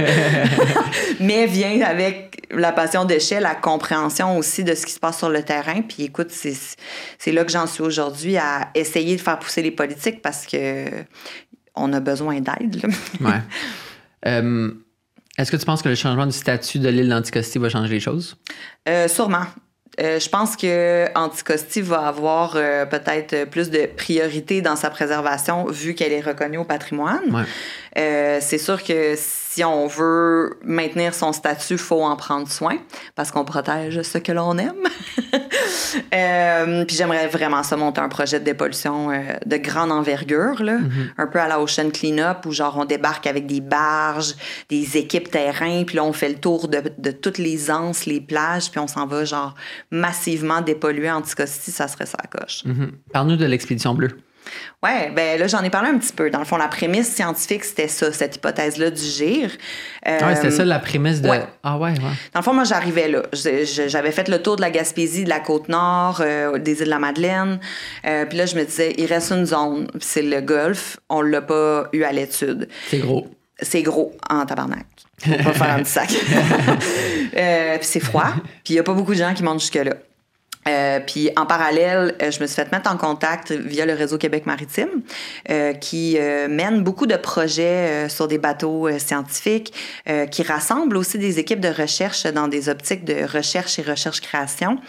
Mais 1.20 1.48
vient 1.48 1.82
avec 1.82 2.48
la 2.50 2.72
passion 2.72 3.04
déchets, 3.04 3.42
la 3.42 3.56
compréhension 3.56 4.38
aussi 4.38 4.64
de 4.64 4.74
ce 4.74 4.86
qui 4.86 4.94
se 4.94 5.02
passe 5.02 5.18
sur 5.18 5.28
le 5.28 5.44
terrain. 5.44 5.82
Puis 5.82 6.04
écoute, 6.04 6.32
c'est 6.32 7.32
là 7.34 7.44
que 7.44 7.52
j'en 7.52 7.68
suis 7.68 7.84
aujourd'hui 7.84 8.38
à 8.38 8.70
essayer 8.76 9.18
de 9.18 9.22
faire 9.22 9.38
pousser 9.38 9.62
les 9.62 9.72
politiques 9.72 10.22
parce 10.22 10.46
que 10.46 10.86
on 11.76 11.92
a 11.92 12.00
besoin 12.00 12.40
d'aide. 12.40 12.86
ouais. 13.20 13.32
Euh, 14.26 14.72
est-ce 15.38 15.52
que 15.52 15.58
tu 15.58 15.66
penses 15.66 15.82
que 15.82 15.90
le 15.90 15.96
changement 15.96 16.26
du 16.26 16.32
statut 16.32 16.80
de 16.80 16.88
l'île 16.88 17.10
d'Anticosti 17.10 17.58
va 17.58 17.68
changer 17.68 17.96
les 17.96 18.00
choses? 18.00 18.38
Euh, 18.88 19.10
sûrement. 19.10 19.44
Euh, 20.02 20.20
je 20.20 20.28
pense 20.28 20.56
que 20.56 21.06
Anticosti 21.16 21.82
va 21.82 22.08
avoir 22.08 22.54
euh, 22.56 22.86
peut-être 22.86 23.46
plus 23.50 23.70
de 23.70 23.88
priorité 23.96 24.62
dans 24.62 24.76
sa 24.76 24.90
préservation 24.90 25.66
vu 25.68 25.94
qu'elle 25.94 26.12
est 26.12 26.22
reconnue 26.22 26.58
au 26.58 26.64
patrimoine. 26.64 27.46
Euh, 27.98 28.40
c'est 28.42 28.58
sûr 28.58 28.84
que 28.84 29.14
si 29.18 29.64
on 29.64 29.88
veut 29.88 30.60
maintenir 30.64 31.14
son 31.14 31.32
statut, 31.32 31.74
il 31.74 31.78
faut 31.78 32.04
en 32.04 32.16
prendre 32.16 32.50
soin 32.50 32.78
parce 33.16 33.32
qu'on 33.32 33.46
protège 33.46 34.02
ce 34.02 34.18
que 34.18 34.32
l'on 34.32 34.58
aime. 34.58 34.74
puis 36.88 36.96
j'aimerais 36.96 37.28
vraiment 37.28 37.62
ça 37.64 37.78
monter 37.78 38.02
un 38.02 38.10
projet 38.10 38.40
de 38.40 38.46
dépollution 38.46 39.10
de 39.46 39.58
grande 39.58 39.92
envergure, 39.92 40.64
là, 40.64 40.78
mm-hmm. 40.78 41.14
un 41.18 41.28
peu 41.28 41.40
à 41.40 41.48
la 41.48 41.62
Ocean 41.62 41.90
Cleanup 41.92 42.46
où 42.46 42.52
genre 42.52 42.78
on 42.78 42.86
débarque 42.86 43.28
avec 43.28 43.46
des 43.46 43.62
barges, 43.62 44.36
des 44.70 44.98
équipes 44.98 45.30
terrain, 45.30 45.84
puis 45.84 45.98
là 45.98 46.04
on 46.04 46.14
fait 46.14 46.30
le 46.30 46.36
tour 46.36 46.68
de, 46.68 46.82
de 46.98 47.12
toutes 47.12 47.38
les 47.38 47.70
anses, 47.70 48.06
les 48.06 48.22
plages, 48.22 48.72
puis 48.72 48.80
on 48.80 48.88
s'en 48.88 49.06
va 49.06 49.26
genre 49.26 49.54
massivement 49.92 50.62
dépollué 50.62 51.12
Anticosti, 51.12 51.72
ça 51.72 51.88
serait 51.88 52.06
ça 52.06 52.18
coche. 52.30 52.64
Mm-hmm. 52.66 52.90
Parle-nous 53.12 53.38
de 53.38 53.46
l'expédition 53.46 53.94
bleue. 53.94 54.18
Oui, 54.84 54.90
ben 55.16 55.40
là, 55.40 55.48
j'en 55.48 55.64
ai 55.64 55.70
parlé 55.70 55.90
un 55.90 55.98
petit 55.98 56.12
peu. 56.12 56.30
Dans 56.30 56.40
le 56.40 56.46
fond, 56.46 56.58
la 56.58 56.68
prémisse 56.68 57.14
scientifique, 57.14 57.64
c'était 57.64 57.88
ça, 57.88 58.12
cette 58.12 58.36
hypothèse-là 58.36 58.90
du 58.90 59.02
gire. 59.02 59.50
Euh, 60.06 60.20
c'était 60.36 60.52
ça 60.52 60.66
la 60.66 60.80
prémisse 60.80 61.22
de. 61.22 61.30
Ah 61.64 61.78
ouais, 61.78 61.92
ouais. 61.92 61.98
Dans 62.34 62.40
le 62.40 62.44
fond, 62.44 62.54
moi, 62.54 62.66
j'arrivais 62.66 63.08
là. 63.08 63.22
J'avais 63.32 64.12
fait 64.12 64.28
le 64.28 64.42
tour 64.42 64.58
de 64.58 64.62
la 64.62 64.72
Gaspésie, 64.72 65.24
de 65.24 65.30
la 65.30 65.40
côte 65.40 65.70
nord, 65.70 66.22
euh, 66.22 66.58
des 66.58 66.80
îles 66.80 66.86
de 66.86 66.90
la 66.90 67.00
Madeleine. 67.00 67.60
Euh, 68.06 68.26
puis 68.26 68.38
là, 68.38 68.46
je 68.46 68.56
me 68.56 68.66
disais, 68.66 68.94
il 68.98 69.06
reste 69.06 69.32
une 69.32 69.46
zone, 69.46 69.88
c'est 70.02 70.22
le 70.22 70.42
golfe. 70.42 70.98
On 71.10 71.22
l'a 71.22 71.42
pas 71.42 71.88
eu 71.94 72.04
à 72.04 72.12
l'étude. 72.12 72.68
C'est 72.90 73.00
gros. 73.00 73.28
C'est 73.62 73.84
gros 73.84 74.14
en 74.30 74.46
tabarnak. 74.46 74.86
Faut 75.20 75.32
pas 75.32 75.54
faire 75.54 75.76
un 75.76 75.84
sac. 75.86 76.10
puis 77.32 77.38
c'est 77.82 78.02
froid. 78.02 78.34
Puis 78.66 78.74
il 78.74 78.76
y 78.76 78.80
a 78.80 78.84
pas 78.84 78.94
beaucoup 78.94 79.14
de 79.14 79.20
gens 79.20 79.34
qui 79.34 79.44
montent 79.44 79.62
jusque-là. 79.62 79.94
Euh, 80.68 81.00
puis 81.06 81.30
en 81.36 81.46
parallèle, 81.46 82.16
euh, 82.22 82.32
je 82.32 82.40
me 82.42 82.48
suis 82.48 82.56
fait 82.56 82.72
mettre 82.72 82.92
en 82.92 82.98
contact 82.98 83.52
via 83.52 83.86
le 83.86 83.94
réseau 83.94 84.18
Québec 84.18 84.46
Maritime, 84.46 85.02
euh, 85.50 85.74
qui 85.74 86.18
euh, 86.18 86.48
mène 86.48 86.84
beaucoup 86.84 87.06
de 87.06 87.16
projets 87.16 88.08
sur 88.10 88.28
des 88.28 88.38
bateaux 88.38 88.90
scientifiques, 89.00 89.74
qui 90.32 90.44
rassemble 90.44 90.98
aussi 90.98 91.18
des 91.18 91.40
équipes 91.40 91.60
de 91.60 91.70
recherche 91.70 92.26
dans 92.26 92.48
des 92.48 92.70
optiques 92.70 93.06
de 93.06 93.26
recherche 93.26 93.80
et 93.80 93.82
recherche-création, 93.82 94.80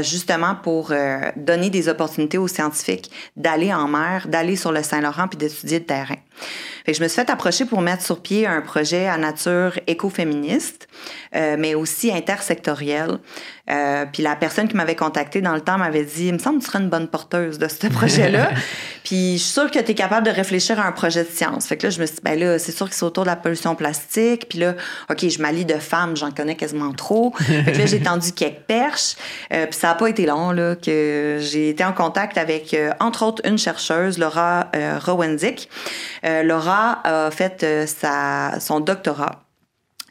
justement 0.00 0.54
pour 0.54 0.92
donner 1.36 1.70
des 1.70 1.88
opportunités 1.88 2.38
aux 2.38 2.48
scientifiques 2.48 3.10
d'aller 3.36 3.72
en 3.72 3.88
mer, 3.88 4.26
d'aller 4.28 4.56
sur 4.56 4.72
le 4.72 4.82
Saint-Laurent 4.82 5.28
puis 5.28 5.38
d'étudier 5.38 5.78
le 5.78 5.86
terrain. 5.86 6.21
Fait 6.84 6.92
que 6.92 6.98
je 6.98 7.02
me 7.02 7.08
suis 7.08 7.16
fait 7.16 7.30
approcher 7.30 7.64
pour 7.64 7.80
mettre 7.80 8.02
sur 8.02 8.20
pied 8.20 8.46
un 8.46 8.60
projet 8.60 9.06
à 9.06 9.16
nature 9.16 9.78
écoféministe, 9.86 10.88
euh, 11.34 11.56
mais 11.58 11.74
aussi 11.74 12.12
intersectoriel. 12.12 13.18
Euh, 13.70 14.04
puis 14.12 14.24
la 14.24 14.34
personne 14.34 14.66
qui 14.66 14.76
m'avait 14.76 14.96
contacté 14.96 15.40
dans 15.40 15.54
le 15.54 15.60
temps 15.60 15.78
m'avait 15.78 16.04
dit 16.04 16.26
Il 16.26 16.34
me 16.34 16.38
semble 16.38 16.58
que 16.58 16.64
tu 16.64 16.70
serais 16.70 16.82
une 16.82 16.88
bonne 16.88 17.06
porteuse 17.06 17.58
de 17.58 17.68
ce 17.68 17.86
projet-là. 17.86 18.50
puis 19.04 19.34
je 19.38 19.42
suis 19.42 19.52
sûre 19.52 19.70
que 19.70 19.78
tu 19.78 19.92
es 19.92 19.94
capable 19.94 20.26
de 20.26 20.32
réfléchir 20.32 20.80
à 20.80 20.86
un 20.86 20.90
projet 20.90 21.22
de 21.22 21.28
science. 21.28 21.66
Fait 21.66 21.76
que 21.76 21.86
là, 21.86 21.90
je 21.90 22.00
me 22.00 22.06
suis 22.06 22.16
dit 22.16 22.22
Ben 22.24 22.38
là, 22.38 22.58
c'est 22.58 22.72
sûr 22.72 22.88
que 22.88 22.94
c'est 22.94 23.04
autour 23.04 23.22
de 23.22 23.28
la 23.28 23.36
pollution 23.36 23.76
plastique. 23.76 24.48
Puis 24.48 24.58
là, 24.58 24.74
OK, 25.08 25.28
je 25.28 25.40
m'allie 25.40 25.64
de 25.64 25.74
femmes, 25.74 26.16
j'en 26.16 26.32
connais 26.32 26.56
quasiment 26.56 26.92
trop. 26.92 27.32
fait 27.36 27.72
que 27.72 27.78
là, 27.78 27.86
j'ai 27.86 28.00
tendu 28.00 28.32
quelques 28.32 28.62
perches. 28.66 29.14
Euh, 29.52 29.66
puis 29.66 29.78
ça 29.78 29.88
n'a 29.88 29.94
pas 29.94 30.08
été 30.08 30.26
long, 30.26 30.50
là, 30.50 30.74
que 30.74 31.38
j'ai 31.40 31.68
été 31.68 31.84
en 31.84 31.92
contact 31.92 32.38
avec, 32.38 32.76
entre 32.98 33.24
autres, 33.24 33.42
une 33.44 33.58
chercheuse, 33.58 34.18
Laura 34.18 34.70
Rowendick. 35.04 35.68
Laura 36.42 37.00
a 37.04 37.30
fait 37.30 37.62
euh, 37.62 37.86
son 38.60 38.80
doctorat 38.80 39.44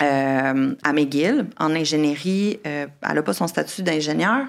euh, 0.02 0.76
à 0.84 0.94
McGill 0.94 1.48
en 1.60 1.74
ingénierie. 1.76 2.60
Euh, 2.66 2.88
elle 3.08 3.16
n'a 3.16 3.24
pas 3.24 3.34
son 3.34 3.48
statut 3.48 3.84
d'ingénieur, 3.84 4.46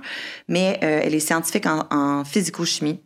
mais 0.49 0.79
elle 0.81 1.15
est 1.15 1.21
scientifique 1.21 1.67
en, 1.67 1.87
en 1.91 2.25
physico-chimie. 2.25 3.01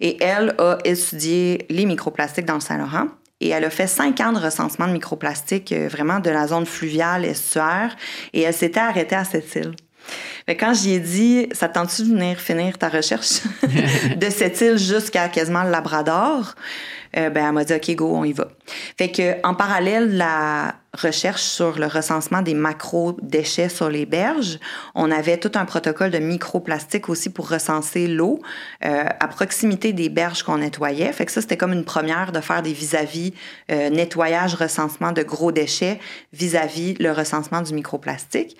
Et 0.00 0.22
elle 0.22 0.54
a 0.58 0.78
étudié 0.84 1.66
les 1.70 1.86
microplastiques 1.86 2.46
dans 2.46 2.54
le 2.54 2.60
Saint-Laurent. 2.60 3.08
Et 3.40 3.48
elle 3.48 3.64
a 3.64 3.70
fait 3.70 3.88
cinq 3.88 4.20
ans 4.20 4.32
de 4.32 4.38
recensement 4.38 4.86
de 4.86 4.92
microplastiques, 4.92 5.72
vraiment 5.72 6.20
de 6.20 6.30
la 6.30 6.46
zone 6.46 6.66
fluviale, 6.66 7.24
estuaire. 7.24 7.96
Et 8.32 8.42
elle 8.42 8.54
s'était 8.54 8.80
arrêtée 8.80 9.16
à 9.16 9.24
cette 9.24 9.54
île. 9.56 9.74
Mais 10.48 10.56
quand 10.56 10.74
j'y 10.74 10.94
ai 10.94 11.00
dit, 11.00 11.48
ça 11.52 11.68
tente-tu 11.68 12.02
de 12.02 12.08
venir 12.08 12.38
finir 12.38 12.78
ta 12.78 12.88
recherche? 12.88 13.40
De 14.16 14.30
cette 14.30 14.60
île 14.60 14.78
jusqu'à 14.78 15.28
quasiment 15.28 15.62
le 15.62 15.70
Labrador? 15.70 16.54
Euh, 17.16 17.30
ben, 17.30 17.46
elle 17.46 17.52
m'a 17.52 17.64
dit, 17.64 17.74
OK, 17.74 17.94
go, 17.94 18.10
on 18.14 18.24
y 18.24 18.32
va. 18.32 18.48
Fait 18.96 19.10
que, 19.10 19.46
en 19.46 19.54
parallèle, 19.54 20.16
la 20.16 20.74
recherche 20.94 21.42
sur 21.42 21.78
le 21.78 21.86
recensement 21.86 22.42
des 22.42 22.54
macro-déchets 22.54 23.70
sur 23.70 23.88
les 23.88 24.04
berges, 24.04 24.58
on 24.94 25.10
avait 25.10 25.38
tout 25.38 25.52
un 25.54 25.64
protocole 25.64 26.10
de 26.10 26.18
microplastique 26.18 27.08
aussi 27.08 27.30
pour 27.30 27.48
recenser 27.48 28.06
l'eau 28.06 28.40
euh, 28.84 29.04
à 29.20 29.28
proximité 29.28 29.92
des 29.92 30.10
berges 30.10 30.42
qu'on 30.42 30.58
nettoyait. 30.58 31.12
Fait 31.12 31.24
que 31.24 31.32
ça, 31.32 31.40
c'était 31.40 31.56
comme 31.56 31.72
une 31.72 31.84
première 31.84 32.32
de 32.32 32.40
faire 32.40 32.62
des 32.62 32.72
vis-à-vis 32.72 33.32
euh, 33.70 33.88
nettoyage, 33.90 34.54
recensement 34.54 35.12
de 35.12 35.22
gros 35.22 35.52
déchets 35.52 35.98
vis-à-vis 36.32 36.94
-vis 36.94 37.02
le 37.02 37.12
recensement 37.12 37.62
du 37.62 37.72
microplastique. 37.74 38.56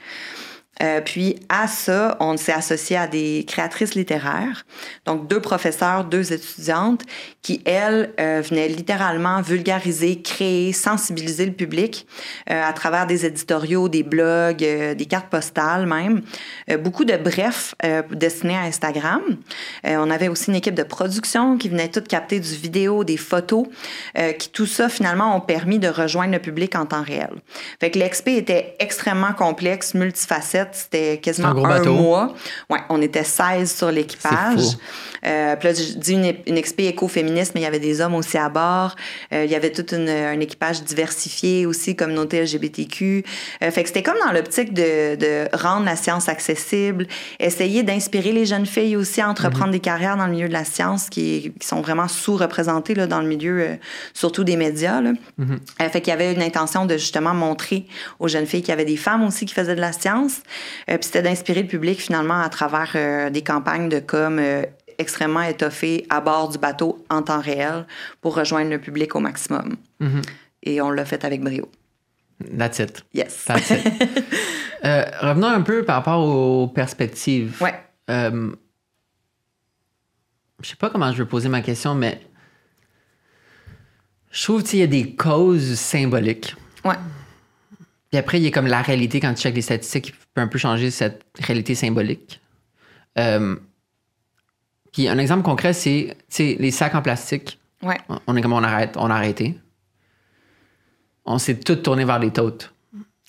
Euh, 0.80 1.00
puis 1.00 1.36
à 1.48 1.68
ça, 1.68 2.16
on 2.20 2.36
s'est 2.36 2.52
associé 2.52 2.96
à 2.96 3.06
des 3.06 3.44
créatrices 3.46 3.94
littéraires, 3.94 4.64
donc 5.04 5.28
deux 5.28 5.40
professeurs, 5.40 6.04
deux 6.04 6.32
étudiantes, 6.32 7.02
qui, 7.42 7.60
elles, 7.64 8.12
euh, 8.20 8.42
venaient 8.48 8.68
littéralement 8.68 9.42
vulgariser, 9.42 10.22
créer, 10.22 10.72
sensibiliser 10.72 11.46
le 11.46 11.52
public 11.52 12.06
euh, 12.50 12.62
à 12.64 12.72
travers 12.72 13.06
des 13.06 13.26
éditoriaux, 13.26 13.88
des 13.88 14.02
blogs, 14.02 14.56
des 14.56 15.06
cartes 15.06 15.28
postales 15.28 15.86
même. 15.86 16.22
beaucoup 16.80 17.04
de 17.04 17.16
brefs 17.16 17.74
destinés 18.10 18.56
à 18.56 18.62
Instagram. 18.62 19.22
on 19.84 20.10
avait 20.10 20.28
aussi 20.28 20.50
une 20.50 20.56
équipe 20.56 20.74
de 20.74 20.82
production 20.82 21.58
qui 21.58 21.68
venait 21.68 21.88
tout 21.88 22.02
capter 22.02 22.40
du 22.40 22.54
vidéo, 22.54 23.04
des 23.04 23.16
photos, 23.16 23.66
qui 24.38 24.50
tout 24.50 24.66
ça, 24.66 24.88
finalement, 24.88 25.36
ont 25.36 25.40
permis 25.40 25.78
de 25.78 25.88
rejoindre 25.88 26.32
le 26.32 26.38
public 26.38 26.74
en 26.76 26.86
temps 26.86 27.02
réel. 27.02 27.30
Fait 27.80 27.90
que 27.90 27.98
l'expé 27.98 28.36
était 28.36 28.76
extrêmement 28.78 29.32
complexe, 29.32 29.94
multifacette, 29.94 30.61
c'était 30.72 31.18
quasiment 31.18 31.48
un, 31.48 31.82
mois. 31.84 32.34
Ouais, 32.70 32.80
on 32.88 33.00
était 33.02 33.24
16 33.24 33.74
sur 33.74 33.90
l'équipage. 33.90 34.76
Euh, 35.24 35.54
puis 35.56 35.68
là, 35.68 35.74
je 35.74 35.98
dis 35.98 36.12
une, 36.14 36.34
une 36.46 36.56
expé 36.56 36.86
écoféministe, 36.86 37.52
mais 37.54 37.60
il 37.60 37.64
y 37.64 37.66
avait 37.66 37.78
des 37.78 38.00
hommes 38.00 38.14
aussi 38.14 38.38
à 38.38 38.48
bord. 38.48 38.96
Euh, 39.32 39.44
il 39.44 39.50
y 39.50 39.54
avait 39.54 39.70
tout 39.70 39.86
un 39.94 40.40
équipage 40.40 40.82
diversifié 40.82 41.66
aussi, 41.66 41.94
communauté 41.94 42.42
LGBTQ. 42.42 43.24
Euh, 43.62 43.70
fait 43.70 43.82
que 43.82 43.88
c'était 43.88 44.02
comme 44.02 44.18
dans 44.24 44.32
l'optique 44.32 44.72
de, 44.72 45.16
de, 45.16 45.48
rendre 45.56 45.84
la 45.84 45.96
science 45.96 46.28
accessible, 46.28 47.06
essayer 47.38 47.82
d'inspirer 47.82 48.32
les 48.32 48.46
jeunes 48.46 48.66
filles 48.66 48.96
aussi 48.96 49.20
à 49.20 49.28
entreprendre 49.28 49.66
mhm. 49.66 49.72
des 49.72 49.80
carrières 49.80 50.16
dans 50.16 50.26
le 50.26 50.32
milieu 50.32 50.48
de 50.48 50.52
la 50.52 50.64
science 50.64 51.08
qui, 51.08 51.52
qui 51.58 51.66
sont 51.66 51.80
vraiment 51.80 52.08
sous-représentées 52.08 52.94
là, 52.94 53.06
dans 53.06 53.20
le 53.20 53.28
milieu, 53.28 53.60
euh, 53.60 53.76
surtout 54.14 54.44
des 54.44 54.56
médias. 54.56 55.00
Là. 55.00 55.12
Mhm. 55.38 55.60
fait 55.78 56.00
qu'il 56.00 56.10
y 56.10 56.14
avait 56.14 56.32
une 56.32 56.42
intention 56.42 56.86
de 56.86 56.96
justement 56.96 57.34
montrer 57.34 57.86
aux 58.18 58.28
jeunes 58.28 58.46
filles 58.46 58.62
qu'il 58.62 58.70
y 58.70 58.72
avait 58.72 58.84
des 58.84 58.96
femmes 58.96 59.24
aussi 59.24 59.46
qui 59.46 59.54
faisaient 59.54 59.76
de 59.76 59.80
la 59.80 59.92
science. 59.92 60.42
Puis 60.86 60.98
c'était 61.00 61.22
d'inspirer 61.22 61.62
le 61.62 61.68
public 61.68 62.00
finalement 62.00 62.40
à 62.40 62.48
travers 62.48 63.30
des 63.30 63.42
campagnes 63.42 63.88
de 63.88 64.00
com 64.00 64.40
extrêmement 64.98 65.42
étoffé 65.42 66.06
à 66.10 66.20
bord 66.20 66.48
du 66.48 66.58
bateau 66.58 67.04
en 67.10 67.22
temps 67.22 67.40
réel 67.40 67.86
pour 68.20 68.34
rejoindre 68.34 68.70
le 68.70 68.78
public 68.78 69.14
au 69.14 69.20
maximum. 69.20 69.76
Mm-hmm. 70.00 70.22
Et 70.64 70.80
on 70.80 70.90
l'a 70.90 71.04
fait 71.04 71.24
avec 71.24 71.42
brio. 71.42 71.68
That's 72.56 72.78
it. 72.78 73.04
Yes. 73.12 73.44
That's 73.44 73.70
it. 73.70 73.86
Euh, 74.84 75.04
revenons 75.20 75.46
un 75.46 75.60
peu 75.60 75.84
par 75.84 75.94
rapport 75.94 76.26
aux 76.26 76.66
perspectives. 76.66 77.56
Ouais. 77.62 77.72
Euh, 78.10 78.50
je 80.60 80.68
sais 80.68 80.74
pas 80.74 80.90
comment 80.90 81.12
je 81.12 81.22
vais 81.22 81.28
poser 81.28 81.48
ma 81.48 81.60
question, 81.60 81.94
mais 81.94 82.20
je 84.32 84.42
trouve 84.42 84.64
qu'il 84.64 84.80
y 84.80 84.82
a 84.82 84.88
des 84.88 85.14
causes 85.14 85.76
symboliques. 85.76 86.56
Ouais. 86.84 86.96
Puis 88.12 88.18
après, 88.18 88.38
il 88.38 88.44
y 88.44 88.46
a 88.46 88.50
comme 88.50 88.66
la 88.66 88.82
réalité 88.82 89.20
quand 89.20 89.32
tu 89.32 89.40
checkes 89.40 89.54
les 89.54 89.62
statistiques 89.62 90.04
qui 90.04 90.12
peut 90.34 90.42
un 90.42 90.46
peu 90.46 90.58
changer 90.58 90.90
cette 90.90 91.24
réalité 91.38 91.74
symbolique. 91.74 92.42
Euh, 93.18 93.56
puis 94.92 95.08
un 95.08 95.16
exemple 95.16 95.42
concret, 95.42 95.72
c'est 95.72 96.14
les 96.38 96.70
sacs 96.70 96.94
en 96.94 97.00
plastique. 97.00 97.58
Ouais. 97.82 97.96
On 98.26 98.36
est 98.36 98.42
comme 98.42 98.52
on 98.52 98.62
arrête, 98.62 98.98
on 98.98 99.08
a 99.10 99.14
arrêté. 99.14 99.58
On 101.24 101.38
s'est 101.38 101.58
tout 101.58 101.76
tourné 101.76 102.04
vers 102.04 102.18
les 102.18 102.30
totes. 102.30 102.74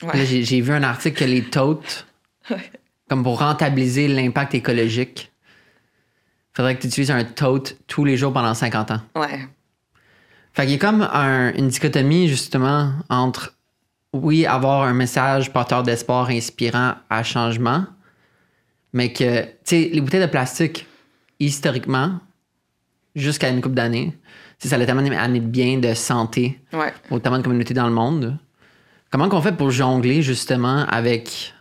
Ouais. 0.02 0.26
J'ai 0.26 0.60
vu 0.60 0.74
un 0.74 0.84
article 0.84 1.18
que 1.18 1.30
les 1.30 1.44
totes, 1.44 2.06
comme 3.10 3.24
pour 3.24 3.40
rentabiliser 3.40 4.10
l'impact 4.10 4.54
écologique, 4.54 5.32
faudrait 6.54 6.76
que 6.76 6.82
tu 6.82 6.88
utilises 6.88 7.12
un 7.12 7.24
tote 7.24 7.78
tous 7.88 8.04
les 8.04 8.18
jours 8.18 8.34
pendant 8.34 8.54
50 8.54 8.92
ans. 8.92 9.02
Ouais. 9.16 9.48
Fait 10.52 10.64
qu'il 10.64 10.72
y 10.72 10.76
a 10.76 10.78
comme 10.78 11.04
une 11.56 11.70
dichotomie, 11.70 12.28
justement, 12.28 12.92
entre, 13.08 13.54
oui, 14.14 14.46
avoir 14.46 14.84
un 14.84 14.94
message 14.94 15.52
porteur 15.52 15.84
d'espoir 15.84 16.30
inspirant 16.30 16.94
à 17.10 17.24
changement, 17.24 17.86
mais 18.94 19.12
que, 19.12 19.42
tu 19.42 19.50
sais, 19.64 19.90
les 19.92 20.02
bouteilles 20.02 20.22
de 20.22 20.28
plastique, 20.28 20.88
historiquement, 21.40 22.20
jusqu'à 23.16 23.50
une 23.50 23.62
couple 23.62 23.76
d'années, 23.76 24.16
ça 24.60 24.76
a 24.76 24.86
tellement 24.86 25.02
amené 25.02 25.40
de 25.40 25.46
bien, 25.46 25.78
de 25.80 25.94
santé, 25.94 26.60
ouais. 26.72 26.94
autant 27.10 27.38
de 27.38 27.44
communautés 27.44 27.74
dans 27.74 27.88
le 27.88 27.94
monde. 27.94 28.38
Comment 29.12 29.30
qu'on 29.30 29.42
fait 29.42 29.52
pour 29.52 29.72
jongler 29.72 30.22
justement 30.22 30.86
avec. 30.88 31.54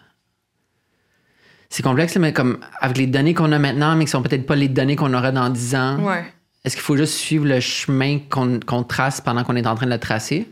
C'est 1.69 1.83
complexe, 1.83 2.17
mais 2.17 2.33
comme 2.33 2.61
avec 2.81 2.99
les 2.99 3.07
données 3.07 3.35
qu'on 3.35 3.51
a 3.51 3.59
maintenant, 3.59 3.97
mais 3.97 4.05
qui 4.05 4.11
sont 4.11 4.23
peut-être 4.23 4.47
pas 4.47 4.57
les 4.57 4.69
données 4.69 4.95
qu'on 4.95 5.13
aura 5.15 5.33
dans 5.33 5.49
10 5.49 5.75
ans. 5.75 5.99
Ouais. 6.01 6.25
Est-ce 6.65 6.77
qu'il 6.77 6.83
faut 6.85 6.97
juste 6.97 7.15
suivre 7.15 7.47
le 7.47 7.61
chemin 7.61 8.21
qu'on 8.31 8.83
trace 8.85 9.21
pendant 9.21 9.43
qu'on 9.43 9.57
est 9.57 9.67
en 9.67 9.75
train 9.75 9.87
de 9.87 9.93
le 9.93 9.99
tracer? 9.99 10.49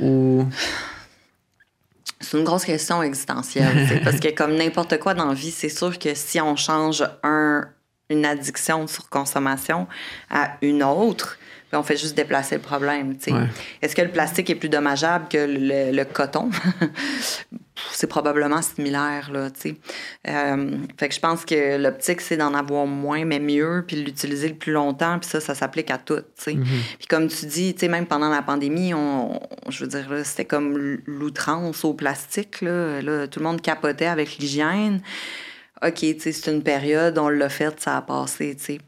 Ou. 0.00 0.46
C'est 2.20 2.36
une 2.36 2.44
grosse 2.44 2.64
question 2.64 3.02
existentielle. 3.02 4.02
parce 4.04 4.20
que 4.20 4.28
comme 4.28 4.54
n'importe 4.54 4.98
quoi 4.98 5.14
dans 5.14 5.26
la 5.26 5.34
vie, 5.34 5.50
c'est 5.50 5.68
sûr 5.70 5.98
que 5.98 6.14
si 6.14 6.40
on 6.40 6.54
change 6.54 7.02
un, 7.22 7.66
une 8.10 8.26
addiction 8.26 8.84
de 8.84 8.90
surconsommation 8.90 9.86
à 10.30 10.56
une 10.60 10.82
autre, 10.82 11.38
puis 11.70 11.78
on 11.78 11.82
fait 11.82 11.96
juste 11.96 12.16
déplacer 12.16 12.56
le 12.56 12.60
problème. 12.60 13.16
Est-ce 13.80 13.94
que 13.94 14.02
le 14.02 14.10
plastique 14.10 14.50
est 14.50 14.56
plus 14.56 14.68
dommageable 14.68 15.28
que 15.28 15.38
le, 15.38 16.04
coton? 16.04 16.50
C'est 17.92 18.06
probablement 18.06 18.62
similaire. 18.62 19.30
Là, 19.32 19.48
euh, 20.28 20.76
fait 20.96 21.08
que 21.08 21.14
je 21.14 21.20
pense 21.20 21.44
que 21.44 21.76
l'optique, 21.76 22.20
c'est 22.20 22.36
d'en 22.36 22.54
avoir 22.54 22.86
moins, 22.86 23.24
mais 23.24 23.38
mieux, 23.38 23.84
puis 23.86 23.96
l'utiliser 23.96 24.48
le 24.48 24.54
plus 24.54 24.72
longtemps, 24.72 25.18
puis 25.18 25.28
ça, 25.28 25.40
ça 25.40 25.54
s'applique 25.54 25.90
à 25.90 25.98
tout. 25.98 26.22
Mm-hmm. 26.46 26.64
Puis 26.98 27.06
comme 27.08 27.28
tu 27.28 27.46
dis, 27.46 27.74
même 27.88 28.06
pendant 28.06 28.28
la 28.28 28.42
pandémie, 28.42 28.94
on, 28.94 29.40
je 29.68 29.84
veux 29.84 29.90
dire, 29.90 30.06
c'était 30.24 30.44
comme 30.44 31.00
l'outrance 31.06 31.84
au 31.84 31.94
plastique. 31.94 32.60
Là. 32.60 33.02
là, 33.02 33.26
tout 33.26 33.40
le 33.40 33.46
monde 33.46 33.60
capotait 33.60 34.06
avec 34.06 34.38
l'hygiène. 34.38 35.00
OK, 35.82 36.04
c'est 36.18 36.46
une 36.48 36.62
période, 36.62 37.16
on 37.18 37.28
l'a 37.28 37.48
fait, 37.48 37.80
ça 37.80 37.96
a 37.96 38.02
passé, 38.02 38.54
tu 38.56 38.64
sais. 38.64 38.78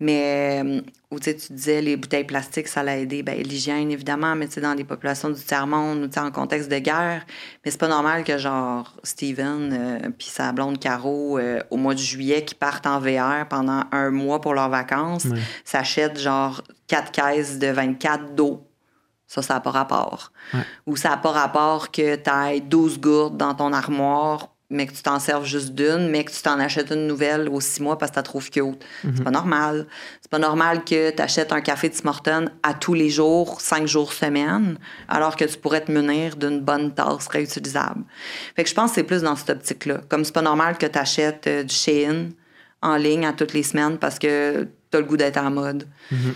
Mais, 0.00 0.62
euh, 0.64 0.80
où 1.10 1.18
tu 1.18 1.34
disais, 1.50 1.80
les 1.80 1.96
bouteilles 1.96 2.24
plastiques, 2.24 2.68
ça 2.68 2.82
l'a 2.82 2.98
aidé. 2.98 3.22
Ben, 3.22 3.40
l'hygiène, 3.40 3.90
évidemment, 3.90 4.34
mais 4.36 4.46
dans 4.60 4.74
les 4.74 4.84
populations 4.84 5.30
du 5.30 5.40
tiers-monde, 5.40 6.10
en 6.16 6.30
contexte 6.30 6.70
de 6.70 6.78
guerre, 6.78 7.24
mais 7.64 7.70
c'est 7.70 7.80
pas 7.80 7.88
normal 7.88 8.24
que, 8.24 8.36
genre, 8.36 8.94
Steven 9.02 9.72
euh, 9.72 10.10
puis 10.16 10.28
sa 10.28 10.52
blonde 10.52 10.78
Caro, 10.78 11.38
euh, 11.38 11.60
au 11.70 11.78
mois 11.78 11.94
de 11.94 12.00
juillet, 12.00 12.44
qui 12.44 12.54
partent 12.54 12.86
en 12.86 13.00
VR 13.00 13.48
pendant 13.48 13.84
un 13.90 14.10
mois 14.10 14.40
pour 14.42 14.52
leurs 14.52 14.68
vacances, 14.68 15.26
s'achètent, 15.64 16.18
genre, 16.18 16.62
quatre 16.86 17.10
caisses 17.10 17.58
de 17.58 17.68
24 17.68 18.34
d'eau. 18.34 18.66
Ça, 19.26 19.40
ça 19.40 19.54
n'a 19.54 19.60
pas 19.60 19.70
rapport. 19.70 20.32
Ou 20.86 20.96
ça 20.96 21.10
n'a 21.10 21.16
pas 21.16 21.32
rapport 21.32 21.90
que 21.90 22.16
tu 22.16 22.30
ailles 22.30 22.62
12 22.62 23.00
gourdes 23.00 23.36
dans 23.36 23.54
ton 23.54 23.72
armoire 23.72 24.48
mais 24.70 24.86
que 24.86 24.92
tu 24.92 25.02
t'en 25.02 25.18
serves 25.18 25.46
juste 25.46 25.74
d'une, 25.74 26.08
mais 26.10 26.24
que 26.24 26.30
tu 26.30 26.42
t'en 26.42 26.58
achètes 26.60 26.90
une 26.90 27.06
nouvelle 27.06 27.48
aux 27.48 27.60
six 27.60 27.80
mois 27.80 27.96
parce 27.96 28.10
que 28.10 28.16
tu 28.16 28.24
trouves 28.24 28.50
cute. 28.50 28.84
C'est 29.02 29.24
pas 29.24 29.30
normal. 29.30 29.86
C'est 30.20 30.30
pas 30.30 30.38
normal 30.38 30.84
que 30.84 31.10
tu 31.10 31.22
achètes 31.22 31.52
un 31.52 31.62
café 31.62 31.88
de 31.88 31.94
Smorton 31.94 32.50
à 32.62 32.74
tous 32.74 32.92
les 32.92 33.08
jours, 33.08 33.62
cinq 33.62 33.86
jours 33.86 34.12
semaine, 34.12 34.78
alors 35.08 35.36
que 35.36 35.44
tu 35.46 35.56
pourrais 35.56 35.80
te 35.82 35.90
munir 35.90 36.36
d'une 36.36 36.60
bonne 36.60 36.92
tasse 36.94 37.28
réutilisable. 37.28 38.04
Fait 38.56 38.64
que 38.64 38.68
je 38.68 38.74
pense 38.74 38.90
que 38.90 38.96
c'est 38.96 39.04
plus 39.04 39.22
dans 39.22 39.36
cette 39.36 39.50
optique-là. 39.50 40.02
Comme 40.08 40.24
c'est 40.24 40.34
pas 40.34 40.42
normal 40.42 40.76
que 40.76 40.86
tu 40.86 40.98
achètes 40.98 41.46
euh, 41.46 41.62
du 41.62 41.74
Shein 41.74 42.30
en 42.82 42.96
ligne 42.96 43.26
à 43.26 43.32
toutes 43.32 43.54
les 43.54 43.62
semaines 43.62 43.96
parce 43.96 44.18
que 44.18 44.68
tu 44.90 44.96
as 44.96 45.00
le 45.00 45.06
goût 45.06 45.16
d'être 45.16 45.38
en 45.38 45.50
mode. 45.50 45.88
Mm-hmm. 46.12 46.34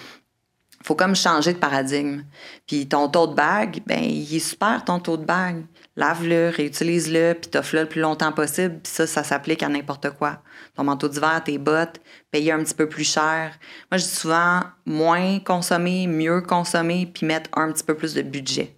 Faut 0.85 0.95
comme 0.95 1.15
changer 1.15 1.53
de 1.53 1.59
paradigme. 1.59 2.23
Puis 2.67 2.89
ton 2.89 3.09
taux 3.09 3.27
de 3.27 3.35
bague, 3.35 3.83
ben 3.87 4.03
il 4.03 4.35
est 4.35 4.41
super 4.41 4.85
ton 4.85 4.99
taux 4.99 5.17
de 5.17 5.25
bague 5.25 5.65
lave-le, 5.97 6.51
réutilise-le, 6.55 7.35
puis 7.35 7.51
t'offre-le 7.51 7.83
le 7.83 7.89
plus 7.89 8.01
longtemps 8.01 8.33
possible. 8.33 8.81
Puis 8.83 8.93
ça, 8.93 9.07
ça 9.07 9.23
s'applique 9.23 9.63
à 9.63 9.69
n'importe 9.69 10.11
quoi. 10.11 10.43
Ton 10.77 10.85
manteau 10.85 11.09
d'hiver, 11.09 11.43
tes 11.45 11.59
bottes, 11.59 12.01
payer 12.31 12.53
un 12.53 12.63
petit 12.63 12.75
peu 12.75 12.89
plus 12.89 13.11
cher. 13.11 13.53
Moi, 13.91 13.99
je 13.99 14.05
dis 14.05 14.11
souvent 14.11 14.61
moins 14.87 15.39
consommer, 15.41 16.07
mieux 16.07 16.41
consommer, 16.41 17.11
puis 17.13 17.27
mettre 17.27 17.51
un 17.55 17.71
petit 17.73 17.85
peu 17.85 17.95
plus 17.95 18.15
de 18.15 18.23
budget. 18.23 18.75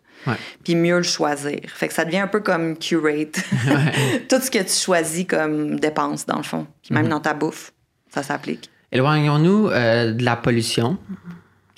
Puis 0.64 0.74
mieux 0.74 0.96
le 0.96 1.02
choisir. 1.02 1.60
Fait 1.68 1.88
que 1.88 1.94
ça 1.94 2.04
devient 2.04 2.18
un 2.18 2.28
peu 2.28 2.40
comme 2.40 2.78
curate. 2.78 3.42
Tout 4.28 4.40
ce 4.40 4.50
que 4.50 4.62
tu 4.62 4.72
choisis 4.72 5.26
comme 5.26 5.78
dépense, 5.78 6.24
dans 6.24 6.38
le 6.38 6.42
fond. 6.42 6.66
Puis 6.82 6.94
même 6.94 7.06
mm-hmm. 7.06 7.10
dans 7.10 7.20
ta 7.20 7.34
bouffe, 7.34 7.72
ça 8.10 8.22
s'applique. 8.22 8.70
Éloignons-nous 8.90 9.68
euh, 9.68 10.12
de 10.12 10.24
la 10.24 10.36
pollution. 10.36 10.96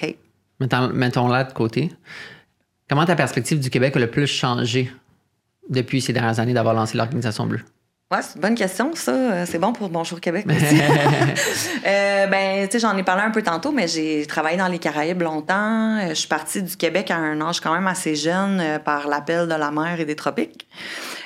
OK. 0.01 0.17
Mettons-la 0.61 1.45
de 1.45 1.53
côté. 1.53 1.91
Comment 2.89 3.05
ta 3.05 3.17
perspective 3.17 3.59
du 3.59 3.69
Québec 3.69 3.97
a 3.97 3.99
le 3.99 4.11
plus 4.11 4.29
changé? 4.29 4.93
Depuis 5.69 6.01
ces 6.01 6.13
dernières 6.13 6.41
années 6.41 6.55
d'avoir 6.55 6.75
lancé 6.75 6.97
l'Organisation 6.97 7.47
Bleue? 7.47 7.63
Oui, 8.13 8.19
c'est 8.23 8.37
une 8.37 8.41
bonne 8.41 8.55
question, 8.55 8.93
ça. 8.95 9.11
Euh, 9.11 9.47
c'est 9.51 9.59
bon 9.59 9.73
pour 9.73 9.89
Bonjour 9.89 10.21
Québec 10.21 10.47
aussi. 10.49 10.81
euh, 11.87 12.27
ben, 12.29 12.69
tu 12.69 12.73
sais, 12.73 12.79
j'en 12.79 12.97
ai 12.97 13.03
parlé 13.03 13.23
un 13.23 13.33
peu 13.33 13.43
tantôt, 13.43 13.73
mais 13.73 13.89
j'ai 13.89 14.25
travaillé 14.27 14.57
dans 14.57 14.69
les 14.69 14.79
Caraïbes 14.79 15.23
longtemps. 15.23 15.99
Euh, 15.99 16.11
je 16.11 16.15
suis 16.15 16.29
partie 16.29 16.63
du 16.63 16.77
Québec 16.77 17.11
à 17.11 17.17
un 17.17 17.41
âge 17.41 17.59
quand 17.59 17.75
même 17.75 17.89
assez 17.89 18.15
jeune 18.15 18.61
euh, 18.61 18.79
par 18.79 19.09
l'appel 19.09 19.49
de 19.49 19.55
la 19.55 19.73
mer 19.73 19.99
et 19.99 20.05
des 20.05 20.15
tropiques. 20.15 20.69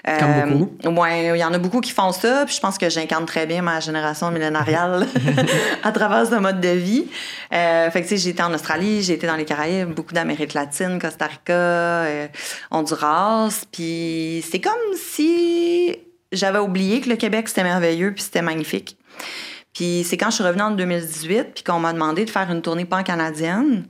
Comme 0.07 0.71
beaucoup. 0.83 1.01
Ouais, 1.03 1.37
il 1.37 1.39
y 1.39 1.45
en 1.45 1.53
a 1.53 1.59
beaucoup 1.59 1.83
qui 1.83 1.91
font 1.91 2.13
ça, 2.13 2.47
puis 2.47 2.55
je 2.55 2.61
pense 2.61 2.79
que 2.79 2.89
j'incarne 2.89 3.27
très 3.27 3.45
bien 3.45 3.61
ma 3.61 3.81
génération 3.81 4.31
millénariale 4.31 5.07
à 5.85 5.93
travers 5.93 6.27
ce 6.27 6.37
mode 6.37 6.63
de 6.63 6.71
vie. 6.71 7.05
fait 7.51 7.91
que, 7.93 7.99
tu 7.99 8.09
sais, 8.09 8.17
j'ai 8.17 8.31
été 8.31 8.43
en 8.43 8.55
Australie, 8.55 9.03
j'ai 9.03 9.13
été 9.13 9.27
dans 9.27 9.37
les 9.37 9.45
Caraïbes, 9.45 9.91
beaucoup 9.91 10.15
d'Amérique 10.15 10.55
latine, 10.55 10.99
Costa 10.99 11.27
Rica, 11.27 12.07
Honduras, 12.71 13.67
puis 13.71 14.43
c'est 14.51 14.61
comme 14.61 14.73
si 14.97 15.99
j'avais 16.33 16.59
oublié 16.59 17.01
que 17.01 17.09
le 17.09 17.17
Québec, 17.17 17.49
c'était 17.49 17.65
merveilleux 17.65 18.13
puis 18.13 18.23
c'était 18.23 18.43
magnifique. 18.43 18.97
Puis 19.75 20.05
c'est 20.05 20.17
quand 20.17 20.31
je 20.31 20.37
suis 20.37 20.45
revenue 20.45 20.63
en 20.63 20.71
2018 20.73 21.55
puis 21.55 21.65
qu'on 21.65 21.79
m'a 21.79 21.93
demandé 21.93 22.25
de 22.25 22.31
faire 22.31 22.51
une 22.51 22.63
tournée 22.63 22.85
pan-canadienne 22.85 23.87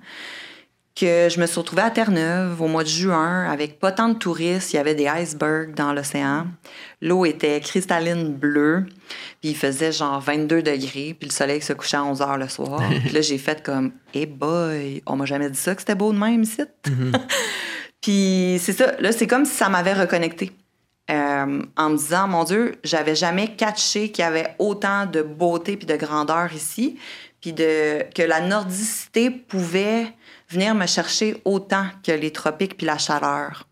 que 0.94 1.28
je 1.30 1.40
me 1.40 1.46
suis 1.46 1.58
retrouvée 1.58 1.82
à 1.82 1.90
Terre-Neuve 1.90 2.60
au 2.60 2.68
mois 2.68 2.82
de 2.82 2.88
juin 2.88 3.48
avec 3.50 3.78
pas 3.78 3.90
tant 3.90 4.08
de 4.10 4.14
touristes. 4.14 4.72
Il 4.72 4.76
y 4.76 4.78
avait 4.78 4.94
des 4.94 5.06
icebergs 5.06 5.74
dans 5.74 5.92
l'océan. 5.92 6.46
L'eau 7.00 7.24
était 7.24 7.60
cristalline 7.60 8.34
bleue. 8.34 8.84
Puis 9.40 9.50
il 9.50 9.56
faisait 9.56 9.92
genre 9.92 10.20
22 10.20 10.62
degrés. 10.62 11.16
Puis 11.18 11.28
le 11.28 11.30
soleil 11.30 11.62
se 11.62 11.72
couchait 11.72 11.96
à 11.96 12.04
11 12.04 12.20
heures 12.20 12.36
le 12.36 12.48
soir. 12.48 12.82
puis 13.04 13.10
là, 13.10 13.20
j'ai 13.22 13.38
fait 13.38 13.62
comme, 13.62 13.92
hey 14.12 14.26
boy, 14.26 15.02
on 15.06 15.16
m'a 15.16 15.24
jamais 15.24 15.48
dit 15.48 15.58
ça 15.58 15.74
que 15.74 15.80
c'était 15.80 15.94
beau 15.94 16.12
de 16.12 16.18
même 16.18 16.42
ici. 16.42 16.62
puis 18.02 18.60
c'est 18.60 18.74
ça. 18.74 18.92
Là, 19.00 19.12
c'est 19.12 19.26
comme 19.26 19.46
si 19.46 19.54
ça 19.54 19.70
m'avait 19.70 19.94
reconnecté. 19.94 20.52
Euh, 21.10 21.62
en 21.76 21.90
me 21.90 21.96
disant, 21.96 22.28
mon 22.28 22.44
Dieu, 22.44 22.76
j'avais 22.84 23.16
jamais 23.16 23.48
catché 23.48 24.12
qu'il 24.12 24.22
y 24.22 24.26
avait 24.26 24.54
autant 24.58 25.06
de 25.06 25.22
beauté 25.22 25.76
puis 25.76 25.86
de 25.86 25.96
grandeur 25.96 26.52
ici, 26.52 26.98
puis 27.40 27.52
de, 27.52 28.04
que 28.14 28.22
la 28.22 28.40
nordicité 28.40 29.30
pouvait 29.30 30.06
venir 30.48 30.74
me 30.74 30.86
chercher 30.86 31.40
autant 31.44 31.86
que 32.04 32.12
les 32.12 32.30
tropiques 32.30 32.76
puis 32.76 32.86
la 32.86 32.98
chaleur. 32.98 33.66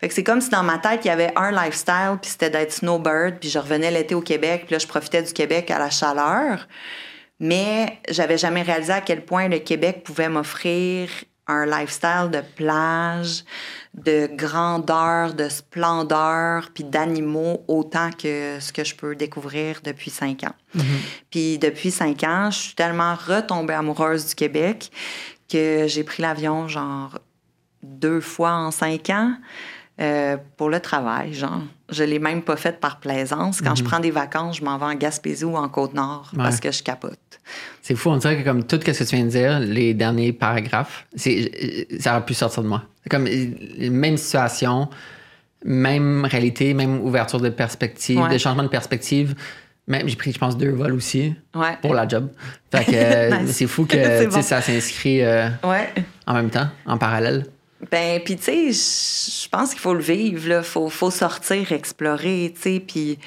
Fait 0.00 0.08
que 0.08 0.14
c'est 0.14 0.24
comme 0.24 0.40
si 0.40 0.50
dans 0.50 0.62
ma 0.62 0.78
tête, 0.78 1.00
il 1.04 1.08
y 1.08 1.10
avait 1.10 1.32
un 1.36 1.50
lifestyle, 1.50 2.18
puis 2.20 2.30
c'était 2.30 2.50
d'être 2.50 2.72
snowbird, 2.72 3.38
puis 3.40 3.48
je 3.48 3.58
revenais 3.58 3.90
l'été 3.90 4.14
au 4.14 4.20
Québec, 4.20 4.64
puis 4.66 4.74
là, 4.74 4.78
je 4.78 4.86
profitais 4.86 5.22
du 5.22 5.32
Québec 5.32 5.70
à 5.70 5.78
la 5.78 5.90
chaleur. 5.90 6.68
Mais 7.40 7.98
j'avais 8.10 8.36
jamais 8.36 8.62
réalisé 8.62 8.92
à 8.92 9.00
quel 9.00 9.24
point 9.24 9.48
le 9.48 9.58
Québec 9.60 10.02
pouvait 10.04 10.28
m'offrir 10.28 11.08
un 11.48 11.66
lifestyle 11.66 12.28
de 12.30 12.42
plage, 12.56 13.44
de 13.94 14.28
grandeur, 14.32 15.34
de 15.34 15.48
splendeur, 15.48 16.70
puis 16.74 16.84
d'animaux 16.84 17.64
autant 17.66 18.10
que 18.10 18.58
ce 18.60 18.72
que 18.72 18.84
je 18.84 18.94
peux 18.94 19.16
découvrir 19.16 19.80
depuis 19.82 20.10
cinq 20.10 20.44
ans. 20.44 20.54
Mm-hmm. 20.76 20.82
Puis 21.30 21.58
depuis 21.58 21.90
cinq 21.90 22.22
ans, 22.22 22.50
je 22.50 22.58
suis 22.58 22.74
tellement 22.74 23.14
retombée 23.14 23.74
amoureuse 23.74 24.26
du 24.26 24.34
Québec 24.34 24.90
que 25.50 25.86
j'ai 25.88 26.04
pris 26.04 26.22
l'avion 26.22 26.68
genre 26.68 27.18
deux 27.82 28.20
fois 28.20 28.52
en 28.52 28.70
cinq 28.70 29.10
ans. 29.10 29.34
euh, 30.00 30.36
pour 30.56 30.70
le 30.70 30.80
travail, 30.80 31.34
genre. 31.34 31.62
Je 31.88 32.04
l'ai 32.04 32.18
même 32.18 32.42
pas 32.42 32.56
fait 32.56 32.78
par 32.78 33.00
plaisance. 33.00 33.60
Quand 33.60 33.74
je 33.74 33.82
prends 33.82 34.00
des 34.00 34.10
vacances, 34.10 34.58
je 34.58 34.64
m'en 34.64 34.78
vais 34.78 34.84
en 34.84 34.94
Gaspésie 34.94 35.44
ou 35.44 35.56
en 35.56 35.68
Côte-Nord 35.68 36.30
parce 36.36 36.60
que 36.60 36.70
je 36.70 36.82
capote. 36.82 37.18
C'est 37.82 37.94
fou, 37.94 38.10
on 38.10 38.16
dirait 38.16 38.36
que 38.38 38.44
comme 38.44 38.64
tout 38.64 38.76
ce 38.76 38.84
que 38.90 39.04
tu 39.04 39.16
viens 39.16 39.24
de 39.24 39.30
dire, 39.30 39.60
les 39.60 39.94
derniers 39.94 40.32
paragraphes, 40.32 41.06
c'est, 41.16 41.86
ça 42.00 42.12
aurait 42.16 42.24
pu 42.24 42.34
sortir 42.34 42.62
de 42.62 42.68
moi. 42.68 42.82
C'est 43.02 43.10
comme 43.10 43.24
même 43.24 44.16
situation, 44.16 44.88
même 45.64 46.24
réalité, 46.24 46.74
même 46.74 47.00
ouverture 47.00 47.40
de 47.40 47.48
perspective, 47.48 48.18
Ouais. 48.20 48.32
de 48.32 48.38
changement 48.38 48.62
de 48.62 48.68
perspective. 48.68 49.34
Même, 49.86 50.06
j'ai 50.08 50.16
pris, 50.16 50.32
je 50.32 50.38
pense, 50.38 50.56
deux 50.56 50.70
vols 50.70 50.92
aussi 50.92 51.34
Ouais. 51.54 51.78
pour 51.80 51.94
la 51.94 52.06
job. 52.06 52.28
Fait 52.70 52.84
que 52.84 52.90
euh, 52.94 53.36
Nice. 53.40 53.52
c'est 53.56 53.66
fou 53.66 53.86
que 53.86 54.26
bon. 54.26 54.42
ça 54.42 54.60
s'inscrit 54.60 55.22
euh, 55.22 55.48
Ouais. 55.64 55.88
en 56.26 56.34
même 56.34 56.50
temps, 56.50 56.68
en 56.86 56.98
parallèle. 56.98 57.46
Ben, 57.90 58.20
puis 58.24 58.36
tu 58.36 58.42
sais, 58.42 58.72
je- 58.72 59.44
je 59.44 59.48
pense 59.48 59.70
qu'il 59.70 59.78
faut 59.80 59.94
le 59.94 60.00
vivre, 60.02 60.48
là. 60.48 60.62
Faut, 60.62 60.88
faut 60.90 61.10
sortir, 61.12 61.70
explorer, 61.72 62.52
tu 62.54 62.60
sais, 62.60 62.80
puis 62.86 63.18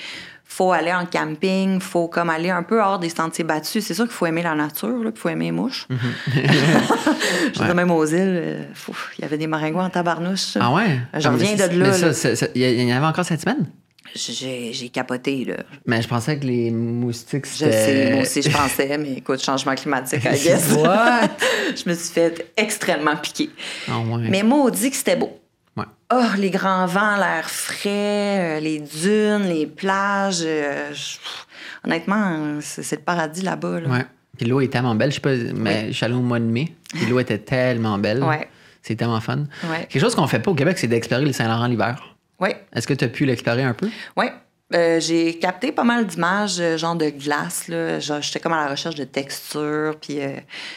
faut 0.61 0.71
aller 0.73 0.93
en 0.93 1.07
camping, 1.07 1.79
faut 1.79 2.07
comme 2.07 2.29
aller 2.29 2.51
un 2.51 2.61
peu 2.61 2.79
hors 2.79 2.99
des 2.99 3.09
sentiers 3.09 3.43
battus. 3.43 3.83
C'est 3.83 3.95
sûr 3.95 4.03
qu'il 4.03 4.13
faut 4.13 4.27
aimer 4.27 4.43
la 4.43 4.53
nature, 4.53 5.01
puis 5.11 5.19
faut 5.19 5.29
aimer 5.29 5.45
les 5.45 5.51
mouches. 5.51 5.87
je 6.35 7.59
veux 7.59 7.65
dire, 7.65 7.73
même 7.73 7.89
aux 7.89 8.05
îles, 8.05 8.15
euh, 8.19 8.63
il 9.17 9.21
y 9.23 9.25
avait 9.25 9.39
des 9.39 9.47
maringouins 9.47 9.85
en 9.85 9.89
tabarnouche. 9.89 10.57
Ah 10.59 10.71
ouais? 10.71 10.99
J'en 11.15 11.31
Comme- 11.31 11.39
reviens 11.39 11.55
de 11.55 11.79
là, 11.79 12.49
Il 12.53 12.61
y, 12.61 12.83
il 12.83 12.93
en 12.93 12.97
avait 12.97 13.05
encore 13.07 13.25
cette 13.25 13.41
semaine? 13.41 13.71
J'ai 14.13 14.89
capoté, 14.89 15.45
là. 15.45 15.55
Mais 15.87 15.99
je 16.03 16.07
pensais 16.07 16.37
que 16.37 16.45
les 16.45 16.69
moustiques, 16.69 17.45
Je 17.47 17.51
c'était... 17.51 17.71
sais, 17.71 18.11
moi 18.13 18.21
aussi, 18.21 18.41
je 18.43 18.49
pensais, 18.51 18.97
mais 18.99 19.13
écoute, 19.13 19.41
changement 19.41 19.73
climatique, 19.73 20.23
I 20.25 20.37
guess. 20.43 20.73
What? 20.73 21.29
je 21.75 21.89
me 21.89 21.95
suis 21.95 22.13
fait 22.13 22.51
extrêmement 22.55 23.15
piquer. 23.15 23.49
Ah 23.89 23.93
ouais. 23.99 24.27
Mais 24.29 24.43
maudit 24.43 24.91
que 24.91 24.95
c'était 24.97 25.15
beau. 25.15 25.40
Oh, 26.13 26.23
les 26.37 26.49
grands 26.49 26.85
vents, 26.87 27.15
l'air 27.17 27.49
frais, 27.49 28.57
euh, 28.57 28.59
les 28.59 28.79
dunes, 28.79 29.43
les 29.47 29.65
plages. 29.65 30.41
euh, 30.43 30.91
je- 30.93 31.17
honnêtement, 31.85 32.59
c'est 32.61 32.95
le 32.97 33.01
paradis 33.01 33.41
là-bas. 33.41 33.79
Là. 33.81 33.89
Ouais. 33.89 34.05
Puis 34.37 34.45
l'eau 34.47 34.59
est 34.61 34.67
tellement 34.67 34.95
belle. 34.95 35.11
Je 35.11 35.15
sais 35.15 35.21
pas, 35.21 35.35
mais 35.55 35.87
je 35.87 35.91
suis 35.93 36.05
allé 36.05 36.15
au 36.15 36.21
mois 36.21 36.39
de 36.39 36.45
mai. 36.45 36.73
Puis 36.93 37.05
l'eau 37.05 37.19
était 37.19 37.37
tellement 37.37 37.97
belle. 37.97 38.23
Ouais. 38.23 38.49
C'est 38.81 38.95
tellement 38.95 39.21
fun. 39.21 39.45
Ouais. 39.69 39.85
Quelque 39.89 40.01
chose 40.01 40.15
qu'on 40.15 40.27
fait 40.27 40.39
pas 40.39 40.51
au 40.51 40.55
Québec, 40.55 40.77
c'est 40.79 40.87
d'explorer 40.87 41.23
le 41.25 41.31
Saint-Laurent 41.33 41.67
l'hiver. 41.67 42.15
Oui, 42.39 42.49
Est-ce 42.73 42.87
que 42.87 42.93
tu 42.95 43.05
as 43.05 43.09
pu 43.09 43.25
l'explorer 43.25 43.63
un 43.63 43.73
peu? 43.73 43.89
oui. 44.17 44.25
Euh, 44.73 44.99
j'ai 44.99 45.37
capté 45.37 45.71
pas 45.71 45.83
mal 45.83 46.05
d'images, 46.07 46.59
euh, 46.59 46.77
genre 46.77 46.95
de 46.95 47.09
glace. 47.09 47.67
là. 47.67 47.99
J'étais 47.99 48.39
comme 48.39 48.53
à 48.53 48.63
la 48.65 48.69
recherche 48.71 48.95
de 48.95 49.03
textures. 49.03 49.95
Puis 50.01 50.19
euh, 50.21 50.31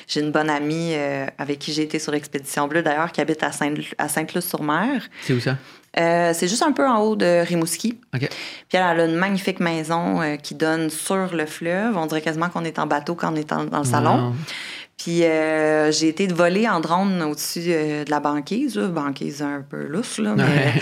j'ai 0.09 0.21
une 0.21 0.31
bonne 0.33 0.51
amie 0.51 0.93
euh, 0.95 1.27
avec 1.39 1.59
qui 1.61 1.73
j'ai 1.73 1.83
été 1.83 1.99
sur 1.99 2.11
l'expédition 2.13 2.67
bleue, 2.67 2.83
d'ailleurs, 2.83 3.13
qui 3.13 3.21
habite 3.21 3.43
à 3.43 3.53
Saint- 3.53 3.75
à 3.99 4.09
Sainte-Luce-sur-Mer. 4.09 5.03
C'est 5.23 5.33
où 5.33 5.41
ça? 5.41 5.57
C'est 5.97 6.49
juste 6.49 6.63
un 6.65 6.73
peu 6.73 6.89
en 6.89 6.99
haut 7.03 7.15
de 7.15 7.45
Rimouski. 7.47 7.97
OK. 8.15 8.21
Puis 8.21 8.29
elle, 8.73 8.83
elle 8.83 9.01
a 9.01 9.05
une 9.05 9.15
magnifique 9.15 9.61
maison 9.61 10.21
qui 10.43 10.57
donne 10.57 10.91
sur 10.91 11.33
le 11.33 11.47
fleuve. 11.47 11.97
On 11.97 12.07
dirait 12.07 12.21
quasiment 12.21 12.49
qu'on 12.49 12.65
est 12.65 12.81
en 12.81 12.87
bateau 12.87 13.15
quand 13.15 13.33
on 13.33 13.37
est 13.37 13.53
en- 13.53 13.65
dans 13.65 13.79
le 13.79 13.85
salon. 13.85 14.35
Puis 14.97 15.25
euh, 15.25 15.91
j'ai 15.91 16.09
été 16.09 16.27
voler 16.29 16.69
en 16.69 16.81
drone 16.81 17.21
au-dessus 17.23 17.65
euh, 17.67 18.05
de 18.05 18.11
la 18.11 18.21
banquise, 18.21 18.77
là. 18.77 18.89
banquise 18.89 19.43
un 19.43 19.63
peu 19.63 19.87
lousse, 19.87 20.19
là, 20.19 20.35
mais 20.37 20.75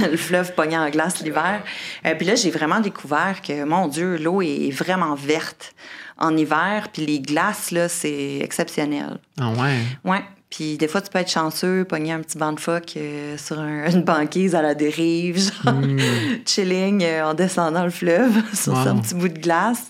le 0.10 0.16
fleuve 0.16 0.54
pogné 0.54 0.78
en 0.78 0.88
glace 0.90 1.22
l'hiver. 1.22 1.62
Euh, 2.06 2.14
puis 2.14 2.26
là, 2.26 2.34
j'ai 2.34 2.50
vraiment 2.50 2.80
découvert 2.80 3.42
que, 3.46 3.64
mon 3.64 3.88
Dieu, 3.88 4.16
l'eau 4.16 4.42
est 4.42 4.70
vraiment 4.70 5.14
verte 5.14 5.74
en 6.18 6.36
hiver, 6.36 6.88
puis 6.92 7.04
les 7.04 7.20
glaces, 7.20 7.70
là, 7.72 7.88
c'est 7.88 8.38
exceptionnel. 8.40 9.18
Ah 9.38 9.50
ouais? 9.50 9.78
Ouais. 10.04 10.24
Puis 10.54 10.76
des 10.76 10.86
fois, 10.86 11.00
tu 11.00 11.08
peux 11.08 11.18
être 11.18 11.30
chanceux, 11.30 11.84
pogner 11.84 12.12
un 12.12 12.20
petit 12.20 12.36
banc 12.36 12.52
de 12.52 12.60
phoque 12.60 12.92
euh, 12.98 13.38
sur 13.38 13.58
un- 13.58 13.86
une 13.90 14.02
banquise 14.02 14.54
à 14.54 14.60
la 14.60 14.74
dérive, 14.74 15.38
genre 15.38 15.74
chilling 16.46 17.02
euh, 17.04 17.24
en 17.24 17.34
descendant 17.34 17.84
le 17.84 17.90
fleuve 17.90 18.32
sur 18.54 18.72
Wow. 18.74 18.88
un 18.88 18.96
petit 18.98 19.14
bout 19.14 19.28
de 19.28 19.38
glace. 19.38 19.86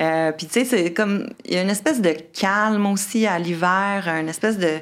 Euh, 0.00 0.32
puis 0.32 0.46
tu 0.48 0.54
sais, 0.54 0.64
c'est 0.64 0.92
comme 0.92 1.28
il 1.44 1.54
y 1.54 1.56
a 1.56 1.62
une 1.62 1.70
espèce 1.70 2.00
de 2.00 2.14
calme 2.38 2.86
aussi 2.86 3.26
à 3.26 3.38
l'hiver, 3.38 4.08
une 4.08 4.28
espèce 4.28 4.58
de 4.58 4.78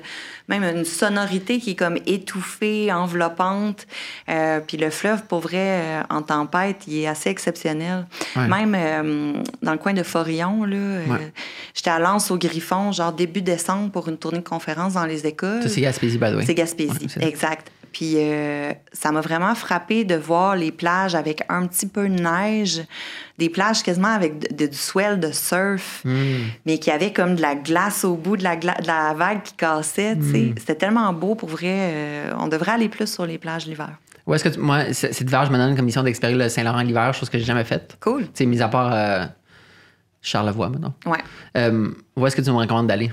même 0.50 0.64
une 0.64 0.84
sonorité 0.84 1.58
qui 1.60 1.70
est 1.70 1.74
comme 1.76 1.96
étouffée, 2.06 2.92
enveloppante. 2.92 3.86
Euh, 4.28 4.60
puis 4.60 4.76
le 4.76 4.90
fleuve, 4.90 5.22
pour 5.24 5.40
vrai, 5.40 5.56
euh, 5.58 6.02
en 6.10 6.22
tempête, 6.22 6.82
il 6.86 6.98
est 6.98 7.06
assez 7.06 7.30
exceptionnel. 7.30 8.06
Ouais. 8.36 8.48
Même 8.48 8.74
euh, 8.76 9.32
dans 9.62 9.72
le 9.72 9.78
coin 9.78 9.94
de 9.94 10.02
Forillon, 10.02 10.64
là, 10.64 10.76
Ouais. 11.06 11.32
j'étais 11.74 11.90
à 11.90 11.98
Lens 11.98 12.30
au 12.30 12.36
Griffon, 12.36 12.92
genre 12.92 13.12
début 13.12 13.42
décembre 13.42 13.90
pour 13.90 14.08
une 14.08 14.18
tournée 14.18 14.38
de 14.40 14.44
conférence 14.48 14.94
dans 14.94 15.06
les 15.06 15.26
écoles. 15.26 15.62
Ça, 15.62 15.68
c'est 15.68 15.80
Gaspésie, 15.80 16.18
by 16.18 16.32
the 16.32 16.34
way. 16.36 16.44
C'est 16.44 16.54
Gaspésie, 16.54 17.06
Ouais, 17.16 17.26
exact. 17.28 17.70
Puis 17.92 18.14
euh, 18.16 18.72
ça 18.92 19.10
m'a 19.12 19.20
vraiment 19.20 19.54
frappé 19.54 20.04
de 20.04 20.14
voir 20.14 20.56
les 20.56 20.70
plages 20.72 21.14
avec 21.14 21.42
un 21.48 21.66
petit 21.66 21.86
peu 21.86 22.08
de 22.08 22.14
neige, 22.20 22.82
des 23.38 23.48
plages 23.48 23.82
quasiment 23.82 24.08
avec 24.14 24.38
de- 24.38 24.54
de- 24.64 24.70
du 24.70 24.76
swell 24.76 25.18
de 25.20 25.32
surf, 25.32 26.02
Hmm. 26.04 26.48
mais 26.66 26.78
qui 26.78 26.90
avait 26.90 27.12
comme 27.12 27.34
de 27.36 27.42
la 27.42 27.54
glace 27.54 28.04
au 28.04 28.14
bout 28.14 28.36
de 28.36 28.44
la, 28.44 28.56
de 28.56 28.66
la 28.86 29.14
vague 29.14 29.42
qui 29.42 29.54
cassait. 29.54 30.14
Hmm. 30.14 30.54
C'était 30.58 30.74
tellement 30.76 31.12
beau 31.12 31.34
pour 31.34 31.48
vrai. 31.48 31.60
euh, 31.70 32.32
on 32.38 32.48
devrait 32.48 32.72
aller 32.72 32.88
plus 32.88 33.06
sur 33.12 33.26
les 33.26 33.38
plages 33.38 33.66
l'hiver. 33.66 33.90
Où 34.26 34.34
est-ce 34.34 34.44
que 34.44 34.48
tu- 34.50 34.60
moi, 34.60 34.92
cet 34.92 35.20
hiver, 35.22 35.44
je 35.46 35.50
me 35.50 35.56
donne 35.56 35.74
comme 35.74 35.84
mission 35.86 36.02
d'explorer 36.02 36.34
le 36.34 36.48
Saint-Laurent 36.48 36.82
l'hiver, 36.82 37.12
chose 37.14 37.28
que 37.30 37.38
j'ai 37.38 37.44
jamais 37.44 37.64
faite. 37.64 37.96
Cool. 38.00 38.24
Tu 38.24 38.30
sais, 38.34 38.46
mis 38.46 38.60
à 38.62 38.68
part 38.68 38.92
euh, 38.92 39.24
Charlevoix, 40.22 40.68
maintenant. 40.68 40.94
Ouais. 41.06 41.18
Euh, 41.56 41.88
où 42.16 42.26
est-ce 42.26 42.36
que 42.36 42.42
tu 42.42 42.50
me 42.50 42.56
recommandes 42.56 42.86
d'aller? 42.86 43.10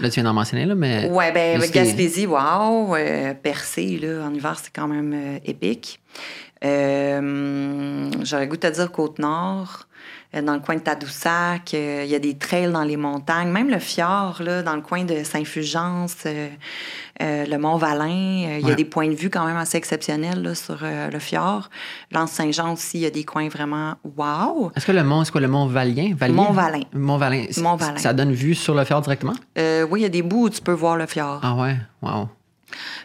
Là, 0.00 0.08
tu 0.10 0.14
viens 0.14 0.24
d'en 0.24 0.34
mentionner, 0.34 0.66
là, 0.66 0.74
mais. 0.74 1.08
Ouais, 1.10 1.32
ben 1.32 1.58
que- 1.60 1.72
Gaspésie, 1.72 2.26
wow, 2.26 2.94
euh, 2.94 3.32
Percé, 3.34 3.98
là, 3.98 4.26
en 4.26 4.34
hiver, 4.34 4.58
c'est 4.62 4.72
quand 4.74 4.88
même 4.88 5.12
euh, 5.14 5.38
épique. 5.44 6.00
J'aurais 8.22 8.46
goût 8.46 8.56
te 8.56 8.66
dire 8.66 8.92
Côte-Nord, 8.92 9.86
dans 10.40 10.54
le 10.54 10.60
coin 10.60 10.76
de 10.76 10.80
Tadoussac, 10.80 11.74
euh, 11.74 12.02
il 12.04 12.10
y 12.10 12.14
a 12.14 12.18
des 12.18 12.38
trails 12.38 12.72
dans 12.72 12.84
les 12.84 12.96
montagnes, 12.96 13.50
même 13.50 13.68
le 13.68 13.78
fjord, 13.78 14.40
là, 14.40 14.62
dans 14.62 14.74
le 14.74 14.80
coin 14.80 15.04
de 15.04 15.22
Saint-Fulgence, 15.24 16.16
euh, 16.24 16.48
euh, 17.20 17.44
le 17.44 17.58
Mont-Valin, 17.58 18.46
euh, 18.48 18.58
il 18.60 18.66
y 18.66 18.70
a 18.70 18.74
des 18.74 18.86
points 18.86 19.08
de 19.08 19.14
vue 19.14 19.28
quand 19.28 19.44
même 19.44 19.58
assez 19.58 19.76
exceptionnels 19.76 20.42
là, 20.42 20.54
sur 20.54 20.78
euh, 20.82 21.10
le 21.10 21.18
fjord. 21.18 21.68
L'Anse-Saint-Jean 22.10 22.72
aussi, 22.72 22.98
il 22.98 23.02
y 23.02 23.06
a 23.06 23.10
des 23.10 23.24
coins 23.24 23.48
vraiment 23.48 23.96
wow. 24.16 24.72
Est-ce 24.74 24.86
que 24.86 24.92
le 24.92 25.04
mont, 25.04 25.22
c'est 25.24 25.32
quoi, 25.32 25.42
le 25.42 25.48
mont 25.48 25.66
Valien? 25.66 26.14
Valien? 26.16 26.34
Mont-Valin. 26.34 26.84
Mont-Valin. 26.94 27.44
Mont-Valin. 27.58 27.98
Ça 27.98 28.14
donne 28.14 28.32
vue 28.32 28.54
sur 28.54 28.74
le 28.74 28.84
fjord 28.84 29.02
directement? 29.02 29.34
Euh, 29.58 29.86
oui, 29.90 30.00
il 30.00 30.02
y 30.04 30.06
a 30.06 30.08
des 30.08 30.22
bouts 30.22 30.46
où 30.46 30.50
tu 30.50 30.62
peux 30.62 30.72
voir 30.72 30.96
le 30.96 31.06
fjord. 31.06 31.40
Ah 31.42 31.54
ouais? 31.54 31.76
Wow. 32.00 32.28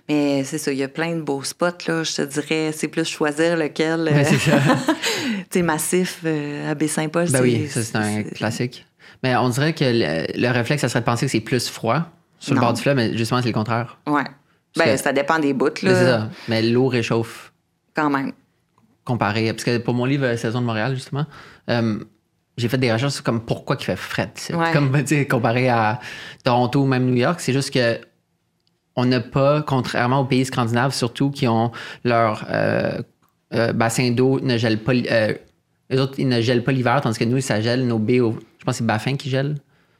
Mais 0.09 0.43
c'est 0.43 0.57
ça, 0.57 0.71
il 0.71 0.77
y 0.77 0.83
a 0.83 0.87
plein 0.87 1.15
de 1.15 1.21
beaux 1.21 1.43
spots, 1.43 1.65
là. 1.87 2.03
Je 2.03 2.15
te 2.15 2.21
dirais, 2.21 2.71
c'est 2.73 2.87
plus 2.87 3.05
choisir 3.05 3.55
lequel. 3.57 4.07
Euh, 4.07 4.23
c'est 4.25 4.37
ça. 4.37 4.57
tu 4.87 5.45
sais, 5.51 5.61
massif 5.61 6.19
euh, 6.25 6.71
à 6.71 6.75
Baie-Saint-Paul. 6.75 7.29
Ben 7.31 7.41
oui, 7.41 7.67
ça, 7.67 7.81
c'est 7.83 7.95
un 7.95 8.23
classique. 8.23 8.85
Mais 9.23 9.35
on 9.35 9.49
dirait 9.49 9.73
que 9.73 9.83
le, 9.85 10.39
le 10.39 10.51
réflexe, 10.51 10.81
ça 10.81 10.89
serait 10.89 10.99
de 11.01 11.05
penser 11.05 11.25
que 11.25 11.31
c'est 11.31 11.39
plus 11.39 11.69
froid 11.69 12.03
sur 12.39 12.53
le 12.53 12.59
bord 12.59 12.73
du 12.73 12.81
fleuve, 12.81 12.95
mais 12.97 13.17
justement, 13.17 13.41
c'est 13.41 13.47
le 13.47 13.53
contraire. 13.53 13.97
Ouais. 14.05 14.23
Ben, 14.75 14.85
C'est- 14.85 14.97
ça 14.97 15.13
dépend 15.13 15.39
des 15.39 15.53
bouts, 15.53 15.69
Mais 15.81 15.89
c'est 15.93 16.05
ça. 16.05 16.29
Mais 16.47 16.61
l'eau 16.61 16.87
réchauffe. 16.87 17.51
Quand 17.95 18.09
même. 18.11 18.31
comparé. 19.03 19.51
Parce 19.53 19.63
que 19.63 19.77
pour 19.79 19.93
mon 19.95 20.05
livre 20.05 20.25
euh, 20.25 20.37
Saison 20.37 20.61
de 20.61 20.65
Montréal, 20.65 20.93
justement, 20.93 21.25
euh, 21.69 21.97
j'ai 22.57 22.67
fait 22.69 22.77
des 22.77 22.91
recherches 22.93 23.13
sur 23.13 23.23
comme 23.23 23.41
pourquoi 23.41 23.75
il 23.79 23.83
fait 23.85 23.95
fret. 23.95 24.31
Ouais. 24.53 24.71
Comme 24.71 24.91
tu 25.03 25.15
sais, 25.15 25.25
comparé 25.27 25.69
à 25.69 25.99
Toronto 26.43 26.81
ou 26.81 26.85
même 26.85 27.05
New 27.05 27.15
York, 27.15 27.39
c'est 27.39 27.53
juste 27.53 27.71
que 27.73 27.99
on 28.97 29.05
n'a 29.05 29.21
pas, 29.21 29.61
contrairement 29.61 30.19
aux 30.21 30.25
pays 30.25 30.43
scandinaves 30.45 30.93
surtout, 30.93 31.29
qui 31.31 31.47
ont 31.47 31.71
leur 32.03 32.45
euh, 32.49 32.99
euh, 33.53 33.71
bassin 33.71 34.11
d'eau 34.11 34.39
ne 34.41 34.57
gèle 34.57 34.79
pas. 34.79 34.91
l- 34.93 35.07
euh, 35.09 35.33
les 35.89 35.99
autres, 35.99 36.15
ils 36.17 36.27
ne 36.27 36.41
gèlent 36.41 36.63
pas 36.63 36.73
l'hiver, 36.73 36.99
tandis 36.99 37.17
que 37.17 37.23
nous, 37.23 37.39
ça 37.39 37.61
gèle 37.61 37.87
nos 37.87 37.99
baies. 37.99 38.19
au- 38.19 38.33
je 38.59 38.65
pense 38.65 38.73
que 38.75 38.77
c'est 38.79 38.85
Baffin 38.85 39.15
qui 39.15 39.29
gèle. 39.29 39.55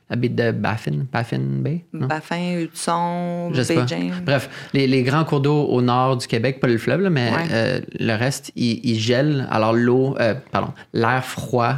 La 0.10 0.16
baie 0.16 0.30
de 0.30 0.52
Baffin, 0.52 1.06
Baffin 1.12 1.40
Bay. 1.40 1.84
non? 1.94 2.08
Baffin, 2.08 2.60
Hudson, 2.62 3.52
Je 3.54 3.62
sais 3.62 3.76
pas. 3.76 3.82
Beijing. 3.82 4.14
Bref, 4.26 4.50
les, 4.74 4.88
les 4.88 5.04
grands 5.04 5.26
cours 5.26 5.42
d'eau 5.42 5.64
au 5.66 5.82
nord 5.82 6.16
du 6.18 6.28
Québec, 6.28 6.60
pas 6.62 6.68
le 6.68 6.78
fleuve, 6.78 7.02
là, 7.02 7.10
mais 7.10 7.30
Ouais. 7.30 7.46
euh, 7.52 7.82
le 8.00 8.14
reste, 8.16 8.52
ils, 8.56 8.80
ils 8.90 9.00
gèlent. 9.00 9.46
Alors 9.52 9.74
l'eau, 9.74 10.16
pardon, 10.52 10.72
l'air 10.94 11.24
froid 11.26 11.76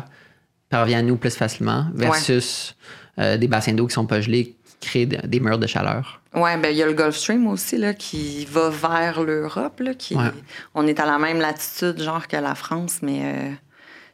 parvient 0.69 0.99
à 0.99 1.01
nous 1.01 1.17
plus 1.17 1.35
facilement 1.35 1.87
versus 1.95 2.75
des 3.17 3.47
bassins 3.47 3.73
d'eau 3.73 3.87
qui 3.87 3.93
sont 3.95 4.05
pas 4.05 4.21
gelés, 4.21 4.55
qui 4.79 4.89
créent 4.89 5.05
de- 5.07 5.25
des 5.27 5.39
murs 5.39 5.57
de 5.59 5.67
chaleur. 5.67 6.18
Ouais, 6.35 6.57
ben 6.57 6.69
il 6.69 6.77
y 6.77 6.83
a 6.83 6.85
le 6.85 6.93
Gulf 6.93 7.15
Stream 7.15 7.47
aussi 7.47 7.77
là, 7.77 7.93
qui 7.93 8.45
va 8.45 8.69
vers 8.69 9.23
l'Europe. 9.23 9.79
Là, 9.79 9.93
qui... 9.93 10.15
Ouais. 10.15 10.31
On 10.75 10.85
est 10.85 10.99
à 10.99 11.05
la 11.05 11.17
même 11.17 11.39
latitude 11.39 12.01
genre 12.01 12.27
que 12.27 12.37
la 12.37 12.53
France, 12.53 12.99
mais 13.01 13.21
euh, 13.23 13.51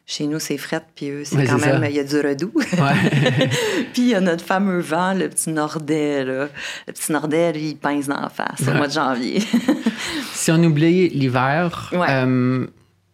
chez 0.06 0.26
nous 0.26 0.38
c'est 0.38 0.56
fret, 0.56 0.82
puis 0.94 1.10
eux 1.10 1.24
c'est 1.24 1.36
Ouais, 1.36 1.46
quand 1.46 1.58
même 1.58 1.84
il 1.84 1.94
y 1.94 1.98
a 1.98 2.04
du 2.04 2.18
redoux. 2.18 2.52
Ouais. 2.54 2.68
puis 3.92 4.02
il 4.02 4.08
y 4.08 4.14
a 4.14 4.20
notre 4.20 4.44
fameux 4.44 4.80
vent, 4.80 5.12
le 5.12 5.28
petit 5.28 5.50
nordais 5.50 6.24
là. 6.24 6.48
Le 6.86 6.92
petit 6.92 7.12
nordais 7.12 7.52
lui 7.52 7.70
il 7.70 7.76
pince 7.76 8.06
dans 8.06 8.20
la 8.20 8.30
face 8.30 8.66
au 8.66 8.72
mois 8.72 8.88
de 8.88 8.92
janvier. 8.92 9.42
si 10.32 10.50
on 10.50 10.62
oublie 10.62 11.10
l'hiver, 11.10 11.92
euh, 11.92 12.66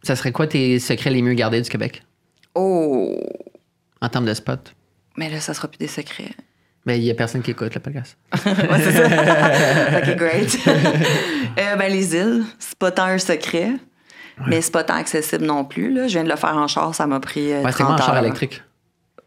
ça 0.02 0.14
serait 0.14 0.32
quoi 0.32 0.46
tes 0.46 0.78
secrets 0.78 1.10
les 1.10 1.22
mieux 1.22 1.34
gardés 1.34 1.60
du 1.60 1.68
Québec? 1.68 2.02
Oh, 2.54 3.18
en 4.00 4.08
termes 4.08 4.26
de 4.26 4.34
spot? 4.34 4.74
mais 5.16 5.28
là 5.28 5.40
ça 5.40 5.54
sera 5.54 5.68
plus 5.68 5.78
des 5.78 5.88
secrets. 5.88 6.30
Ben, 6.84 6.94
il 6.94 7.04
y 7.04 7.10
a 7.10 7.14
personne 7.14 7.42
qui 7.42 7.52
écoute 7.52 7.74
le 7.74 7.80
podcast. 7.80 8.16
ouais, 8.46 8.80
c'est 8.80 8.92
ça. 8.92 9.98
ok, 9.98 10.16
great. 10.16 10.58
Euh, 11.58 11.76
ben, 11.76 11.92
les 11.92 12.14
îles, 12.16 12.44
c'est 12.58 12.78
pas 12.78 12.90
tant 12.90 13.04
un 13.04 13.18
secret, 13.18 13.72
mais 14.46 14.62
c'est 14.62 14.72
pas 14.72 14.84
tant 14.84 14.94
accessible 14.94 15.44
non 15.44 15.66
plus. 15.66 15.92
Là. 15.92 16.08
Je 16.08 16.14
viens 16.14 16.24
de 16.24 16.30
le 16.30 16.36
faire 16.36 16.56
en 16.56 16.66
char, 16.66 16.94
ça 16.94 17.06
m'a 17.06 17.20
pris 17.20 17.52
euh, 17.52 17.62
Ouais, 17.62 17.70
c'est 17.72 17.82
30 17.84 17.88
moi 17.88 17.94
en 18.00 18.06
char 18.06 18.16
électrique. 18.18 18.62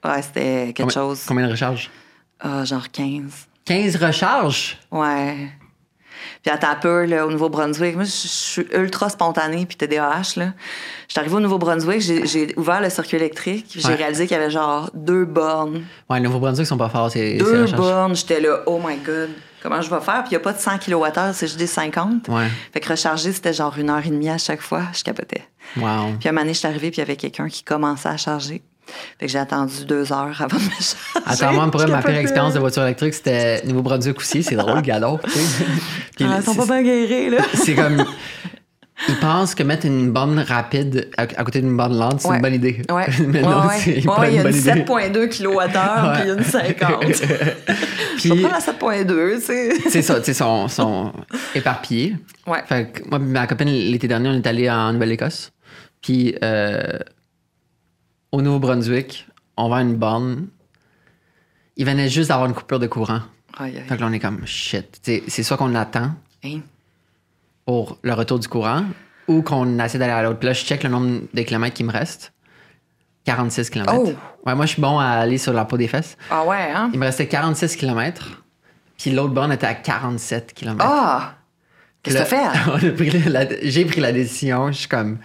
Ouais, 0.04 0.22
c'était 0.24 0.74
quelque 0.74 0.82
Combien, 0.92 0.94
chose. 0.94 1.24
combien 1.28 1.46
de 1.46 1.52
recharges? 1.52 1.92
Ah, 2.40 2.66
genre 2.66 2.90
15. 2.92 3.32
15 3.66 3.96
recharges? 3.98 4.78
Ouais. 4.92 5.50
Puis 6.42 6.52
à 6.52 6.58
ta 6.58 6.76
peu, 6.76 7.06
là, 7.06 7.26
au 7.26 7.32
Nouveau-Brunswick, 7.32 7.96
moi, 7.96 8.04
je 8.04 8.10
je 8.12 8.28
suis 8.28 8.68
ultra 8.74 9.10
spontanée 9.10 9.66
puis 9.66 9.76
TDAH, 9.78 10.34
là. 10.38 10.54
J'étais 11.08 11.20
arrivée 11.20 11.36
au 11.36 11.40
Nouveau-Brunswick, 11.40 12.02
j'ai- 12.02 12.54
ouvert 12.58 12.82
le 12.82 12.90
circuit 12.90 13.18
électrique, 13.18 13.66
j'ai 13.78 13.88
Ouais. 13.88 13.96
réalisé 13.96 14.28
qu'il 14.28 14.38
y 14.38 14.40
avait 14.40 14.50
genre 14.52 14.90
deux 14.94 15.26
bornes. 15.26 15.84
Ouais, 16.10 16.20
le 16.20 16.26
Nouveau-Brunswick 16.26 16.66
sont 16.68 16.78
pas 16.78 16.90
forts, 16.90 17.12
ces, 17.12 17.38
ces 17.38 17.38
Deux 17.38 17.66
bornes. 17.74 18.16
J'étais 18.16 18.40
là, 18.40 18.62
oh 18.66 18.80
my 18.86 18.98
God, 18.98 19.30
comment 19.62 19.82
je 19.82 19.90
vais 19.90 20.00
faire? 20.02 20.24
Puis 20.24 20.32
il 20.32 20.34
n'y 20.34 20.38
a 20.38 20.40
pas 20.40 20.54
de 20.54 20.60
100 20.60 20.78
kWh, 20.80 21.34
c'est 21.34 21.48
juste 21.48 21.60
des 21.60 21.68
50. 21.68 22.28
Ouais. 22.30 22.48
Fait 22.74 22.80
que 22.80 22.90
recharger, 22.90 23.32
c'était 23.32 23.54
genre 23.54 23.78
une 23.78 23.90
heure 23.90 24.06
et 24.06 24.10
demie 24.10 24.30
à 24.30 24.38
chaque 24.38 24.62
fois. 24.62 24.84
Je 24.94 25.04
capotais. 25.04 25.44
Wow. 25.78 25.84
Puis 26.20 26.28
à 26.28 26.30
un 26.30 26.32
moment 26.32 26.42
donné, 26.42 26.54
je 26.54 26.60
suis 26.60 26.68
arrivée, 26.68 26.92
puis 26.92 26.98
il 26.98 27.00
y 27.00 27.04
avait 27.04 27.16
quelqu'un 27.18 27.48
qui 27.50 27.64
commençait 27.64 28.10
à 28.10 28.18
charger. 28.18 28.62
Fait 29.20 29.26
que 29.26 29.32
j'ai 29.32 29.40
attendu 29.40 29.86
deux 29.86 30.12
heures 30.14 30.40
avant 30.42 30.58
de 30.58 30.64
me 30.64 30.70
charger. 30.70 31.26
Attends, 31.26 31.54
moi, 31.54 31.70
pour 31.72 31.82
Je 31.82 31.88
ma 31.88 32.02
pire 32.02 32.16
expérience 32.18 32.54
de 32.54 32.60
voiture 32.60 32.84
électrique, 32.84 33.14
c'était 33.14 33.64
Nouveau-Brunswick 33.66 34.18
aussi. 34.18 34.44
C'est 34.44 34.56
drôle, 34.56 34.82
galop. 34.84 35.20
tu 35.24 35.30
sais. 35.32 35.64
Puis 36.16 36.26
Ah, 36.30 36.38
ils 36.40 36.44
sont 36.44 36.56
pas 36.56 36.66
bien 36.66 36.84
guéris, 36.84 37.30
là. 37.30 37.38
C'est 37.54 37.76
comme. 37.76 38.04
Ils 39.10 39.16
pensent 39.20 39.54
que 39.56 39.62
mettre 39.64 39.86
une 39.86 40.12
borne 40.12 40.40
rapide 40.40 41.10
à, 41.18 41.24
à 41.24 41.26
côté 41.44 41.60
d'une 41.60 41.76
borne 41.76 41.98
lente, 42.00 42.22
c'est 42.22 42.30
Ouais. 42.30 42.38
une 42.38 42.42
bonne 42.42 42.54
idée. 42.54 42.82
Ouais. 42.90 43.06
Mais 43.28 43.42
non, 43.42 43.64
ouais. 43.68 43.68
Ouais, 43.68 44.30
il 44.30 44.36
y 44.36 44.40
a 44.40 44.42
une 44.50 44.56
idée. 44.56 44.72
7.2 44.72 45.28
kWh, 45.28 46.14
puis 46.14 46.32
une 46.32 46.44
50. 46.44 47.04
Je 47.06 48.22
Puis, 48.22 48.30
vais 48.32 48.48
prendre 48.48 48.56
la 48.56 49.04
7.2, 49.04 49.36
tu 49.36 49.42
sais. 49.42 49.70
c'est 49.90 50.02
ça, 50.02 50.16
tu 50.20 50.26
sais, 50.28 50.34
sont, 50.34 50.70
sont 50.70 51.12
éparpillés. 51.54 52.16
Ouais. 52.48 52.64
Fait 52.68 52.90
que 52.90 53.10
moi, 53.10 53.20
ma 53.20 53.46
copine, 53.48 53.68
l'été 53.68 54.08
dernier, 54.08 54.30
on 54.30 54.34
est 54.36 54.48
allé 54.48 54.70
en 54.72 54.94
Nouvelle-Écosse. 54.94 55.52
Puis, 56.02 56.36
euh, 56.42 56.82
au 58.36 58.42
Nouveau-Brunswick, 58.42 59.28
on 59.58 59.70
va 59.70 59.78
à 59.78 59.82
une 59.82 59.96
borne. 59.96 60.48
Il 61.78 61.86
venait 61.86 62.10
juste 62.10 62.30
d'avoir 62.30 62.48
une 62.48 62.54
coupure 62.56 62.80
de 62.80 62.88
courant. 62.88 63.22
Aïe, 63.58 63.78
aïe. 63.78 63.84
Fait 63.88 63.96
que 63.96 64.02
là, 64.02 64.08
on 64.10 64.14
est 64.14 64.20
comme 64.20 64.46
shit. 64.46 65.00
C'est 65.28 65.44
soit 65.44 65.58
qu'on 65.58 65.74
attend 65.76 66.12
Hein? 66.44 66.60
pour 67.66 67.98
le 68.04 68.14
retour 68.14 68.38
du 68.40 68.48
courant 68.48 68.84
ou 69.28 69.42
qu'on 69.42 69.80
essaie 69.80 69.98
d'aller 69.98 70.12
à 70.14 70.22
l'autre. 70.24 70.38
Puis 70.40 70.48
là, 70.48 70.54
je 70.54 70.64
check 70.64 70.84
le 70.84 70.90
nombre 70.90 71.22
de 71.34 71.42
kilomètres 71.42 71.76
qui 71.76 71.84
me 71.84 71.92
reste. 71.92 72.34
46 73.24 73.70
km. 73.72 73.94
Oh! 73.96 74.14
Ouais, 74.46 74.54
moi, 74.54 74.66
je 74.66 74.74
suis 74.74 74.82
bon 74.82 75.00
à 75.00 75.06
aller 75.06 75.38
sur 75.40 75.52
la 75.54 75.66
peau 75.66 75.78
des 75.78 75.88
fesses. 75.88 76.16
Ah 76.30 76.44
ouais, 76.46 76.72
hein? 76.72 76.92
Il 76.94 77.00
me 77.00 77.06
restait 77.06 77.28
46 77.28 77.76
km. 77.76 78.44
Puis 78.98 79.12
l'autre 79.12 79.34
borne 79.34 79.52
était 79.52 79.66
à 79.66 79.74
47 79.74 80.54
km. 80.54 80.78
Ah! 80.88 81.34
Qu'est-ce 82.04 82.18
que 82.18 82.22
t'as 82.22 82.92
fait? 83.24 83.30
la- 83.30 83.48
J'ai 83.64 83.84
pris 83.86 84.00
la 84.00 84.12
décision. 84.12 84.68
Je 84.72 84.78
suis 84.78 84.88
comme, 84.88 85.18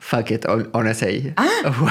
fuck 0.00 0.30
it, 0.30 0.46
on, 0.48 0.64
on 0.74 0.84
essaye. 0.86 1.32
Hein? 1.36 1.46
Ouais. 1.80 1.90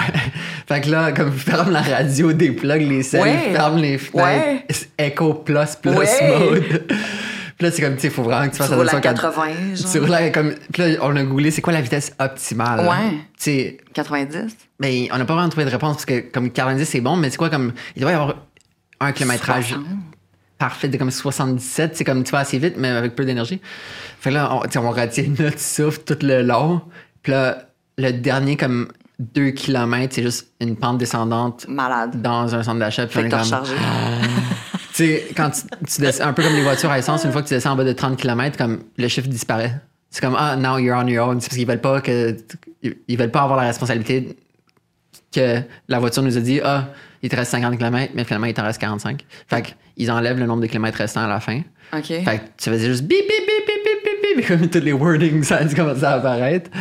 Fait 0.67 0.81
que 0.81 0.89
là, 0.89 1.11
comme 1.11 1.31
ferme 1.31 1.71
la 1.71 1.81
radio, 1.81 2.33
déplugue 2.33 2.87
les 2.89 3.03
selles, 3.03 3.21
Ouais. 3.21 3.53
ferme 3.53 3.77
les 3.77 3.97
fenêtres, 3.97 4.65
Echo 4.97 5.33
plus 5.35 5.75
plus 5.81 5.91
Ouais. 5.91 6.39
mode. 6.39 6.87
Puis 7.57 7.67
là, 7.67 7.71
c'est 7.73 7.81
comme, 7.81 7.95
tu 7.95 8.01
sais, 8.03 8.07
il 8.07 8.13
faut 8.13 8.23
vraiment 8.23 8.45
que 8.47 8.51
tu 8.53 8.57
fasses 8.57 8.69
Tu 8.69 8.73
roules 8.75 8.87
à 8.87 8.95
attention 8.95 9.29
quand- 9.31 9.31
80, 9.33 9.75
genre. 9.75 9.91
Tu 9.91 9.99
roules 9.99 10.13
à 10.13 10.29
comme. 10.29 10.53
Puis 10.71 10.81
là, 10.81 10.97
on 11.01 11.13
a 11.17 11.23
googlé 11.23 11.51
c'est 11.51 11.61
quoi 11.61 11.73
la 11.73 11.81
vitesse 11.81 12.13
optimale? 12.17 12.87
Ouais. 12.87 13.11
Tu 13.37 13.43
sais, 13.43 13.77
90? 13.93 14.55
ben, 14.79 15.07
on 15.11 15.17
n'a 15.17 15.25
pas 15.25 15.33
vraiment 15.33 15.49
trouvé 15.49 15.65
de 15.65 15.69
réponse 15.69 15.95
parce 15.97 16.05
que 16.05 16.19
comme 16.21 16.51
90 16.51 16.85
c'est 16.85 17.01
bon, 17.01 17.17
mais 17.17 17.29
c'est 17.29 17.37
quoi 17.37 17.49
comme. 17.49 17.73
Il 17.97 18.01
doit 18.01 18.11
y 18.11 18.15
avoir 18.15 18.35
un 19.01 19.11
kilométrage 19.11 19.69
60. 19.69 19.85
parfait 20.57 20.87
de 20.87 20.95
comme 20.97 21.11
77. 21.11 21.97
C'est 21.97 22.05
comme 22.05 22.23
tu 22.23 22.31
vas 22.31 22.39
assez 22.39 22.57
vite, 22.59 22.75
mais 22.77 22.87
avec 22.87 23.13
peu 23.13 23.25
d'énergie. 23.25 23.59
Fait 24.21 24.29
que 24.29 24.35
là, 24.35 24.53
on, 24.53 24.79
on 24.79 24.91
retient 24.91 25.25
notre 25.37 25.59
souffle 25.59 25.99
tout 26.05 26.17
le 26.21 26.41
long. 26.41 26.81
Puis 27.23 27.33
là, 27.33 27.68
le 27.99 28.11
dernier 28.13 28.55
comme 28.57 28.87
2 29.19 29.51
km, 29.51 30.13
c'est 30.15 30.23
juste 30.23 30.47
une 30.61 30.75
pente 30.77 30.97
descendante 30.97 31.65
Malade. 31.67 32.21
dans 32.21 32.55
un 32.55 32.63
centre 32.63 32.79
d'achat. 32.79 33.05
Puis 33.05 33.15
Fait 33.19 33.19
on 33.19 33.23
que 33.23 33.27
est 33.27 33.31
comme. 33.31 33.39
rechargé. 33.41 33.73
Tu 34.93 35.05
sais, 35.05 35.27
quand 35.35 35.49
tu, 35.51 35.61
tu 35.87 36.01
descends, 36.01 36.25
un 36.27 36.33
peu 36.33 36.43
comme 36.43 36.53
les 36.55 36.61
voitures 36.63 36.89
à 36.89 36.97
essence, 36.99 37.23
une 37.23 37.31
fois 37.31 37.41
que 37.41 37.47
tu 37.47 37.53
descends 37.53 37.71
en 37.71 37.75
bas 37.75 37.83
de 37.83 37.93
30 37.93 38.17
km, 38.17 38.57
comme 38.57 38.79
le 38.97 39.07
chiffre 39.07 39.27
disparaît. 39.27 39.75
C'est 40.09 40.21
comme, 40.21 40.35
ah, 40.37 40.55
now 40.55 40.77
you're 40.77 40.97
on 40.97 41.07
your 41.07 41.27
own. 41.27 41.39
C'est 41.39 41.49
parce 41.49 41.57
qu'ils 41.57 41.67
veulent 41.67 41.79
pas 41.81 42.01
que, 42.01 42.35
ils 42.81 42.95
ils 43.07 43.17
veulent 43.17 43.29
pas 43.31 43.41
avoir 43.43 43.59
la 43.59 43.67
responsabilité 43.67 44.35
que 45.33 45.61
la 45.87 45.99
voiture 45.99 46.23
nous 46.23 46.37
a 46.37 46.41
dit, 46.41 46.59
ah, 46.63 46.89
il 47.21 47.29
te 47.29 47.35
reste 47.35 47.51
50 47.51 47.77
km, 47.77 48.13
mais 48.15 48.23
finalement, 48.23 48.47
il 48.47 48.53
t'en 48.53 48.63
reste 48.63 48.79
45. 48.81 49.23
Fait 49.47 49.75
qu'ils 49.95 50.09
enlèvent 50.11 50.39
le 50.39 50.45
nombre 50.47 50.61
de 50.61 50.67
kilomètres 50.67 50.97
restants 50.97 51.23
à 51.23 51.27
la 51.27 51.39
fin. 51.39 51.61
OK. 51.93 52.05
Fait 52.05 52.23
que 52.23 52.43
tu 52.57 52.69
faisais 52.69 52.87
juste 52.87 53.03
bip, 53.03 53.19
bip, 53.19 53.27
bip, 53.27 53.65
bip, 53.67 53.83
bip, 53.83 54.21
bip, 54.21 54.37
bip, 54.37 54.47
comme 54.47 54.69
tous 54.69 54.79
les 54.79 54.93
wordings, 54.93 55.43
ça 55.43 55.57
a 55.57 55.65
commencé 55.65 56.03
à 56.03 56.13
apparaître. 56.13 56.71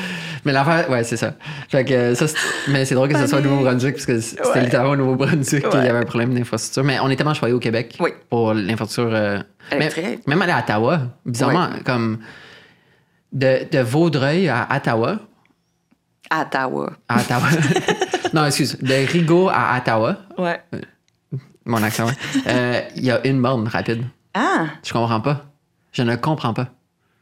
Mais 0.45 0.53
l'affaire, 0.53 0.89
ouais, 0.91 1.05
c'est 1.05 1.17
ça. 1.17 1.35
Fait 1.69 1.85
que 1.85 1.93
euh, 1.95 2.15
ça, 2.15 2.27
mais 2.69 2.85
c'est 2.85 2.95
drôle 2.95 3.09
que 3.09 3.19
ce 3.19 3.27
soit 3.27 3.39
au 3.39 3.43
Nouveau-Brunswick, 3.43 3.95
parce 3.95 4.07
que 4.07 4.21
c'était 4.21 4.43
Ouais. 4.49 4.61
littéralement 4.63 4.93
au 4.93 4.97
Nouveau-Brunswick 4.97 5.69
qu'il 5.69 5.85
y 5.85 5.89
avait 5.89 5.99
un 5.99 6.05
problème 6.05 6.35
d'infrastructure. 6.35 6.85
Mais 6.85 6.99
on 7.01 7.09
est 7.11 7.17
tellement 7.17 7.35
choyé 7.35 7.55
au 7.55 7.59
Québec 7.61 7.97
Oui. 8.01 8.11
pour 8.31 8.55
l'infrastructure. 8.55 9.15
euh, 9.15 9.39
même, 9.79 9.91
même 10.27 10.43
aller 10.43 10.53
à 10.53 10.61
Ottawa, 10.61 11.01
bizarrement, 11.27 11.69
comme 11.85 12.19
de, 13.33 13.69
de 13.71 13.79
Vaudreuil 13.81 14.49
à 14.49 14.67
Ottawa. 14.75 15.17
À 16.31 16.43
Ottawa. 16.43 16.93
À 17.09 17.21
Ottawa. 17.21 17.49
non, 18.33 18.45
excuse. 18.47 18.79
De 18.81 19.07
Rigaud 19.11 19.49
à 19.53 19.77
Ottawa, 19.79 20.17
Ouais. 20.39 20.61
mon 21.65 21.83
accent, 21.83 22.07
ouais. 22.07 22.13
Euh, 22.47 22.81
Il 22.97 23.05
y 23.05 23.11
a 23.11 23.27
une 23.27 23.41
borne 23.43 23.67
rapide. 23.69 24.05
Ah! 24.35 24.67
Je 24.85 24.93
comprends 24.93 25.21
pas. 25.21 25.45
Je 25.93 26.03
ne 26.03 26.17
comprends 26.17 26.53
pas. 26.55 26.69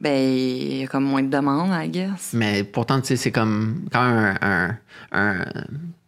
Ben, 0.01 0.14
il 0.14 0.77
y 0.81 0.85
a 0.85 0.86
comme 0.89 1.05
moins 1.05 1.23
de 1.23 1.28
demandes, 1.31 1.70
I 1.73 1.89
guess. 1.89 2.31
Mais 2.35 2.64
pourtant, 2.64 3.01
tu 3.01 3.09
sais, 3.09 3.16
c'est 3.16 3.32
comme 3.32 3.86
quand 3.93 4.05
même 4.05 4.36
un, 4.43 4.68
un, 4.70 4.77
un, 5.12 5.44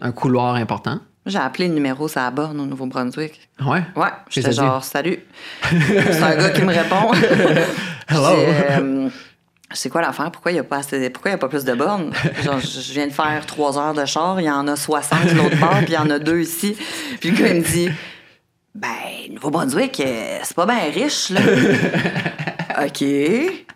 un 0.00 0.12
couloir 0.12 0.56
important. 0.56 1.00
J'ai 1.24 1.38
appelé 1.38 1.68
le 1.68 1.74
numéro, 1.74 2.06
ça 2.08 2.26
à 2.26 2.30
borne 2.30 2.58
au 2.60 2.66
Nouveau-Brunswick. 2.66 3.48
Ouais. 3.60 3.82
Ouais, 3.96 4.08
j'étais 4.30 4.52
genre, 4.52 4.82
salut. 4.84 5.18
c'est 5.70 6.22
un 6.22 6.36
gars 6.36 6.50
qui 6.50 6.62
me 6.62 6.72
répond. 6.72 7.12
Hello. 8.08 8.36
Euh, 8.38 9.08
c'est 9.72 9.90
quoi 9.90 10.00
l'affaire? 10.00 10.30
Pourquoi 10.30 10.50
il 10.52 10.54
n'y 10.54 10.60
a, 10.60 10.64
pas 10.64 10.78
assez- 10.78 11.10
pourquoi 11.10 11.30
il 11.30 11.34
y 11.34 11.34
a 11.34 11.38
pas 11.38 11.48
plus 11.48 11.64
de 11.64 11.74
bornes? 11.74 12.12
Genre, 12.42 12.58
je 12.60 12.92
viens 12.92 13.06
de 13.06 13.12
faire 13.12 13.44
trois 13.44 13.76
heures 13.78 13.92
de 13.92 14.04
char, 14.06 14.40
il 14.40 14.44
y 14.44 14.50
en 14.50 14.66
a 14.68 14.76
60 14.76 15.26
de 15.26 15.34
l'autre 15.34 15.58
bord, 15.58 15.76
puis 15.78 15.88
il 15.88 15.94
y 15.94 15.98
en 15.98 16.08
a 16.08 16.18
deux 16.18 16.40
ici. 16.40 16.74
Puis 17.20 17.30
le 17.30 17.36
gars, 17.38 17.48
il 17.48 17.60
me 17.60 17.64
dit, 17.66 17.90
ben, 18.80 19.32
Nouveau-Brunswick, 19.34 20.00
euh, 20.00 20.38
c'est 20.42 20.54
pas 20.56 20.66
bien 20.66 20.78
riche, 20.94 21.30
là. 21.30 21.40
OK. 22.86 23.04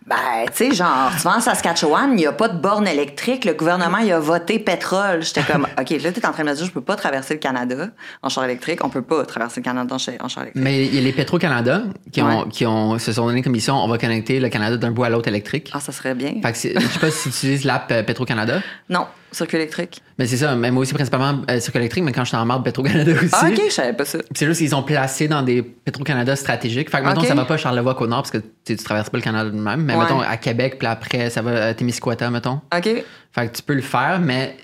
Ben, 0.06 0.46
tu 0.46 0.52
sais, 0.70 0.74
genre, 0.74 1.10
tu 1.16 1.22
vas 1.22 1.36
en 1.36 1.40
Saskatchewan, 1.40 2.10
il 2.12 2.16
n'y 2.16 2.26
a 2.26 2.32
pas 2.32 2.48
de 2.48 2.58
borne 2.58 2.86
électrique. 2.86 3.44
Le 3.44 3.54
gouvernement, 3.54 3.98
il 3.98 4.12
a 4.12 4.18
voté 4.18 4.58
pétrole. 4.58 5.22
J'étais 5.22 5.42
comme, 5.42 5.66
OK, 5.80 5.90
là, 5.90 6.12
tu 6.12 6.20
es 6.20 6.26
en 6.26 6.32
train 6.32 6.44
de 6.44 6.50
me 6.50 6.54
dire, 6.54 6.66
je 6.66 6.70
peux 6.70 6.80
pas 6.80 6.96
traverser 6.96 7.34
le 7.34 7.40
Canada 7.40 7.88
en 8.22 8.28
char 8.28 8.44
électrique. 8.44 8.84
On 8.84 8.90
peut 8.90 9.02
pas 9.02 9.24
traverser 9.24 9.60
le 9.60 9.64
Canada 9.64 9.94
en 9.94 9.98
char, 9.98 10.14
électrique. 10.14 10.54
Mais 10.54 10.84
il 10.86 10.94
y 10.94 10.98
a 10.98 11.00
les 11.00 11.12
Petro-Canada 11.12 11.82
qui, 12.12 12.22
ont, 12.22 12.42
Ouais. 12.42 12.48
qui 12.50 12.66
ont, 12.66 12.98
se 12.98 13.12
sont 13.12 13.26
donné 13.26 13.42
comme 13.42 13.52
mission 13.52 13.74
on 13.76 13.88
va 13.88 13.98
connecter 13.98 14.38
le 14.40 14.48
Canada 14.48 14.76
d'un 14.76 14.90
bout 14.90 15.04
à 15.04 15.08
l'autre 15.08 15.28
électrique. 15.28 15.70
Ah, 15.72 15.80
ça 15.80 15.92
serait 15.92 16.14
bien. 16.14 16.34
Fait 16.42 16.52
que 16.52 16.80
je 16.80 16.86
sais 16.86 16.98
pas 16.98 17.10
si 17.10 17.22
tu 17.24 17.28
utilises 17.30 17.64
l'app 17.64 17.90
euh, 17.90 18.02
Petro-Canada. 18.02 18.60
Non, 18.88 19.06
circuit 19.32 19.56
électrique. 19.56 20.02
Mais 20.18 20.26
c'est 20.26 20.36
ça, 20.36 20.54
mais 20.54 20.70
moi 20.70 20.82
aussi 20.82 20.94
principalement 20.94 21.42
euh, 21.50 21.58
circuit 21.60 21.78
électrique, 21.80 22.04
mais 22.04 22.12
quand 22.12 22.24
j'étais 22.24 22.36
en 22.36 22.44
marde 22.46 22.64
Petro-Canada 22.64 23.12
aussi. 23.16 23.30
Ah, 23.32 23.48
OK, 23.48 23.60
je 23.66 23.72
savais 23.72 23.92
pas 23.94 24.04
ça. 24.04 24.18
C'est 24.34 24.46
juste 24.46 24.58
qu'ils 24.60 24.74
ont 24.74 24.82
placé 24.82 25.28
dans 25.28 25.42
des 25.42 25.62
Petro-Canada 25.62 26.36
stratégiques. 26.36 26.90
Fait 26.90 27.00
que, 27.00 27.06
mettons, 27.06 27.20
Ok. 27.22 27.26
ça 27.26 27.34
va 27.34 27.44
pas 27.44 27.54
à 27.54 27.58
Charlevoix-Côte-Nord 27.58 28.22
parce 28.22 28.30
que 28.30 28.38
tu 28.64 28.76
traverses 28.76 29.10
pas 29.10 29.18
le 29.18 29.22
Canada 29.24 29.50
de 29.50 29.56
même. 29.56 29.82
Mais 29.82 29.94
Ouais. 29.94 30.04
mettons, 30.04 30.20
à 30.20 30.36
Québec, 30.36 30.76
puis 30.78 30.86
après, 30.86 31.30
ça 31.30 31.42
va 31.42 31.66
à 31.66 31.74
Témiscouata, 31.74 32.30
mettons. 32.30 32.60
OK. 32.76 32.84
Fait 33.32 33.48
que 33.48 33.56
tu 33.56 33.62
peux 33.62 33.74
le 33.74 33.80
faire, 33.82 34.20
mais 34.20 34.56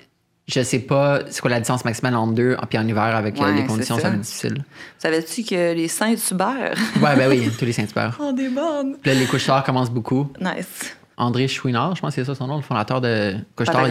je 0.47 0.61
sais 0.61 0.79
pas 0.79 1.19
c'est 1.29 1.41
quoi 1.41 1.51
la 1.51 1.59
distance 1.59 1.85
maximale 1.85 2.15
entre 2.15 2.33
deux, 2.33 2.57
puis 2.69 2.79
en 2.79 2.87
hiver 2.87 3.03
avec 3.03 3.39
euh, 3.39 3.51
les 3.53 3.65
conditions, 3.65 3.97
ça 3.99 4.09
va 4.09 4.15
être 4.15 4.21
difficile. 4.21 4.63
Savais-tu 4.97 5.43
que 5.43 5.73
les 5.73 5.87
Saint-Hubert 5.87 6.73
Ouais, 7.01 7.15
ben 7.15 7.29
oui, 7.29 7.49
tous 7.59 7.65
les 7.65 7.71
Saint-Hubert. 7.71 8.17
ont 8.19 8.33
des 8.33 8.49
bornes? 8.49 8.95
Puis 9.01 9.11
là, 9.11 9.19
les 9.19 9.25
couches-tard 9.25 9.63
commencent 9.63 9.91
beaucoup. 9.91 10.31
Nice. 10.41 10.95
André 11.17 11.47
Chouinard, 11.47 11.95
je 11.95 12.01
pense 12.01 12.15
que 12.15 12.21
c'est 12.21 12.25
ça 12.25 12.33
son 12.33 12.47
nom, 12.47 12.55
le 12.55 12.61
fondateur 12.63 13.01
de 13.01 13.35
couche-tard. 13.55 13.87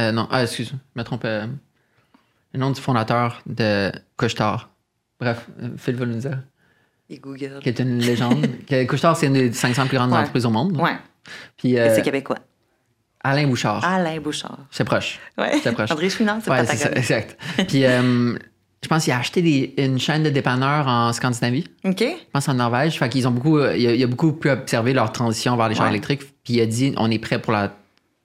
Euh, 0.00 0.12
non, 0.12 0.26
ah, 0.30 0.42
excuse, 0.42 0.68
je 0.70 0.98
me 1.00 1.04
trompe. 1.04 1.24
euh, 1.24 1.46
le 2.52 2.60
nom 2.60 2.70
du 2.70 2.80
fondateur 2.80 3.42
de 3.46 3.90
couche-tard. 4.16 4.70
Bref, 5.20 5.46
euh, 5.62 5.70
Phil 5.76 5.96
va 5.96 6.06
nous 6.06 6.18
dire. 6.18 6.38
Et 7.10 7.18
Google. 7.18 7.58
Qui 7.62 7.68
est 7.68 7.78
une 7.80 7.98
légende. 7.98 8.46
Couche-tard, 8.88 9.16
c'est 9.16 9.26
une 9.26 9.32
des 9.34 9.52
500 9.52 9.86
plus 9.86 9.96
grandes 9.96 10.12
Ouais. 10.12 10.18
entreprises 10.18 10.46
au 10.46 10.50
monde. 10.50 10.80
Ouais. 10.80 10.96
Puis 11.56 11.74
Et 11.74 11.90
c'est 11.94 12.02
québécois. 12.02 12.38
Alain 13.22 13.46
Bouchard. 13.46 13.84
Alain 13.84 14.20
Bouchard. 14.20 14.58
C'est 14.70 14.84
proche. 14.84 15.18
Ouais. 15.38 15.58
C'est 15.62 15.72
proche. 15.72 15.90
André 15.90 16.10
Chouinard, 16.10 16.38
c'est 16.42 16.50
Ouais, 16.50 16.64
c'est 16.66 16.76
ça, 16.76 16.90
exact. 16.92 17.38
Puis 17.68 17.82
je 17.82 18.88
pense 18.88 19.04
qu'il 19.04 19.12
a 19.14 19.18
acheté 19.18 19.40
des- 19.42 19.74
une 19.78 19.98
chaîne 19.98 20.22
de 20.22 20.28
dépanneurs 20.30 20.86
en 20.86 21.12
Scandinavie. 21.14 21.64
OK. 21.84 22.00
Je 22.00 22.30
pense 22.32 22.48
en 22.48 22.54
Norvège. 22.54 22.98
Fait 22.98 23.08
qu'ils 23.08 23.26
ont 23.26 23.30
beaucoup, 23.30 23.58
il 23.58 23.64
a, 23.86 23.94
il 23.94 24.02
a 24.02 24.06
beaucoup 24.06 24.32
pu 24.32 24.50
observer 24.50 24.92
leur 24.92 25.10
transition 25.12 25.56
vers 25.56 25.68
les 25.70 25.74
chars 25.74 25.88
électriques. 25.88 26.20
Puis 26.44 26.54
il 26.54 26.60
a 26.60 26.66
dit, 26.66 26.92
on 26.98 27.10
est 27.10 27.18
prêt 27.18 27.40
pour 27.40 27.52
la 27.54 27.72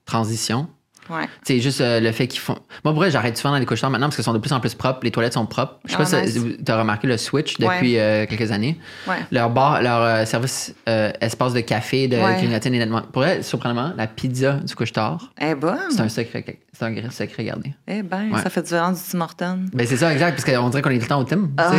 transition. 0.04 0.68
Ouais. 1.08 1.28
C'est 1.42 1.58
juste 1.60 1.80
euh, 1.80 1.98
le 2.00 2.12
fait 2.12 2.28
qu'ils 2.28 2.40
font. 2.40 2.54
Moi, 2.84 2.92
pour 2.92 2.94
vrai, 2.94 3.10
j'arrête 3.10 3.36
souvent 3.36 3.52
dans 3.52 3.58
les 3.58 3.66
couches 3.66 3.82
maintenant 3.82 4.06
parce 4.06 4.16
qu'elles 4.16 4.24
sont 4.24 4.32
de 4.32 4.38
plus 4.38 4.52
en 4.52 4.60
plus 4.60 4.74
propres. 4.74 5.00
Les 5.02 5.10
toilettes 5.10 5.32
sont 5.32 5.46
propres. 5.46 5.78
Je 5.84 5.90
sais 5.90 5.96
Ah, 6.00 6.04
pas 6.04 6.20
nice. 6.22 6.32
si 6.34 6.64
tu 6.64 6.70
as 6.70 6.78
remarqué 6.78 7.06
le 7.08 7.16
switch 7.16 7.58
depuis 7.58 7.98
euh, 7.98 8.26
quelques 8.26 8.52
années. 8.52 8.78
Ouais. 9.08 9.16
Leur 9.32 9.50
bar, 9.50 9.82
leur 9.82 10.02
euh, 10.02 10.24
service 10.24 10.74
espace 11.20 11.52
de 11.52 11.60
café, 11.60 12.06
de 12.08 12.16
clignotine 12.38 12.74
est 12.74 12.78
nettement. 12.78 13.02
Pour 13.02 13.22
vrai, 13.22 13.42
surprenamment, 13.42 13.92
la 13.96 14.06
pizza 14.06 14.52
du 14.54 14.74
couche-tard, 14.74 15.32
Eh 15.40 15.54
ben. 15.54 15.78
c'est 15.90 16.00
un 16.00 16.08
secret, 16.08 16.44
c'est 16.72 16.84
un 16.84 17.10
secret 17.10 17.44
gardé. 17.44 17.72
Eh 17.88 18.02
ben, 18.02 18.36
ça 18.42 18.50
fait 18.50 18.62
différence 18.62 19.02
du 19.04 19.10
Tim 19.10 19.20
Hortons. 19.22 19.58
Ben 19.72 19.86
c'est 19.86 19.96
ça, 19.96 20.12
exact, 20.12 20.32
parce 20.40 20.44
qu'on 20.44 20.68
dirait 20.68 20.82
qu'on 20.82 20.90
est 20.90 20.96
tout 20.98 21.02
le 21.02 21.08
temps 21.08 21.20
au 21.20 21.24
Tim. 21.24 21.48
Ah. 21.58 21.72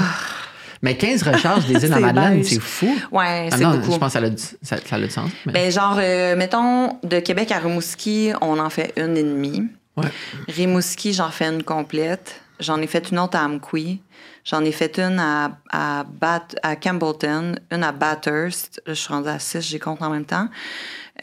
Mais 0.82 0.98
15 0.98 1.24
recharges 1.24 1.66
des 1.68 1.74
îles 1.86 1.94
à 1.94 2.00
Madeleine, 2.00 2.44
c'est 2.44 2.60
fou. 2.60 2.88
Ouais, 3.12 3.50
Ah 3.52 3.58
c'est 3.58 3.64
beaucoup. 3.66 3.92
je 3.94 3.98
pense 3.98 4.14
que 4.14 4.20
ça 4.20 4.26
a 4.26 4.30
du, 4.30 4.42
ça, 4.62 4.78
ça 4.86 4.96
a 4.96 5.00
du 5.00 5.10
sens. 5.10 5.30
mais- 5.46 5.54
Ben, 5.54 5.72
genre, 5.72 5.98
euh, 6.00 6.36
mettons, 6.36 6.98
de 7.04 7.20
Québec 7.20 7.52
à 7.52 7.60
Rimouski, 7.60 8.32
on 8.42 8.58
en 8.60 8.70
fait 8.70 8.94
une 8.98 9.16
et 9.18 9.24
demie. 9.24 9.64
Ouais. 9.98 10.08
Rimouski, 10.48 11.14
j'en 11.14 11.30
fais 11.30 11.46
une 11.46 11.64
complète. 11.64 12.42
J'en 12.60 12.80
ai 12.82 12.88
fait 12.88 13.10
une 13.12 13.20
autre 13.20 13.38
à 13.38 13.44
Amqui. 13.46 14.02
J'en 14.44 14.64
ai 14.64 14.72
fait 14.72 14.98
une 15.00 15.20
à, 15.20 15.58
à, 15.72 16.04
Bat- 16.04 16.56
à 16.64 16.76
Campbellton, 16.76 17.56
une 17.72 17.84
à 17.84 17.92
Bathurst. 17.92 18.82
Là, 18.88 18.94
je 18.94 19.00
suis 19.00 19.14
rendue 19.14 19.30
à 19.30 19.38
six, 19.40 19.62
j'y 19.62 19.78
compte 19.80 20.02
en 20.02 20.10
même 20.10 20.26
temps. 20.26 20.48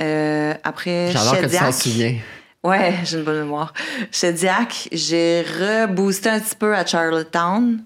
Euh, 0.01 0.55
après, 0.63 1.11
J'adore 1.13 1.41
que 1.41 1.47
tu 1.47 1.57
t'en 1.57 1.73
souviens. 1.73 2.15
Ouais, 2.63 2.95
j'ai 3.05 3.19
une 3.19 3.25
bonne 3.25 3.39
mémoire. 3.41 3.73
Shediac, 4.13 4.89
j'ai 4.93 5.43
reboosté 5.43 6.29
un 6.29 6.39
petit 6.41 6.55
peu 6.57 6.75
à 6.77 6.85
Charlottetown. 6.87 7.83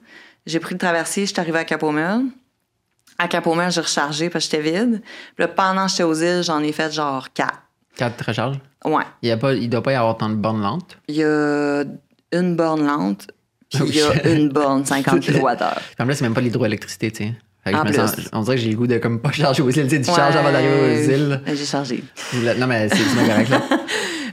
J'ai 0.47 0.59
pris 0.61 0.75
le 0.75 0.79
traversier, 0.79 1.27
je 1.27 1.33
suis 1.33 1.41
arrivée 1.41 1.59
à 1.61 1.65
Capomel. 1.65 2.23
À 3.19 3.29
Capomel, 3.29 3.71
j'ai 3.71 3.81
rechargé 3.81 4.31
parce 4.31 4.47
que 4.49 4.57
j'étais 4.57 4.71
vide. 4.71 5.01
Puis 5.03 5.45
là, 5.45 5.49
pendant 5.49 5.85
que 5.87 5.91
j'étais 5.91 6.03
aux 6.03 6.15
îles, 6.15 6.43
j'en 6.43 6.61
ai 6.63 6.73
fait 6.73 6.93
genre 6.93 7.33
quatre. 7.33 7.63
4 7.97 8.25
recharges? 8.27 8.59
Ouais. 8.85 9.05
Il 9.23 9.31
ne 9.31 9.55
il 9.55 9.69
doit 9.69 9.83
pas 9.83 9.93
y 9.93 9.95
avoir 9.95 10.17
tant 10.17 10.31
de 10.31 10.35
bornes 10.35 10.63
lentes. 10.63 10.99
Il 11.09 11.17
y 11.17 11.23
a 11.25 11.85
une 12.33 12.57
borne 12.57 12.87
lente, 12.87 13.29
puis 13.71 13.83
il 13.87 13.97
y 13.97 14.03
a 14.03 14.29
une 14.33 14.49
borne 14.49 14.85
50 14.85 15.21
kWh. 15.21 15.47
En 16.01 16.05
plus, 16.07 16.15
c'est 16.15 16.23
même 16.23 16.35
pas 16.35 16.41
l'hydroélectricité, 16.41 17.11
tu 17.13 17.25
sais. 17.25 17.35
Sens- 17.93 18.29
on 18.33 18.41
dirait 18.43 18.57
que 18.57 18.63
j'ai 18.63 18.71
le 18.71 18.77
goût 18.77 18.89
de 18.89 18.99
comme 18.99 19.21
pas 19.21 19.31
charger 19.31 19.63
aux 19.63 19.71
îles. 19.71 19.85
Tu 19.85 19.91
sais, 19.91 20.01
tu 20.01 20.11
charges 20.11 20.35
avant 20.35 20.51
d'arriver 20.51 20.73
aux 21.07 21.11
îles. 21.11 21.41
Ouais, 21.47 21.55
J'ai 21.55 21.65
chargé. 21.65 22.03
Non, 22.59 22.67
mais 22.67 22.89
c'est 22.89 22.97
correct, 23.29 23.51
là. 23.51 23.63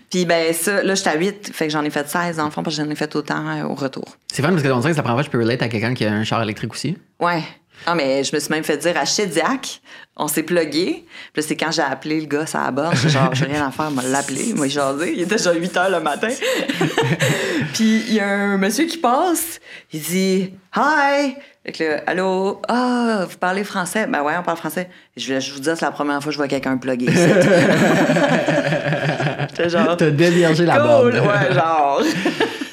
Puis 0.09 0.25
ben 0.25 0.53
ça, 0.53 0.83
là, 0.83 0.95
j'étais 0.95 1.09
à 1.09 1.17
8, 1.17 1.51
fait 1.53 1.67
que 1.67 1.73
j'en 1.73 1.83
ai 1.83 1.89
fait 1.89 2.07
16 2.07 2.37
dans 2.37 2.45
le 2.45 2.51
fond, 2.51 2.63
parce 2.63 2.75
que 2.75 2.83
j'en 2.83 2.89
ai 2.89 2.95
fait 2.95 3.15
autant 3.15 3.47
euh, 3.47 3.63
au 3.63 3.75
retour. 3.75 4.05
C'est 4.31 4.41
fun 4.41 4.49
parce 4.49 4.63
que 4.63 4.69
on 4.69 4.79
dirait 4.79 4.91
que 4.91 4.97
la 4.97 5.03
première 5.03 5.17
fois 5.17 5.23
je 5.23 5.29
peux 5.29 5.39
relate 5.39 5.61
à 5.61 5.69
quelqu'un 5.69 5.93
qui 5.93 6.05
a 6.05 6.11
un 6.11 6.23
char 6.23 6.41
électrique 6.41 6.73
aussi. 6.73 6.97
Ouais. 7.19 7.43
Ah, 7.85 7.95
mais 7.95 8.23
je 8.23 8.35
me 8.35 8.39
suis 8.39 8.51
même 8.51 8.63
fait 8.63 8.77
dire 8.77 8.97
à 8.97 9.05
Shediac, 9.05 9.81
on 10.17 10.27
s'est 10.27 10.43
plugué. 10.43 11.05
Puis 11.33 11.41
là, 11.41 11.47
c'est 11.47 11.55
quand 11.55 11.71
j'ai 11.71 11.81
appelé 11.81 12.19
le 12.19 12.27
gars 12.27 12.43
à 12.53 12.65
la 12.65 12.71
borne, 12.71 12.95
genre, 13.07 13.33
j'ai 13.33 13.45
rien 13.45 13.65
à 13.65 13.71
faire, 13.71 13.89
m'a 13.89 14.03
l'appelé, 14.03 14.53
moi, 14.53 14.67
jasé. 14.67 15.13
Il 15.15 15.21
était 15.21 15.37
déjà 15.37 15.53
8 15.53 15.77
heures 15.77 15.89
le 15.89 16.01
matin. 16.01 16.27
Puis 17.73 18.03
il 18.07 18.15
y 18.15 18.19
a 18.19 18.27
un 18.27 18.57
monsieur 18.57 18.85
qui 18.85 18.97
passe, 18.97 19.59
il 19.93 20.01
dit 20.01 20.53
Hi! 20.75 21.35
Fait 21.65 21.71
que 21.71 21.83
là, 21.83 22.01
allô? 22.07 22.61
Ah, 22.67 23.25
vous 23.29 23.37
parlez 23.37 23.63
français? 23.63 24.07
Ben 24.07 24.23
ouais, 24.23 24.33
on 24.37 24.43
parle 24.43 24.57
français. 24.57 24.89
Je, 25.15 25.39
je 25.39 25.53
vous 25.53 25.59
dis, 25.59 25.69
c'est 25.75 25.81
la 25.81 25.91
première 25.91 26.21
fois 26.21 26.29
que 26.29 26.31
je 26.31 26.37
vois 26.37 26.47
quelqu'un 26.47 26.77
plugué. 26.77 27.07
genre. 29.67 29.97
T'as 29.97 30.09
déviergé 30.11 30.65
la 30.65 30.77
Cool, 30.77 30.85
borne. 30.87 31.13
ouais, 31.27 31.53
genre. 31.53 32.01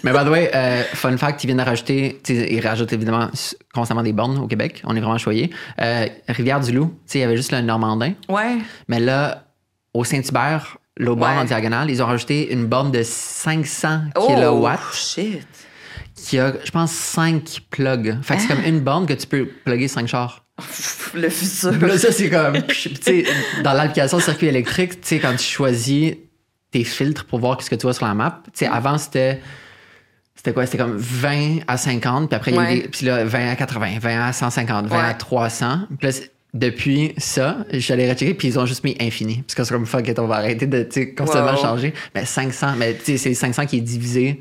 Mais 0.05 0.13
by 0.13 0.19
the 0.25 0.29
way, 0.29 0.51
euh, 0.55 0.83
fun 0.95 1.17
fact, 1.17 1.43
ils 1.43 1.49
viennent 1.49 1.59
de 1.59 1.63
rajouter, 1.65 2.21
ils 2.29 2.61
rajoutent 2.61 2.93
évidemment 2.93 3.29
constamment 3.75 4.03
des 4.03 4.13
bornes 4.13 4.39
au 4.39 4.47
Québec. 4.47 4.83
On 4.85 4.95
est 4.95 5.01
vraiment 5.01 5.19
choyés. 5.19 5.51
Euh, 5.81 6.07
Rivière-du-Loup, 6.29 6.87
tu 6.87 6.95
sais, 7.07 7.19
il 7.19 7.23
y 7.23 7.25
avait 7.25 7.37
juste 7.37 7.51
le 7.53 7.61
Normandin. 7.61 8.13
Ouais. 8.29 8.59
Mais 8.89 9.01
là, 9.01 9.45
au 9.95 10.05
Saint-Hubert, 10.05 10.77
bord 11.01 11.17
Ouais. 11.19 11.27
en 11.39 11.45
diagonale, 11.45 11.91
ils 11.91 12.01
ont 12.03 12.07
rajouté 12.07 12.53
une 12.53 12.67
borne 12.67 12.93
de 12.93 13.03
500 13.03 14.01
Oh, 14.15 14.29
kilowatts 14.29 14.79
shit. 14.95 15.43
qui 16.15 16.39
a, 16.39 16.53
je 16.65 16.71
pense, 16.71 16.93
5 16.93 17.59
plugs. 17.71 18.17
Fait 18.23 18.37
que 18.37 18.43
c'est 18.43 18.49
comme 18.49 18.65
une 18.65 18.81
borne 18.81 19.07
que 19.07 19.13
tu 19.15 19.27
peux 19.27 19.47
plugger 19.65 19.89
5 19.89 20.07
chars. 20.07 20.45
Le 21.15 21.29
futur. 21.29 21.73
Là, 21.87 21.99
ça, 21.99 22.13
c'est 22.13 22.31
comme, 22.31 22.63
tu 22.69 22.91
sais, 23.03 23.25
dans 23.65 23.73
l'application 23.73 24.21
circuit 24.21 24.47
électrique, 24.47 25.01
tu 25.01 25.09
sais, 25.09 25.19
quand 25.19 25.33
tu 25.37 25.45
choisis 25.45 26.15
tes 26.71 26.85
filtres 26.85 27.25
pour 27.27 27.39
voir 27.39 27.61
ce 27.63 27.71
que 27.71 27.75
tu 27.77 27.83
vois 27.83 27.95
sur 27.95 28.07
la 28.07 28.15
map, 28.15 28.43
tu 28.47 28.51
sais, 28.55 28.67
avant, 28.67 28.99
c'était. 28.99 29.41
C'était 30.35 30.53
quoi? 30.53 30.67
C'était 30.67 30.79
comme 30.79 30.97
20 30.97 31.61
à 31.67 31.77
50, 31.77 32.29
puis 32.29 32.37
après, 32.37 32.51
il 32.53 32.55
y 32.55 32.59
a 32.59 32.63
eu 32.63 32.67
Ouais. 32.67 32.81
des- 32.83 32.89
puis 32.89 33.07
là, 33.07 33.25
20 33.25 33.51
à 33.51 33.57
80, 33.57 33.99
20 33.99 34.27
à 34.29 34.33
150, 34.33 34.87
20 34.87 34.99
à 34.99 35.09
Ouais. 35.09 35.15
300. 35.17 35.81
Puis 35.99 36.09
là, 36.09 36.15
depuis 36.55 37.15
ça, 37.17 37.59
j'allais 37.71 38.05
rechecker, 38.13 38.35
puis 38.35 38.49
ils 38.49 38.59
ont 38.59 38.67
juste 38.67 38.85
mis 38.85 38.97
infini. 39.01 39.43
Parce 39.43 39.55
que 39.55 39.65
c'est 39.65 39.73
comme 39.75 39.87
fuck 39.87 40.07
it, 40.07 40.19
on 40.19 40.27
va 40.27 40.37
arrêter 40.37 40.67
de 40.67 40.83
tu 40.85 40.93
sais, 40.93 41.15
constamment 41.15 41.53
Wow. 41.53 41.57
changer. 41.63 41.95
Mais 42.15 42.25
500, 42.27 42.75
mais 42.77 42.95
tu 42.97 43.05
sais, 43.05 43.17
c'est 43.17 43.35
500 43.35 43.67
qui 43.67 43.79
est 43.79 43.81
divisé 43.81 44.41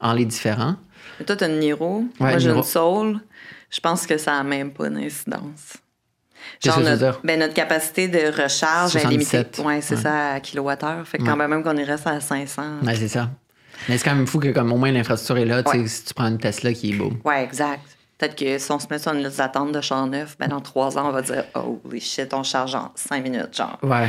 en 0.00 0.12
les 0.12 0.24
différents. 0.26 0.76
Mais 1.18 1.24
toi, 1.24 1.36
t'as 1.36 1.48
une 1.48 1.58
Niro. 1.58 2.00
Ouais, 2.00 2.30
Moi, 2.30 2.38
j'ai 2.38 2.50
une 2.50 2.62
Soul. 2.62 3.20
Je 3.70 3.80
pense 3.80 4.06
que 4.06 4.18
ça 4.18 4.32
n'a 4.32 4.42
même 4.44 4.70
pas 4.72 4.88
d'incidence. 4.90 5.76
Que 6.62 6.70
veux 6.70 6.82
notre, 6.84 6.98
dire? 6.98 7.20
ben, 7.24 7.38
notre 7.40 7.54
capacité 7.54 8.08
de 8.08 8.18
recharge 8.42 8.94
est 8.96 9.04
limitée. 9.06 9.24
77. 9.48 9.60
Oui, 9.64 9.74
c'est 9.80 9.94
Ouais. 9.96 10.00
ça, 10.02 10.32
à 10.34 10.40
kilowattheure. 10.40 11.06
Fait 11.06 11.18
que 11.18 11.24
quand 11.24 11.38
Ouais. 11.38 11.48
même 11.48 11.62
qu'on 11.62 11.76
y 11.76 11.84
reste 11.84 12.06
à 12.06 12.20
500. 12.20 12.62
Ouais, 12.84 12.94
c'est 12.94 13.08
ça. 13.08 13.30
Mais 13.88 13.96
c'est 13.96 14.04
quand 14.04 14.14
même 14.14 14.26
fou 14.26 14.38
que 14.38 14.48
comme 14.48 14.70
au 14.72 14.76
moins 14.76 14.92
l'infrastructure 14.92 15.38
est 15.38 15.46
là. 15.46 15.62
tu 15.62 15.70
sais, 15.72 15.78
Ouais. 15.78 15.86
Si 15.88 16.04
tu 16.04 16.12
prends 16.14 16.26
une 16.26 16.38
Tesla 16.38 16.72
qui 16.74 16.90
est 16.90 16.96
beau. 16.96 17.12
Ouais, 17.24 17.42
exact. 17.42 17.80
Peut-être 18.18 18.36
que 18.36 18.58
si 18.58 18.70
on 18.70 18.78
se 18.78 18.86
met 18.90 18.98
sur 18.98 19.12
une 19.14 19.24
liste 19.24 19.38
d'attente 19.38 19.72
de 19.72 19.80
char 19.80 20.06
neuf, 20.06 20.36
ben 20.38 20.48
dans 20.48 20.60
trois 20.60 20.98
ans, 20.98 21.08
on 21.08 21.12
va 21.12 21.22
dire 21.22 21.44
Oh, 21.54 21.80
les 21.90 22.00
shit, 22.00 22.32
on 22.34 22.42
charge 22.42 22.74
en 22.74 22.92
cinq 22.94 23.22
minutes, 23.22 23.56
genre. 23.56 23.78
Ouais. 23.82 24.08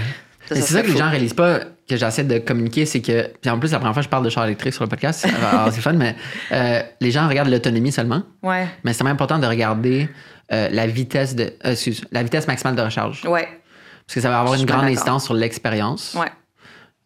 Ça, 0.50 0.56
Mais 0.56 0.62
ça 0.62 0.68
c'est 0.68 0.74
ça 0.74 0.82
que 0.82 0.88
les 0.88 0.98
gens 0.98 1.10
réalisent 1.10 1.36
pas, 1.36 1.60
que 1.88 1.96
j'essaie 1.96 2.24
de 2.26 2.40
communiquer, 2.40 2.86
c'est 2.86 3.00
que. 3.00 3.30
Puis 3.40 3.50
en 3.50 3.58
plus, 3.60 3.72
la 3.72 3.78
première 3.78 3.94
fois 3.94 4.02
que 4.02 4.06
je 4.06 4.10
parle 4.10 4.26
de 4.26 4.30
char 4.30 4.44
électrique 4.46 4.74
sur 4.74 4.84
le 4.84 4.90
podcast, 4.90 5.26
alors 5.54 5.72
c'est 5.72 5.80
fun, 5.80 5.94
mais 5.94 6.16
euh, 6.52 6.82
les 7.00 7.12
gens 7.12 7.28
regardent 7.30 7.50
l'autonomie 7.50 7.92
seulement. 7.94 8.24
Ouais. 8.44 8.68
Mais 8.84 8.92
c'est 8.92 9.04
même 9.06 9.14
important 9.14 9.40
de 9.40 9.48
regarder 9.48 10.10
euh, 10.52 10.70
la 10.70 10.88
vitesse 10.88 11.36
de. 11.36 11.54
euh, 11.66 11.72
excuse, 11.72 12.04
la 12.12 12.24
vitesse 12.24 12.48
maximale 12.48 12.76
de 12.76 12.82
recharge. 12.82 13.26
Ouais. 13.26 13.48
Parce 14.06 14.16
que 14.16 14.22
ça 14.22 14.30
va 14.30 14.40
avoir 14.40 14.56
Je 14.56 14.62
une 14.62 14.66
grande 14.66 14.86
incidence 14.86 15.26
sur 15.26 15.34
l'expérience. 15.34 16.16
Ouais. 16.20 16.32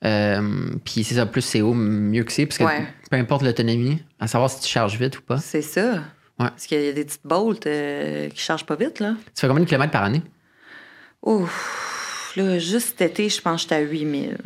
Euh, 0.03 0.69
puis 0.83 1.03
c'est 1.03 1.15
ça, 1.15 1.25
plus 1.25 1.41
c'est 1.41 1.61
haut, 1.61 1.73
mieux 1.73 2.23
que 2.23 2.31
c'est. 2.31 2.45
Parce 2.45 2.57
que 2.57 2.63
Ouais. 2.63 2.85
peu 3.09 3.17
importe 3.17 3.41
l'autonomie, 3.43 4.03
à 4.19 4.27
savoir 4.27 4.49
si 4.49 4.61
tu 4.61 4.67
charges 4.67 4.97
vite 4.99 5.17
ou 5.19 5.21
pas. 5.21 5.37
C'est 5.37 5.61
ça. 5.61 5.93
Ouais. 6.39 6.49
Parce 6.49 6.65
qu'il 6.65 6.81
y 6.81 6.87
a 6.89 6.91
des 6.93 7.05
petites 7.05 7.25
bolts 7.25 7.59
qui 8.33 8.39
chargent 8.41 8.65
pas 8.65 8.75
vite, 8.75 8.99
là. 8.99 9.15
Tu 9.33 9.41
fais 9.41 9.47
combien 9.47 9.63
de 9.63 9.67
kilomètres 9.69 9.91
par 9.93 10.03
année? 10.03 10.21
Ouf. 11.21 12.33
Là, 12.35 12.59
juste 12.59 12.97
cet 12.97 13.01
été, 13.11 13.29
je 13.29 13.41
pense 13.41 13.55
que 13.55 13.61
j'étais 13.63 13.75
à 13.75 13.79
8000. 13.79 14.37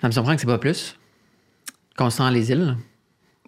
Ça 0.00 0.06
me 0.08 0.12
surprend 0.12 0.34
que 0.34 0.40
c'est 0.40 0.46
pas 0.46 0.58
plus. 0.58 0.96
Constant 1.96 2.30
les 2.30 2.50
îles. 2.52 2.76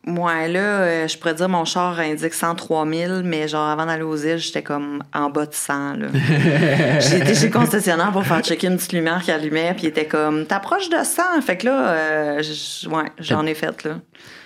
Moi, 0.06 0.48
là, 0.48 0.58
euh, 0.60 1.08
je 1.08 1.18
pourrais 1.18 1.34
dire 1.34 1.48
mon 1.48 1.64
char 1.66 1.98
indique 2.00 2.32
103 2.32 2.86
000, 2.90 3.20
mais 3.22 3.48
genre 3.48 3.68
avant 3.68 3.84
d'aller 3.84 4.02
aux 4.02 4.16
îles, 4.16 4.38
j'étais 4.38 4.62
comme 4.62 5.02
en 5.14 5.28
bas 5.28 5.44
de 5.46 5.52
100. 5.54 5.94
là. 5.96 6.06
J'ai 7.00 7.18
été 7.18 7.34
chez 7.34 7.46
le 7.48 7.52
concessionnaire 7.52 8.10
pour 8.10 8.24
faire 8.24 8.40
checker 8.40 8.68
une 8.68 8.76
petite 8.76 8.92
lumière 8.94 9.20
qui 9.22 9.30
allumait, 9.30 9.72
puis 9.74 9.84
il 9.84 9.88
était 9.88 10.06
comme 10.06 10.46
T'approches 10.46 10.88
de 10.88 10.96
100. 11.04 11.42
Fait 11.42 11.56
que 11.58 11.66
là, 11.66 11.88
euh, 11.90 12.42
ouais, 12.90 13.04
j'en 13.18 13.44
ai 13.44 13.54
fait. 13.54 13.84
là. 13.84 13.96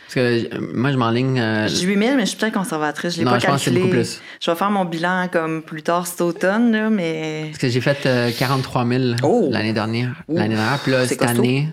Parce 0.07 0.15
que 0.17 0.21
euh, 0.21 0.71
moi, 0.75 0.91
je 0.93 0.97
m'enligne. 0.97 1.39
euh, 1.41 1.67
J'ai 1.69 1.87
8 1.87 1.99
000, 2.05 2.15
mais 2.17 2.21
je 2.23 2.27
suis 2.27 2.37
peut-être 2.37 2.55
conservatrice. 2.55 3.15
Je 3.15 3.21
l'ai 3.21 3.25
pas 3.25 3.39
je 3.39 3.47
pense 3.47 3.65
que 3.65 3.71
plus. 3.71 4.21
Je 4.41 4.51
vais 4.51 4.57
faire 4.57 4.71
mon 4.71 4.85
bilan 4.85 5.29
comme 5.33 5.63
plus 5.63 5.83
tard 5.83 6.07
cet 6.07 6.21
automne, 6.21 6.73
là, 6.73 6.91
mais. 6.91 7.45
Parce 7.51 7.59
que 7.59 7.69
j'ai 7.69 7.81
fait 7.81 8.05
euh, 8.07 8.31
43 8.37 8.87
000 8.87 9.03
Oh! 9.23 9.49
l'année 9.53 9.73
dernière. 9.73 10.11
L'année 10.29 10.57
dernière. 10.57 10.79
Puis 10.81 10.91
là, 10.93 11.07
cette 11.07 11.19
costaud. 11.19 11.39
année, 11.41 11.69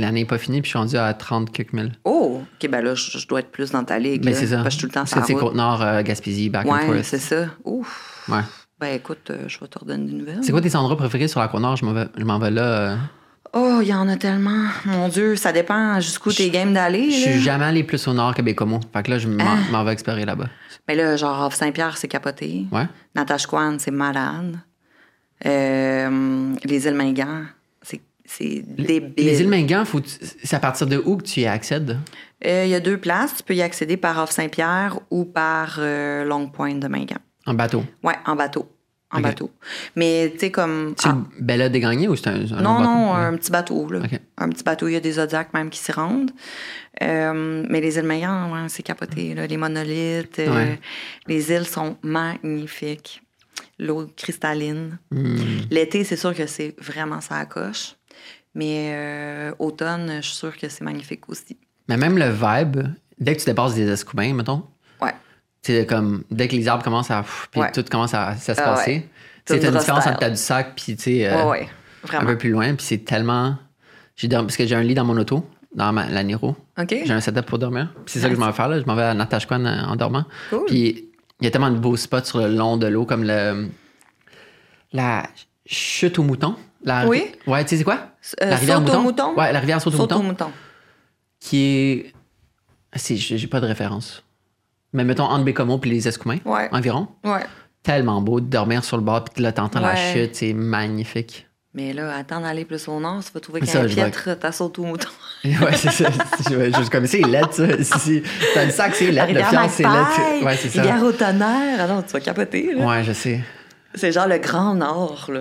l'année 0.00 0.20
n'est 0.20 0.26
pas 0.26 0.38
finie, 0.38 0.60
puis 0.60 0.68
je 0.68 0.72
suis 0.72 0.78
rendu 0.78 0.96
à 0.96 1.12
30 1.14 1.50
quelques 1.52 1.72
mille. 1.72 1.92
Oh, 2.04 2.42
OK, 2.42 2.70
ben 2.70 2.82
là, 2.84 2.94
je, 2.94 3.18
je 3.18 3.26
dois 3.28 3.40
être 3.40 3.50
plus 3.50 3.70
dans 3.70 3.84
ta 3.84 3.98
ligue. 3.98 4.24
Mais 4.24 4.32
là, 4.32 4.36
c'est 4.38 4.46
ça. 4.48 4.56
Parce 4.62 4.66
que 4.68 4.70
je 4.72 4.76
suis 4.78 4.80
tout 4.82 4.86
le 4.88 4.92
temps 4.92 5.06
sur 5.06 5.24
c'est. 5.24 5.34
Côte-Nord, 5.34 5.82
euh, 5.82 6.02
Gaspésie, 6.02 6.48
back 6.50 6.66
and 6.66 6.70
Ouais, 6.72 6.86
forth. 6.86 7.02
c'est 7.04 7.18
ça. 7.18 7.46
Ouf. 7.64 8.24
Ouais. 8.28 8.40
Ben 8.80 8.94
écoute, 8.94 9.30
euh, 9.30 9.44
je 9.48 9.58
vais 9.58 9.66
te 9.66 9.78
redonner 9.78 10.06
des 10.06 10.12
nouvelles. 10.16 10.38
C'est 10.42 10.52
quoi 10.52 10.60
tes 10.60 10.74
endroits 10.76 10.96
préférés 10.96 11.26
sur 11.28 11.40
la 11.40 11.48
Côte-Nord? 11.48 11.76
Je 11.76 11.84
m'en 11.84 11.92
vais, 11.92 12.06
vais 12.14 12.50
là. 12.50 12.62
euh, 12.62 12.96
Oh, 13.54 13.78
il 13.80 13.88
y 13.88 13.94
en 13.94 14.06
a 14.08 14.16
tellement. 14.16 14.66
Mon 14.84 15.08
Dieu, 15.08 15.34
ça 15.34 15.52
dépend 15.52 15.98
jusqu'où 16.00 16.30
t'es 16.30 16.50
game 16.50 16.74
d'aller. 16.74 17.10
Je 17.10 17.30
suis 17.30 17.40
jamais 17.40 17.64
allé 17.64 17.82
plus 17.82 18.06
au 18.06 18.12
nord 18.12 18.34
que 18.34 18.42
Bécomo. 18.42 18.78
Fait 18.92 19.02
que 19.02 19.10
là, 19.10 19.18
je 19.18 19.26
m'en, 19.26 19.42
Ah. 19.74 19.84
vais 19.84 19.92
explorer 19.92 20.26
là-bas. 20.26 20.48
Mais 20.86 20.94
là, 20.94 21.16
genre, 21.16 21.50
Saint-Pierre, 21.52 21.96
c'est 21.96 22.08
capoté. 22.08 22.66
Ouais? 22.70 22.86
Natashquan, 23.14 23.78
c'est 23.78 23.90
malade. 23.90 24.58
Euh, 25.46 26.54
les 26.64 26.86
îles 26.86 26.94
Mingan, 26.94 27.46
c'est, 28.28 28.62
débile. 28.66 29.12
Les 29.16 29.40
îles 29.40 29.48
Mingan, 29.48 29.84
c'est 30.44 30.54
à 30.56 30.60
partir 30.60 30.86
de 30.86 31.02
où 31.04 31.16
que 31.16 31.24
tu 31.24 31.40
y 31.40 31.46
accèdes? 31.46 31.98
Euh, 32.44 32.64
Il 32.66 32.70
y 32.70 32.74
a 32.74 32.80
deux 32.80 32.98
places. 32.98 33.34
Tu 33.38 33.42
peux 33.42 33.54
y 33.54 33.62
accéder 33.62 33.96
par 33.96 34.22
Off 34.22 34.30
Saint-Pierre 34.30 35.00
ou 35.10 35.24
par 35.24 35.76
euh, 35.78 36.24
Long 36.24 36.48
Point 36.48 36.76
de 36.76 36.86
Mingan. 36.88 37.18
En 37.46 37.54
bateau? 37.54 37.82
Ouais, 38.04 38.14
en 38.26 38.36
bateau. 38.36 38.70
En 39.10 39.22
bateau. 39.22 39.50
Mais, 39.96 40.28
tu 40.34 40.38
sais, 40.40 40.50
comme. 40.50 40.92
C'est 40.98 41.08
ah, 41.08 41.16
le 41.38 41.42
Bella 41.42 41.70
des 41.70 41.80
Gagnés 41.80 42.08
ou 42.08 42.14
c'est 42.16 42.26
un, 42.28 42.34
non, 42.36 42.74
bateau? 42.74 42.82
non, 42.82 43.14
un 43.14 43.36
petit 43.38 43.50
bateau, 43.50 43.90
là. 43.90 44.00
Un 44.36 44.50
petit 44.50 44.62
bateau. 44.62 44.86
Il 44.86 44.92
y 44.92 44.96
a 44.96 45.00
des 45.00 45.12
Zodiacs 45.12 45.54
même 45.54 45.70
qui 45.70 45.78
s'y 45.78 45.92
rendent. 45.92 46.30
Euh, 47.02 47.64
mais 47.70 47.80
les 47.80 47.96
îles 47.96 48.04
ouais, 48.06 48.68
c'est 48.68 48.82
capoté, 48.82 49.34
là. 49.34 49.46
Les 49.46 49.56
monolithes. 49.56 50.40
euh, 50.40 50.54
Ouais. 50.54 50.80
Les 51.26 51.50
îles 51.50 51.66
sont 51.66 51.96
magnifiques. 52.02 53.22
L'eau 53.78 54.06
cristalline. 54.14 54.98
Hmm. 55.10 55.36
L'été, 55.70 56.04
c'est 56.04 56.16
sûr 56.16 56.34
que 56.34 56.46
c'est 56.46 56.74
vraiment 56.78 57.22
ça 57.22 57.36
à 57.36 57.46
coche. 57.46 57.94
Mais 58.54 58.90
euh, 58.94 59.52
automne, 59.58 60.16
je 60.20 60.26
suis 60.26 60.36
sûre 60.36 60.56
que 60.56 60.68
c'est 60.68 60.82
magnifique 60.84 61.28
aussi. 61.28 61.56
Mais 61.88 61.96
même 61.96 62.18
le 62.18 62.28
vibe, 62.30 62.88
dès 63.18 63.34
que 63.34 63.40
tu 63.40 63.46
dépasses 63.46 63.74
des 63.74 63.88
escoubins, 63.88 64.32
mettons, 64.34 64.64
Ouais. 65.00 65.12
c'est 65.62 65.86
comme 65.86 66.24
dès 66.30 66.48
que 66.48 66.56
les 66.56 66.66
arbres 66.68 66.82
commencent 66.84 67.10
à. 67.10 67.24
Puis 67.50 67.60
Ouais. 67.60 67.70
tout 67.72 67.84
commence 67.90 68.14
à, 68.14 68.28
à 68.28 68.36
se 68.36 68.52
Ah 68.52 68.54
passer. 68.54 68.90
ouais. 68.90 69.08
T'as 69.44 69.54
une 69.56 69.78
différence 69.78 70.06
entre 70.06 70.18
Tadoussac 70.18 70.74
puis 70.76 70.96
tu 70.96 71.02
sais, 71.02 71.26
euh, 71.28 71.48
ouais, 71.48 71.68
un 72.12 72.24
peu 72.26 72.36
plus 72.36 72.50
loin. 72.50 72.74
Puis 72.74 72.84
c'est 72.86 72.98
tellement. 73.04 73.56
Parce 74.30 74.56
que 74.56 74.66
j'ai 74.66 74.74
un 74.74 74.82
lit 74.82 74.94
dans 74.94 75.04
mon 75.04 75.16
auto, 75.16 75.48
dans 75.74 75.92
ma, 75.92 76.06
la 76.06 76.22
Niro. 76.24 76.56
OK. 76.78 76.88
J'ai 77.04 77.12
un 77.12 77.20
setup 77.20 77.46
pour 77.46 77.58
dormir. 77.58 77.94
C'est 78.06 78.18
ça 78.18 78.28
que 78.28 78.34
je 78.34 78.40
m'en 78.40 78.46
vais 78.46 78.52
faire. 78.52 78.68
Là. 78.68 78.80
Je 78.80 78.84
m'en 78.84 78.94
vais 78.96 79.04
à 79.04 79.14
Natashquan 79.14 79.64
euh, 79.64 79.84
en 79.84 79.96
dormant. 79.96 80.24
Cool. 80.50 80.64
Puis 80.66 81.08
il 81.40 81.44
y 81.44 81.46
a 81.46 81.50
tellement 81.50 81.70
de 81.70 81.78
beaux 81.78 81.96
spots 81.96 82.24
sur 82.24 82.38
le 82.40 82.48
long 82.48 82.76
de 82.76 82.86
l'eau, 82.88 83.04
comme 83.06 83.22
le 83.24 83.68
la 84.92 85.28
chute 85.66 86.18
au 86.18 86.22
mouton. 86.22 86.56
La, 86.84 87.06
Oui. 87.06 87.32
Ouais, 87.46 87.62
tu 87.64 87.70
sais 87.70 87.76
c'est 87.78 87.84
quoi? 87.84 87.98
Euh, 88.42 88.50
la 88.50 88.56
rivière 88.56 88.80
mouton? 88.80 89.00
mouton? 89.02 89.34
Ouais, 89.36 89.52
la 89.52 89.58
rivière 89.60 89.80
saute 89.80 89.94
au 89.94 89.96
Saute 89.96 90.12
mouton. 90.12 90.22
mouton. 90.24 90.50
Qui 91.40 91.64
est. 91.66 92.12
c'est- 92.96 93.16
J'ai 93.16 93.38
j'ai 93.38 93.46
pas 93.46 93.60
de 93.60 93.66
référence. 93.66 94.22
Mais 94.92 95.04
mettons 95.04 95.24
entre 95.24 95.44
Bécomo 95.44 95.78
puis 95.78 95.90
les 95.90 96.08
Escoumins, 96.08 96.38
Ouais. 96.44 96.68
environ. 96.72 97.08
Ouais. 97.24 97.44
Tellement 97.82 98.20
beau 98.22 98.40
de 98.40 98.46
dormir 98.46 98.84
sur 98.84 98.96
le 98.96 99.02
bord, 99.02 99.24
puis 99.24 99.42
là, 99.42 99.52
t'entends 99.52 99.80
la 99.80 99.92
Ouais. 99.94 100.12
chute, 100.12 100.34
c'est 100.34 100.52
magnifique. 100.52 101.46
Mais 101.74 101.92
là, 101.92 102.16
attends 102.16 102.40
d'aller 102.40 102.64
plus 102.64 102.88
au 102.88 102.98
nord, 102.98 103.22
tu 103.24 103.30
vas 103.32 103.40
trouver 103.40 103.60
qu'un 103.60 103.86
je 103.86 103.94
piètre, 103.94 104.30
t'as 104.40 104.52
sauté 104.52 104.80
au 104.80 104.84
mouton. 104.86 105.08
ouais, 105.44 105.76
c'est 105.76 105.90
ça. 105.92 106.08
Je 106.50 106.72
juste 106.76 106.90
comme 106.90 107.06
c'est 107.06 107.20
laid, 107.20 107.52
ça. 107.52 107.66
Si, 107.82 107.98
si. 108.00 108.22
T'as 108.54 108.64
le 108.64 108.70
sac, 108.70 108.94
c'est 108.94 109.12
La 109.12 109.26
laid. 109.26 109.34
Le 109.34 109.44
fiance, 109.44 109.72
c'est 109.72 109.82
laid. 109.84 110.44
Ouais, 110.44 110.56
c'est 110.56 110.70
ça. 110.70 110.80
Rivière 110.82 111.02
au 111.04 111.12
tonnerre. 111.12 111.78
Ah 111.80 111.86
non, 111.86 112.02
tu 112.02 112.12
vas 112.12 112.20
capoter, 112.20 112.74
là. 112.74 112.84
Ouais, 112.86 113.04
je 113.04 113.12
sais. 113.12 113.40
C'est 113.94 114.12
genre 114.12 114.28
le 114.28 114.38
grand 114.38 114.74
nord, 114.74 115.30
là. 115.32 115.40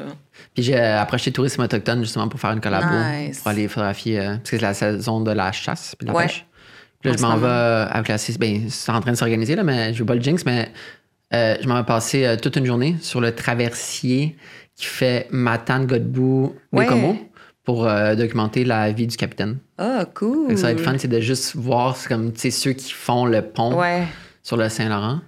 Puis 0.54 0.64
j'ai 0.64 0.80
euh, 0.80 1.02
approché 1.02 1.32
tourisme 1.32 1.62
autochtone 1.62 2.02
justement 2.02 2.28
pour 2.28 2.40
faire 2.40 2.52
une 2.52 2.62
collabo. 2.62 2.88
Nice. 3.20 3.40
Pour 3.40 3.50
aller 3.50 3.68
photographier. 3.68 4.20
euh, 4.20 4.28
parce 4.38 4.44
que 4.44 4.50
c'est 4.58 4.62
la 4.62 4.74
saison 4.74 5.20
de 5.22 5.32
la 5.32 5.52
chasse 5.52 5.96
puis 5.98 6.08
de 6.08 6.12
la 6.12 6.18
Ouais. 6.18 6.24
pêche. 6.28 6.46
Puis 7.02 7.10
là, 7.12 7.16
En 7.16 7.18
je 7.18 7.22
m'en 7.24 7.38
vais 7.38 7.48
euh, 7.48 7.88
avec 7.90 8.08
la 8.08 8.18
CIS. 8.18 8.38
Ben, 8.40 8.70
c'est 8.70 8.92
en 8.92 9.02
train 9.02 9.12
de 9.12 9.18
s'organiser, 9.18 9.56
là, 9.56 9.64
mais 9.64 9.94
je 9.94 10.00
veux 10.00 10.06
pas 10.06 10.16
le 10.16 10.22
jinx, 10.22 10.46
mais 10.46 10.72
euh, 11.34 11.56
je 11.62 11.68
m'en 11.68 11.76
vais 11.76 11.84
passer 11.86 12.26
euh, 12.26 12.36
toute 12.38 12.56
une 12.56 12.66
journée 12.66 12.96
sur 13.02 13.20
le 13.22 13.34
traversier 13.36 14.36
qui 14.76 14.86
fait 14.86 15.28
Matane, 15.32 15.86
Godbout, 15.86 16.56
Ouais. 16.72 16.86
Bécomo 16.86 17.18
pour 17.64 17.86
documenter 18.16 18.64
la 18.64 18.92
vie 18.94 19.08
du 19.08 19.18
capitaine. 19.18 19.58
Ah, 19.78 20.06
cool. 20.14 20.58
Ça 20.58 20.68
va 20.68 20.72
être 20.72 20.80
fun, 20.80 20.94
c'est 20.98 21.10
de 21.10 21.20
juste 21.20 21.54
voir 21.58 21.98
comme 22.08 22.32
tu 22.32 22.40
sais, 22.40 22.52
ceux 22.52 22.72
qui 22.72 22.94
font 22.94 23.26
le 23.26 23.42
pont 23.42 23.78
Ouais. 23.78 24.04
sur 24.42 24.56
le 24.56 24.70
Saint-Laurent, 24.70 25.20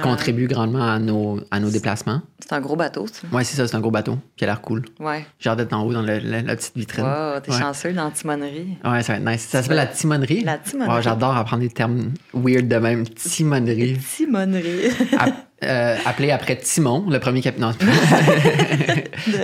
qui 0.00 0.06
Ouais. 0.06 0.10
contribuent 0.10 0.46
grandement 0.48 0.82
à 0.92 0.98
nos, 0.98 1.40
à 1.50 1.60
nos 1.60 1.70
déplacements. 1.70 2.22
C'est 2.40 2.52
un 2.52 2.60
gros 2.60 2.76
bateau, 2.76 3.06
ça. 3.06 3.26
Ouais, 3.34 3.44
c'est 3.44 3.56
ça, 3.56 3.66
c'est 3.66 3.74
un 3.76 3.80
gros 3.80 3.90
bateau, 3.90 4.18
qui 4.36 4.44
a 4.44 4.46
l'air 4.48 4.60
cool. 4.60 4.84
Ouais. 5.00 5.24
J'ai 5.38 5.50
hâte 5.50 5.58
d'être 5.58 5.72
en 5.72 5.82
haut 5.82 5.92
dans 5.92 6.02
le- 6.02 6.18
le- 6.18 6.40
la 6.46 6.56
petite 6.56 6.76
vitrine. 6.76 7.04
Wow, 7.04 7.40
t'es 7.42 7.52
Ouais. 7.52 7.58
chanceux 7.58 7.92
dans 7.92 8.04
la 8.04 8.10
timonerie. 8.10 8.76
Ouais, 8.84 9.02
ça 9.02 9.14
va 9.14 9.18
être 9.18 9.26
nice. 9.28 9.46
Ça 9.48 9.62
s'appelle 9.62 9.76
la 9.78 9.86
timonerie? 9.86 10.42
La 10.44 10.58
timonerie. 10.58 11.02
J'adore 11.02 11.36
apprendre 11.36 11.62
des 11.62 11.70
termes 11.70 12.12
weird 12.34 12.68
de 12.68 12.76
même. 12.76 13.04
Timonerie. 13.08 13.98
Timonerie. 14.16 14.90
Euh, 15.62 15.96
appelé 16.04 16.30
après 16.30 16.56
Timon, 16.56 17.06
le 17.08 17.18
premier 17.20 17.40
capitaine. 17.40 17.72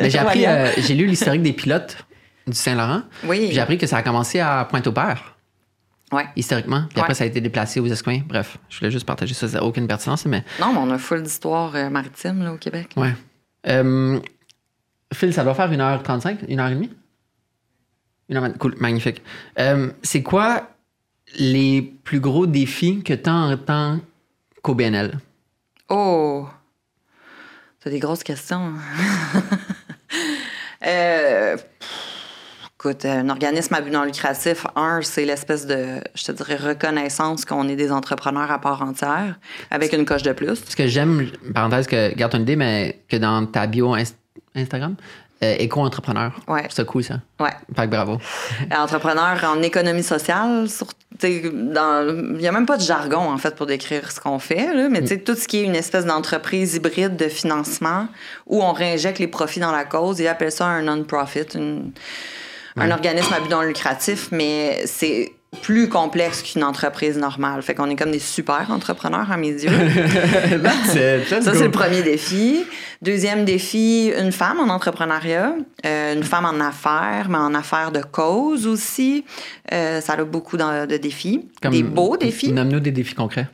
Mais 0.02 0.10
j'ai 0.10 0.18
appris, 0.18 0.44
euh, 0.46 0.68
j'ai 0.76 0.94
lu 0.94 1.06
l'historique 1.06 1.40
des 1.42 1.54
pilotes 1.54 1.96
du 2.46 2.54
Saint-Laurent. 2.54 3.02
Oui. 3.26 3.48
J'ai 3.52 3.60
appris 3.60 3.78
que 3.78 3.86
ça 3.86 3.98
a 3.98 4.02
commencé 4.02 4.38
à 4.40 4.66
Pointe-au-Père, 4.68 5.36
Ouais. 6.12 6.26
historiquement. 6.36 6.84
Puis 6.88 6.96
Ouais. 6.96 7.02
après, 7.02 7.14
ça 7.14 7.24
a 7.24 7.26
été 7.26 7.40
déplacé 7.40 7.80
aux 7.80 7.86
Escoins. 7.86 8.20
Bref, 8.26 8.58
je 8.68 8.78
voulais 8.78 8.90
juste 8.90 9.06
partager 9.06 9.34
ça. 9.34 9.48
Ça 9.48 9.58
n'a 9.58 9.64
aucune 9.64 9.86
pertinence, 9.86 10.26
mais 10.26 10.44
Non, 10.60 10.72
mais 10.72 10.78
on 10.80 10.90
a 10.90 10.98
full 10.98 11.22
d'histoire 11.22 11.74
euh, 11.76 11.90
maritime, 11.90 12.42
là, 12.42 12.52
au 12.52 12.56
Québec. 12.56 12.90
ouais. 12.96 13.14
Euh, 13.68 14.18
Phil, 15.12 15.32
ça 15.34 15.44
doit 15.44 15.54
faire 15.54 15.70
1h35, 15.70 16.46
1h30? 16.48 16.88
Une 18.28 18.36
heure 18.36 18.42
vingt- 18.42 18.58
Cool, 18.58 18.76
magnifique. 18.80 19.22
Euh, 19.58 19.90
c'est 20.02 20.22
quoi 20.22 20.70
les 21.38 21.82
plus 22.04 22.20
gros 22.20 22.46
défis 22.46 23.02
que 23.02 23.12
tu 23.14 23.28
as 23.28 23.34
en 23.34 23.56
tant 23.56 24.00
qu'OBNL? 24.62 25.18
Oh! 25.88 26.48
T'as 27.80 27.90
des 27.90 27.98
grosses 27.98 28.22
questions. 28.24 28.72
euh, 30.86 31.56
pff, 31.56 31.79
écoute, 32.80 33.04
un 33.04 33.28
organisme 33.28 33.74
à 33.74 33.80
but 33.82 33.90
non 33.90 34.04
lucratif, 34.04 34.66
un, 34.74 35.00
c'est 35.02 35.26
l'espèce 35.26 35.66
de, 35.66 36.00
je 36.14 36.24
te 36.24 36.32
dirais, 36.32 36.56
reconnaissance 36.56 37.44
qu'on 37.44 37.68
est 37.68 37.76
des 37.76 37.92
entrepreneurs 37.92 38.50
à 38.50 38.58
part 38.58 38.80
entière, 38.82 39.34
avec 39.70 39.92
une 39.92 40.06
coche 40.06 40.22
de 40.22 40.32
plus. 40.32 40.64
Ce 40.66 40.74
que 40.74 40.86
j'aime, 40.86 41.30
parenthèse, 41.54 41.86
que 41.86 42.14
garde 42.14 42.32
ton 42.32 42.38
idée, 42.40 42.56
mais 42.56 43.00
que 43.08 43.16
dans 43.18 43.44
ta 43.44 43.66
bio 43.66 43.94
Inst- 43.96 44.14
Instagram, 44.56 44.94
euh, 45.42 45.56
éco-entrepreneur. 45.58 46.32
Ouais. 46.48 46.64
C'est 46.70 46.86
cool, 46.86 47.04
ça. 47.04 47.20
Ouais. 47.38 47.50
Fait 47.76 47.82
que 47.84 47.90
bravo. 47.90 48.18
Entrepreneur 48.74 49.36
en 49.44 49.60
économie 49.62 50.02
sociale, 50.02 50.66
il 51.22 51.52
n'y 51.52 52.48
a 52.48 52.52
même 52.52 52.64
pas 52.66 52.78
de 52.78 52.82
jargon, 52.82 53.30
en 53.30 53.36
fait, 53.36 53.56
pour 53.56 53.66
décrire 53.66 54.10
ce 54.10 54.20
qu'on 54.20 54.38
fait, 54.38 54.72
là, 54.74 54.88
mais 54.88 55.02
tu 55.02 55.08
sais, 55.08 55.18
tout 55.18 55.34
ce 55.34 55.46
qui 55.46 55.58
est 55.58 55.64
une 55.64 55.76
espèce 55.76 56.06
d'entreprise 56.06 56.76
hybride 56.76 57.16
de 57.16 57.28
financement 57.28 58.08
où 58.46 58.62
on 58.62 58.72
réinjecte 58.72 59.18
les 59.18 59.28
profits 59.28 59.60
dans 59.60 59.72
la 59.72 59.84
cause, 59.84 60.18
ils 60.20 60.28
appellent 60.28 60.50
ça 60.52 60.64
un 60.66 60.80
non-profit, 60.82 61.44
une- 61.54 61.92
un 62.76 62.86
Ouais. 62.86 62.92
organisme 62.92 63.32
à 63.34 63.40
but 63.40 63.50
non 63.50 63.62
lucratif, 63.62 64.28
mais 64.32 64.82
c'est 64.86 65.32
plus 65.62 65.88
complexe 65.88 66.42
qu'une 66.42 66.62
entreprise 66.62 67.18
normale. 67.18 67.60
Fait 67.62 67.74
qu'on 67.74 67.90
est 67.90 67.96
comme 67.96 68.12
des 68.12 68.20
super 68.20 68.70
entrepreneurs 68.70 69.32
à 69.32 69.36
mes 69.36 69.48
yeux. 69.50 69.70
Ça, 71.42 71.54
c'est 71.54 71.64
le 71.64 71.70
premier 71.70 72.02
défi. 72.02 72.64
Deuxième 73.02 73.46
défi, 73.46 74.12
une 74.14 74.30
femme 74.30 74.60
en 74.60 74.68
entrepreneuriat, 74.68 75.54
euh, 75.86 76.14
une 76.14 76.22
femme 76.22 76.44
en 76.44 76.60
affaires, 76.60 77.30
mais 77.30 77.38
en 77.38 77.54
affaires 77.54 77.92
de 77.92 78.02
cause 78.02 78.66
aussi. 78.66 79.24
Euh, 79.72 80.02
ça 80.02 80.12
a 80.12 80.24
beaucoup 80.24 80.58
de, 80.58 80.84
de 80.84 80.98
défis. 80.98 81.48
des 81.62 81.82
beaux 81.82 82.18
défis. 82.18 82.52
Nomme-nous 82.52 82.80
des 82.80 82.90
défis 82.90 83.14
concrets. 83.14 83.48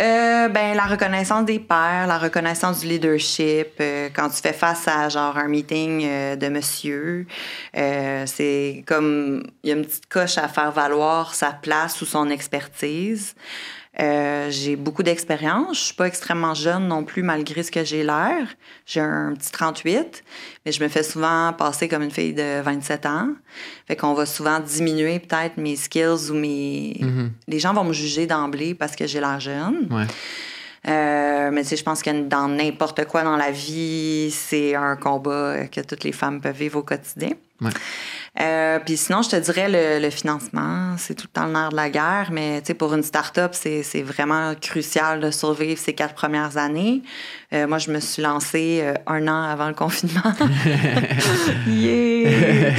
Euh, 0.00 0.48
ben, 0.48 0.76
la 0.76 0.84
reconnaissance 0.84 1.44
des 1.44 1.58
pairs, 1.58 2.06
la 2.06 2.18
reconnaissance 2.18 2.82
du 2.82 2.86
leadership. 2.86 3.82
quand 4.14 4.28
tu 4.28 4.40
fais 4.40 4.52
face 4.52 4.86
à 4.86 5.08
genre 5.08 5.38
un 5.38 5.48
meeting 5.48 6.06
de 6.38 6.48
monsieur, 6.48 7.26
c'est 7.74 8.84
comme 8.86 9.42
il 9.64 9.70
y 9.70 9.72
a 9.72 9.76
une 9.76 9.86
petite 9.86 10.06
coche 10.06 10.38
à 10.38 10.46
faire 10.46 10.70
valoir 10.70 11.34
sa 11.34 11.50
place 11.50 12.00
ou 12.00 12.04
son 12.04 12.30
expertise. 12.30 13.34
Euh, 14.00 14.48
j'ai 14.50 14.74
beaucoup 14.74 15.02
d'expérience. 15.02 15.78
Je 15.78 15.84
suis 15.84 15.94
pas 15.94 16.06
extrêmement 16.06 16.54
jeune 16.54 16.88
non 16.88 17.04
plus, 17.04 17.22
malgré 17.22 17.62
ce 17.62 17.70
que 17.70 17.84
j'ai 17.84 18.02
l'air. 18.02 18.48
J'ai 18.86 19.00
un 19.00 19.34
petit 19.34 19.52
38, 19.52 20.24
mais 20.66 20.72
je 20.72 20.82
me 20.82 20.88
fais 20.88 21.04
souvent 21.04 21.52
passer 21.52 21.88
comme 21.88 22.02
une 22.02 22.10
fille 22.10 22.34
de 22.34 22.60
27 22.60 23.06
ans. 23.06 23.28
Fait 23.86 23.94
qu'on 23.94 24.14
va 24.14 24.26
souvent 24.26 24.58
diminuer 24.58 25.20
peut-être 25.20 25.58
mes 25.58 25.76
skills 25.76 26.30
ou 26.30 26.34
mes... 26.34 26.96
Mhm. 27.00 27.30
Les 27.46 27.58
gens 27.60 27.72
vont 27.72 27.84
me 27.84 27.92
juger 27.92 28.26
d'emblée 28.26 28.74
parce 28.74 28.96
que 28.96 29.06
j'ai 29.06 29.20
l'air 29.20 29.38
jeune. 29.38 29.86
Ouais. 29.90 30.06
Euh, 30.86 31.50
mais 31.52 31.62
tu 31.62 31.68
sais, 31.68 31.76
je 31.76 31.84
pense 31.84 32.02
que 32.02 32.10
dans 32.22 32.48
n'importe 32.48 33.06
quoi 33.06 33.22
dans 33.22 33.36
la 33.36 33.50
vie, 33.50 34.30
c'est 34.30 34.74
un 34.74 34.96
combat 34.96 35.66
que 35.68 35.80
toutes 35.80 36.04
les 36.04 36.12
femmes 36.12 36.40
peuvent 36.40 36.56
vivre 36.56 36.80
au 36.80 36.82
quotidien. 36.82 37.30
Ouais. 37.60 37.70
Euh, 38.40 38.80
puis 38.84 38.96
sinon, 38.96 39.22
je 39.22 39.30
te 39.30 39.36
dirais 39.36 39.68
le, 39.68 40.02
le 40.04 40.10
financement, 40.10 40.96
c'est 40.98 41.14
tout 41.14 41.28
le 41.28 41.32
temps 41.40 41.46
le 41.46 41.52
nerf 41.52 41.70
de 41.70 41.76
la 41.76 41.88
guerre, 41.88 42.30
mais 42.32 42.60
tu 42.60 42.68
sais, 42.68 42.74
pour 42.74 42.92
une 42.94 43.04
start-up, 43.04 43.52
c'est 43.54 43.82
c'est 43.84 44.02
vraiment 44.02 44.54
crucial 44.60 45.20
de 45.20 45.30
survivre 45.30 45.80
ces 45.80 45.92
quatre 45.92 46.14
premières 46.14 46.56
années. 46.56 47.02
Euh, 47.52 47.68
moi, 47.68 47.78
je 47.78 47.92
me 47.92 48.00
suis 48.00 48.22
lancée 48.22 48.80
euh, 48.82 48.94
un 49.06 49.28
an 49.28 49.42
avant 49.44 49.68
le 49.68 49.74
confinement. 49.74 50.20
yeah! 51.68 52.72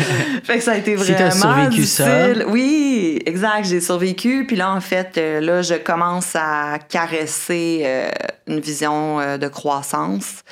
fait 0.44 0.58
que 0.58 0.64
ça 0.64 0.74
a 0.74 0.78
été 0.78 0.98
Si 0.98 1.14
vraiment 1.14 1.32
survécu 1.32 1.86
ça. 1.86 2.28
difficile. 2.28 2.46
Oui, 2.50 3.22
exact, 3.26 3.66
j'ai 3.66 3.80
survécu. 3.82 4.46
Puis 4.46 4.56
là, 4.56 4.72
en 4.74 4.82
fait, 4.82 5.18
euh, 5.18 5.40
là, 5.40 5.62
je 5.62 5.76
commence 5.76 6.36
à 6.36 6.80
caresser 6.90 7.84
euh, 7.86 8.10
une 8.48 8.60
vision 8.60 9.20
euh, 9.20 9.38
de 9.38 9.48
croissance. 9.48 10.44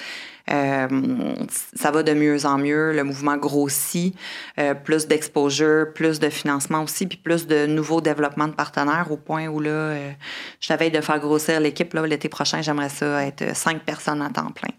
Euh, 0.52 0.88
ça 1.76 1.92
va 1.92 2.04
de 2.04 2.14
mieux 2.14 2.46
en 2.46 2.58
mieux, 2.58 2.92
le 2.94 3.04
mouvement 3.04 3.38
grossit, 3.38 4.16
euh, 4.60 4.74
plus 4.74 5.08
d'exposure, 5.08 5.94
plus 5.94 6.20
de 6.20 6.30
financement 6.30 6.84
aussi, 6.84 7.08
puis 7.08 7.18
plus 7.18 7.48
de 7.48 7.66
nouveaux 7.66 8.02
développements 8.02 8.48
de 8.48 8.54
partenaires 8.54 9.08
au 9.10 9.18
point 9.18 9.48
où 9.48 9.60
là, 9.60 9.70
euh, 9.70 10.12
je 10.60 10.68
t'avais 10.68 10.90
de 10.90 11.00
faire 11.00 11.20
grossir 11.20 11.60
l'équipe. 11.60 11.94
Là, 11.94 12.06
l'été 12.06 12.28
prochain, 12.28 12.62
j'aimerais 12.62 12.90
ça 12.90 13.26
être 13.26 13.56
cinq 13.56 13.84
personnes 13.84 14.22
à 14.22 14.30
temps 14.30 14.52
plein. 14.52 14.72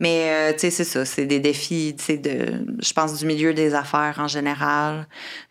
Mais 0.00 0.30
euh, 0.30 0.52
tu 0.54 0.60
sais, 0.60 0.70
c'est 0.70 0.84
ça, 0.84 1.04
c'est 1.04 1.26
des 1.26 1.40
défis, 1.40 1.94
tu 1.98 2.04
sais, 2.04 2.16
de, 2.16 2.64
je 2.82 2.92
pense 2.94 3.18
du 3.18 3.26
milieu 3.26 3.52
des 3.52 3.74
affaires 3.74 4.16
en 4.18 4.28
général, 4.28 5.06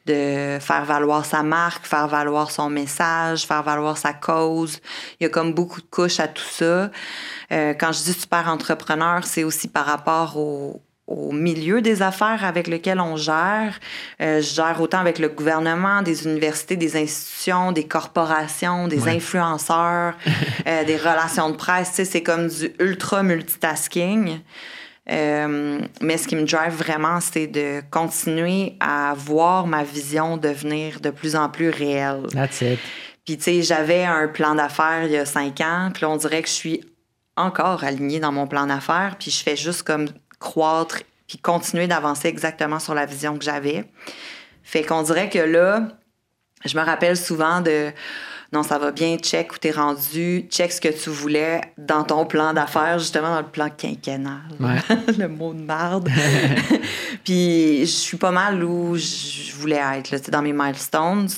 de 0.07 0.57
faire 0.59 0.85
valoir 0.85 1.23
sa 1.23 1.43
marque, 1.43 1.85
faire 1.85 2.07
valoir 2.07 2.49
son 2.49 2.67
message, 2.67 3.45
faire 3.45 3.61
valoir 3.61 3.97
sa 3.97 4.11
cause. 4.11 4.80
Il 5.19 5.23
y 5.23 5.27
a 5.27 5.30
comme 5.30 5.53
beaucoup 5.53 5.81
de 5.81 5.85
couches 5.85 6.19
à 6.19 6.27
tout 6.27 6.41
ça. 6.49 6.89
Euh, 7.51 7.76
quand 7.76 7.91
je 7.91 8.03
dis 8.03 8.13
super 8.13 8.47
entrepreneur, 8.49 9.23
c'est 9.23 9.43
aussi 9.43 9.67
par 9.67 9.85
rapport 9.85 10.35
au, 10.35 10.81
au 11.10 11.31
milieu 11.31 11.81
des 11.81 12.03
affaires 12.03 12.45
avec 12.45 12.68
lequel 12.68 12.99
on 12.99 13.18
gère. 13.18 13.80
Euh, 14.22 14.41
je 14.41 14.53
gère 14.53 14.80
autant 14.80 14.99
avec 14.99 15.18
le 15.18 15.27
gouvernement, 15.27 16.03
des 16.03 16.26
universités, 16.26 16.76
des 16.77 16.95
institutions, 16.95 17.72
des 17.72 17.88
corporations, 17.88 18.88
des 18.88 18.99
Ouais. 19.03 19.15
influenceurs, 19.15 20.14
euh, 20.68 20.84
des 20.84 20.98
relations 20.98 21.49
de 21.49 21.56
presse. 21.56 21.90
Tu 21.90 21.95
sais, 21.95 22.06
c'est 22.06 22.22
comme 22.23 22.48
du 22.48 22.72
ultra 22.80 23.23
multitasking. 23.23 24.40
Euh, 25.10 25.80
mais 26.02 26.18
ce 26.18 26.27
qui 26.27 26.36
me 26.36 26.44
drive 26.44 26.73
vraiment, 26.73 27.19
c'est 27.19 27.48
de 27.48 27.81
continuer 27.90 28.76
à 28.80 29.15
voir 29.18 29.65
ma 29.65 29.84
vision 29.84 30.38
devenir 30.38 30.99
de 30.99 31.10
plus 31.10 31.36
en 31.36 31.49
plus 31.49 31.69
réelle. 31.69 32.27
That's 32.31 32.61
it. 32.61 32.80
Puis, 33.26 33.38
tu 33.38 33.44
sais, 33.45 33.61
j'avais 33.64 34.03
un 34.06 34.27
plan 34.27 34.53
d'affaires 34.53 35.06
il 35.06 35.11
y 35.11 35.18
a 35.18 35.26
cinq 35.26 35.60
ans, 35.61 35.90
puis 35.91 36.03
là, 36.03 36.10
on 36.10 36.18
dirait 36.18 36.44
que 36.44 36.48
je 36.48 36.53
suis 36.53 36.81
encore 37.36 37.84
alignée 37.84 38.19
dans 38.19 38.31
mon 38.31 38.45
plan 38.45 38.68
d'affaires, 38.68 39.15
puis 39.19 39.31
je 39.31 39.41
fais 39.41 39.56
juste 39.56 39.81
comme 39.84 40.06
croître, 40.40 41.02
puis 41.28 41.38
continuer 41.38 41.88
d'avancer 41.88 42.28
exactement 42.28 42.80
sur 42.80 42.94
la 42.94 43.06
vision 43.06 43.38
que 43.38 43.44
j'avais. 43.44 43.86
Fait 44.64 44.84
qu'on 44.84 45.03
dirait 45.03 45.30
que 45.30 45.40
là, 45.40 45.88
je 46.66 46.78
me 46.78 46.84
rappelle 46.84 47.18
souvent 47.18 47.61
de 47.61 47.91
non, 48.52 48.64
ça 48.64 48.80
va 48.80 48.91
bien, 48.91 49.18
check 49.18 49.53
où 49.53 49.57
t'es 49.60 49.70
rendu, 49.70 50.48
check 50.49 50.72
ce 50.72 50.82
que 50.82 50.90
tu 50.90 51.11
voulais 51.11 51.61
dans 51.78 52.03
ton 52.03 52.26
plan 52.26 52.52
d'affaires, 52.53 52.98
justement 52.98 53.30
dans 53.30 53.41
le 53.41 53.48
plan 53.48 53.70
quinquennal. 53.70 54.41
Ouais. 54.60 54.80
le 55.20 55.28
mot 55.28 55.53
de 55.53 55.61
marde. 55.61 56.10
Puis 57.24 57.82
je 57.82 57.86
suis 57.86 58.18
pas 58.18 58.32
mal 58.32 58.64
où 58.64 58.95
je 58.95 59.53
voulais 59.53 59.82
être, 59.98 60.10
là, 60.10 60.18
dans 60.32 60.41
mes 60.41 60.53
milestones. 60.53 61.30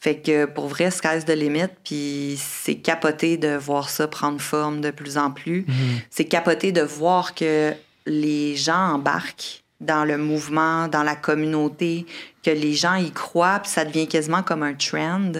Fait 0.00 0.16
que 0.16 0.46
pour 0.46 0.66
vrai, 0.66 0.90
sky's 0.90 1.24
the 1.24 1.30
limit, 1.30 1.68
puis 1.82 2.38
c'est 2.38 2.76
capoté 2.76 3.38
de 3.38 3.56
voir 3.56 3.88
ça 3.88 4.06
prendre 4.06 4.40
forme 4.40 4.80
de 4.80 4.90
plus 4.90 5.18
en 5.18 5.32
plus. 5.32 5.66
C'est 6.10 6.26
capoté 6.26 6.70
de 6.70 6.82
voir 6.82 7.34
que 7.34 7.72
les 8.06 8.56
gens 8.56 8.94
embarquent 8.94 9.62
dans 9.80 10.04
le 10.04 10.16
mouvement, 10.16 10.88
dans 10.88 11.02
la 11.02 11.16
communauté, 11.16 12.06
que 12.42 12.50
les 12.50 12.72
gens 12.72 12.94
y 12.94 13.10
croient, 13.10 13.60
puis 13.62 13.70
ça 13.70 13.84
devient 13.84 14.08
quasiment 14.08 14.42
comme 14.42 14.62
un 14.62 14.74
trend. 14.74 15.32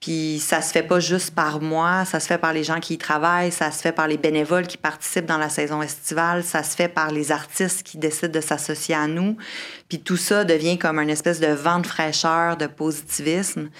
Puis 0.00 0.38
ça 0.38 0.62
se 0.62 0.72
fait 0.72 0.84
pas 0.84 1.00
juste 1.00 1.34
par 1.34 1.60
moi, 1.60 2.04
ça 2.04 2.20
se 2.20 2.28
fait 2.28 2.38
par 2.38 2.52
les 2.52 2.62
gens 2.62 2.78
qui 2.78 2.94
y 2.94 2.98
travaillent, 2.98 3.50
ça 3.50 3.72
se 3.72 3.80
fait 3.80 3.92
par 3.92 4.06
les 4.06 4.16
bénévoles 4.16 4.66
qui 4.66 4.76
participent 4.76 5.26
dans 5.26 5.38
la 5.38 5.48
saison 5.48 5.82
estivale, 5.82 6.44
ça 6.44 6.62
se 6.62 6.76
fait 6.76 6.88
par 6.88 7.10
les 7.10 7.32
artistes 7.32 7.82
qui 7.82 7.98
décident 7.98 8.32
de 8.32 8.40
s'associer 8.40 8.94
à 8.94 9.08
nous. 9.08 9.36
Puis 9.88 9.98
tout 9.98 10.16
ça 10.16 10.44
devient 10.44 10.78
comme 10.78 11.00
une 11.00 11.10
espèce 11.10 11.40
de 11.40 11.48
vent 11.48 11.80
de 11.80 11.86
fraîcheur, 11.86 12.56
de 12.56 12.66
positivisme. 12.66 13.70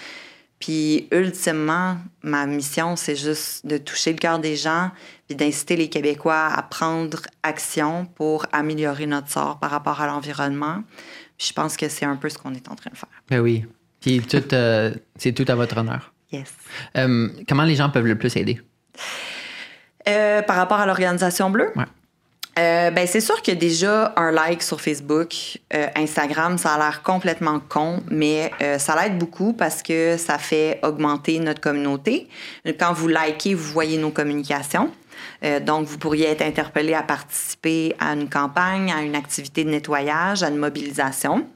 Puis 0.59 1.07
ultimement, 1.11 1.97
ma 2.21 2.45
mission, 2.45 2.97
c'est 2.97 3.15
juste 3.15 3.65
de 3.65 3.77
toucher 3.77 4.11
le 4.11 4.19
cœur 4.19 4.39
des 4.39 4.57
gens, 4.57 4.91
puis 5.29 5.35
d'inciter 5.35 5.75
les 5.75 5.89
Québécois 5.89 6.47
à 6.47 6.63
prendre 6.63 7.19
action 7.43 8.07
pour 8.15 8.47
améliorer 8.51 9.05
notre 9.05 9.29
sort 9.29 9.59
par 9.59 9.69
rapport 9.69 10.01
à 10.01 10.07
l'environnement. 10.07 10.81
Je 11.37 11.53
pense 11.53 11.77
que 11.77 11.87
c'est 11.87 12.05
un 12.05 12.15
peu 12.15 12.29
ce 12.29 12.39
qu'on 12.39 12.55
est 12.55 12.67
en 12.67 12.73
train 12.73 12.89
de 12.89 12.97
faire. 12.97 13.09
Ben 13.29 13.39
oui. 13.39 13.63
Puis 14.01 14.21
tout, 14.21 14.43
euh, 14.53 14.91
c'est 15.17 15.33
tout 15.33 15.45
à 15.47 15.53
votre 15.53 15.77
honneur. 15.77 16.11
Yes. 16.31 16.51
Euh, 16.97 17.29
comment 17.47 17.63
les 17.63 17.75
gens 17.75 17.91
peuvent 17.91 18.07
le 18.07 18.17
plus 18.17 18.35
aider? 18.37 18.59
Euh, 20.07 20.41
par 20.41 20.55
rapport 20.55 20.79
à 20.79 20.87
l'organisation 20.87 21.51
bleue? 21.51 21.71
Ouais. 21.75 21.85
Euh, 22.57 22.89
ben, 22.89 23.05
c'est 23.05 23.21
sûr 23.21 23.39
que 23.43 23.51
déjà 23.51 24.11
un 24.17 24.31
like 24.31 24.63
sur 24.63 24.81
Facebook, 24.81 25.59
euh, 25.75 25.87
Instagram, 25.95 26.57
ça 26.57 26.73
a 26.73 26.77
l'air 26.79 27.03
complètement 27.03 27.59
con, 27.59 28.01
mais 28.09 28.51
euh, 28.63 28.79
ça 28.79 28.99
l'aide 28.99 29.19
beaucoup 29.19 29.53
parce 29.53 29.83
que 29.83 30.17
ça 30.17 30.39
fait 30.39 30.79
augmenter 30.81 31.37
notre 31.39 31.61
communauté. 31.61 32.27
Quand 32.79 32.93
vous 32.93 33.07
likez, 33.07 33.53
vous 33.53 33.71
voyez 33.71 33.99
nos 33.99 34.09
communications. 34.09 34.91
Euh, 35.43 35.59
donc, 35.59 35.87
vous 35.87 35.97
pourriez 35.97 36.27
être 36.27 36.41
interpellé 36.41 36.93
à 36.93 37.03
participer 37.03 37.95
à 37.99 38.13
une 38.13 38.29
campagne, 38.29 38.91
à 38.91 39.01
une 39.01 39.15
activité 39.15 39.63
de 39.63 39.69
nettoyage, 39.69 40.43
à 40.43 40.49
une 40.49 40.57
mobilisation. 40.57 41.47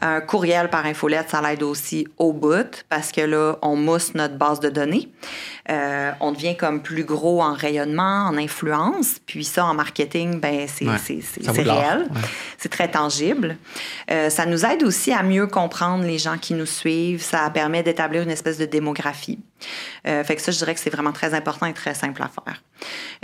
Un 0.00 0.20
courriel 0.20 0.70
par 0.70 0.86
infolette, 0.86 1.30
ça 1.30 1.40
l'aide 1.42 1.62
aussi 1.62 2.06
au 2.18 2.32
bout 2.32 2.84
parce 2.88 3.10
que 3.10 3.20
là, 3.20 3.56
on 3.62 3.74
mousse 3.74 4.14
notre 4.14 4.36
base 4.36 4.60
de 4.60 4.68
données. 4.68 5.10
Euh, 5.70 6.12
on 6.20 6.32
devient 6.32 6.56
comme 6.56 6.82
plus 6.82 7.04
gros 7.04 7.42
en 7.42 7.52
rayonnement, 7.52 8.26
en 8.28 8.36
influence. 8.38 9.16
Puis 9.26 9.44
ça, 9.44 9.64
en 9.66 9.74
marketing, 9.74 10.40
ben 10.40 10.66
c'est 10.68 10.86
Ouais, 10.86 11.62
réel. 11.62 12.06
ouais. 12.10 12.20
C'est 12.58 12.68
très 12.70 12.88
tangible. 12.88 13.56
Euh, 14.10 14.30
ça 14.30 14.46
nous 14.46 14.64
aide 14.64 14.82
aussi 14.84 15.12
à 15.12 15.22
mieux 15.22 15.46
comprendre 15.46 16.04
les 16.04 16.18
gens 16.18 16.38
qui 16.38 16.54
nous 16.54 16.66
suivent. 16.66 17.22
Ça 17.22 17.50
permet 17.50 17.82
d'établir 17.82 18.22
une 18.22 18.30
espèce 18.30 18.58
de 18.58 18.66
démographie. 18.66 19.40
Euh, 20.06 20.22
fait 20.22 20.36
que 20.36 20.42
ça, 20.42 20.52
je 20.52 20.58
dirais 20.58 20.74
que 20.74 20.80
c'est 20.80 20.90
vraiment 20.90 21.12
très 21.12 21.34
important 21.34 21.66
et 21.66 21.74
très 21.74 21.92
simple 21.94 22.22
à 22.22 22.28
faire. 22.28 22.62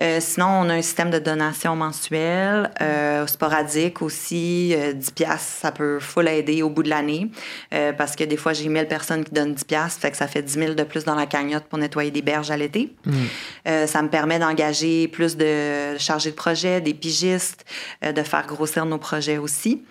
Euh, 0.01 0.19
sinon, 0.21 0.47
on 0.49 0.69
a 0.69 0.75
un 0.75 0.83
système 0.83 1.11
de 1.11 1.21
donation 1.21 1.77
mensuel, 1.77 2.71
euh, 2.81 3.25
sporadique 3.29 4.03
aussi. 4.03 4.75
Euh, 4.75 4.93
10 4.93 5.13
piastres, 5.13 5.61
ça 5.61 5.71
peut 5.71 6.01
full 6.01 6.27
aider 6.27 6.64
au 6.65 6.71
bout 6.71 6.83
de 6.83 6.91
l'année. 6.91 7.31
Euh, 7.73 7.93
parce 7.93 8.17
que 8.17 8.25
des 8.25 8.37
fois, 8.37 8.53
j'ai 8.53 8.69
1000 8.69 8.87
personnes 8.89 9.25
qui 9.25 9.33
donnent 9.33 9.55
10 9.55 9.65
piastres, 9.65 10.01
fait 10.01 10.11
que 10.11 10.17
ça 10.17 10.27
fait 10.27 10.43
10 10.43 10.53
000 10.53 10.75
de 10.75 10.83
plus 10.83 11.05
dans 11.05 11.15
la 11.15 11.27
cagnotte 11.27 11.65
pour 11.65 11.79
nettoyer 11.79 12.11
des 12.11 12.23
berges 12.23 12.51
à 12.51 12.57
l'été. 12.57 12.93
Euh, 13.67 13.87
ça 13.87 14.03
me 14.03 14.09
permet 14.09 14.39
d'engager 14.39 15.09
plus 15.09 15.37
de 15.37 15.97
chargés 15.99 16.31
de 16.31 16.37
projet, 16.37 16.81
des 16.81 16.95
pigistes, 16.95 17.65
euh, 18.05 18.13
de 18.13 18.23
faire 18.23 18.47
grossir 18.47 18.87
nos 18.87 18.99
projets 18.99 19.39
aussi. 19.39 19.83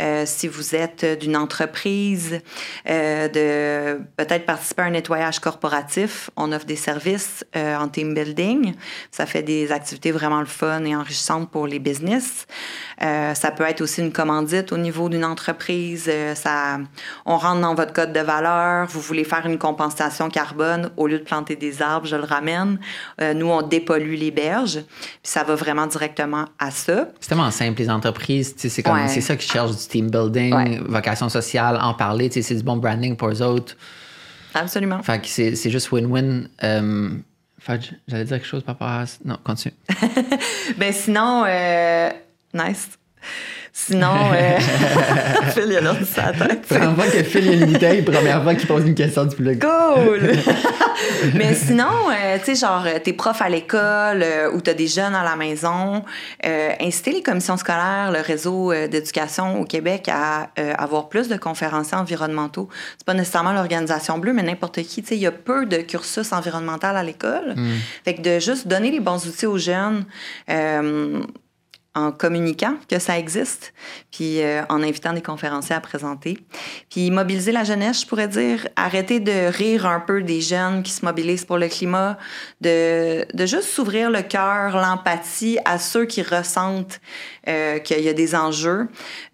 Euh, 0.00 0.24
si 0.26 0.46
vous 0.48 0.74
êtes 0.74 1.04
d'une 1.20 1.36
entreprise, 1.36 2.40
euh, 2.88 3.28
de 3.28 4.00
peut-être 4.16 4.44
participer 4.46 4.82
à 4.82 4.84
un 4.86 4.90
nettoyage 4.90 5.38
corporatif, 5.40 6.30
on 6.36 6.52
offre 6.52 6.66
des 6.66 6.76
services 6.76 7.44
euh, 7.56 7.76
en 7.76 7.88
team 7.88 8.14
building. 8.14 8.74
Ça 9.10 9.26
fait 9.26 9.42
des 9.42 9.72
activités 9.72 10.10
vraiment 10.10 10.40
le 10.40 10.46
fun 10.46 10.84
et 10.84 10.94
enrichissantes 10.94 11.50
pour 11.50 11.66
les 11.66 11.78
business. 11.78 12.46
Euh, 13.02 13.34
ça 13.34 13.50
peut 13.50 13.64
être 13.64 13.80
aussi 13.80 14.00
une 14.00 14.12
commandite 14.12 14.72
au 14.72 14.78
niveau 14.78 15.08
d'une 15.08 15.24
entreprise. 15.24 16.06
Euh, 16.08 16.34
ça, 16.34 16.78
on 17.24 17.36
rentre 17.36 17.60
dans 17.60 17.74
votre 17.74 17.92
code 17.92 18.12
de 18.12 18.20
valeur. 18.20 18.86
Vous 18.88 19.00
voulez 19.00 19.24
faire 19.24 19.46
une 19.46 19.58
compensation 19.58 20.28
carbone 20.30 20.90
au 20.96 21.06
lieu 21.06 21.18
de 21.18 21.24
planter 21.24 21.56
des 21.56 21.82
arbres, 21.82 22.06
je 22.06 22.16
le 22.16 22.24
ramène. 22.24 22.78
Euh, 23.20 23.34
nous, 23.34 23.46
on 23.48 23.62
dépollue 23.62 24.14
les 24.14 24.30
berges. 24.30 24.80
Puis 24.90 25.32
ça 25.32 25.42
va 25.42 25.54
vraiment 25.54 25.86
directement 25.86 26.46
à 26.58 26.70
ça. 26.70 27.08
C'est 27.20 27.28
tellement 27.28 27.50
simple, 27.50 27.78
les 27.80 27.90
entreprises, 27.90 28.54
c'est 28.56 28.86
Ouais. 28.88 29.08
ça 29.20 29.36
qui 29.36 29.48
cherche 29.48 29.72
du 29.76 29.85
team 29.88 30.10
building, 30.10 30.54
Ouais. 30.54 30.80
vocation 30.86 31.28
sociale, 31.28 31.78
en 31.80 31.94
parler, 31.94 32.30
c'est 32.30 32.54
du 32.54 32.62
bon 32.62 32.76
branding 32.76 33.16
pour 33.16 33.28
eux 33.28 33.42
autres. 33.42 33.76
Absolument. 34.54 35.02
Fait 35.02 35.20
que 35.20 35.26
c'est 35.28 35.70
juste 35.70 35.90
win-win. 35.90 36.48
Euh, 36.64 37.10
j'allais 38.08 38.24
dire 38.24 38.36
quelque 38.38 38.46
chose 38.46 38.62
par 38.62 38.74
rapport 38.74 38.88
à... 38.88 39.04
Non, 39.24 39.38
continue. 39.44 39.74
Ben 40.78 40.92
sinon, 40.92 41.44
euh, 41.46 42.10
nice. 42.54 42.90
Sinon, 43.78 44.32
euh, 44.32 44.58
il 45.58 45.76
a 45.76 45.80
l'air 45.82 45.96
sur 46.06 46.22
la 46.22 46.32
tête. 46.32 46.62
Première 46.62 46.94
fois 46.94 47.06
que 47.08 47.22
Phil 47.22 47.46
a 47.46 47.52
une 47.52 47.66
bouteille, 47.66 48.00
première 48.00 48.42
fois 48.42 48.54
qu'il 48.54 48.66
pose 48.66 48.86
une 48.86 48.94
question 48.94 49.26
du 49.26 49.36
public. 49.36 49.60
Cool! 49.60 50.32
Mais 51.34 51.52
sinon, 51.52 52.08
euh, 52.10 52.38
tu 52.38 52.54
sais, 52.54 52.66
genre, 52.66 52.84
euh, 52.86 52.98
t'es 53.04 53.12
prof 53.12 53.40
à 53.42 53.50
l'école 53.50 54.22
euh, 54.22 54.50
ou 54.50 54.62
t'as 54.62 54.72
des 54.72 54.86
jeunes 54.86 55.14
à 55.14 55.22
la 55.22 55.36
maison, 55.36 56.02
euh, 56.46 56.70
inciter 56.80 57.12
les 57.12 57.22
commissions 57.22 57.58
scolaires, 57.58 58.12
le 58.12 58.20
réseau 58.22 58.72
euh, 58.72 58.88
d'éducation 58.88 59.60
au 59.60 59.64
Québec 59.64 60.08
à 60.10 60.48
euh, 60.58 60.72
avoir 60.78 61.10
plus 61.10 61.28
de 61.28 61.36
conférenciers 61.36 61.98
environnementaux. 61.98 62.70
C'est 62.96 63.06
pas 63.06 63.14
nécessairement 63.14 63.52
l'organisation 63.52 64.16
bleue, 64.16 64.32
mais 64.32 64.42
n'importe 64.42 64.82
qui. 64.84 65.02
Tu 65.02 65.08
sais, 65.08 65.16
il 65.16 65.20
y 65.22 65.26
a 65.26 65.32
peu 65.32 65.66
de 65.66 65.76
cursus 65.76 66.32
environnemental 66.32 66.96
à 66.96 67.02
l'école. 67.02 67.54
Fait 68.06 68.14
que 68.14 68.22
de 68.22 68.40
juste 68.40 68.68
donner 68.68 68.90
les 68.90 69.00
bons 69.00 69.26
outils 69.26 69.46
aux 69.46 69.58
jeunes. 69.58 70.06
En 71.96 72.12
communiquant 72.12 72.74
que 72.88 72.98
ça 72.98 73.18
existe, 73.18 73.72
puis 74.12 74.42
euh, 74.42 74.62
en 74.68 74.82
invitant 74.82 75.14
des 75.14 75.22
conférenciers 75.22 75.74
à 75.74 75.80
présenter. 75.80 76.38
Puis 76.90 77.10
mobiliser 77.10 77.52
la 77.52 77.64
jeunesse, 77.64 78.02
je 78.02 78.06
pourrais 78.06 78.28
dire, 78.28 78.68
arrêter 78.76 79.18
de 79.18 79.48
rire 79.50 79.86
un 79.86 79.98
peu 79.98 80.22
des 80.22 80.40
jeunes 80.42 80.82
qui 80.82 80.92
se 80.92 81.04
mobilisent 81.04 81.46
pour 81.46 81.56
le 81.56 81.68
climat, 81.68 82.18
de, 82.60 83.24
de 83.34 83.46
juste 83.46 83.64
s'ouvrir 83.70 84.10
le 84.10 84.20
cœur, 84.22 84.76
l'empathie 84.76 85.58
à 85.64 85.78
ceux 85.78 86.04
qui 86.04 86.22
ressentent 86.22 87.00
euh, 87.48 87.78
qu'il 87.78 88.00
y 88.00 88.08
a 88.08 88.12
des 88.12 88.34
enjeux. 88.34 88.88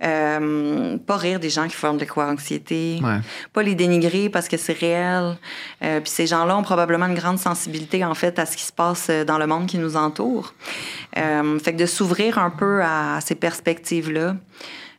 Euh, 0.04 0.96
pas 0.98 1.16
rire 1.16 1.40
des 1.40 1.50
gens 1.50 1.66
qui 1.66 1.74
font 1.76 1.94
de 1.94 1.98
l'éco-anxiété, 2.00 3.00
Ouais. 3.02 3.18
pas 3.52 3.62
les 3.64 3.74
dénigrer 3.74 4.28
parce 4.28 4.46
que 4.48 4.56
c'est 4.56 4.78
réel. 4.78 5.36
Puis 5.80 6.02
ces 6.04 6.28
gens-là 6.28 6.56
ont 6.56 6.62
probablement 6.62 7.06
une 7.06 7.14
grande 7.16 7.38
sensibilité, 7.40 8.04
en 8.04 8.14
fait, 8.14 8.38
à 8.38 8.46
ce 8.46 8.56
qui 8.56 8.62
se 8.62 8.72
passe 8.72 9.10
dans 9.26 9.38
le 9.38 9.48
monde 9.48 9.66
qui 9.66 9.78
nous 9.78 9.96
entoure. 9.96 10.54
Fait 11.14 11.72
que 11.72 11.76
de 11.78 11.86
s'ouvrir 11.86 12.38
un 12.38 12.51
peu 12.52 12.82
à, 12.82 13.18
ces 13.20 13.34
perspectives-là. 13.34 14.36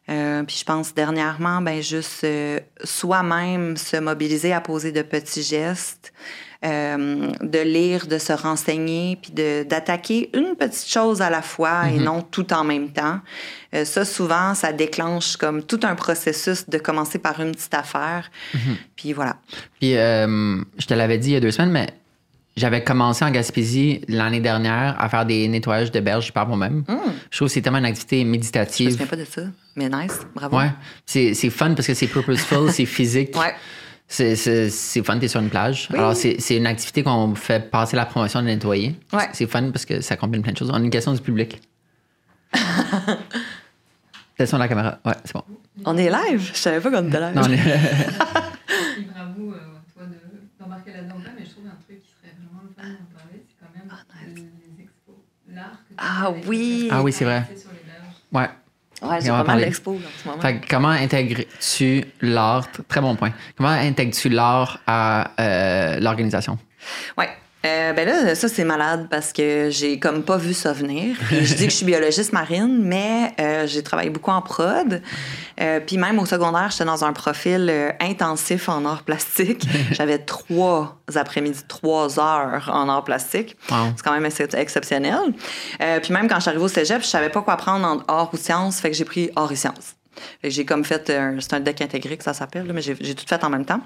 Euh, 0.10 0.44
puis 0.44 0.58
je 0.60 0.66
pense 0.66 0.94
dernièrement, 0.94 1.62
ben 1.62 1.82
juste 1.82 2.26
euh, 2.26 2.60
soi-même 2.84 3.78
se 3.78 3.96
mobiliser 3.96 4.52
à 4.52 4.60
poser 4.60 4.92
de 4.92 5.02
petits 5.02 5.44
gestes, 5.44 6.12
euh, 6.66 7.32
de 7.42 7.60
lire, 7.60 8.06
de 8.08 8.18
se 8.18 8.34
renseigner, 8.34 9.18
puis 9.22 9.32
d'attaquer 9.32 10.30
une 10.34 10.56
petite 10.58 10.90
chose 10.90 11.22
à 11.22 11.30
la 11.30 11.42
fois 11.42 11.88
et 11.90 12.00
non 12.00 12.22
tout 12.22 12.52
en 12.52 12.66
même 12.66 12.90
temps. 12.92 13.20
Ça, 13.86 14.06
souvent, 14.06 14.54
ça 14.54 14.72
déclenche 14.72 15.36
comme 15.36 15.64
tout 15.64 15.80
un 15.84 15.96
processus 15.96 16.70
de 16.70 16.78
commencer 16.78 17.18
par 17.18 17.40
une 17.40 17.54
petite 17.54 17.74
affaire. 17.74 18.30
Puis 18.96 19.14
voilà. 19.14 19.38
Puis, 19.80 19.94
je 19.94 20.86
te 20.86 20.94
l'avais 20.94 21.18
dit 21.18 21.30
il 21.30 21.34
y 21.34 21.38
a 21.38 21.40
deux 21.40 21.52
semaines, 21.52 21.72
mais 21.72 21.88
j'avais 22.56 22.84
commencé 22.84 23.26
en 23.26 23.32
Gaspésie 23.32 24.02
l'année 24.08 24.40
dernière 24.40 24.96
à 25.02 25.10
faire 25.10 25.26
des 25.26 25.48
nettoyages 25.48 25.92
de 25.92 26.00
berges 26.00 26.32
par 26.34 26.48
moi-même. 26.48 26.84
Je 27.32 27.38
trouve 27.38 27.48
que 27.48 27.54
c'est 27.54 27.62
tellement 27.62 27.80
une 27.80 27.86
activité 27.86 28.20
Je 28.22 28.26
me 28.26 28.32
méditative. 28.32 28.92
souviens 28.92 29.06
pas 29.08 29.16
de 29.16 29.26
ça, 29.26 29.42
mais 29.76 29.90
nice, 29.90 30.20
bravo. 30.36 30.58
Ouais. 30.58 30.72
C'est 31.06 31.34
c'est 31.34 31.50
fun 31.50 31.74
parce 31.74 31.88
que 31.88 31.94
c'est 31.94 32.08
purposeful, 32.08 32.72
c'est 32.72 32.86
physique. 32.86 33.36
Ouais. 33.38 33.54
C'est- 34.08 34.36
C'est 34.36 34.70
c'est 34.70 35.02
fun, 35.02 35.18
t'es 35.18 35.28
sur 35.28 35.40
une 35.40 35.50
plage. 35.50 35.88
Oui. 35.92 35.98
Alors, 35.98 36.16
c'est 36.16 36.36
c'est 36.40 36.58
une 36.58 36.68
activité 36.68 37.02
qu'on 37.04 37.34
fait 37.36 37.72
passer 37.72 37.96
la 37.96 38.06
promotion 38.06 38.42
de 38.42 38.46
nettoyer. 38.48 38.96
Ouais. 39.14 39.30
C'est 39.34 39.48
fun 39.48 39.72
parce 39.72 39.86
que 39.86 40.02
ça 40.02 40.16
combine 40.18 40.42
plein 40.44 40.52
de 40.52 40.58
choses. 40.58 40.70
On 40.70 40.76
a 40.76 40.80
une 40.80 40.90
question 40.92 41.14
du 41.14 41.22
public. 41.22 41.62
Attention 44.38 44.58
à 44.58 44.60
la 44.60 44.68
caméra. 44.68 45.00
Ouais, 45.06 45.14
c'est 45.24 45.34
bon. 45.34 45.44
On 45.86 45.98
est 45.98 46.10
live? 46.10 46.52
Je 46.54 46.58
savais 46.60 46.80
pas 46.80 46.92
qu'on 46.92 47.08
était 47.08 47.20
live. 47.20 47.36
Non, 47.36 47.42
on 47.46 47.52
est- 47.52 47.58
bravo, 49.14 49.54
euh, 49.54 49.58
toi, 49.96 50.04
de- 50.06 50.64
d'embarquer 50.64 50.92
là-dedans. 50.92 51.16
ou 51.18 51.22
pas, 51.24 51.30
Mais 51.38 51.46
je 51.46 51.52
trouve 51.52 51.66
un 51.68 51.78
truc 51.88 52.00
quand 52.76 53.68
même 53.76 54.36
les 54.36 54.84
expos. 54.84 55.16
Ah 55.98 56.28
avec 56.28 56.48
oui. 56.48 56.90
Ah 56.92 57.02
oui, 57.04 57.12
c'est 57.12 57.26
vrai. 57.26 57.44
ouais. 58.34 58.50
Ouais, 59.02 59.20
j'ai 59.22 59.32
on 59.32 59.34
va 59.34 59.40
pas 59.40 59.44
mal 59.44 59.46
parler. 59.48 59.66
d'expos 59.66 59.98
en 59.98 60.22
ce 60.24 60.28
moment. 60.30 60.42
Fait 60.42 60.60
que 60.60 60.68
comment 60.70 60.88
intègres-tu 60.90 62.06
l'art? 62.22 62.70
Très 62.88 63.02
bon 63.02 63.16
point. 63.18 63.34
Comment 63.58 63.70
intègres-tu 63.70 64.30
l'art 64.30 64.80
à 64.88 65.32
euh, 65.42 66.00
l'organisation? 66.00 66.58
Ouais. 67.18 67.30
Euh, 67.66 67.94
ben 67.94 68.06
là, 68.08 68.36
ça, 68.36 68.50
c'est 68.50 68.66
malade 68.66 69.08
parce 69.10 69.32
que 69.32 69.70
j'ai 69.72 69.98
comme 69.98 70.24
pas 70.24 70.36
vu 70.38 70.54
ça 70.54 70.74
venir. 70.74 71.16
Et 71.32 71.46
je 71.46 71.54
dis 71.56 71.66
que 71.66 71.72
je 71.72 71.78
suis 71.78 71.86
biologiste 71.86 72.34
marine, 72.34 72.80
mais 72.84 73.32
euh, 73.40 73.66
j'ai 73.68 73.82
travaillé 73.84 74.10
beaucoup 74.10 74.32
en 74.32 74.42
prod. 74.42 75.02
Euh, 75.62 75.80
puis 75.80 75.98
même 75.98 76.20
au 76.20 76.26
secondaire, 76.26 76.70
j'étais 76.72 76.84
dans 76.86 77.06
un 77.06 77.14
profil 77.14 77.68
euh, 77.70 77.92
intensif 78.02 78.68
en 78.68 78.84
art 78.86 79.04
plastique. 79.04 79.64
J'avais 79.92 80.18
trois 80.20 80.98
après-midi, 81.16 81.60
trois 81.68 82.20
heures 82.20 82.70
en 82.74 82.90
art 82.90 83.04
plastique. 83.06 83.56
Wow. 83.72 83.94
C'est 83.96 84.04
quand 84.04 84.14
même 84.14 84.26
ex- 84.26 84.40
exceptionnel. 84.56 85.20
Euh, 85.82 86.00
puis 86.02 86.12
même 86.12 86.28
quand 86.28 86.36
je 86.36 86.42
suis 86.42 86.50
arrivée 86.50 86.66
au 86.66 86.68
cégep, 86.68 87.02
je 87.02 87.08
savais 87.08 87.30
pas 87.30 87.42
quoi 87.42 87.56
prendre 87.56 87.86
en 87.88 88.00
art 88.14 88.30
ou 88.34 88.38
sciences, 88.38 88.82
fait 88.82 88.92
que 88.92 88.98
j'ai 88.98 89.06
pris 89.06 89.30
art 89.38 89.52
et 89.52 89.56
sciences. 89.56 89.96
J'ai 90.44 90.66
comme 90.66 90.84
fait, 90.84 91.10
un- 91.12 91.38
c'est 91.40 91.54
un 91.54 91.60
deck 91.62 91.82
intégré 91.82 92.18
que 92.18 92.24
ça 92.24 92.34
s'appelle, 92.34 92.70
mais 92.74 92.82
j'ai 92.82 92.96
tout 93.16 93.26
fait 93.28 93.42
en 93.44 93.50
même 93.50 93.66
temps. 93.66 93.80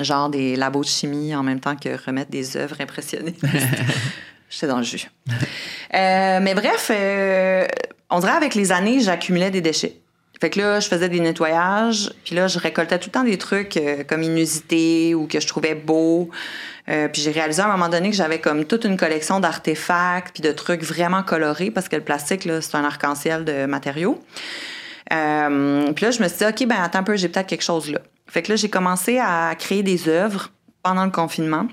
Genre 0.00 0.30
des 0.30 0.56
labos 0.56 0.82
de 0.82 0.88
chimie 0.88 1.34
en 1.34 1.42
même 1.42 1.60
temps 1.60 1.76
que 1.76 1.90
remettre 2.06 2.30
des 2.30 2.56
œuvres 2.56 2.80
impressionnistes. 2.80 3.44
J'étais 4.50 4.66
dans 4.66 4.78
le 4.78 4.84
jus. 4.84 5.08
Euh, 5.94 6.40
mais 6.40 6.54
bref, 6.54 6.90
euh, 6.90 7.66
on 8.08 8.18
dirait 8.18 8.32
avec 8.32 8.54
les 8.54 8.72
années, 8.72 9.00
j'accumulais 9.00 9.50
des 9.50 9.60
déchets. 9.60 10.00
Fait 10.40 10.48
que 10.48 10.58
là, 10.58 10.80
je 10.80 10.88
faisais 10.88 11.10
des 11.10 11.20
nettoyages, 11.20 12.12
puis 12.24 12.34
là, 12.34 12.48
je 12.48 12.58
récoltais 12.58 12.98
tout 12.98 13.08
le 13.08 13.12
temps 13.12 13.24
des 13.24 13.36
trucs 13.36 13.76
euh, 13.76 14.04
comme 14.04 14.22
inusités 14.22 15.14
ou 15.14 15.26
que 15.26 15.38
je 15.38 15.46
trouvais 15.46 15.74
beaux. 15.74 16.30
Euh, 16.88 17.08
puis 17.08 17.20
j'ai 17.20 17.30
réalisé 17.30 17.60
à 17.60 17.66
un 17.66 17.72
moment 17.72 17.90
donné 17.90 18.10
que 18.10 18.16
j'avais 18.16 18.40
comme 18.40 18.64
toute 18.64 18.84
une 18.84 18.96
collection 18.96 19.38
d'artefacts 19.38 20.32
puis 20.32 20.42
de 20.42 20.50
trucs 20.50 20.82
vraiment 20.82 21.22
colorés 21.22 21.70
parce 21.70 21.90
que 21.90 21.96
le 21.96 22.02
plastique, 22.02 22.46
là, 22.46 22.62
c'est 22.62 22.74
un 22.74 22.84
arc-en-ciel 22.84 23.44
de 23.44 23.66
matériaux. 23.66 24.18
Euh, 25.12 25.92
puis 25.92 26.06
là, 26.06 26.10
je 26.10 26.22
me 26.22 26.28
suis 26.28 26.38
dit, 26.38 26.44
OK, 26.46 26.66
ben 26.66 26.82
attends 26.82 27.00
un 27.00 27.02
peu, 27.02 27.16
j'ai 27.16 27.28
peut-être 27.28 27.48
quelque 27.48 27.64
chose 27.64 27.90
là. 27.90 28.00
Fait 28.30 28.42
que 28.42 28.52
là, 28.52 28.56
j'ai 28.56 28.70
commencé 28.70 29.18
à 29.18 29.54
créer 29.58 29.82
des 29.82 30.08
œuvres 30.08 30.50
pendant 30.82 31.04
le 31.04 31.10
confinement, 31.10 31.66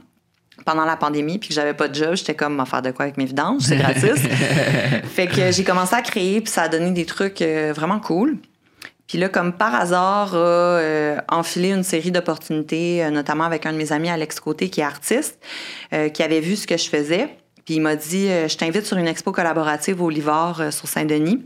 pendant 0.65 0.85
la 0.85 0.97
pandémie, 0.97 1.37
puis 1.37 1.49
que 1.49 1.55
j'avais 1.55 1.73
pas 1.73 1.87
de 1.87 1.95
job. 1.95 2.15
J'étais 2.15 2.35
comme, 2.35 2.63
faire 2.65 2.81
de 2.81 2.91
quoi 2.91 3.03
avec 3.03 3.17
mes 3.17 3.25
vidanges? 3.25 3.61
C'est 3.61 3.77
gratis. 3.77 4.19
fait 5.13 5.27
que 5.27 5.51
j'ai 5.51 5.63
commencé 5.63 5.95
à 5.95 6.01
créer, 6.01 6.41
puis 6.41 6.51
ça 6.51 6.63
a 6.63 6.67
donné 6.67 6.91
des 6.91 7.05
trucs 7.05 7.41
euh, 7.41 7.73
vraiment 7.75 7.99
cool. 7.99 8.37
Puis 9.07 9.17
là, 9.17 9.29
comme 9.29 9.53
par 9.53 9.73
hasard, 9.73 10.35
a 10.35 10.37
euh, 10.37 11.17
enfilé 11.29 11.71
une 11.71 11.83
série 11.83 12.11
d'opportunités, 12.11 13.03
euh, 13.03 13.09
notamment 13.09 13.45
avec 13.45 13.65
un 13.65 13.71
de 13.71 13.77
mes 13.77 13.93
amis, 13.93 14.09
Alex 14.09 14.39
Côté, 14.39 14.69
qui 14.69 14.81
est 14.81 14.83
artiste, 14.83 15.39
euh, 15.93 16.09
qui 16.09 16.23
avait 16.23 16.41
vu 16.41 16.57
ce 16.57 16.67
que 16.67 16.75
je 16.75 16.89
faisais. 16.89 17.29
Puis 17.67 17.75
il 17.75 17.81
m'a 17.81 17.95
dit, 17.95 18.29
euh, 18.29 18.47
je 18.47 18.57
t'invite 18.57 18.87
sur 18.87 18.97
une 18.97 19.07
expo 19.07 19.31
collaborative 19.31 20.01
au 20.01 20.09
Livard 20.09 20.61
euh, 20.61 20.71
sur 20.71 20.87
Saint-Denis. 20.87 21.43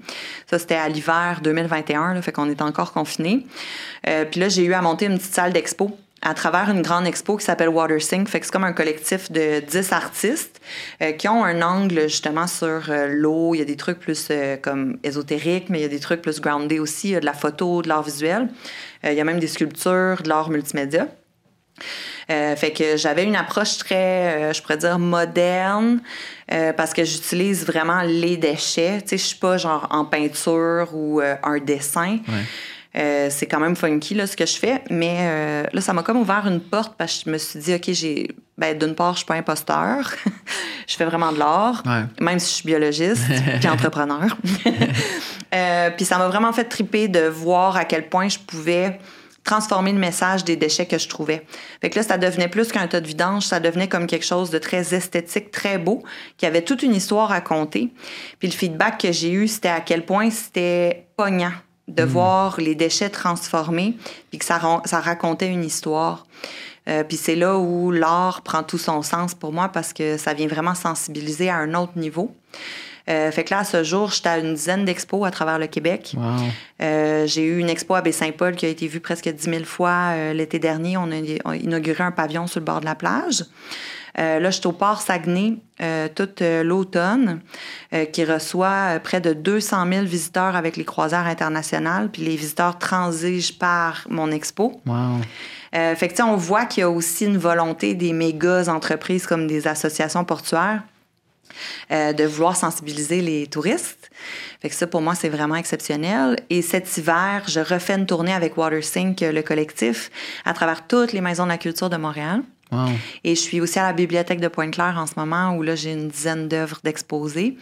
Ça, 0.50 0.58
c'était 0.58 0.76
à 0.76 0.88
l'hiver 0.88 1.42
2021, 1.44 2.14
là, 2.14 2.22
fait 2.22 2.32
qu'on 2.32 2.48
est 2.50 2.62
encore 2.62 2.94
confinés. 2.94 3.46
Euh, 4.08 4.24
puis 4.24 4.40
là, 4.40 4.48
j'ai 4.48 4.64
eu 4.64 4.74
à 4.74 4.82
monter 4.82 5.08
une 5.08 5.18
petite 5.18 5.34
salle 5.34 5.52
d'expo 5.52 5.98
à 6.22 6.34
travers 6.34 6.70
une 6.70 6.82
grande 6.82 7.08
expo 7.08 7.38
qui 7.38 7.46
s'appelle 7.46 7.70
WaterSync. 7.70 8.28
Fait 8.28 8.40
que 8.40 8.46
c'est 8.46 8.52
comme 8.52 8.64
un 8.64 8.74
collectif 8.74 9.32
de 9.32 9.60
10 9.60 9.92
artistes 9.92 10.62
euh, 11.02 11.12
qui 11.14 11.28
ont 11.28 11.44
un 11.44 11.62
angle 11.62 12.04
justement 12.04 12.48
sur 12.48 12.90
euh, 12.90 13.08
l'eau. 13.08 13.56
Il 13.56 13.60
y 13.60 13.62
a 13.62 13.66
des 13.66 13.76
trucs 13.76 14.00
plus 14.00 14.28
euh, 14.30 14.58
comme 14.58 14.98
ésotériques, 15.04 15.70
mais 15.70 15.80
il 15.80 15.82
y 15.82 15.86
a 15.86 15.90
des 15.90 16.00
trucs 16.00 16.22
plus 16.22 16.40
groundés 16.40 16.80
aussi. 16.80 17.10
Il 17.10 17.12
y 17.12 17.16
a 17.16 17.20
de 17.20 17.26
la 17.26 17.34
photo, 17.34 17.82
de 17.82 17.88
l'art 17.88 18.04
visuel. 18.04 18.50
Euh, 19.04 19.12
il 19.12 19.18
y 19.18 19.22
a 19.22 19.24
même 19.24 19.40
des 19.40 19.48
sculptures, 19.48 20.22
de 20.22 20.30
l'art 20.30 20.50
multimédia. 20.50 21.08
Euh, 22.30 22.56
fait 22.56 22.72
que 22.72 22.98
j'avais 22.98 23.24
une 23.24 23.36
approche 23.36 23.78
très, 23.78 23.96
euh, 23.96 24.54
je 24.54 24.62
pourrais 24.62 24.78
dire, 24.78 25.00
moderne, 25.00 26.00
euh, 26.52 26.74
parce 26.74 26.94
que 26.94 27.04
j'utilise 27.04 27.66
vraiment 27.66 28.02
les 28.02 28.38
déchets. 28.38 29.02
Tu 29.02 29.10
sais, 29.10 29.18
je 29.18 29.24
suis 29.24 29.38
pas 29.40 29.58
genre 29.58 29.88
en 29.90 30.06
peinture 30.06 30.90
ou 30.94 31.22
un 31.22 31.58
dessin. 31.60 32.20
Ouais. 32.28 33.30
C'est 33.30 33.46
quand 33.46 33.60
même 33.60 33.76
funky 33.78 34.16
là, 34.16 34.28
ce 34.28 34.36
que 34.36 34.46
je 34.46 34.58
fais, 34.58 34.82
mais 34.90 35.66
là, 35.72 35.80
ça 35.80 35.94
m'a 35.94 36.04
comme 36.04 36.18
ouvert 36.18 36.46
une 36.46 36.60
porte 36.60 36.96
parce 36.98 37.20
que 37.20 37.24
je 37.26 37.30
me 37.32 37.38
suis 37.38 37.60
dit, 37.60 37.74
OK, 37.74 37.90
j'ai. 37.92 38.36
Ben, 38.58 38.78
d'une 38.78 38.94
part, 38.94 39.14
je 39.14 39.20
suis 39.20 39.26
pas 39.26 39.36
imposteur. 39.36 40.12
je 40.88 40.96
fais 40.96 41.06
vraiment 41.06 41.32
de 41.32 41.40
l'art, 41.40 41.82
Ouais. 41.86 42.04
même 42.20 42.38
si 42.38 42.50
je 42.50 42.54
suis 42.56 42.66
biologiste 42.66 43.24
puis 43.60 43.70
entrepreneur. 43.70 44.38
Puis 45.98 46.06
ça 46.06 46.18
m'a 46.18 46.28
vraiment 46.28 46.54
fait 46.54 46.66
triper 46.66 47.08
de 47.08 47.22
voir 47.22 47.76
à 47.76 47.86
quel 47.86 48.08
point 48.08 48.30
je 48.30 48.40
pouvais 48.40 49.00
transformer 49.44 49.92
le 49.92 50.00
message 50.00 50.44
des 50.44 50.56
déchets 50.56 50.86
que 50.86 50.98
je 50.98 51.08
trouvais. 51.10 51.46
Fait 51.82 51.90
que 51.90 51.98
là, 51.98 52.04
ça 52.04 52.18
devenait 52.18 52.48
plus 52.48 52.72
qu'un 52.72 52.88
tas 52.88 53.02
de 53.02 53.08
vidange, 53.08 53.44
ça 53.44 53.60
devenait 53.60 53.88
comme 53.88 54.08
quelque 54.08 54.26
chose 54.26 54.50
de 54.50 54.58
très 54.58 54.94
esthétique, 54.94 55.52
très 55.52 55.78
beau, 55.78 56.04
qui 56.38 56.46
avait 56.46 56.62
toute 56.62 56.84
une 56.84 56.96
histoire 56.96 57.32
à 57.32 57.42
conter. 57.42 57.90
Puis 58.40 58.48
le 58.48 58.54
feedback 58.54 59.00
que 59.00 59.12
j'ai 59.12 59.32
eu, 59.32 59.48
c'était 59.48 59.70
à 59.70 59.82
quel 59.82 60.06
point 60.06 60.30
c'était 60.30 61.08
pognant 61.18 61.54
de 61.88 62.04
voir 62.04 62.60
les 62.60 62.76
déchets 62.76 63.10
transformés, 63.10 63.98
puis 64.30 64.38
que 64.40 64.46
ça 64.46 64.60
racontait 64.60 65.48
une 65.48 65.64
histoire. 65.64 66.26
Euh, 66.88 67.04
puis 67.04 67.18
c'est 67.18 67.36
là 67.36 67.58
où 67.58 67.92
l'art 67.92 68.42
prend 68.42 68.64
tout 68.64 68.78
son 68.78 69.02
sens 69.02 69.36
pour 69.36 69.54
moi 69.54 69.70
parce 69.70 69.94
que 69.94 70.18
ça 70.18 70.34
vient 70.34 70.48
vraiment 70.48 70.74
sensibiliser 70.74 71.50
à 71.50 71.58
un 71.58 71.74
autre 71.74 71.94
niveau. 71.96 72.36
Euh, 73.10 73.32
fait 73.32 73.44
que 73.44 73.54
là, 73.54 73.60
à 73.60 73.64
ce 73.64 73.84
jour, 73.84 74.12
j'étais 74.12 74.30
à 74.30 74.38
une 74.38 74.54
dizaine 74.54 74.86
d'expos 74.86 75.26
à 75.26 75.32
travers 75.32 75.60
le 75.60 75.68
Québec. 75.68 76.14
Wow. 76.16 76.24
Euh, 76.82 77.26
j'ai 77.28 77.44
eu 77.44 77.60
une 77.60 77.70
expo 77.70 77.96
à 77.96 78.02
Baie-Saint-Paul 78.02 78.56
qui 78.56 78.66
a 78.66 78.70
été 78.70 78.88
vue 78.88 79.00
presque 79.00 79.30
10 79.30 79.44
000 79.44 79.64
fois 79.64 80.12
euh, 80.12 80.34
l'été 80.34 80.60
dernier. 80.60 80.98
On 80.98 81.12
a, 81.12 81.16
on 81.46 81.52
a 81.52 81.56
inauguré 81.56 82.04
un 82.04 82.12
pavillon 82.12 82.48
sur 82.48 82.60
le 82.60 82.66
bord 82.66 82.80
de 82.80 82.86
la 82.86 82.96
plage. 82.96 83.44
Euh, 84.20 84.40
là, 84.40 84.50
je 84.50 84.58
suis 84.58 84.68
au 84.68 84.74
port 84.74 85.02
Saguenay 85.02 85.56
euh, 85.82 86.10
toute 86.14 86.42
l'automne, 86.42 87.40
euh, 87.94 88.06
qui 88.06 88.26
reçoit 88.26 89.00
près 89.02 89.22
de 89.22 89.34
200 89.34 89.86
000 89.90 90.06
visiteurs 90.06 90.56
avec 90.56 90.76
les 90.76 90.84
croisières 90.84 91.28
internationales. 91.28 92.10
Puis 92.12 92.24
les 92.24 92.36
visiteurs 92.36 92.78
transigent 92.78 93.54
par 93.58 94.06
mon 94.10 94.32
expo. 94.32 94.82
Wow. 94.86 95.22
Euh, 95.74 95.96
fait 95.96 96.10
que, 96.10 96.22
on 96.22 96.36
voit 96.36 96.66
qu'il 96.66 96.82
y 96.82 96.84
a 96.84 96.90
aussi 96.90 97.26
une 97.26 97.38
volonté 97.38 97.94
des 97.94 98.12
méga 98.12 98.70
entreprises 98.70 99.26
comme 99.26 99.48
des 99.48 99.68
associations 99.68 100.26
portuaires 100.26 100.84
euh, 101.92 102.14
de 102.14 102.24
vouloir 102.24 102.56
sensibiliser 102.56 103.22
les 103.22 103.48
touristes. 103.48 104.10
Fait 104.62 104.70
que 104.70 104.76
ça, 104.76 104.88
pour 104.88 105.02
moi, 105.02 105.16
c'est 105.16 105.30
vraiment 105.30 105.56
exceptionnel. 105.56 106.38
Et 106.50 106.62
cet 106.62 106.98
hiver, 106.98 107.44
je 107.48 107.60
refais 107.60 107.94
une 107.94 108.06
tournée 108.06 108.34
avec 108.34 108.58
WaterSync, 108.58 109.22
euh, 109.22 109.32
le 109.32 109.42
collectif, 109.42 110.12
à 110.46 110.54
travers 110.54 110.88
toutes 110.88 111.14
les 111.14 111.22
maisons 111.22 111.44
de 111.44 111.50
la 111.50 111.58
culture 111.58 111.90
de 111.90 111.98
Montréal. 111.98 112.42
Wow. 112.72 112.88
Et 113.24 113.36
je 113.36 113.42
suis 113.42 113.60
aussi 113.60 113.80
à 113.80 113.84
la 113.84 113.94
bibliothèque 113.94 114.40
de 114.40 114.48
Pointe-Claire 114.48 114.96
en 114.98 115.06
ce 115.06 115.14
moment, 115.18 115.56
où 115.56 115.62
là, 115.62 115.76
j'ai 115.76 115.92
une 115.92 116.08
dizaine 116.08 116.48
d'œuvres 116.48 116.80
d'exposés. 116.84 117.58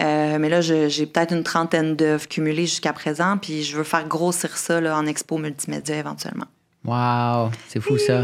Euh, 0.00 0.38
mais 0.38 0.48
là, 0.48 0.60
j'ai 0.60 1.06
peut-être 1.06 1.32
une 1.32 1.44
trentaine 1.44 1.94
d'œuvres 1.94 2.26
cumulées 2.28 2.66
jusqu'à 2.66 2.92
présent, 2.92 3.36
puis 3.38 3.62
je 3.62 3.76
veux 3.76 3.84
faire 3.84 4.06
grossir 4.08 4.56
ça 4.56 4.80
là, 4.80 4.96
en 4.96 5.06
expo 5.06 5.38
multimédia 5.38 5.96
éventuellement. 5.96 6.46
Wow. 6.84 7.50
C'est 7.68 7.80
fou, 7.80 7.98
ça. 7.98 8.22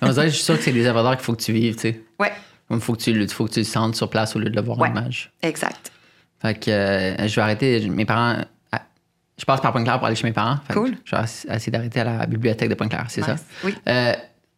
On 0.00 0.08
dirait, 0.10 0.28
je 0.28 0.34
suis 0.34 0.44
sûr 0.44 0.56
que 0.56 0.62
c'est 0.62 0.72
des 0.72 0.86
œuvres 0.86 1.02
d'art 1.02 1.16
qu'il 1.16 1.24
faut 1.24 1.34
que 1.34 1.42
tu 1.42 1.52
vives, 1.52 1.74
tu 1.74 1.80
sais. 1.82 2.00
Ouais, 2.18 2.32
Il 2.70 2.80
faut 2.80 2.94
que 2.94 3.02
tu, 3.02 3.12
le- 3.12 3.26
faut 3.28 3.46
que 3.46 3.52
tu 3.52 3.60
le 3.60 3.64
sentes 3.64 3.94
sur 3.96 4.08
place 4.10 4.34
au 4.36 4.38
lieu 4.38 4.48
de 4.50 4.56
le 4.56 4.62
voir 4.62 4.78
Ouais. 4.78 4.88
en 4.88 4.92
image. 4.92 5.30
exact. 5.42 5.90
Fait 6.40 6.54
que 6.58 6.70
euh, 6.70 7.28
je 7.28 7.34
vais 7.36 7.42
arrêter. 7.42 7.88
Mes 7.88 8.04
parents. 8.04 8.36
ah, 8.72 8.82
Je 9.38 9.44
passe 9.44 9.60
par 9.60 9.72
Pointe-Claire 9.72 9.98
pour 9.98 10.06
aller 10.06 10.16
chez 10.16 10.26
mes 10.26 10.32
parents. 10.32 10.58
Fait 10.66 10.74
que 10.74 10.78
Cool. 10.78 10.96
Je 11.04 11.16
vais 11.16 11.22
ess- 11.22 11.46
essayer 11.50 11.72
d'arrêter 11.72 12.00
à 12.00 12.04
la 12.04 12.26
bibliothèque 12.26 12.68
de 12.68 12.74
Pointe-Claire, 12.74 13.06
c'est 13.08 13.22
ça? 13.22 13.36
Oui. 13.64 13.74
Euh, 13.88 14.12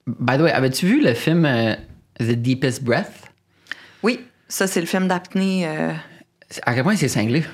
by 0.06 0.36
the 0.36 0.40
way, 0.42 0.52
avais-tu 0.52 0.86
vu 0.86 1.02
le 1.04 1.14
film 1.14 1.44
euh, 1.44 1.74
The 2.18 2.32
Deepest 2.32 2.82
Breath? 2.82 3.12
Oui, 4.02 4.20
ça, 4.48 4.66
c'est 4.66 4.80
le 4.80 4.86
film 4.86 5.06
d'apnée. 5.08 5.66
À 5.66 6.74
quel 6.74 6.82
point 6.84 6.96
c'est 6.96 7.08
cinglé? 7.08 7.44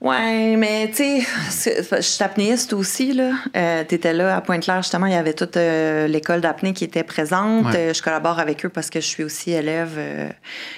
Ouais, 0.00 0.56
mais 0.56 0.90
tu 0.94 1.22
sais, 1.50 1.82
je 1.96 2.00
suis 2.02 2.22
apnéiste 2.22 2.74
aussi, 2.74 3.14
là. 3.14 3.32
Euh, 3.56 3.82
T'étais 3.82 4.12
là 4.12 4.36
à 4.36 4.40
Pointe-Claire, 4.42 4.82
justement, 4.82 5.06
il 5.06 5.12
y 5.12 5.16
avait 5.16 5.32
toute 5.32 5.56
euh, 5.56 6.06
l'école 6.06 6.42
d'apnée 6.42 6.74
qui 6.74 6.84
était 6.84 7.02
présente. 7.02 7.66
Ouais. 7.66 7.76
Euh, 7.76 7.94
je 7.94 8.02
collabore 8.02 8.38
avec 8.38 8.64
eux 8.66 8.68
parce 8.68 8.90
que 8.90 9.00
je 9.00 9.06
suis 9.06 9.24
aussi 9.24 9.52
élève 9.52 9.98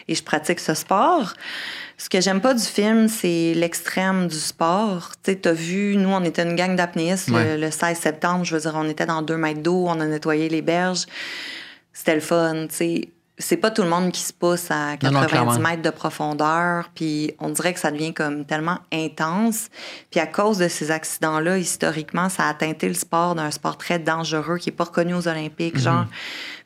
et 0.06 0.14
je 0.14 0.22
pratique 0.22 0.60
ce 0.60 0.72
sport. 0.74 1.34
Ce 2.00 2.08
que 2.08 2.20
j'aime 2.20 2.40
pas 2.40 2.54
du 2.54 2.62
film, 2.62 3.08
c'est 3.08 3.54
l'extrême 3.56 4.28
du 4.28 4.36
sport. 4.38 5.10
Tu 5.24 5.32
sais, 5.32 5.36
t'as 5.38 5.52
vu, 5.52 5.96
nous, 5.96 6.10
on 6.10 6.22
était 6.22 6.44
une 6.44 6.54
gang 6.54 6.76
d'apnéistes 6.76 7.28
Ouais. 7.30 7.56
le, 7.56 7.60
le 7.66 7.70
16 7.72 7.98
septembre. 7.98 8.44
Je 8.44 8.54
veux 8.54 8.60
dire, 8.60 8.72
on 8.76 8.88
était 8.88 9.04
dans 9.06 9.20
deux 9.22 9.36
mètres 9.36 9.62
d'eau, 9.62 9.86
on 9.88 9.98
a 9.98 10.06
nettoyé 10.06 10.48
les 10.48 10.62
berges. 10.62 11.06
C'était 11.92 12.14
le 12.14 12.20
fun, 12.20 12.68
tu 12.68 12.74
sais. 12.76 13.08
C'est 13.40 13.56
pas 13.56 13.70
tout 13.70 13.82
le 13.82 13.88
monde 13.88 14.10
qui 14.10 14.20
se 14.20 14.32
pousse 14.32 14.68
à 14.70 14.96
Non, 15.02 15.10
non, 15.12 15.20
90 15.20 15.26
clairement. 15.28 15.58
mètres 15.58 15.82
de 15.82 15.90
profondeur, 15.90 16.90
puis 16.94 17.34
on 17.38 17.50
dirait 17.50 17.72
que 17.72 17.78
ça 17.80 17.90
devient 17.92 18.12
comme 18.12 18.44
tellement 18.44 18.78
intense. 18.92 19.68
Puis 20.10 20.18
à 20.18 20.26
cause 20.26 20.58
de 20.58 20.66
ces 20.66 20.90
accidents-là, 20.90 21.58
historiquement, 21.58 22.28
ça 22.28 22.48
a 22.48 22.54
teinté 22.54 22.88
le 22.88 22.94
sport 22.94 23.34
d'un 23.36 23.50
sport 23.52 23.78
très 23.78 23.98
dangereux 24.00 24.58
qui 24.58 24.70
est 24.70 24.72
pas 24.72 24.84
reconnu 24.84 25.14
aux 25.14 25.28
Olympiques, 25.28 25.76
Mhm. 25.76 25.80
genre. 25.82 26.04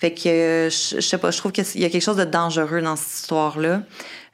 Fait 0.00 0.12
que 0.14 0.28
euh, 0.28 0.70
je, 0.70 0.96
je 0.96 1.00
sais 1.00 1.18
pas, 1.18 1.30
je 1.30 1.38
trouve 1.38 1.52
qu'il 1.52 1.64
y 1.80 1.84
a 1.84 1.90
quelque 1.90 2.02
chose 2.02 2.16
de 2.16 2.24
dangereux 2.24 2.80
dans 2.80 2.96
cette 2.96 3.12
histoire-là, 3.20 3.82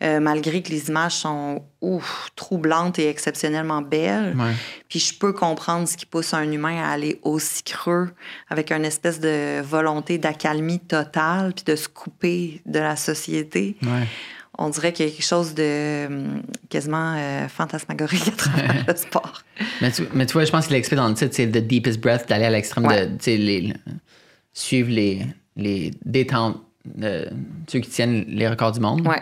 euh, 0.03 0.21
malgré 0.21 0.63
que 0.63 0.71
les 0.71 0.89
images 0.89 1.13
sont 1.15 1.63
ouf, 1.81 2.31
troublantes 2.37 2.99
et 2.99 3.09
exceptionnellement 3.09 3.83
belles. 3.83 4.37
Ouais. 4.37 4.53
Puis 4.89 5.01
je 5.01 5.19
peux 5.19 5.33
comprendre 5.33 5.89
ce 5.89 5.97
qui 5.97 6.07
pousse 6.07 6.35
un 6.35 6.51
humain 6.51 6.83
à 6.83 6.91
aller 6.91 7.19
aussi 7.23 7.63
creux 7.65 8.11
avec 8.49 8.71
une 8.71 8.85
espèce 8.85 9.19
de 9.21 9.61
volonté 9.63 10.19
d'accalmie 10.19 10.79
totale 10.81 11.53
puis 11.55 11.65
de 11.65 11.75
se 11.77 11.89
couper 11.89 12.63
de 12.67 12.79
la 12.79 12.97
société. 12.97 13.77
Ouais. 13.83 14.07
On 14.61 14.71
dirait 14.71 14.93
qu'il 14.93 15.07
y 15.07 15.09
a 15.09 15.13
quelque 15.13 15.25
chose 15.25 15.55
de 15.55 16.07
hum, 16.07 16.43
quasiment 16.69 17.15
euh, 17.17 17.47
fantasmagorique 17.49 18.27
à 18.29 18.33
travers 18.33 18.85
le 18.89 18.97
sport. 18.97 19.43
Mais 19.81 19.93
tu, 19.93 20.03
mais 20.15 20.27
tu 20.27 20.33
vois, 20.33 20.45
je 20.45 20.51
pense 20.51 20.67
qu'il 20.67 20.75
explique 20.77 20.99
dans 20.99 21.09
le 21.09 21.15
titre, 21.15 21.33
c'est 21.35 21.47
The 21.47 21.59
Deepest 21.65 22.01
Breath, 22.01 22.29
d'aller 22.29 22.47
à 22.47 22.51
l'extrême 22.51 22.85
Ouais. 22.87 23.07
de. 23.07 23.19
Les, 23.27 23.73
suivre 24.53 24.91
les, 24.91 25.25
les 25.57 25.93
détentes, 26.05 26.61
euh, 27.03 27.27
ceux 27.69 27.79
qui 27.79 27.91
tiennent 27.91 28.25
les 28.27 28.49
records 28.49 28.73
du 28.73 28.81
monde. 28.81 29.07
Ouais. 29.07 29.21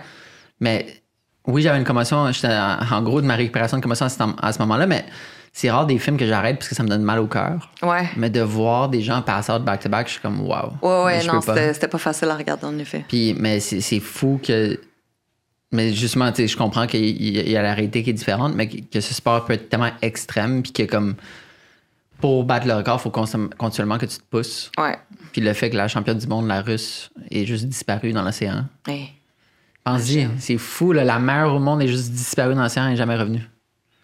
Mais 0.60 1.02
oui, 1.46 1.62
j'avais 1.62 1.78
une 1.78 1.84
commotion. 1.84 2.30
J'étais 2.32 2.48
en, 2.48 3.02
gros 3.02 3.20
de 3.20 3.26
ma 3.26 3.36
récupération 3.36 3.76
de 3.76 3.82
commotion 3.82 4.06
à 4.06 4.08
ce, 4.08 4.18
temps- 4.18 4.36
à 4.40 4.52
ce 4.52 4.58
moment-là, 4.60 4.86
mais 4.86 5.04
c'est 5.52 5.70
rare 5.70 5.86
des 5.86 5.98
films 5.98 6.16
que 6.18 6.26
j'arrête 6.26 6.56
parce 6.58 6.68
que 6.68 6.74
ça 6.74 6.82
me 6.82 6.88
donne 6.88 7.02
mal 7.02 7.18
au 7.18 7.26
cœur. 7.26 7.70
Ouais. 7.82 8.08
Mais 8.16 8.28
de 8.28 8.40
voir 8.40 8.88
des 8.88 9.00
gens 9.00 9.22
passer 9.22 9.52
out 9.52 9.62
back-to-back, 9.62 10.06
je 10.06 10.12
suis 10.12 10.20
comme 10.20 10.40
wow. 10.40 10.72
Ouais, 10.82 11.04
ouais, 11.04 11.24
non, 11.24 11.40
c'était 11.40 11.88
pas 11.88 11.98
facile 11.98 12.28
à 12.28 12.36
regarder 12.36 12.66
en 12.66 12.78
effet. 12.78 13.04
Puis, 13.08 13.34
mais 13.38 13.60
c'est 13.60 14.00
fou 14.00 14.40
que. 14.42 14.78
Mais 15.72 15.92
justement, 15.92 16.30
tu 16.30 16.42
sais, 16.42 16.48
je 16.48 16.56
comprends 16.56 16.86
qu'il 16.86 17.22
y, 17.22 17.56
a 17.56 17.62
la 17.62 17.74
réalité 17.74 18.02
qui 18.02 18.10
est 18.10 18.14
différente, 18.14 18.54
mais 18.54 18.68
que, 18.68 18.76
que 18.80 19.00
ce 19.00 19.12
sport 19.14 19.44
peut 19.44 19.54
être 19.54 19.68
tellement 19.68 19.90
extrême, 20.02 20.62
puis 20.62 20.72
que 20.72 20.82
comme. 20.82 21.14
Pour 22.20 22.44
battre 22.44 22.66
le 22.66 22.72
record, 22.72 22.98
il 22.98 23.02
faut 23.02 23.10
continuellement 23.58 23.98
que 23.98 24.06
tu 24.06 24.16
te 24.16 24.24
pousses. 24.30 24.70
Ouais. 24.78 24.96
Puis 25.32 25.42
le 25.42 25.52
fait 25.52 25.68
que 25.68 25.76
la 25.76 25.86
championne 25.86 26.16
du 26.16 26.26
monde, 26.26 26.46
la 26.48 26.62
russe, 26.62 27.10
est 27.30 27.44
juste 27.44 27.66
disparue 27.66 28.14
dans 28.14 28.22
l'océan. 28.22 28.64
Hey, 28.88 29.12
Pense-y, 29.86 30.28
c'est 30.38 30.58
fou, 30.58 30.92
là, 30.92 31.04
la 31.04 31.18
meilleure 31.18 31.54
au 31.54 31.58
monde 31.60 31.80
est 31.82 31.88
juste 31.88 32.10
disparue 32.10 32.54
dans 32.54 32.62
l'océan 32.62 32.86
et 32.86 32.90
n'est 32.90 32.96
jamais 32.96 33.16
revenue. 33.16 33.42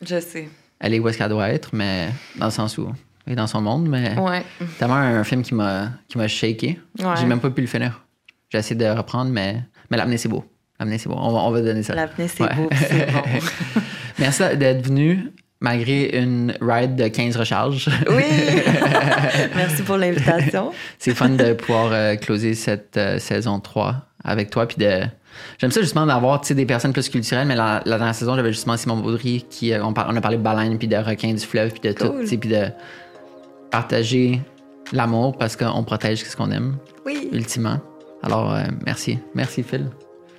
je 0.01 0.21
sais. 0.21 0.49
Elle 0.81 0.95
est 0.95 0.99
où 1.01 1.09
est-ce 1.09 1.19
qu'elle 1.19 1.29
doit 1.29 1.49
être, 1.51 1.71
mais 1.75 2.09
dans 2.37 2.47
le 2.47 2.51
sens 2.51 2.77
où 2.79 2.89
elle 3.27 3.33
est 3.35 3.37
dans 3.37 3.47
son 3.47 3.61
monde, 3.61 3.89
mais 3.89 4.19
Ouais. 4.19 4.45
tellement 4.79 4.95
un 4.97 5.23
film 5.25 5.43
qui 5.43 5.55
m'a 5.55 5.91
qui 6.09 6.19
m'a 6.19 6.27
shaké. 6.29 6.81
Ouais. 6.99 7.07
J'ai 7.21 7.27
même 7.27 7.39
pas 7.41 7.51
pu 7.51 7.61
le 7.61 7.67
finir. 7.69 8.03
J'ai 8.51 8.59
essayé 8.59 8.75
de 8.77 8.87
reprendre, 8.87 9.31
mais, 9.31 9.61
mais 9.91 9.97
l'amener, 9.97 10.17
c'est 10.19 10.29
beau. 10.29 10.45
L'amener, 10.81 10.99
c'est 10.99 11.09
beau. 11.09 11.15
On 11.19 11.33
va, 11.33 11.39
on 11.41 11.51
va 11.53 11.61
donner 11.63 11.83
ça. 11.85 11.95
L'avenir, 11.95 12.29
c'est 12.29 12.43
Ouais. 12.43 12.55
beau, 12.57 12.69
c'est 12.75 13.13
bon. 13.13 13.23
Merci 14.19 14.43
d'être 14.57 14.85
venu 14.87 15.31
malgré 15.61 16.19
une 16.21 16.55
ride 16.61 16.97
de 16.97 17.07
15 17.09 17.37
recharges. 17.37 17.89
Oui! 18.11 18.25
Merci 19.57 19.83
pour 19.83 19.97
l'invitation. 19.97 20.73
c'est 20.99 21.15
fun 21.15 21.29
de 21.31 21.53
pouvoir 21.53 21.91
euh, 21.93 22.17
closer 22.17 22.55
cette 22.55 22.97
euh, 22.97 23.19
saison 23.19 23.61
3 23.61 23.95
avec 24.25 24.51
toi. 24.51 24.67
Puis 24.67 24.79
de... 24.79 25.03
J'aime 25.59 25.71
ça 25.71 25.81
justement 25.81 26.07
d'avoir 26.07 26.41
des 26.41 26.67
personnes 26.67 26.93
plus 26.93 27.09
culturelles, 27.09 27.47
mais 27.47 27.55
la, 27.57 27.83
la 27.87 27.97
dernière 27.99 28.15
saison, 28.15 28.35
j'avais 28.37 28.53
justement 28.53 28.77
Simon 28.77 28.97
Baudry 28.97 29.45
qui 29.49 29.73
euh, 29.73 29.85
on, 29.85 29.93
par- 29.93 30.07
on 30.11 30.17
a 30.17 30.21
parlé 30.21 30.37
de 30.37 30.43
baleines, 30.43 30.79
puis 30.79 30.89
de 30.89 30.97
requins 30.97 31.33
du 31.33 31.41
fleuve, 31.45 31.71
puis 31.73 31.81
de 31.89 31.93
tout, 31.97 32.09
Cool. 32.11 32.27
sais, 32.27 32.37
puis 32.37 32.49
de 32.51 32.65
partager 33.71 34.41
l'amour 34.93 35.37
parce 35.39 35.57
qu'on 35.57 35.83
protège 35.85 36.23
ce 36.25 36.37
qu'on 36.37 36.51
aime, 36.51 36.77
Oui. 37.07 37.29
ultimement. 37.33 37.79
Alors, 38.23 38.53
euh, 38.55 38.63
merci. 38.87 39.19
Merci, 39.35 39.63
Phil. 39.63 39.87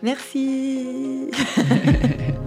Merci. 0.02 1.30